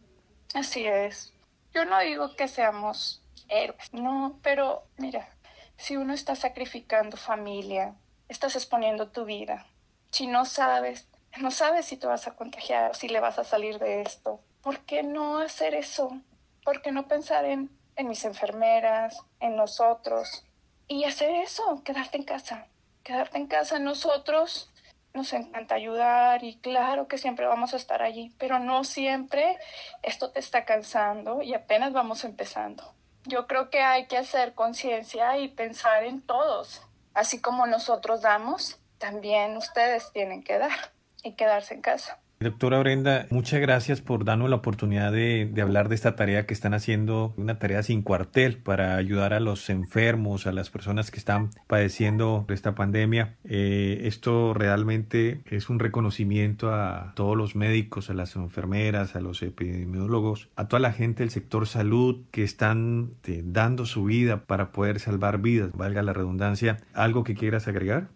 Así 0.55 0.85
es. 0.85 1.33
Yo 1.73 1.85
no 1.85 1.99
digo 2.01 2.35
que 2.37 2.49
seamos 2.49 3.23
héroes, 3.49 3.93
no, 3.93 4.39
pero 4.43 4.83
mira, 4.99 5.29
si 5.77 5.97
uno 5.97 6.15
está 6.15 6.35
sacrificando 6.37 7.17
familia, 7.17 7.95
estás 8.29 8.57
exponiendo 8.57 9.09
tu 9.09 9.25
vida. 9.25 9.67
Si 10.11 10.27
no 10.27 10.45
sabes, 10.45 11.09
no 11.39 11.51
sabes 11.51 11.87
si 11.87 11.97
te 11.97 12.07
vas 12.07 12.27
a 12.27 12.35
contagiar, 12.35 12.95
si 12.95 13.09
le 13.09 13.21
vas 13.21 13.39
a 13.39 13.45
salir 13.45 13.79
de 13.79 14.03
esto. 14.03 14.41
¿Por 14.63 14.81
qué 14.81 15.03
no 15.03 15.39
hacer 15.39 15.75
eso? 15.75 16.21
¿Por 16.65 16.83
qué 16.83 16.93
no 16.93 17.07
pensar 17.07 17.45
en, 17.45 17.71
en 17.97 18.09
mis 18.09 18.25
enfermeras, 18.25 19.23
en 19.41 19.57
nosotros? 19.57 20.45
Y 20.89 21.05
hacer 21.05 21.31
eso, 21.31 21.83
quedarte 21.85 22.17
en 22.17 22.25
casa. 22.25 22.67
Quedarte 23.03 23.39
en 23.39 23.47
casa 23.47 23.79
nosotros 23.79 24.73
nos 25.17 25.33
encanta 25.33 25.75
ayudar 25.75 26.45
y 26.45 26.57
claro 26.57 27.09
que 27.09 27.19
siempre 27.19 27.47
vamos 27.47 27.73
a 27.73 27.77
estar 27.77 28.03
allí, 28.03 28.35
pero 28.39 28.59
no 28.59 28.85
siempre 28.85 29.57
esto 30.03 30.31
te 30.31 30.41
está 30.41 30.65
cansando 30.65 31.43
y 31.43 31.55
apenas 31.55 31.93
vamos 31.93 32.25
empezando. 32.25 32.96
Yo 33.27 33.49
creo 33.49 33.71
que 33.71 33.81
hay 33.81 34.07
que 34.07 34.17
hacer 34.17 34.55
conciencia 34.55 35.37
y 35.39 35.49
pensar 35.49 36.05
en 36.05 36.23
todos. 36.23 36.83
Así 37.13 37.41
como 37.41 37.67
nosotros 37.67 38.23
damos, 38.23 38.79
también 38.99 39.57
ustedes 39.57 40.13
tienen 40.13 40.45
que 40.45 40.59
dar 40.59 40.93
y 41.25 41.33
quedarse 41.33 41.75
en 41.75 41.83
casa. 41.83 42.21
Doctora 42.39 42.79
Brenda, 42.81 43.27
muchas 43.31 43.63
gracias 43.63 44.03
por 44.03 44.27
darnos 44.27 44.51
la 44.51 44.57
oportunidad 44.57 45.11
de, 45.11 45.51
hablar 45.59 45.89
de 45.89 45.95
esta 45.95 46.17
tarea 46.17 46.45
que 46.45 46.53
están 46.53 46.75
haciendo, 46.75 47.33
una 47.39 47.59
tarea 47.59 47.83
sin 47.83 48.03
cuartel 48.03 48.59
para 48.59 48.97
ayudar 48.97 49.33
a 49.33 49.41
los 49.41 49.71
enfermos, 49.71 50.47
a 50.47 50.53
las 50.53 50.69
personas 50.69 51.11
que 51.11 51.19
están 51.19 51.49
padeciendo 51.67 52.45
esta 52.51 52.75
pandemia. 52.75 53.37
Eh, 53.45 54.03
esto 54.03 54.53
realmente 54.53 55.41
es 55.47 55.71
un 55.71 55.79
reconocimiento 55.79 56.75
a 56.75 57.15
todos 57.17 57.39
los 57.39 57.57
médicos, 57.57 58.11
a 58.11 58.15
las 58.15 58.37
enfermeras, 58.37 59.17
a 59.17 59.23
los 59.23 59.43
epidemiólogos, 59.43 60.51
a 60.57 60.69
toda 60.69 60.81
la 60.81 60.93
gente 60.93 61.23
del 61.23 61.31
sector 61.31 61.67
salud 61.67 62.27
que 62.33 62.45
están 62.45 63.15
eh, 63.25 63.41
dando 63.47 63.87
su 63.87 64.05
vida 64.05 64.45
para 64.45 64.73
poder 64.73 65.01
salvar 65.01 65.41
vidas, 65.41 65.73
valga 65.73 66.03
la 66.03 66.13
redundancia. 66.13 66.77
¿Algo 66.93 67.25
que 67.25 67.35
quieras 67.35 67.67
agregar? 67.67 68.11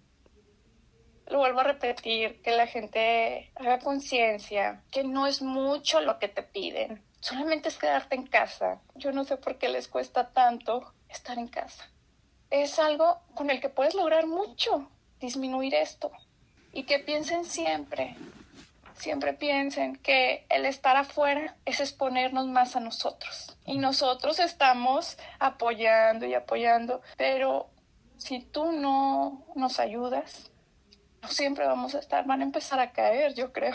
Lo 1.31 1.39
vuelvo 1.39 1.61
a 1.61 1.65
repetir, 1.65 2.43
que 2.43 2.51
la 2.51 2.67
gente 2.67 3.51
haga 3.55 3.79
conciencia, 3.79 4.83
que 4.91 5.05
no 5.05 5.27
es 5.27 5.43
mucho 5.43 6.01
lo 6.01 6.19
que 6.19 6.29
te 6.29 6.43
piden, 6.43 7.03
solamente 7.21 7.69
es 7.69 7.79
quedarte 7.79 8.17
en 8.17 8.27
casa. 8.27 8.81
Yo 8.97 9.13
no 9.13 9.25
sé 9.25 9.37
por 9.37 9.57
qué 9.57 9.69
les 9.69 9.89
cuesta 9.89 10.31
tanto 10.31 10.93
estar 11.09 11.39
en 11.39 11.49
casa. 11.49 11.89
Es 12.51 12.79
algo 12.79 13.21
con 13.35 13.51
el 13.51 13.61
que 13.61 13.69
puedes 13.69 13.95
lograr 13.95 14.27
mucho, 14.27 14.91
disminuir 15.21 15.75
esto. 15.75 16.11
Y 16.73 16.85
que 16.85 16.99
piensen 16.99 17.45
siempre, 17.45 18.17
siempre 18.95 19.33
piensen 19.33 19.97
que 19.97 20.47
el 20.49 20.67
estar 20.67 20.97
afuera 20.97 21.57
es 21.65 21.81
exponernos 21.81 22.47
más 22.47 22.75
a 22.75 22.81
nosotros. 22.81 23.57
Y 23.67 23.79
nosotros 23.79 24.41
estamos 24.41 25.17
apoyando 25.39 26.27
y 26.27 26.35
apoyando, 26.35 27.03
pero 27.17 27.71
si 28.19 28.41
tú 28.41 28.73
no 28.73 29.45
nos 29.55 29.81
ayudas, 29.81 30.50
siempre 31.29 31.67
vamos 31.67 31.95
a 31.95 31.99
estar, 31.99 32.27
van 32.27 32.41
a 32.41 32.45
empezar 32.45 32.81
a 32.81 32.93
caer, 32.93 33.35
yo 33.35 33.53
creo. 33.53 33.75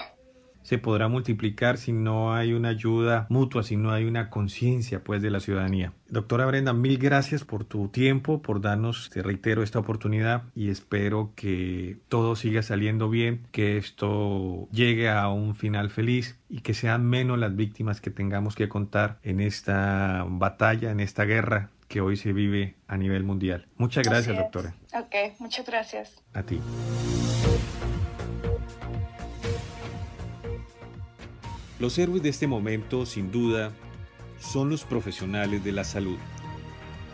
Se 0.66 0.80
podrá 0.80 1.08
multiplicar 1.08 1.78
si 1.78 1.94
no 1.94 2.34
hay 2.34 2.54
una 2.54 2.70
ayuda 2.70 3.28
mutua, 3.30 3.62
si 3.62 3.78
no 3.78 3.92
hay 3.92 4.06
una 4.06 4.32
conciencia 4.32 5.04
pues 5.04 5.22
de 5.22 5.30
la 5.30 5.40
ciudadanía. 5.40 5.94
Doctora 6.10 6.48
Brenda, 6.48 6.74
mil 6.74 6.98
gracias 6.98 7.44
por 7.44 7.66
tu 7.66 7.90
tiempo, 7.90 8.42
por 8.42 8.62
darnos, 8.62 9.12
te 9.12 9.22
reitero, 9.22 9.62
esta 9.62 9.78
oportunidad 9.78 10.42
y 10.56 10.72
espero 10.72 11.34
que 11.36 12.00
todo 12.10 12.36
siga 12.36 12.64
saliendo 12.64 13.12
bien, 13.12 13.46
que 13.52 13.78
esto 13.78 14.68
llegue 14.72 15.08
a 15.08 15.28
un 15.30 15.54
final 15.54 15.92
feliz 15.92 16.40
y 16.50 16.62
que 16.62 16.74
sean 16.74 17.06
menos 17.06 17.38
las 17.38 17.56
víctimas 17.56 18.02
que 18.02 18.10
tengamos 18.10 18.56
que 18.56 18.68
contar 18.68 19.20
en 19.22 19.42
esta 19.42 20.26
batalla, 20.28 20.90
en 20.90 21.00
esta 21.00 21.26
guerra 21.26 21.70
que 21.88 22.02
hoy 22.02 22.18
se 22.18 22.34
vive 22.34 22.76
a 22.88 22.98
nivel 22.98 23.24
mundial. 23.24 23.68
Muchas 23.78 24.06
gracias, 24.06 24.36
doctora. 24.36 24.76
Ok, 24.94 25.40
muchas 25.40 25.66
gracias. 25.66 26.16
A 26.34 26.44
ti. 26.44 26.60
Los 31.80 31.98
héroes 31.98 32.24
de 32.24 32.30
este 32.30 32.48
momento, 32.48 33.06
sin 33.06 33.32
duda, 33.32 33.72
son 34.40 34.70
los 34.70 34.84
profesionales 34.84 35.64
de 35.64 35.72
la 35.72 35.84
salud. 35.84 36.18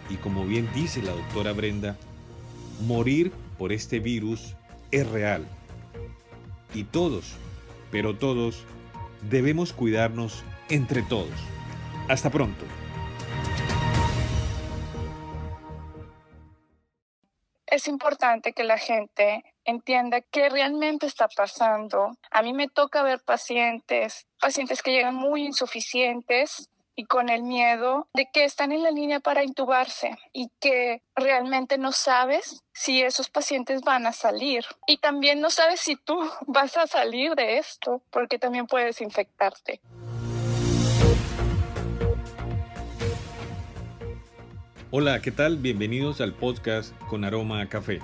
Y 0.10 0.16
como 0.18 0.46
bien 0.46 0.70
dice 0.74 1.02
la 1.02 1.12
doctora 1.12 1.52
Brenda, 1.54 1.98
morir 2.86 3.32
por 3.58 3.72
este 3.72 4.00
virus 4.00 4.56
es 4.92 5.10
real. 5.10 5.48
Y 6.74 6.84
todos, 6.84 7.36
pero 7.92 8.16
todos, 8.16 8.64
debemos 9.30 9.74
cuidarnos 9.74 10.44
entre 10.70 11.02
todos. 11.02 11.30
Hasta 12.08 12.30
pronto. 12.30 12.66
Es 17.72 17.88
importante 17.88 18.52
que 18.54 18.66
la 18.66 18.78
gente 18.78 19.44
entienda 19.64 20.22
qué 20.22 20.50
realmente 20.50 21.08
está 21.08 21.28
pasando. 21.30 22.18
A 22.30 22.44
mí 22.44 22.54
me 22.54 22.68
toca 22.68 23.02
ver 23.02 23.22
pacientes, 23.22 24.28
pacientes 24.40 24.84
que 24.84 24.92
llegan 24.92 25.16
muy 25.16 25.46
insuficientes 25.46 26.70
y 26.98 27.06
con 27.06 27.30
el 27.30 27.44
miedo 27.44 28.10
de 28.14 28.28
que 28.32 28.44
están 28.44 28.74
en 28.74 28.84
la 28.84 28.92
línea 28.92 29.22
para 29.22 29.46
intubarse 29.46 30.18
y 30.34 30.50
que 30.60 31.02
realmente 31.16 31.78
no 31.78 31.94
sabes 31.94 32.62
si 32.74 33.02
esos 33.02 33.30
pacientes 33.30 33.82
van 33.82 34.06
a 34.06 34.12
salir. 34.12 34.66
Y 34.86 34.98
también 34.98 35.40
no 35.40 35.50
sabes 35.50 35.80
si 35.80 35.96
tú 35.96 36.20
vas 36.48 36.76
a 36.76 36.88
salir 36.88 37.36
de 37.36 37.58
esto 37.58 38.02
porque 38.12 38.38
también 38.38 38.68
puedes 38.68 39.00
infectarte. 39.00 39.80
Hola, 44.94 45.22
¿qué 45.22 45.32
tal? 45.32 45.56
Bienvenidos 45.56 46.20
al 46.20 46.34
podcast 46.34 46.94
con 47.08 47.24
aroma 47.24 47.62
a 47.62 47.70
café. 47.70 48.02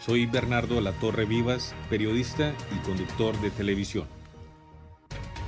Soy 0.00 0.24
Bernardo 0.24 0.80
La 0.80 0.92
Torre 0.92 1.26
Vivas, 1.26 1.74
periodista 1.90 2.54
y 2.74 2.78
conductor 2.86 3.38
de 3.42 3.50
televisión. 3.50 4.06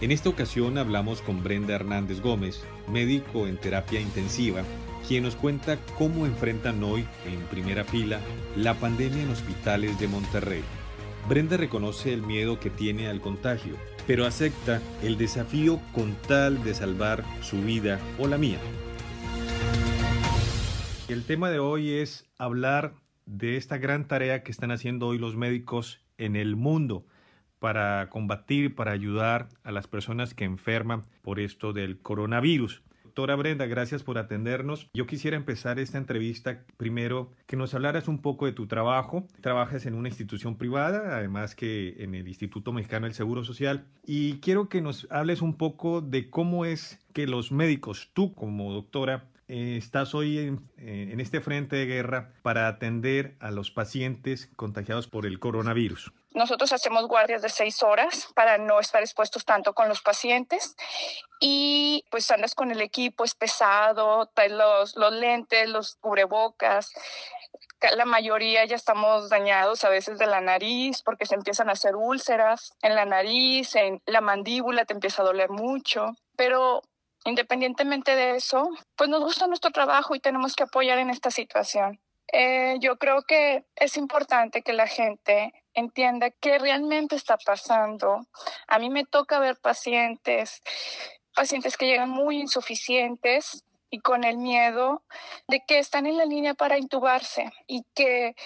En 0.02 0.12
esta 0.12 0.28
ocasión 0.28 0.76
hablamos 0.76 1.22
con 1.22 1.42
Brenda 1.42 1.74
Hernández 1.74 2.20
Gómez, 2.20 2.62
médico 2.92 3.46
en 3.46 3.56
terapia 3.56 4.02
intensiva, 4.02 4.64
quien 5.08 5.22
nos 5.22 5.34
cuenta 5.34 5.78
cómo 5.96 6.26
enfrentan 6.26 6.84
hoy, 6.84 7.06
en 7.24 7.40
primera 7.46 7.82
fila, 7.82 8.20
la 8.54 8.74
pandemia 8.74 9.22
en 9.22 9.30
hospitales 9.30 9.98
de 9.98 10.08
Monterrey. 10.08 10.62
Brenda 11.26 11.56
reconoce 11.56 12.12
el 12.12 12.20
miedo 12.20 12.60
que 12.60 12.68
tiene 12.68 13.08
al 13.08 13.22
contagio, 13.22 13.76
pero 14.06 14.26
acepta 14.26 14.82
el 15.02 15.16
desafío 15.16 15.80
con 15.94 16.14
tal 16.28 16.62
de 16.64 16.74
salvar 16.74 17.24
su 17.40 17.62
vida 17.62 17.98
o 18.18 18.26
la 18.26 18.36
mía. 18.36 18.58
El 21.08 21.22
tema 21.22 21.50
de 21.50 21.60
hoy 21.60 21.92
es 21.92 22.28
hablar 22.36 22.94
de 23.26 23.56
esta 23.56 23.78
gran 23.78 24.08
tarea 24.08 24.42
que 24.42 24.50
están 24.50 24.72
haciendo 24.72 25.06
hoy 25.06 25.18
los 25.18 25.36
médicos 25.36 26.00
en 26.18 26.34
el 26.34 26.56
mundo 26.56 27.06
para 27.60 28.10
combatir, 28.10 28.74
para 28.74 28.90
ayudar 28.90 29.48
a 29.62 29.70
las 29.70 29.86
personas 29.86 30.34
que 30.34 30.44
enferman 30.44 31.02
por 31.22 31.38
esto 31.38 31.72
del 31.72 32.00
coronavirus. 32.00 32.82
Doctora 33.04 33.36
Brenda, 33.36 33.66
gracias 33.66 34.02
por 34.02 34.18
atendernos. 34.18 34.90
Yo 34.94 35.06
quisiera 35.06 35.36
empezar 35.36 35.78
esta 35.78 35.96
entrevista 35.96 36.64
primero 36.76 37.30
que 37.46 37.56
nos 37.56 37.72
hablaras 37.72 38.08
un 38.08 38.20
poco 38.20 38.46
de 38.46 38.52
tu 38.52 38.66
trabajo. 38.66 39.28
Trabajas 39.40 39.86
en 39.86 39.94
una 39.94 40.08
institución 40.08 40.58
privada, 40.58 41.16
además 41.16 41.54
que 41.54 41.94
en 42.02 42.16
el 42.16 42.26
Instituto 42.26 42.72
Mexicano 42.72 43.06
del 43.06 43.14
Seguro 43.14 43.44
Social. 43.44 43.86
Y 44.04 44.40
quiero 44.40 44.68
que 44.68 44.82
nos 44.82 45.06
hables 45.10 45.40
un 45.40 45.54
poco 45.56 46.00
de 46.00 46.30
cómo 46.30 46.64
es 46.64 46.98
que 47.12 47.28
los 47.28 47.52
médicos, 47.52 48.10
tú 48.12 48.34
como 48.34 48.72
doctora, 48.72 49.30
eh, 49.48 49.76
estás 49.78 50.14
hoy 50.14 50.38
en, 50.38 50.70
eh, 50.78 51.10
en, 51.12 51.20
este 51.20 51.40
frente 51.40 51.76
de 51.76 51.86
guerra 51.86 52.32
para 52.42 52.68
atender 52.68 53.36
a 53.40 53.50
los 53.50 53.70
pacientes 53.70 54.50
contagiados 54.56 55.06
por 55.08 55.26
el 55.26 55.38
coronavirus. 55.38 56.12
Nosotros 56.34 56.72
hacemos 56.72 57.06
guardias 57.06 57.42
de 57.42 57.48
seis 57.48 57.82
horas 57.82 58.28
para 58.34 58.58
no 58.58 58.78
estar 58.80 59.02
expuestos 59.02 59.44
tanto 59.44 59.72
con 59.72 59.88
los 59.88 60.02
pacientes 60.02 60.76
y 61.40 62.04
pues 62.10 62.30
andas 62.30 62.54
con 62.54 62.70
el 62.70 62.80
equipo, 62.80 63.24
es 63.24 63.34
pesado, 63.34 64.26
traes 64.34 64.52
los 64.52 65.12
lentes, 65.12 65.68
los 65.68 65.96
cubrebocas, 65.96 66.92
la 67.96 68.04
mayoría 68.04 68.64
ya 68.64 68.76
estamos 68.76 69.28
dañados 69.28 69.84
a 69.84 69.88
veces 69.88 70.18
de 70.18 70.26
la 70.26 70.40
nariz 70.40 71.02
porque 71.02 71.26
se 71.26 71.34
empiezan 71.34 71.68
a 71.68 71.72
hacer 71.72 71.94
úlceras 71.94 72.74
en 72.82 72.94
la 72.94 73.04
nariz, 73.04 73.74
en 73.76 74.02
la 74.06 74.20
mandíbula 74.20 74.84
te 74.84 74.94
empieza 74.94 75.22
a 75.22 75.26
doler 75.26 75.50
mucho, 75.50 76.16
pero 76.36 76.82
Independientemente 77.26 78.14
de 78.14 78.36
eso, 78.36 78.70
pues 78.94 79.10
nos 79.10 79.20
gusta 79.20 79.48
nuestro 79.48 79.72
trabajo 79.72 80.14
y 80.14 80.20
tenemos 80.20 80.54
que 80.54 80.62
apoyar 80.62 80.98
en 80.98 81.10
esta 81.10 81.32
situación. 81.32 82.00
Eh, 82.32 82.76
yo 82.80 82.98
creo 82.98 83.22
que 83.22 83.64
es 83.74 83.96
importante 83.96 84.62
que 84.62 84.72
la 84.72 84.86
gente 84.86 85.52
entienda 85.74 86.30
qué 86.30 86.58
realmente 86.60 87.16
está 87.16 87.36
pasando. 87.36 88.20
A 88.68 88.78
mí 88.78 88.90
me 88.90 89.04
toca 89.04 89.40
ver 89.40 89.56
pacientes, 89.56 90.62
pacientes 91.34 91.76
que 91.76 91.86
llegan 91.86 92.10
muy 92.10 92.40
insuficientes 92.40 93.64
y 93.90 93.98
con 93.98 94.22
el 94.22 94.38
miedo 94.38 95.02
de 95.48 95.64
que 95.66 95.80
están 95.80 96.06
en 96.06 96.18
la 96.18 96.26
línea 96.26 96.54
para 96.54 96.78
intubarse 96.78 97.52
y 97.66 97.82
que 97.92 98.36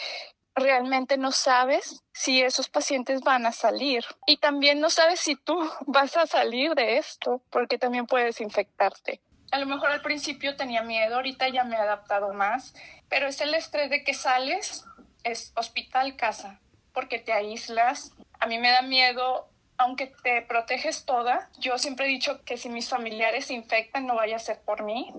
realmente 0.61 1.17
no 1.17 1.33
sabes 1.33 2.05
si 2.13 2.43
esos 2.43 2.69
pacientes 2.69 3.23
van 3.23 3.47
a 3.47 3.53
salir 3.53 4.05
y 4.27 4.37
también 4.37 4.81
no 4.81 4.91
sabes 4.91 5.21
si 5.21 5.37
tú 5.37 5.59
vas 5.87 6.17
a 6.17 6.27
salir 6.27 6.75
de 6.75 6.99
esto 6.99 7.43
porque 7.51 7.79
también 7.79 8.07
puedes 8.07 8.41
infectarte. 8.41 9.21
A 9.51 9.59
lo 9.59 9.67
mejor 9.67 9.91
al 9.91 10.03
principio 10.03 10.55
tenía 10.55 10.83
miedo, 10.83 11.17
ahorita 11.17 11.49
ya 11.49 11.65
me 11.65 11.75
he 11.75 11.79
adaptado 11.79 12.33
más, 12.33 12.75
pero 13.09 13.27
es 13.27 13.41
el 13.41 13.53
estrés 13.55 13.91
de 13.91 14.05
que 14.05 14.15
sales, 14.15 14.85
es 15.25 15.53
hospital, 15.57 16.17
casa, 16.17 16.61
porque 16.93 17.19
te 17.19 17.33
aíslas. 17.33 18.13
A 18.39 18.47
mí 18.47 18.59
me 18.59 18.71
da 18.71 18.83
miedo 18.83 19.51
aunque 19.81 20.13
te 20.23 20.43
proteges 20.43 21.07
toda, 21.07 21.49
yo 21.59 21.79
siempre 21.79 22.05
he 22.05 22.09
dicho 22.11 22.45
que 22.45 22.59
si 22.59 22.69
mis 22.69 22.91
familiares 22.91 23.47
se 23.47 23.55
infectan 23.55 24.07
no 24.07 24.15
vaya 24.15 24.37
a 24.37 24.39
ser 24.39 24.61
por 24.61 24.83
mí, 24.83 25.11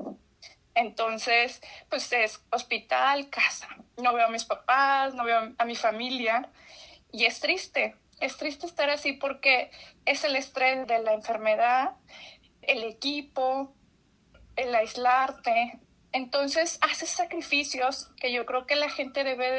entonces, 0.75 1.61
pues 1.89 2.11
es 2.13 2.41
hospital, 2.51 3.29
casa. 3.29 3.67
No 4.01 4.13
veo 4.13 4.27
a 4.27 4.29
mis 4.29 4.45
papás, 4.45 5.13
no 5.13 5.23
veo 5.23 5.53
a 5.57 5.65
mi 5.65 5.75
familia 5.75 6.49
y 7.11 7.25
es 7.25 7.39
triste. 7.39 7.95
Es 8.19 8.37
triste 8.37 8.67
estar 8.67 8.89
así 8.89 9.13
porque 9.13 9.71
es 10.05 10.23
el 10.23 10.35
estrés 10.35 10.87
de 10.87 10.99
la 10.99 11.13
enfermedad, 11.13 11.91
el 12.61 12.83
equipo, 12.83 13.73
el 14.55 14.73
aislarte. 14.75 15.79
Entonces 16.11 16.77
haces 16.81 17.09
sacrificios 17.09 18.11
que 18.17 18.31
yo 18.31 18.45
creo 18.45 18.65
que 18.65 18.75
la 18.75 18.89
gente 18.89 19.23
debe 19.23 19.51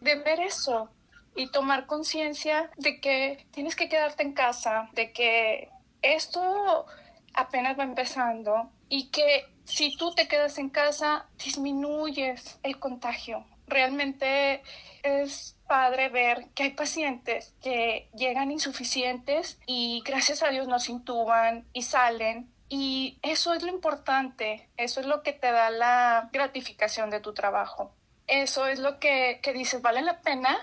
de, 0.00 0.16
ver 0.16 0.40
eso 0.40 0.90
y 1.36 1.50
tomar 1.50 1.86
conciencia 1.86 2.70
de 2.76 3.00
que 3.00 3.46
tienes 3.52 3.76
que 3.76 3.88
quedarte 3.88 4.22
en 4.22 4.32
casa, 4.32 4.88
de 4.92 5.12
que 5.12 5.70
esto 6.02 6.86
apenas 7.34 7.78
va 7.78 7.84
empezando 7.84 8.70
y 8.88 9.10
que 9.10 9.46
si 9.68 9.94
tú 9.96 10.12
te 10.12 10.26
quedas 10.26 10.58
en 10.58 10.70
casa 10.70 11.26
disminuyes 11.44 12.58
el 12.62 12.78
contagio. 12.78 13.44
Realmente 13.66 14.62
es 15.02 15.56
padre 15.66 16.08
ver 16.08 16.48
que 16.54 16.64
hay 16.64 16.70
pacientes 16.70 17.54
que 17.62 18.08
llegan 18.14 18.50
insuficientes 18.50 19.60
y 19.66 20.02
gracias 20.04 20.42
a 20.42 20.48
Dios 20.48 20.66
nos 20.66 20.88
intuban 20.88 21.66
y 21.74 21.82
salen. 21.82 22.50
Y 22.70 23.18
eso 23.22 23.54
es 23.54 23.62
lo 23.62 23.68
importante, 23.68 24.68
eso 24.76 25.00
es 25.00 25.06
lo 25.06 25.22
que 25.22 25.32
te 25.32 25.52
da 25.52 25.70
la 25.70 26.30
gratificación 26.32 27.10
de 27.10 27.20
tu 27.20 27.34
trabajo. 27.34 27.92
Eso 28.26 28.66
es 28.66 28.78
lo 28.78 28.98
que, 28.98 29.40
que 29.42 29.52
dices, 29.52 29.80
vale 29.80 30.02
la 30.02 30.20
pena 30.20 30.56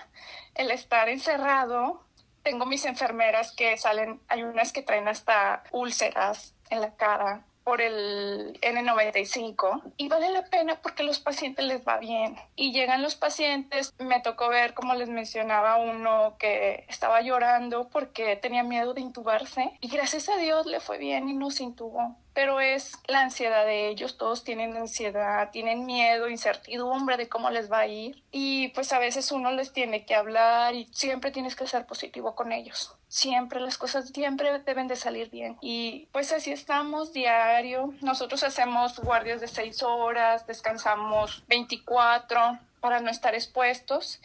el 0.54 0.70
estar 0.70 1.08
encerrado. 1.08 2.04
Tengo 2.42 2.66
mis 2.66 2.84
enfermeras 2.84 3.52
que 3.52 3.76
salen, 3.76 4.20
hay 4.28 4.42
unas 4.42 4.72
que 4.72 4.82
traen 4.82 5.08
hasta 5.08 5.64
úlceras 5.72 6.54
en 6.70 6.80
la 6.80 6.94
cara, 6.94 7.44
por 7.66 7.80
el 7.80 8.60
N95 8.60 9.82
y 9.96 10.06
vale 10.06 10.30
la 10.30 10.44
pena 10.44 10.80
porque 10.80 11.02
a 11.02 11.06
los 11.06 11.18
pacientes 11.18 11.64
les 11.64 11.84
va 11.84 11.98
bien. 11.98 12.36
Y 12.54 12.72
llegan 12.72 13.02
los 13.02 13.16
pacientes, 13.16 13.92
me 13.98 14.20
tocó 14.20 14.48
ver, 14.48 14.72
como 14.72 14.94
les 14.94 15.08
mencionaba, 15.08 15.76
uno 15.76 16.36
que 16.38 16.84
estaba 16.88 17.22
llorando 17.22 17.88
porque 17.88 18.36
tenía 18.36 18.62
miedo 18.62 18.94
de 18.94 19.00
intubarse 19.00 19.72
y 19.80 19.88
gracias 19.88 20.28
a 20.28 20.36
Dios 20.36 20.66
le 20.66 20.78
fue 20.78 20.98
bien 20.98 21.28
y 21.28 21.34
no 21.34 21.48
intubó 21.58 22.14
pero 22.36 22.60
es 22.60 22.92
la 23.06 23.22
ansiedad 23.22 23.64
de 23.64 23.88
ellos, 23.88 24.18
todos 24.18 24.44
tienen 24.44 24.76
ansiedad, 24.76 25.50
tienen 25.52 25.86
miedo, 25.86 26.28
incertidumbre 26.28 27.16
de 27.16 27.30
cómo 27.30 27.48
les 27.48 27.72
va 27.72 27.78
a 27.78 27.86
ir 27.86 28.22
y 28.30 28.68
pues 28.68 28.92
a 28.92 28.98
veces 28.98 29.32
uno 29.32 29.52
les 29.52 29.72
tiene 29.72 30.04
que 30.04 30.14
hablar 30.14 30.74
y 30.74 30.86
siempre 30.92 31.30
tienes 31.30 31.56
que 31.56 31.66
ser 31.66 31.86
positivo 31.86 32.34
con 32.34 32.52
ellos. 32.52 32.94
Siempre 33.08 33.58
las 33.58 33.78
cosas 33.78 34.10
siempre 34.10 34.58
deben 34.58 34.86
de 34.86 34.96
salir 34.96 35.30
bien 35.30 35.56
y 35.62 36.08
pues 36.12 36.30
así 36.30 36.52
estamos 36.52 37.14
diario. 37.14 37.94
Nosotros 38.02 38.42
hacemos 38.42 38.98
guardias 38.98 39.40
de 39.40 39.48
seis 39.48 39.82
horas, 39.82 40.46
descansamos 40.46 41.42
24 41.48 42.58
para 42.80 43.00
no 43.00 43.08
estar 43.10 43.34
expuestos. 43.34 44.20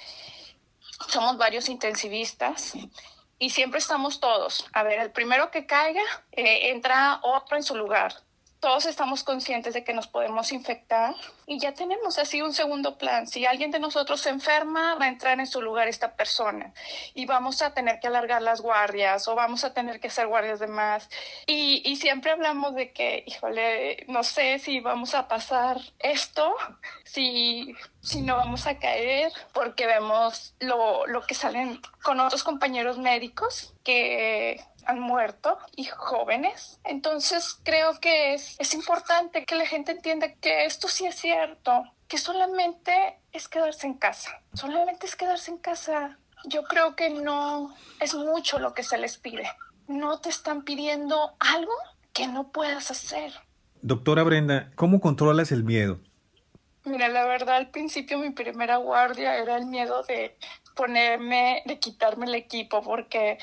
Somos 1.08 1.38
varios 1.38 1.70
intensivistas 1.70 2.74
y 3.42 3.50
siempre 3.50 3.80
estamos 3.80 4.20
todos. 4.20 4.68
A 4.72 4.84
ver, 4.84 5.00
el 5.00 5.12
primero 5.12 5.50
que 5.50 5.66
caiga, 5.66 6.04
eh, 6.32 6.70
entra 6.70 7.20
otro 7.24 7.58
en 7.58 7.64
su 7.64 7.76
lugar. 7.76 8.14
Todos 8.62 8.86
estamos 8.86 9.24
conscientes 9.24 9.74
de 9.74 9.84
que 9.84 9.92
nos 9.92 10.06
podemos 10.06 10.52
infectar 10.52 11.16
y 11.48 11.58
ya 11.58 11.74
tenemos 11.74 12.20
así 12.20 12.44
un 12.44 12.54
segundo 12.54 12.96
plan. 13.00 13.26
Si 13.26 13.44
alguien 13.44 13.72
de 13.72 13.80
nosotros 13.80 14.22
se 14.22 14.30
enferma, 14.30 14.94
va 15.02 15.06
a 15.06 15.08
entrar 15.08 15.40
en 15.40 15.48
su 15.48 15.64
lugar 15.64 15.88
esta 15.88 16.16
persona 16.16 16.72
y 17.16 17.26
vamos 17.26 17.64
a 17.64 17.74
tener 17.74 18.00
que 18.00 18.06
alargar 18.06 18.44
las 18.44 18.62
guardias 18.62 19.28
o 19.28 19.34
vamos 19.34 19.64
a 19.64 19.74
tener 19.74 20.00
que 20.00 20.10
hacer 20.10 20.28
guardias 20.28 20.60
de 20.60 20.68
más. 20.68 21.10
Y, 21.48 21.82
y 21.90 21.96
siempre 21.96 22.30
hablamos 22.30 22.76
de 22.76 22.94
que, 22.94 23.24
híjole, 23.26 24.06
no 24.08 24.22
sé 24.22 24.60
si 24.60 24.80
vamos 24.80 25.16
a 25.16 25.28
pasar 25.28 25.82
esto, 25.98 26.56
si 27.04 27.76
si 28.02 28.22
no 28.22 28.36
vamos 28.36 28.66
a 28.66 28.80
caer, 28.80 29.32
porque 29.54 29.86
vemos 29.86 30.56
lo, 30.60 31.06
lo 31.06 31.22
que 31.22 31.36
salen 31.36 31.80
con 32.04 32.20
otros 32.20 32.44
compañeros 32.44 32.98
médicos 32.98 33.74
que 33.84 34.60
han 34.92 35.00
muerto 35.00 35.58
y 35.76 35.86
jóvenes. 35.86 36.80
Entonces 36.84 37.60
creo 37.64 38.00
que 38.00 38.34
es, 38.34 38.56
es 38.60 38.74
importante 38.74 39.46
que 39.46 39.56
la 39.56 39.66
gente 39.66 39.92
entienda 39.92 40.34
que 40.36 40.66
esto 40.66 40.88
sí 40.88 41.06
es 41.06 41.16
cierto, 41.16 41.84
que 42.08 42.18
solamente 42.18 43.18
es 43.32 43.48
quedarse 43.48 43.88
en 43.88 43.96
casa, 43.96 44.42
solamente 44.54 45.06
es 45.06 45.16
quedarse 45.16 45.52
en 45.52 45.58
casa. 45.58 46.18
Yo 46.46 46.64
creo 46.64 46.96
que 46.96 47.10
no 47.10 47.74
es 48.00 48.14
mucho 48.14 48.60
lo 48.60 48.74
que 48.74 48.84
se 48.84 48.98
les 48.98 49.18
pide. 49.18 49.50
No 49.88 50.20
te 50.20 50.30
están 50.30 50.64
pidiendo 50.64 51.36
algo 51.40 51.74
que 52.14 52.28
no 52.28 52.52
puedas 52.52 52.92
hacer. 52.92 53.34
Doctora 53.82 54.24
Brenda, 54.24 54.72
¿cómo 54.76 55.00
controlas 55.02 55.52
el 55.52 55.64
miedo? 55.64 56.00
Mira, 56.84 57.10
la 57.10 57.26
verdad, 57.26 57.58
al 57.58 57.70
principio 57.70 58.18
mi 58.18 58.32
primera 58.32 58.78
guardia 58.78 59.38
era 59.38 59.56
el 59.56 59.68
miedo 59.68 60.04
de 60.04 60.36
ponerme, 60.76 61.62
de 61.66 61.80
quitarme 61.80 62.26
el 62.26 62.36
equipo, 62.36 62.82
porque 62.82 63.38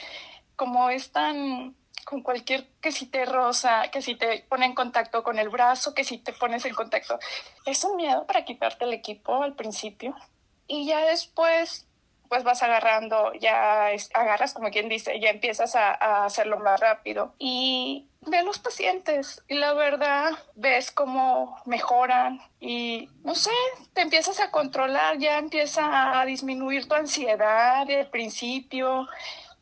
como 0.59 0.91
es 0.91 1.13
tan 1.13 1.77
con 2.05 2.23
cualquier 2.23 2.67
que 2.81 2.91
si 2.91 3.07
te 3.07 3.25
rosa, 3.25 3.91
que 3.93 4.03
si 4.03 4.17
te 4.17 4.45
pone 4.49 4.67
en 4.67 4.75
contacto 4.75 5.23
con 5.23 5.39
el 5.39 5.51
brazo, 5.51 5.95
que 5.95 6.05
si 6.05 6.19
te 6.19 6.33
pones 6.33 6.65
en 6.65 6.75
contacto, 6.75 7.19
es 7.65 7.85
un 7.85 7.97
miedo 7.97 8.27
para 8.27 8.45
quitarte 8.45 8.85
el 8.85 8.93
equipo 8.93 9.43
al 9.43 9.55
principio. 9.55 10.17
Y 10.67 10.87
ya 10.87 11.05
después, 11.05 11.87
pues 12.29 12.45
vas 12.45 12.63
agarrando, 12.63 13.33
ya 13.35 13.89
agarras 14.15 14.55
como 14.55 14.71
quien 14.71 14.89
dice, 14.89 15.21
ya 15.21 15.31
empiezas 15.31 15.77
a, 15.77 15.91
a 15.91 16.25
hacerlo 16.25 16.59
más 16.59 16.81
rápido. 16.81 17.35
Y 17.39 18.09
ve 18.23 18.43
los 18.43 18.59
pacientes 18.59 19.43
y 19.47 19.55
la 19.55 19.75
verdad 19.75 20.33
ves 20.55 20.91
cómo 20.91 21.61
mejoran 21.67 22.41
y 22.59 23.11
no 23.23 23.35
sé, 23.35 23.53
te 23.93 24.01
empiezas 24.01 24.41
a 24.41 24.51
controlar, 24.51 25.19
ya 25.19 25.39
empieza 25.39 26.19
a 26.19 26.25
disminuir 26.25 26.89
tu 26.89 26.95
ansiedad 26.95 27.87
del 27.87 28.07
principio, 28.09 29.07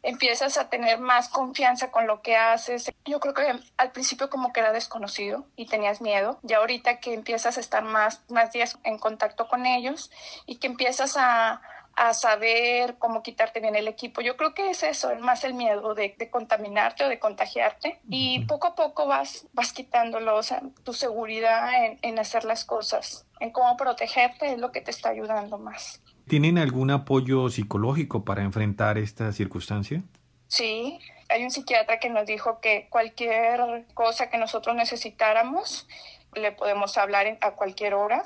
empiezas 0.07 0.57
a 0.57 0.71
tener 0.71 1.01
más 1.01 1.29
confianza 1.29 1.91
con 1.91 2.07
lo 2.07 2.23
que 2.23 2.37
haces. 2.37 2.93
Yo 3.05 3.19
creo 3.19 3.35
que 3.35 3.61
al 3.77 3.91
principio 3.91 4.31
como 4.31 4.53
que 4.53 4.61
era 4.61 4.73
desconocido 4.73 5.47
y 5.57 5.67
tenías 5.67 6.01
miedo, 6.01 6.39
ya 6.43 6.59
ahorita 6.59 7.01
que 7.01 7.13
empiezas 7.13 7.57
a 7.57 7.61
estar 7.61 7.83
más, 7.83 8.23
más 8.31 8.53
días 8.53 8.79
en 8.85 8.99
contacto 8.99 9.49
con 9.49 9.67
ellos 9.67 10.13
y 10.47 10.57
que 10.57 10.69
empiezas 10.69 11.17
a, 11.17 11.61
a 11.97 12.15
saber 12.15 12.99
cómo 12.99 13.23
quitarte 13.23 13.59
bien 13.59 13.75
el 13.75 13.89
equipo. 13.89 14.21
Yo 14.21 14.37
creo 14.37 14.55
que 14.55 14.71
es 14.71 14.85
eso, 14.85 15.11
es 15.11 15.19
más 15.19 15.43
el 15.43 15.55
miedo 15.55 15.95
de, 15.95 16.15
contaminarte 16.31 17.05
o 17.05 17.09
de 17.09 17.19
contagiarte 17.19 18.01
y 18.09 18.45
poco 18.45 18.69
a 18.69 18.75
poco 18.77 19.09
vas, 19.09 19.49
vas 19.55 19.73
quitándolo, 19.73 20.37
o 20.37 20.43
sea, 20.43 20.63
tu 20.85 20.93
seguridad 20.93 21.85
en, 21.85 21.99
en 22.03 22.19
hacer 22.21 22.45
las 22.45 22.65
cosas, 22.65 23.27
en 23.41 23.51
cómo 23.51 23.77
protegerte 23.77 24.53
es 24.53 24.59
lo 24.59 24.71
que 24.71 24.83
te 24.83 24.93
está 24.93 25.09
ayudando 25.09 25.59
más. 25.59 26.01
¿Tienen 26.29 26.59
algún 26.59 26.91
apoyo 26.91 27.49
psicológico 27.51 28.25
para 28.25 28.43
enfrentar 28.43 28.99
esta 28.99 29.33
circunstancia? 29.33 30.03
Sí, 30.49 30.99
hay 31.29 31.45
un 31.45 31.51
psiquiatra 31.51 31.99
que 31.99 32.11
nos 32.11 32.27
dijo 32.27 32.61
que 32.61 32.89
cualquier 32.91 33.87
cosa 33.95 34.29
que 34.29 34.39
nosotros 34.39 34.75
necesitáramos, 34.75 35.87
le 36.35 36.53
podemos 36.53 36.99
hablar 36.99 37.39
a 37.41 37.51
cualquier 37.53 37.95
hora 37.95 38.25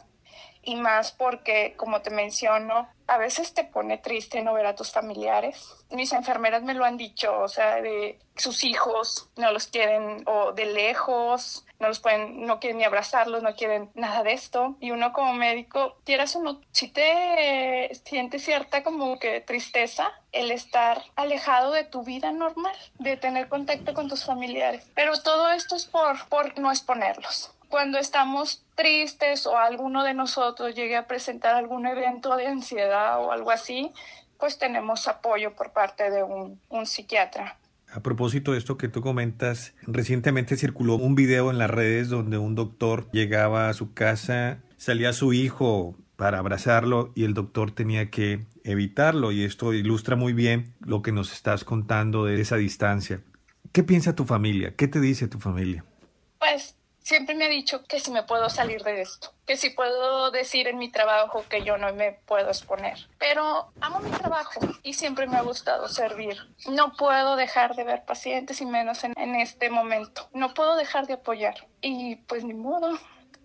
y 0.62 0.77
más 0.77 1.12
porque, 1.12 1.74
como 1.77 2.03
te 2.03 2.11
menciono, 2.11 2.89
a 3.07 3.19
veces 3.19 3.55
te 3.55 3.65
pone 3.65 3.99
triste 3.99 4.43
no 4.43 4.53
ver 4.53 4.66
a 4.66 4.74
tus 4.74 4.93
familiares. 4.93 5.74
Mis 5.91 6.12
enfermeras 6.12 6.62
me 6.62 6.74
lo 6.74 6.85
han 6.85 6.97
dicho, 6.97 7.41
o 7.41 7.49
sea, 7.49 7.82
de 7.82 8.19
sus 8.37 8.62
hijos 8.62 9.28
no 9.37 9.51
los 9.53 9.66
quieren 9.66 10.23
o 10.27 10.53
de 10.53 10.66
lejos, 10.66 11.66
no 11.81 11.89
los 11.89 11.99
pueden, 11.99 12.47
no 12.47 12.61
quieren 12.61 12.78
ni 12.78 12.85
abrazarlos, 12.85 13.43
no 13.43 13.57
quieren 13.57 13.91
nada 13.95 14.23
de 14.23 14.32
esto. 14.32 14.77
Y 14.81 14.93
uno 14.93 15.12
como 15.12 15.32
médico, 15.32 15.97
quieras 16.05 16.37
o 16.37 16.43
no, 16.43 16.61
si 16.70 16.89
te 16.89 17.91
sientes 18.05 18.45
cierta 18.45 18.85
como 18.85 19.19
que 19.19 19.41
tristeza 19.41 20.12
el 20.31 20.53
estar 20.53 21.03
alejado 21.16 21.73
de 21.73 21.85
tu 21.85 22.05
vida 22.05 22.31
normal, 22.32 22.77
de 22.99 23.16
tener 23.16 23.49
contacto 23.49 23.93
con 23.95 24.09
tus 24.09 24.24
familiares. 24.24 24.89
Pero 24.95 25.20
todo 25.20 25.51
esto 25.51 25.74
es 25.74 25.87
por, 25.87 26.28
por 26.28 26.59
no 26.59 26.70
exponerlos 26.70 27.51
cuando 27.71 27.99
estamos 27.99 28.65
tristes 28.75 29.47
o 29.47 29.57
alguno 29.57 30.05
de 30.05 30.13
nosotros 30.13 30.75
llegue 30.75 30.97
a 30.97 31.07
presentar 31.07 31.55
algún 31.55 31.87
evento 31.87 32.37
de 32.37 32.49
ansiedad 32.49 33.21
o 33.21 33.33
algo 33.33 33.53
así, 33.53 33.93
pues 34.39 34.59
tenemos 34.59 35.07
apoyo 35.07 35.55
por 35.55 35.73
parte 35.73 36.11
de 36.11 36.23
un, 36.23 36.61
un 36.69 36.87
psiquiatra. 36.87 37.59
A 37.93 38.01
propósito 38.01 38.53
de 38.53 38.59
esto 38.59 38.77
que 38.77 38.89
tú 38.89 39.01
comentas, 39.03 39.75
recientemente 39.83 40.57
circuló 40.57 40.97
un 40.97 41.15
video 41.15 41.51
en 41.51 41.59
las 41.59 41.71
redes 41.71 42.09
donde 42.09 42.39
un 42.39 42.55
doctor 42.55 43.09
llegaba 43.13 43.69
a 43.69 43.75
su 43.75 43.95
casa, 43.95 44.59
salía 44.77 45.13
su 45.13 45.33
hijo 45.33 45.97
para 46.17 46.39
abrazarlo 46.39 47.13
y 47.15 47.25
el 47.25 47.35
doctor 47.35 47.71
tenía 47.71 48.11
que 48.11 48.47
evitarlo 48.65 49.33
y 49.33 49.45
esto 49.45 49.73
ilustra 49.73 50.17
muy 50.17 50.33
bien 50.33 50.75
lo 50.81 51.03
que 51.03 51.13
nos 51.13 51.33
estás 51.33 51.65
contando 51.65 52.25
de 52.25 52.41
esa 52.41 52.57
distancia. 52.57 53.23
¿Qué 53.73 53.85
piensa 53.85 54.15
tu 54.15 54.25
familia? 54.25 54.75
¿Qué 54.77 54.89
te 54.89 55.01
dice 55.01 55.29
tu 55.29 55.39
familia? 55.39 55.85
Pues 56.39 56.77
siempre 57.11 57.35
me 57.35 57.47
ha 57.47 57.49
dicho 57.49 57.82
que 57.82 57.99
si 57.99 58.12
me 58.12 58.23
puedo 58.23 58.49
salir 58.49 58.85
de 58.85 59.01
esto, 59.01 59.35
que 59.45 59.57
si 59.57 59.70
puedo 59.70 60.31
decir 60.31 60.69
en 60.69 60.78
mi 60.78 60.93
trabajo 60.93 61.45
que 61.49 61.65
yo 61.65 61.77
no 61.77 61.93
me 61.93 62.12
puedo 62.12 62.49
exponer. 62.49 63.09
Pero 63.19 63.73
amo 63.81 63.99
mi 63.99 64.11
trabajo 64.11 64.61
y 64.85 64.95
siempre 64.95 65.27
me 65.27 65.37
ha 65.37 65.43
gustado 65.43 65.89
servir. 65.89 66.37
No 66.69 66.93
puedo 66.93 67.35
dejar 67.35 67.74
de 67.74 67.82
ver 67.82 68.05
pacientes 68.05 68.61
y 68.61 68.66
menos 68.66 69.03
en, 69.03 69.35
este 69.35 69.70
momento. 69.70 70.31
No 70.32 70.55
puedo 70.55 70.77
dejar 70.77 71.09
de 71.09 71.15
apoyar. 71.15 71.66
Y 71.81 72.15
pues 72.28 72.45
ni 72.45 72.55
modo, 72.55 72.97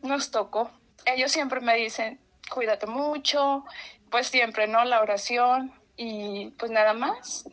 nos 0.03 0.29
tocó. 0.29 0.69
Ellos 1.05 1.31
siempre 1.31 1.59
me 1.59 1.75
dicen, 1.75 2.21
cuídate 2.51 2.85
mucho, 2.85 3.65
pues 4.11 4.27
siempre, 4.27 4.67
¿no? 4.67 4.85
La 4.85 5.01
oración 5.01 5.73
y 5.97 6.51
pues 6.59 6.69
nada 6.69 6.93
más. 6.93 7.45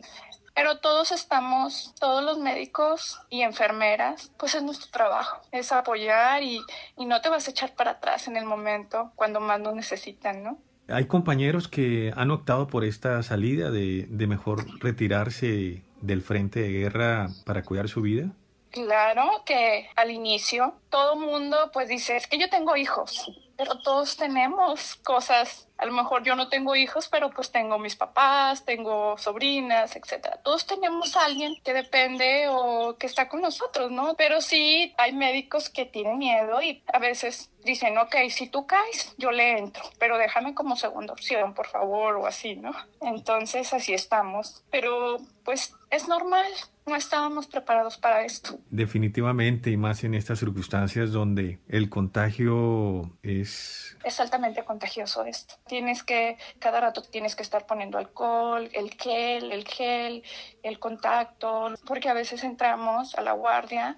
Pero 0.55 0.77
todos 0.79 1.11
estamos, 1.11 1.93
todos 1.99 2.23
los 2.23 2.37
médicos 2.37 3.19
y 3.29 3.41
enfermeras, 3.41 4.31
pues 4.37 4.53
es 4.55 4.63
nuestro 4.63 4.91
trabajo, 4.91 5.41
es 5.51 5.71
apoyar 5.71 6.43
y, 6.43 6.61
y 6.97 7.05
no 7.05 7.21
te 7.21 7.29
vas 7.29 7.47
a 7.47 7.51
echar 7.51 7.73
para 7.73 7.91
atrás 7.91 8.27
en 8.27 8.37
el 8.37 8.45
momento 8.45 9.11
cuando 9.15 9.39
más 9.39 9.59
nos 9.59 9.75
necesitan, 9.75 10.43
¿no? 10.43 10.57
Hay 10.89 11.05
compañeros 11.05 11.67
que 11.67 12.13
han 12.15 12.29
optado 12.29 12.67
por 12.67 12.83
esta 12.83 13.23
salida 13.23 13.71
de, 13.71 14.05
de 14.09 14.27
mejor 14.27 14.65
retirarse 14.79 15.81
del 16.01 16.21
frente 16.21 16.59
de 16.59 16.69
guerra 16.69 17.29
para 17.45 17.63
cuidar 17.63 17.87
su 17.87 18.01
vida. 18.01 18.29
Claro 18.69 19.43
que 19.45 19.87
al 19.95 20.11
inicio 20.11 20.73
todo 20.89 21.15
mundo 21.15 21.69
pues 21.71 21.87
dice, 21.87 22.17
es 22.17 22.27
que 22.27 22.39
yo 22.39 22.49
tengo 22.49 22.75
hijos, 22.75 23.31
pero 23.57 23.79
todos 23.79 24.17
tenemos 24.17 24.95
cosas. 24.97 25.67
A 25.77 25.85
lo 25.85 25.93
mejor 25.93 26.23
yo 26.23 26.35
no 26.35 26.49
tengo 26.49 26.75
hijos, 26.75 27.07
pero 27.09 27.29
pues 27.29 27.51
tengo 27.51 27.77
mis 27.77 27.95
papás, 27.95 28.63
tengo 28.63 29.17
sobrinas, 29.17 29.95
etcétera. 29.95 30.39
Todos 30.43 30.65
tenemos 30.65 31.17
a 31.17 31.25
alguien 31.25 31.55
que 31.63 31.73
depende 31.73 32.47
o 32.49 32.95
que 32.97 33.07
está 33.07 33.27
con 33.27 33.41
nosotros, 33.41 33.91
¿no? 33.91 34.13
Pero 34.15 34.41
sí 34.41 34.93
hay 34.97 35.11
médicos 35.13 35.69
que 35.69 35.85
tienen 35.85 36.17
miedo 36.17 36.61
y 36.61 36.83
a 36.91 36.99
veces 36.99 37.51
dicen, 37.63 37.97
ok, 37.97 38.15
si 38.29 38.47
tú 38.47 38.65
caes, 38.65 39.13
yo 39.17 39.31
le 39.31 39.57
entro, 39.57 39.83
pero 39.99 40.17
déjame 40.17 40.53
como 40.53 40.75
segunda 40.75 41.13
opción, 41.13 41.53
por 41.53 41.67
favor, 41.67 42.15
o 42.15 42.27
así, 42.27 42.55
¿no? 42.55 42.73
Entonces 43.01 43.73
así 43.73 43.93
estamos. 43.93 44.63
Pero 44.71 45.17
pues 45.43 45.75
es 45.93 46.07
normal, 46.07 46.51
no 46.87 46.95
estábamos 46.95 47.45
preparados 47.45 47.97
para 47.97 48.25
esto. 48.25 48.57
Definitivamente, 48.71 49.69
y 49.69 49.77
más 49.77 50.03
en 50.03 50.15
estas 50.15 50.39
circunstancias 50.39 51.11
donde 51.11 51.59
el 51.67 51.87
contagio 51.87 53.11
es... 53.21 53.95
Es 54.03 54.19
altamente 54.19 54.63
contagioso 54.65 55.23
esto. 55.23 55.53
Tienes 55.67 56.01
que, 56.01 56.37
cada 56.57 56.81
rato 56.81 57.03
tienes 57.03 57.35
que 57.35 57.43
estar 57.43 57.67
poniendo 57.67 57.99
alcohol, 57.99 58.67
el 58.73 58.89
gel, 58.95 59.51
el 59.51 59.65
gel, 59.65 60.23
el 60.63 60.79
contacto, 60.79 61.75
porque 61.85 62.09
a 62.09 62.13
veces 62.13 62.43
entramos 62.43 63.13
a 63.13 63.21
la 63.21 63.33
guardia, 63.33 63.97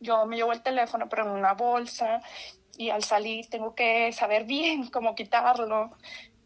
yo 0.00 0.26
me 0.26 0.36
llevo 0.36 0.52
el 0.52 0.62
teléfono 0.62 1.08
pero 1.08 1.24
en 1.24 1.30
una 1.30 1.54
bolsa 1.54 2.20
y 2.76 2.90
al 2.90 3.04
salir 3.04 3.48
tengo 3.48 3.76
que 3.76 4.12
saber 4.12 4.44
bien 4.44 4.86
cómo 4.90 5.14
quitarlo, 5.14 5.96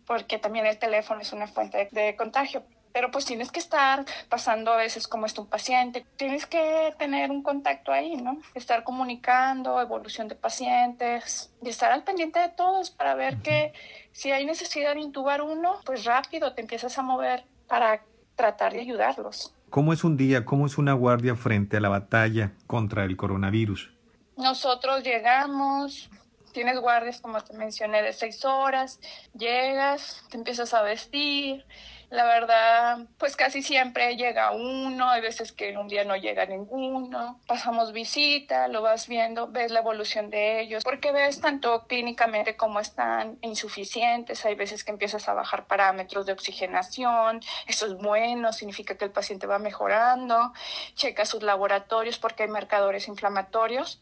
porque 0.06 0.36
también 0.38 0.66
el 0.66 0.78
teléfono 0.78 1.22
es 1.22 1.32
una 1.32 1.46
fuente 1.46 1.88
de 1.92 2.14
contagio 2.14 2.62
pero 2.92 3.10
pues 3.10 3.24
tienes 3.24 3.50
que 3.50 3.60
estar 3.60 4.04
pasando 4.28 4.72
a 4.72 4.76
veces 4.76 5.08
como 5.08 5.26
está 5.26 5.40
un 5.40 5.46
paciente, 5.46 6.04
tienes 6.16 6.46
que 6.46 6.94
tener 6.98 7.30
un 7.30 7.42
contacto 7.42 7.92
ahí, 7.92 8.16
¿no? 8.16 8.38
Estar 8.54 8.84
comunicando, 8.84 9.80
evolución 9.80 10.28
de 10.28 10.34
pacientes, 10.34 11.50
y 11.62 11.68
estar 11.68 11.92
al 11.92 12.04
pendiente 12.04 12.38
de 12.38 12.48
todos 12.50 12.90
para 12.90 13.14
ver 13.14 13.38
que 13.38 13.72
si 14.12 14.30
hay 14.30 14.44
necesidad 14.44 14.94
de 14.94 15.00
intubar 15.00 15.42
uno, 15.42 15.80
pues 15.84 16.04
rápido 16.04 16.54
te 16.54 16.60
empiezas 16.60 16.98
a 16.98 17.02
mover 17.02 17.44
para 17.66 18.02
tratar 18.36 18.72
de 18.72 18.80
ayudarlos. 18.80 19.54
¿Cómo 19.70 19.92
es 19.92 20.04
un 20.04 20.18
día, 20.18 20.44
cómo 20.44 20.66
es 20.66 20.76
una 20.76 20.92
guardia 20.92 21.34
frente 21.34 21.78
a 21.78 21.80
la 21.80 21.88
batalla 21.88 22.52
contra 22.66 23.04
el 23.04 23.16
coronavirus? 23.16 23.90
Nosotros 24.36 25.02
llegamos, 25.02 26.10
tienes 26.52 26.78
guardias, 26.78 27.20
como 27.20 27.40
te 27.40 27.54
mencioné, 27.54 28.02
de 28.02 28.12
seis 28.12 28.44
horas, 28.44 29.00
llegas, 29.34 30.24
te 30.30 30.36
empiezas 30.36 30.74
a 30.74 30.82
vestir, 30.82 31.64
la 32.12 32.24
verdad, 32.24 32.98
pues 33.16 33.36
casi 33.36 33.62
siempre 33.62 34.16
llega 34.16 34.50
uno, 34.50 35.08
hay 35.08 35.22
veces 35.22 35.50
que 35.50 35.74
un 35.78 35.88
día 35.88 36.04
no 36.04 36.14
llega 36.14 36.44
ninguno. 36.44 37.40
Pasamos 37.46 37.94
visita, 37.94 38.68
lo 38.68 38.82
vas 38.82 39.08
viendo, 39.08 39.48
ves 39.48 39.72
la 39.72 39.80
evolución 39.80 40.28
de 40.28 40.60
ellos, 40.60 40.84
porque 40.84 41.10
ves 41.10 41.40
tanto 41.40 41.86
clínicamente 41.86 42.54
como 42.54 42.80
están 42.80 43.38
insuficientes, 43.40 44.44
hay 44.44 44.54
veces 44.54 44.84
que 44.84 44.90
empiezas 44.90 45.26
a 45.30 45.32
bajar 45.32 45.66
parámetros 45.66 46.26
de 46.26 46.32
oxigenación, 46.32 47.40
eso 47.66 47.86
es 47.86 47.94
bueno, 47.94 48.52
significa 48.52 48.94
que 48.98 49.06
el 49.06 49.10
paciente 49.10 49.46
va 49.46 49.58
mejorando, 49.58 50.52
checa 50.94 51.24
sus 51.24 51.42
laboratorios 51.42 52.18
porque 52.18 52.42
hay 52.42 52.50
marcadores 52.50 53.08
inflamatorios 53.08 53.98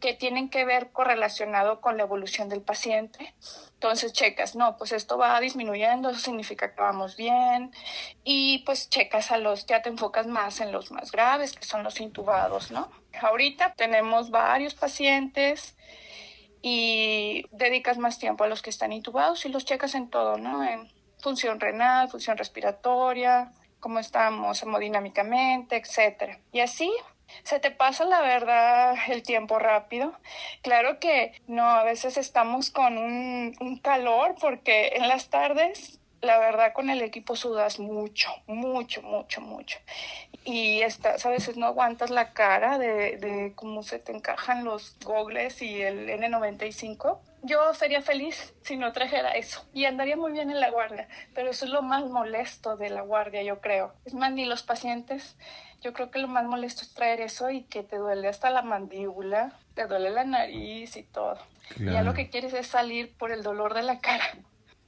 que 0.00 0.14
tienen 0.14 0.48
que 0.48 0.64
ver 0.64 0.92
correlacionado 0.92 1.82
con 1.82 1.98
la 1.98 2.04
evolución 2.04 2.48
del 2.48 2.62
paciente. 2.62 3.34
Entonces 3.80 4.12
checas, 4.12 4.56
no, 4.56 4.76
pues 4.76 4.92
esto 4.92 5.16
va 5.16 5.40
disminuyendo, 5.40 6.10
eso 6.10 6.20
significa 6.20 6.74
que 6.74 6.82
vamos 6.82 7.16
bien. 7.16 7.72
Y 8.24 8.58
pues 8.66 8.90
checas 8.90 9.30
a 9.32 9.38
los, 9.38 9.64
ya 9.64 9.80
te 9.80 9.88
enfocas 9.88 10.26
más 10.26 10.60
en 10.60 10.70
los 10.70 10.92
más 10.92 11.10
graves, 11.10 11.54
que 11.54 11.64
son 11.64 11.82
los 11.82 11.98
intubados, 11.98 12.70
¿no? 12.70 12.90
Ahorita 13.22 13.72
tenemos 13.78 14.30
varios 14.30 14.74
pacientes 14.74 15.78
y 16.60 17.46
dedicas 17.52 17.96
más 17.96 18.18
tiempo 18.18 18.44
a 18.44 18.48
los 18.48 18.60
que 18.60 18.68
están 18.68 18.92
intubados 18.92 19.46
y 19.46 19.48
los 19.48 19.64
checas 19.64 19.94
en 19.94 20.10
todo, 20.10 20.36
¿no? 20.36 20.62
En 20.62 20.92
función 21.18 21.58
renal, 21.58 22.10
función 22.10 22.36
respiratoria, 22.36 23.50
cómo 23.78 23.98
estamos 23.98 24.62
hemodinámicamente, 24.62 25.76
etcétera. 25.76 26.38
Y 26.52 26.60
así 26.60 26.92
se 27.42 27.60
te 27.60 27.70
pasa 27.70 28.04
la 28.04 28.20
verdad 28.20 28.94
el 29.08 29.22
tiempo 29.22 29.58
rápido. 29.58 30.12
Claro 30.62 30.98
que 30.98 31.32
no, 31.46 31.68
a 31.68 31.84
veces 31.84 32.16
estamos 32.16 32.70
con 32.70 32.98
un, 32.98 33.56
un, 33.60 33.78
calor 33.78 34.34
porque 34.40 34.92
en 34.94 35.08
las 35.08 35.28
tardes, 35.28 35.98
la 36.20 36.38
verdad, 36.38 36.72
con 36.72 36.90
el 36.90 37.02
equipo 37.02 37.36
sudas 37.36 37.78
mucho, 37.78 38.30
mucho, 38.46 39.02
mucho, 39.02 39.40
mucho. 39.40 39.78
Y 40.44 40.82
estás, 40.82 41.24
a 41.26 41.30
veces 41.30 41.56
no 41.56 41.66
aguantas 41.66 42.10
la 42.10 42.32
cara 42.32 42.78
de, 42.78 43.16
de 43.16 43.52
cómo 43.54 43.82
se 43.82 43.98
te 43.98 44.12
encajan 44.12 44.64
los 44.64 44.96
gogles 45.00 45.60
y 45.62 45.82
el 45.82 46.08
N95 46.08 47.18
yo 47.42 47.72
sería 47.74 48.02
feliz 48.02 48.54
si 48.62 48.76
no 48.76 48.92
trajera 48.92 49.32
eso 49.32 49.66
y 49.72 49.84
andaría 49.84 50.16
muy 50.16 50.32
bien 50.32 50.50
en 50.50 50.60
la 50.60 50.70
guardia, 50.70 51.08
pero 51.34 51.50
eso 51.50 51.64
es 51.64 51.70
lo 51.70 51.82
más 51.82 52.04
molesto 52.04 52.76
de 52.76 52.90
la 52.90 53.02
guardia, 53.02 53.42
yo 53.42 53.60
creo. 53.60 53.94
Es 54.04 54.14
más, 54.14 54.32
ni 54.32 54.44
los 54.44 54.62
pacientes, 54.62 55.36
yo 55.80 55.92
creo 55.92 56.10
que 56.10 56.18
lo 56.18 56.28
más 56.28 56.44
molesto 56.44 56.82
es 56.82 56.92
traer 56.92 57.20
eso 57.20 57.50
y 57.50 57.62
que 57.62 57.82
te 57.82 57.96
duele 57.96 58.28
hasta 58.28 58.50
la 58.50 58.62
mandíbula, 58.62 59.58
te 59.74 59.86
duele 59.86 60.10
la 60.10 60.24
nariz 60.24 60.96
y 60.96 61.02
todo. 61.02 61.38
Y 61.78 61.84
ya 61.86 62.02
lo 62.02 62.14
que 62.14 62.28
quieres 62.28 62.52
es 62.52 62.66
salir 62.66 63.12
por 63.16 63.30
el 63.32 63.42
dolor 63.42 63.74
de 63.74 63.82
la 63.82 64.00
cara. 64.00 64.24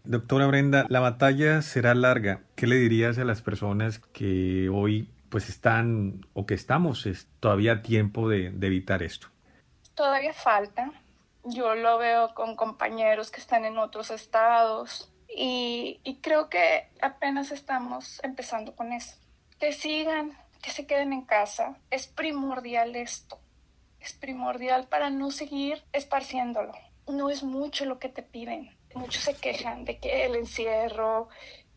Doctora 0.05 0.47
Brenda, 0.47 0.85
la 0.89 1.01
batalla 1.01 1.62
será 1.62 1.95
larga. 1.95 2.41
¿Qué 2.57 2.66
le 2.66 2.77
dirías 2.77 3.19
a 3.19 3.24
las 3.24 3.41
personas 3.41 4.01
que 4.01 4.69
hoy 4.69 5.09
pues 5.29 5.49
están 5.49 6.27
o 6.35 6.45
que 6.45 6.55
estamos 6.55 7.07
es 7.07 7.29
todavía 7.41 7.73
a 7.73 7.83
tiempo 7.83 8.29
de, 8.29 8.51
de 8.51 8.66
evitar 8.66 9.03
esto? 9.03 9.29
Todavía 9.95 10.33
falta, 10.33 10.91
yo 11.44 11.74
lo 11.74 11.98
veo 11.98 12.35
con 12.35 12.56
compañeros 12.56 13.31
que 13.31 13.40
están 13.40 13.64
en 13.64 13.78
otros 13.78 14.10
estados 14.10 15.12
y, 15.28 16.01
creo 16.23 16.48
que 16.48 16.89
apenas 17.01 17.51
estamos 17.51 18.20
empezando 18.23 18.77
con 18.77 18.93
eso. 18.93 19.16
Que 19.59 19.73
sigan, 19.73 20.39
que 20.62 20.70
se 20.70 20.86
queden 20.86 21.12
en 21.12 21.23
casa. 21.23 21.78
Es 21.90 22.06
primordial 22.06 22.94
esto. 22.97 23.40
Es 23.98 24.12
primordial 24.12 24.89
para 24.89 25.10
no 25.10 25.31
seguir 25.31 25.82
esparciéndolo. 25.93 26.73
No 27.09 27.31
es 27.31 27.43
mucho 27.43 27.86
lo 27.86 27.98
que 27.98 28.09
te 28.09 28.23
piden. 28.23 28.77
Muchos 28.94 29.24
se 29.24 29.35
quejan 29.35 29.85
de 29.85 29.98
que 29.98 30.27
el 30.27 30.36
encierro, 30.36 31.28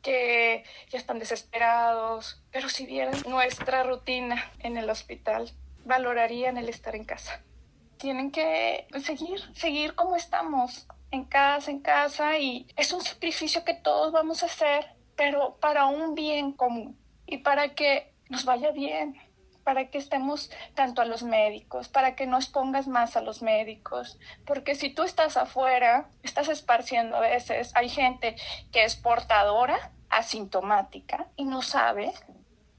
que 0.02 0.66
ya 0.90 1.00
están 1.00 1.18
desesperados, 1.18 2.44
pero 2.52 2.68
si 2.68 2.86
vieran 2.86 3.16
nuestra 3.28 3.84
rutina 3.84 4.52
en 4.60 4.78
el 4.78 4.90
hospital, 4.90 5.52
valorarían 5.86 6.58
el 6.58 6.68
estar 6.68 6.96
en 6.96 7.06
casa 7.06 7.42
tienen 7.98 8.32
que 8.32 8.88
seguir, 9.04 9.40
seguir 9.54 9.96
como 9.96 10.16
estamos, 10.16 10.88
en 11.12 11.26
casa, 11.26 11.72
en 11.72 11.80
casa, 11.80 12.38
y 12.38 12.68
es 12.76 12.92
un 12.94 13.02
sacrificio 13.02 13.64
que 13.64 13.74
todos 13.74 14.12
vamos 14.12 14.44
a 14.44 14.48
hacer, 14.48 14.86
pero 15.16 15.58
para 15.62 15.86
un 15.86 16.16
bien 16.16 16.52
común 16.52 16.98
y 17.26 17.38
para 17.38 17.74
que 17.74 18.14
nos 18.30 18.46
vaya 18.46 18.72
bien, 18.72 19.16
para 19.64 19.90
que 19.90 19.98
estemos 19.98 20.52
tanto 20.76 21.02
a 21.02 21.06
los 21.06 21.24
médicos, 21.24 21.90
para 21.90 22.16
que 22.16 22.28
nos 22.28 22.48
pongas 22.48 22.88
más 22.88 23.18
a 23.18 23.22
los 23.22 23.42
médicos, 23.42 24.20
porque 24.46 24.76
si 24.76 24.94
tú 24.94 25.04
estás 25.04 25.38
afuera, 25.38 26.10
estás 26.22 26.50
esparciendo 26.50 27.16
a 27.18 27.22
veces, 27.22 27.72
hay 27.76 27.90
gente 27.90 28.36
que 28.72 28.84
es 28.84 28.96
portadora, 28.96 29.92
asintomática 30.10 31.28
y 31.36 31.46
no 31.46 31.62
sabe 31.62 32.12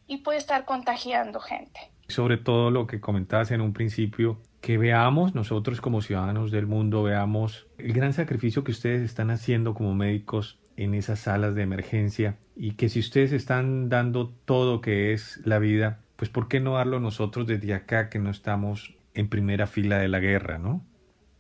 y 0.07 0.19
puede 0.19 0.39
estar 0.39 0.65
contagiando 0.65 1.41
gente. 1.41 1.81
Sobre 2.09 2.37
todo 2.37 2.71
lo 2.71 2.87
que 2.87 3.01
comentabas 3.01 3.51
en 3.51 3.61
un 3.61 3.73
principio, 3.73 4.41
que 4.61 4.79
veamos 4.79 5.35
nosotros 5.35 5.81
como 5.81 6.03
ciudadanos 6.03 6.51
del 6.51 6.67
mundo, 6.67 7.03
veamos 7.03 7.67
el 7.79 7.93
gran 7.93 8.13
sacrificio 8.13 8.65
que 8.65 8.73
ustedes 8.73 9.03
están 9.03 9.31
haciendo 9.31 9.75
como 9.75 9.95
médicos 9.95 10.59
en 10.77 10.95
esas 10.95 11.21
salas 11.21 11.55
de 11.55 11.63
emergencia 11.63 12.37
y 12.55 12.73
que 12.73 12.89
si 12.89 13.01
ustedes 13.01 13.33
están 13.33 13.89
dando 13.89 14.29
todo 14.45 14.81
que 14.81 15.13
es 15.13 15.41
la 15.45 15.59
vida, 15.59 16.01
pues 16.17 16.31
¿por 16.31 16.49
qué 16.49 16.61
no 16.61 16.75
darlo 16.75 17.01
nosotros 17.01 17.47
desde 17.47 17.75
acá 17.75 18.09
que 18.09 18.19
no 18.19 18.31
estamos 18.31 18.95
en 19.15 19.29
primera 19.29 19.67
fila 19.67 19.99
de 19.99 20.09
la 20.09 20.19
guerra, 20.19 20.59
no? 20.59 20.83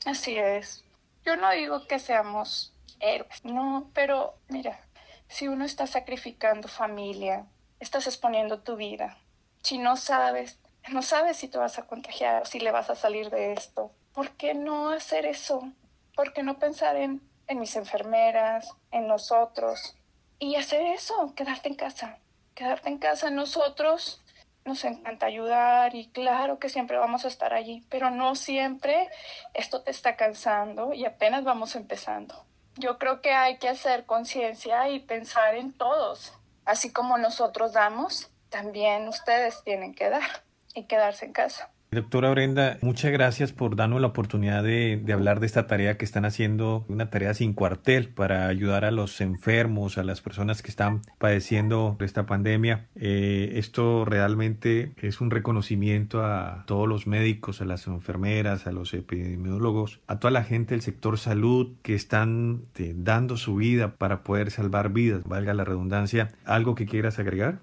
Así 0.05 0.37
es. 0.37 0.85
Yo 1.25 1.37
no 1.37 1.51
digo 1.51 1.87
que 1.87 1.99
seamos 1.99 2.75
héroes, 3.01 3.45
no, 3.45 3.91
pero 3.93 4.39
mira, 4.49 4.81
si 5.29 5.49
uno 5.49 5.65
está 5.65 5.87
sacrificando 5.87 6.69
familia, 6.69 7.47
estás 7.81 8.07
exponiendo 8.07 8.61
tu 8.61 8.77
vida, 8.77 9.19
si 9.63 9.79
no 9.79 9.97
sabes, 9.97 10.61
no 10.89 11.03
sabes 11.03 11.37
si 11.37 11.49
te 11.49 11.59
vas 11.59 11.79
a 11.79 11.87
contagiar, 11.87 12.47
si 12.47 12.61
le 12.61 12.71
vas 12.71 12.91
a 12.91 12.95
salir 12.95 13.31
de 13.31 13.53
esto, 13.53 13.93
¿por 14.13 14.31
qué 14.33 14.55
no 14.55 14.91
hacer 14.91 15.27
eso? 15.27 15.73
¿Por 16.15 16.33
qué 16.33 16.43
no 16.43 16.59
pensar 16.59 16.97
en, 16.97 17.21
en 17.49 17.59
mis 17.59 17.77
enfermeras, 17.77 18.71
en 18.91 19.07
nosotros? 19.07 19.97
Y 20.39 20.57
hacer 20.57 20.83
eso, 20.83 21.35
quedarte 21.35 21.69
en 21.69 21.75
casa, 21.75 22.19
quedarte 22.55 22.89
en 22.89 22.99
casa. 22.99 23.31
Nosotros 23.31 24.23
nos 24.65 24.85
encanta 24.85 25.27
ayudar 25.27 25.95
y 25.95 26.09
claro 26.09 26.59
que 26.59 26.69
siempre 26.69 26.99
vamos 26.99 27.25
a 27.25 27.29
estar 27.29 27.53
allí, 27.53 27.85
pero 27.91 28.11
no 28.11 28.35
siempre 28.35 29.09
esto 29.55 29.83
te 29.83 29.91
está 29.91 30.17
cansando 30.17 30.93
y 30.93 31.05
apenas 31.05 31.45
vamos 31.45 31.77
empezando. 31.77 32.45
Yo 32.77 32.99
creo 32.99 33.21
que 33.23 33.33
hay 33.33 33.59
que 33.59 33.69
hacer 33.69 34.05
conciencia 34.05 34.89
y 34.91 35.01
pensar 35.01 35.55
en 35.55 35.73
todos. 35.73 36.33
Así 36.65 36.93
como 36.93 37.17
nosotros 37.17 37.73
damos, 37.73 38.31
también 38.51 39.09
ustedes 39.09 39.63
tienen 39.65 39.95
que 39.95 40.11
dar 40.11 40.46
y 40.77 40.85
quedarse 40.85 41.27
en 41.27 41.33
casa. 41.33 41.71
Doctora 41.93 42.31
Brenda, 42.31 42.79
muchas 42.83 43.13
gracias 43.13 43.53
por 43.53 43.77
darnos 43.77 44.01
la 44.01 44.09
oportunidad 44.09 44.65
de, 44.65 45.01
hablar 45.13 45.39
de 45.39 45.47
esta 45.47 45.69
tarea 45.69 45.97
que 45.97 46.05
están 46.05 46.25
haciendo, 46.25 46.85
una 46.89 47.11
tarea 47.11 47.33
sin 47.33 47.55
cuartel 47.55 48.09
para 48.09 48.49
ayudar 48.49 48.85
a 48.85 48.91
los 48.91 49.21
enfermos, 49.21 49.97
a 49.97 50.03
las 50.03 50.21
personas 50.21 50.63
que 50.63 50.69
están 50.69 51.03
padeciendo 51.19 51.97
esta 52.01 52.27
pandemia. 52.27 52.89
Eh, 52.97 53.53
esto 53.55 54.05
realmente 54.05 54.93
es 55.01 55.21
un 55.21 55.31
reconocimiento 55.31 56.25
a 56.25 56.65
todos 56.67 56.89
los 56.89 57.07
médicos, 57.07 57.63
a 57.63 57.65
las 57.65 57.87
enfermeras, 57.87 58.67
a 58.67 58.73
los 58.73 58.93
epidemiólogos, 58.93 60.01
a 60.09 60.19
toda 60.19 60.33
la 60.33 60.43
gente 60.43 60.75
del 60.75 60.83
sector 60.83 61.19
salud 61.19 61.77
que 61.83 61.95
están 61.95 62.65
eh, 62.77 62.95
dando 62.97 63.37
su 63.37 63.55
vida 63.55 63.95
para 63.95 64.25
poder 64.25 64.51
salvar 64.51 64.91
vidas, 64.91 65.23
valga 65.25 65.55
la 65.55 65.65
redundancia. 65.65 66.33
¿Algo 66.45 66.75
que 66.75 66.85
quieras 66.85 67.21
agregar? 67.21 67.61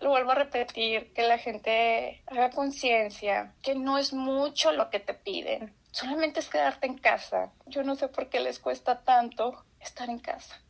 Lo 0.00 0.10
vuelvo 0.10 0.32
a 0.32 0.36
repetir, 0.36 1.12
que 1.12 1.22
la 1.22 1.38
gente 1.38 2.22
haga 2.26 2.50
conciencia, 2.50 3.54
que 3.62 3.74
no 3.74 3.98
es 3.98 4.12
mucho 4.12 4.72
lo 4.72 4.90
que 4.90 5.00
te 5.00 5.14
piden, 5.14 5.74
solamente 5.90 6.40
es 6.40 6.48
quedarte 6.48 6.86
en 6.86 6.98
casa. 6.98 7.52
Yo 7.66 7.82
no 7.82 7.96
sé 7.96 8.08
por 8.08 8.28
qué 8.28 8.40
les 8.40 8.58
cuesta 8.58 9.00
tanto 9.00 9.64
estar 9.80 10.08
en 10.08 10.18
casa. 10.18 10.60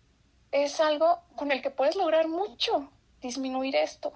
Es 0.51 0.81
algo 0.81 1.21
con 1.37 1.53
el 1.53 1.63
que 1.63 1.71
puedes 1.71 1.97
lograr 1.97 2.29
mucho, 2.29 2.91
disminuir 3.21 3.77
esto. 3.77 4.13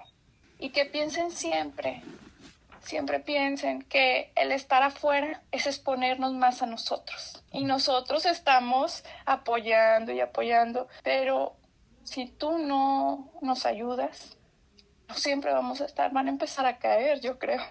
Y 0.59 0.69
que 0.69 0.85
piensen 0.85 1.31
siempre, 1.31 2.01
siempre 2.81 3.19
piensen 3.19 3.83
que 3.83 4.31
el 4.35 4.51
estar 4.51 4.83
afuera 4.83 5.41
es 5.51 5.65
exponernos 5.65 6.33
más 6.33 6.61
a 6.61 6.65
nosotros. 6.65 7.43
Y 7.51 7.63
nosotros 7.63 8.25
estamos 8.25 9.03
apoyando 9.25 10.11
y 10.11 10.19
apoyando, 10.21 10.87
pero 11.03 11.55
si 12.03 12.27
tú 12.27 12.57
no 12.57 13.31
nos 13.41 13.65
ayudas, 13.65 14.34
no 15.07 15.15
siempre 15.15 15.51
vamos 15.51 15.81
a 15.81 15.85
estar, 15.85 16.11
van 16.11 16.27
a 16.27 16.31
empezar 16.31 16.65
a 16.65 16.77
caer, 16.77 17.21
yo 17.21 17.37
creo. 17.39 17.61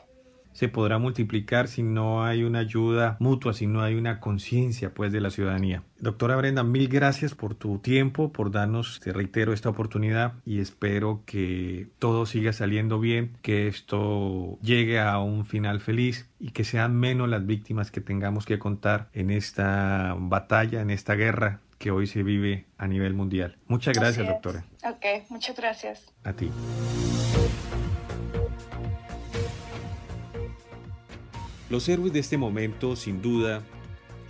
Se 0.54 0.68
podrá 0.68 0.98
multiplicar 0.98 1.66
si 1.66 1.82
no 1.82 2.24
hay 2.24 2.44
una 2.44 2.60
ayuda 2.60 3.16
mutua, 3.18 3.52
si 3.54 3.66
no 3.66 3.82
hay 3.82 3.96
una 3.96 4.20
conciencia 4.20 4.94
pues 4.94 5.10
de 5.10 5.20
la 5.20 5.30
ciudadanía. 5.30 5.82
Doctora 5.98 6.36
Brenda, 6.36 6.62
mil 6.62 6.86
gracias 6.86 7.34
por 7.34 7.56
tu 7.56 7.80
tiempo, 7.80 8.30
por 8.32 8.52
darnos, 8.52 9.00
te 9.00 9.12
reitero, 9.12 9.52
esta 9.52 9.68
oportunidad 9.68 10.34
y 10.44 10.60
espero 10.60 11.22
que 11.26 11.88
todo 11.98 12.24
siga 12.24 12.52
saliendo 12.52 13.00
bien, 13.00 13.36
que 13.42 13.66
esto 13.66 14.56
llegue 14.62 15.00
a 15.00 15.18
un 15.18 15.44
final 15.44 15.80
feliz 15.80 16.30
y 16.38 16.50
que 16.50 16.62
sean 16.62 16.94
menos 16.94 17.28
las 17.28 17.44
víctimas 17.44 17.90
que 17.90 18.00
tengamos 18.00 18.46
que 18.46 18.60
contar 18.60 19.08
en 19.12 19.32
esta 19.32 20.14
batalla, 20.16 20.82
en 20.82 20.90
esta 20.90 21.16
guerra 21.16 21.62
que 21.78 21.90
hoy 21.90 22.06
se 22.06 22.22
vive 22.22 22.66
a 22.78 22.86
nivel 22.86 23.14
mundial. 23.14 23.58
Muchas 23.66 23.98
gracias, 23.98 24.24
doctora. 24.24 24.64
Ok, 24.84 25.28
muchas 25.30 25.56
gracias. 25.56 26.12
A 26.22 26.32
ti. 26.32 26.48
Los 31.70 31.88
héroes 31.88 32.12
de 32.12 32.20
este 32.20 32.36
momento, 32.38 32.94
sin 32.94 33.20
duda, 33.20 33.62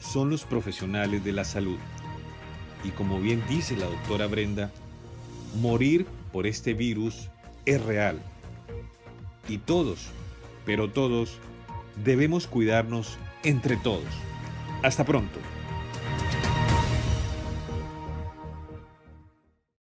son 0.00 0.30
los 0.30 0.44
profesionales 0.44 1.24
de 1.24 1.32
la 1.32 1.44
salud. 1.44 1.78
Y 2.84 2.90
como 2.90 3.20
bien 3.20 3.42
dice 3.48 3.76
la 3.76 3.86
doctora 3.86 4.26
Brenda, 4.26 4.70
morir 5.60 6.06
por 6.32 6.46
este 6.46 6.74
virus 6.74 7.28
es 7.66 7.82
real. 7.82 8.20
Y 9.48 9.58
todos, 9.58 10.06
pero 10.64 10.90
todos, 10.90 11.38
debemos 12.02 12.46
cuidarnos 12.46 13.18
entre 13.42 13.76
todos. 13.76 14.04
Hasta 14.82 15.04
pronto. 15.04 15.38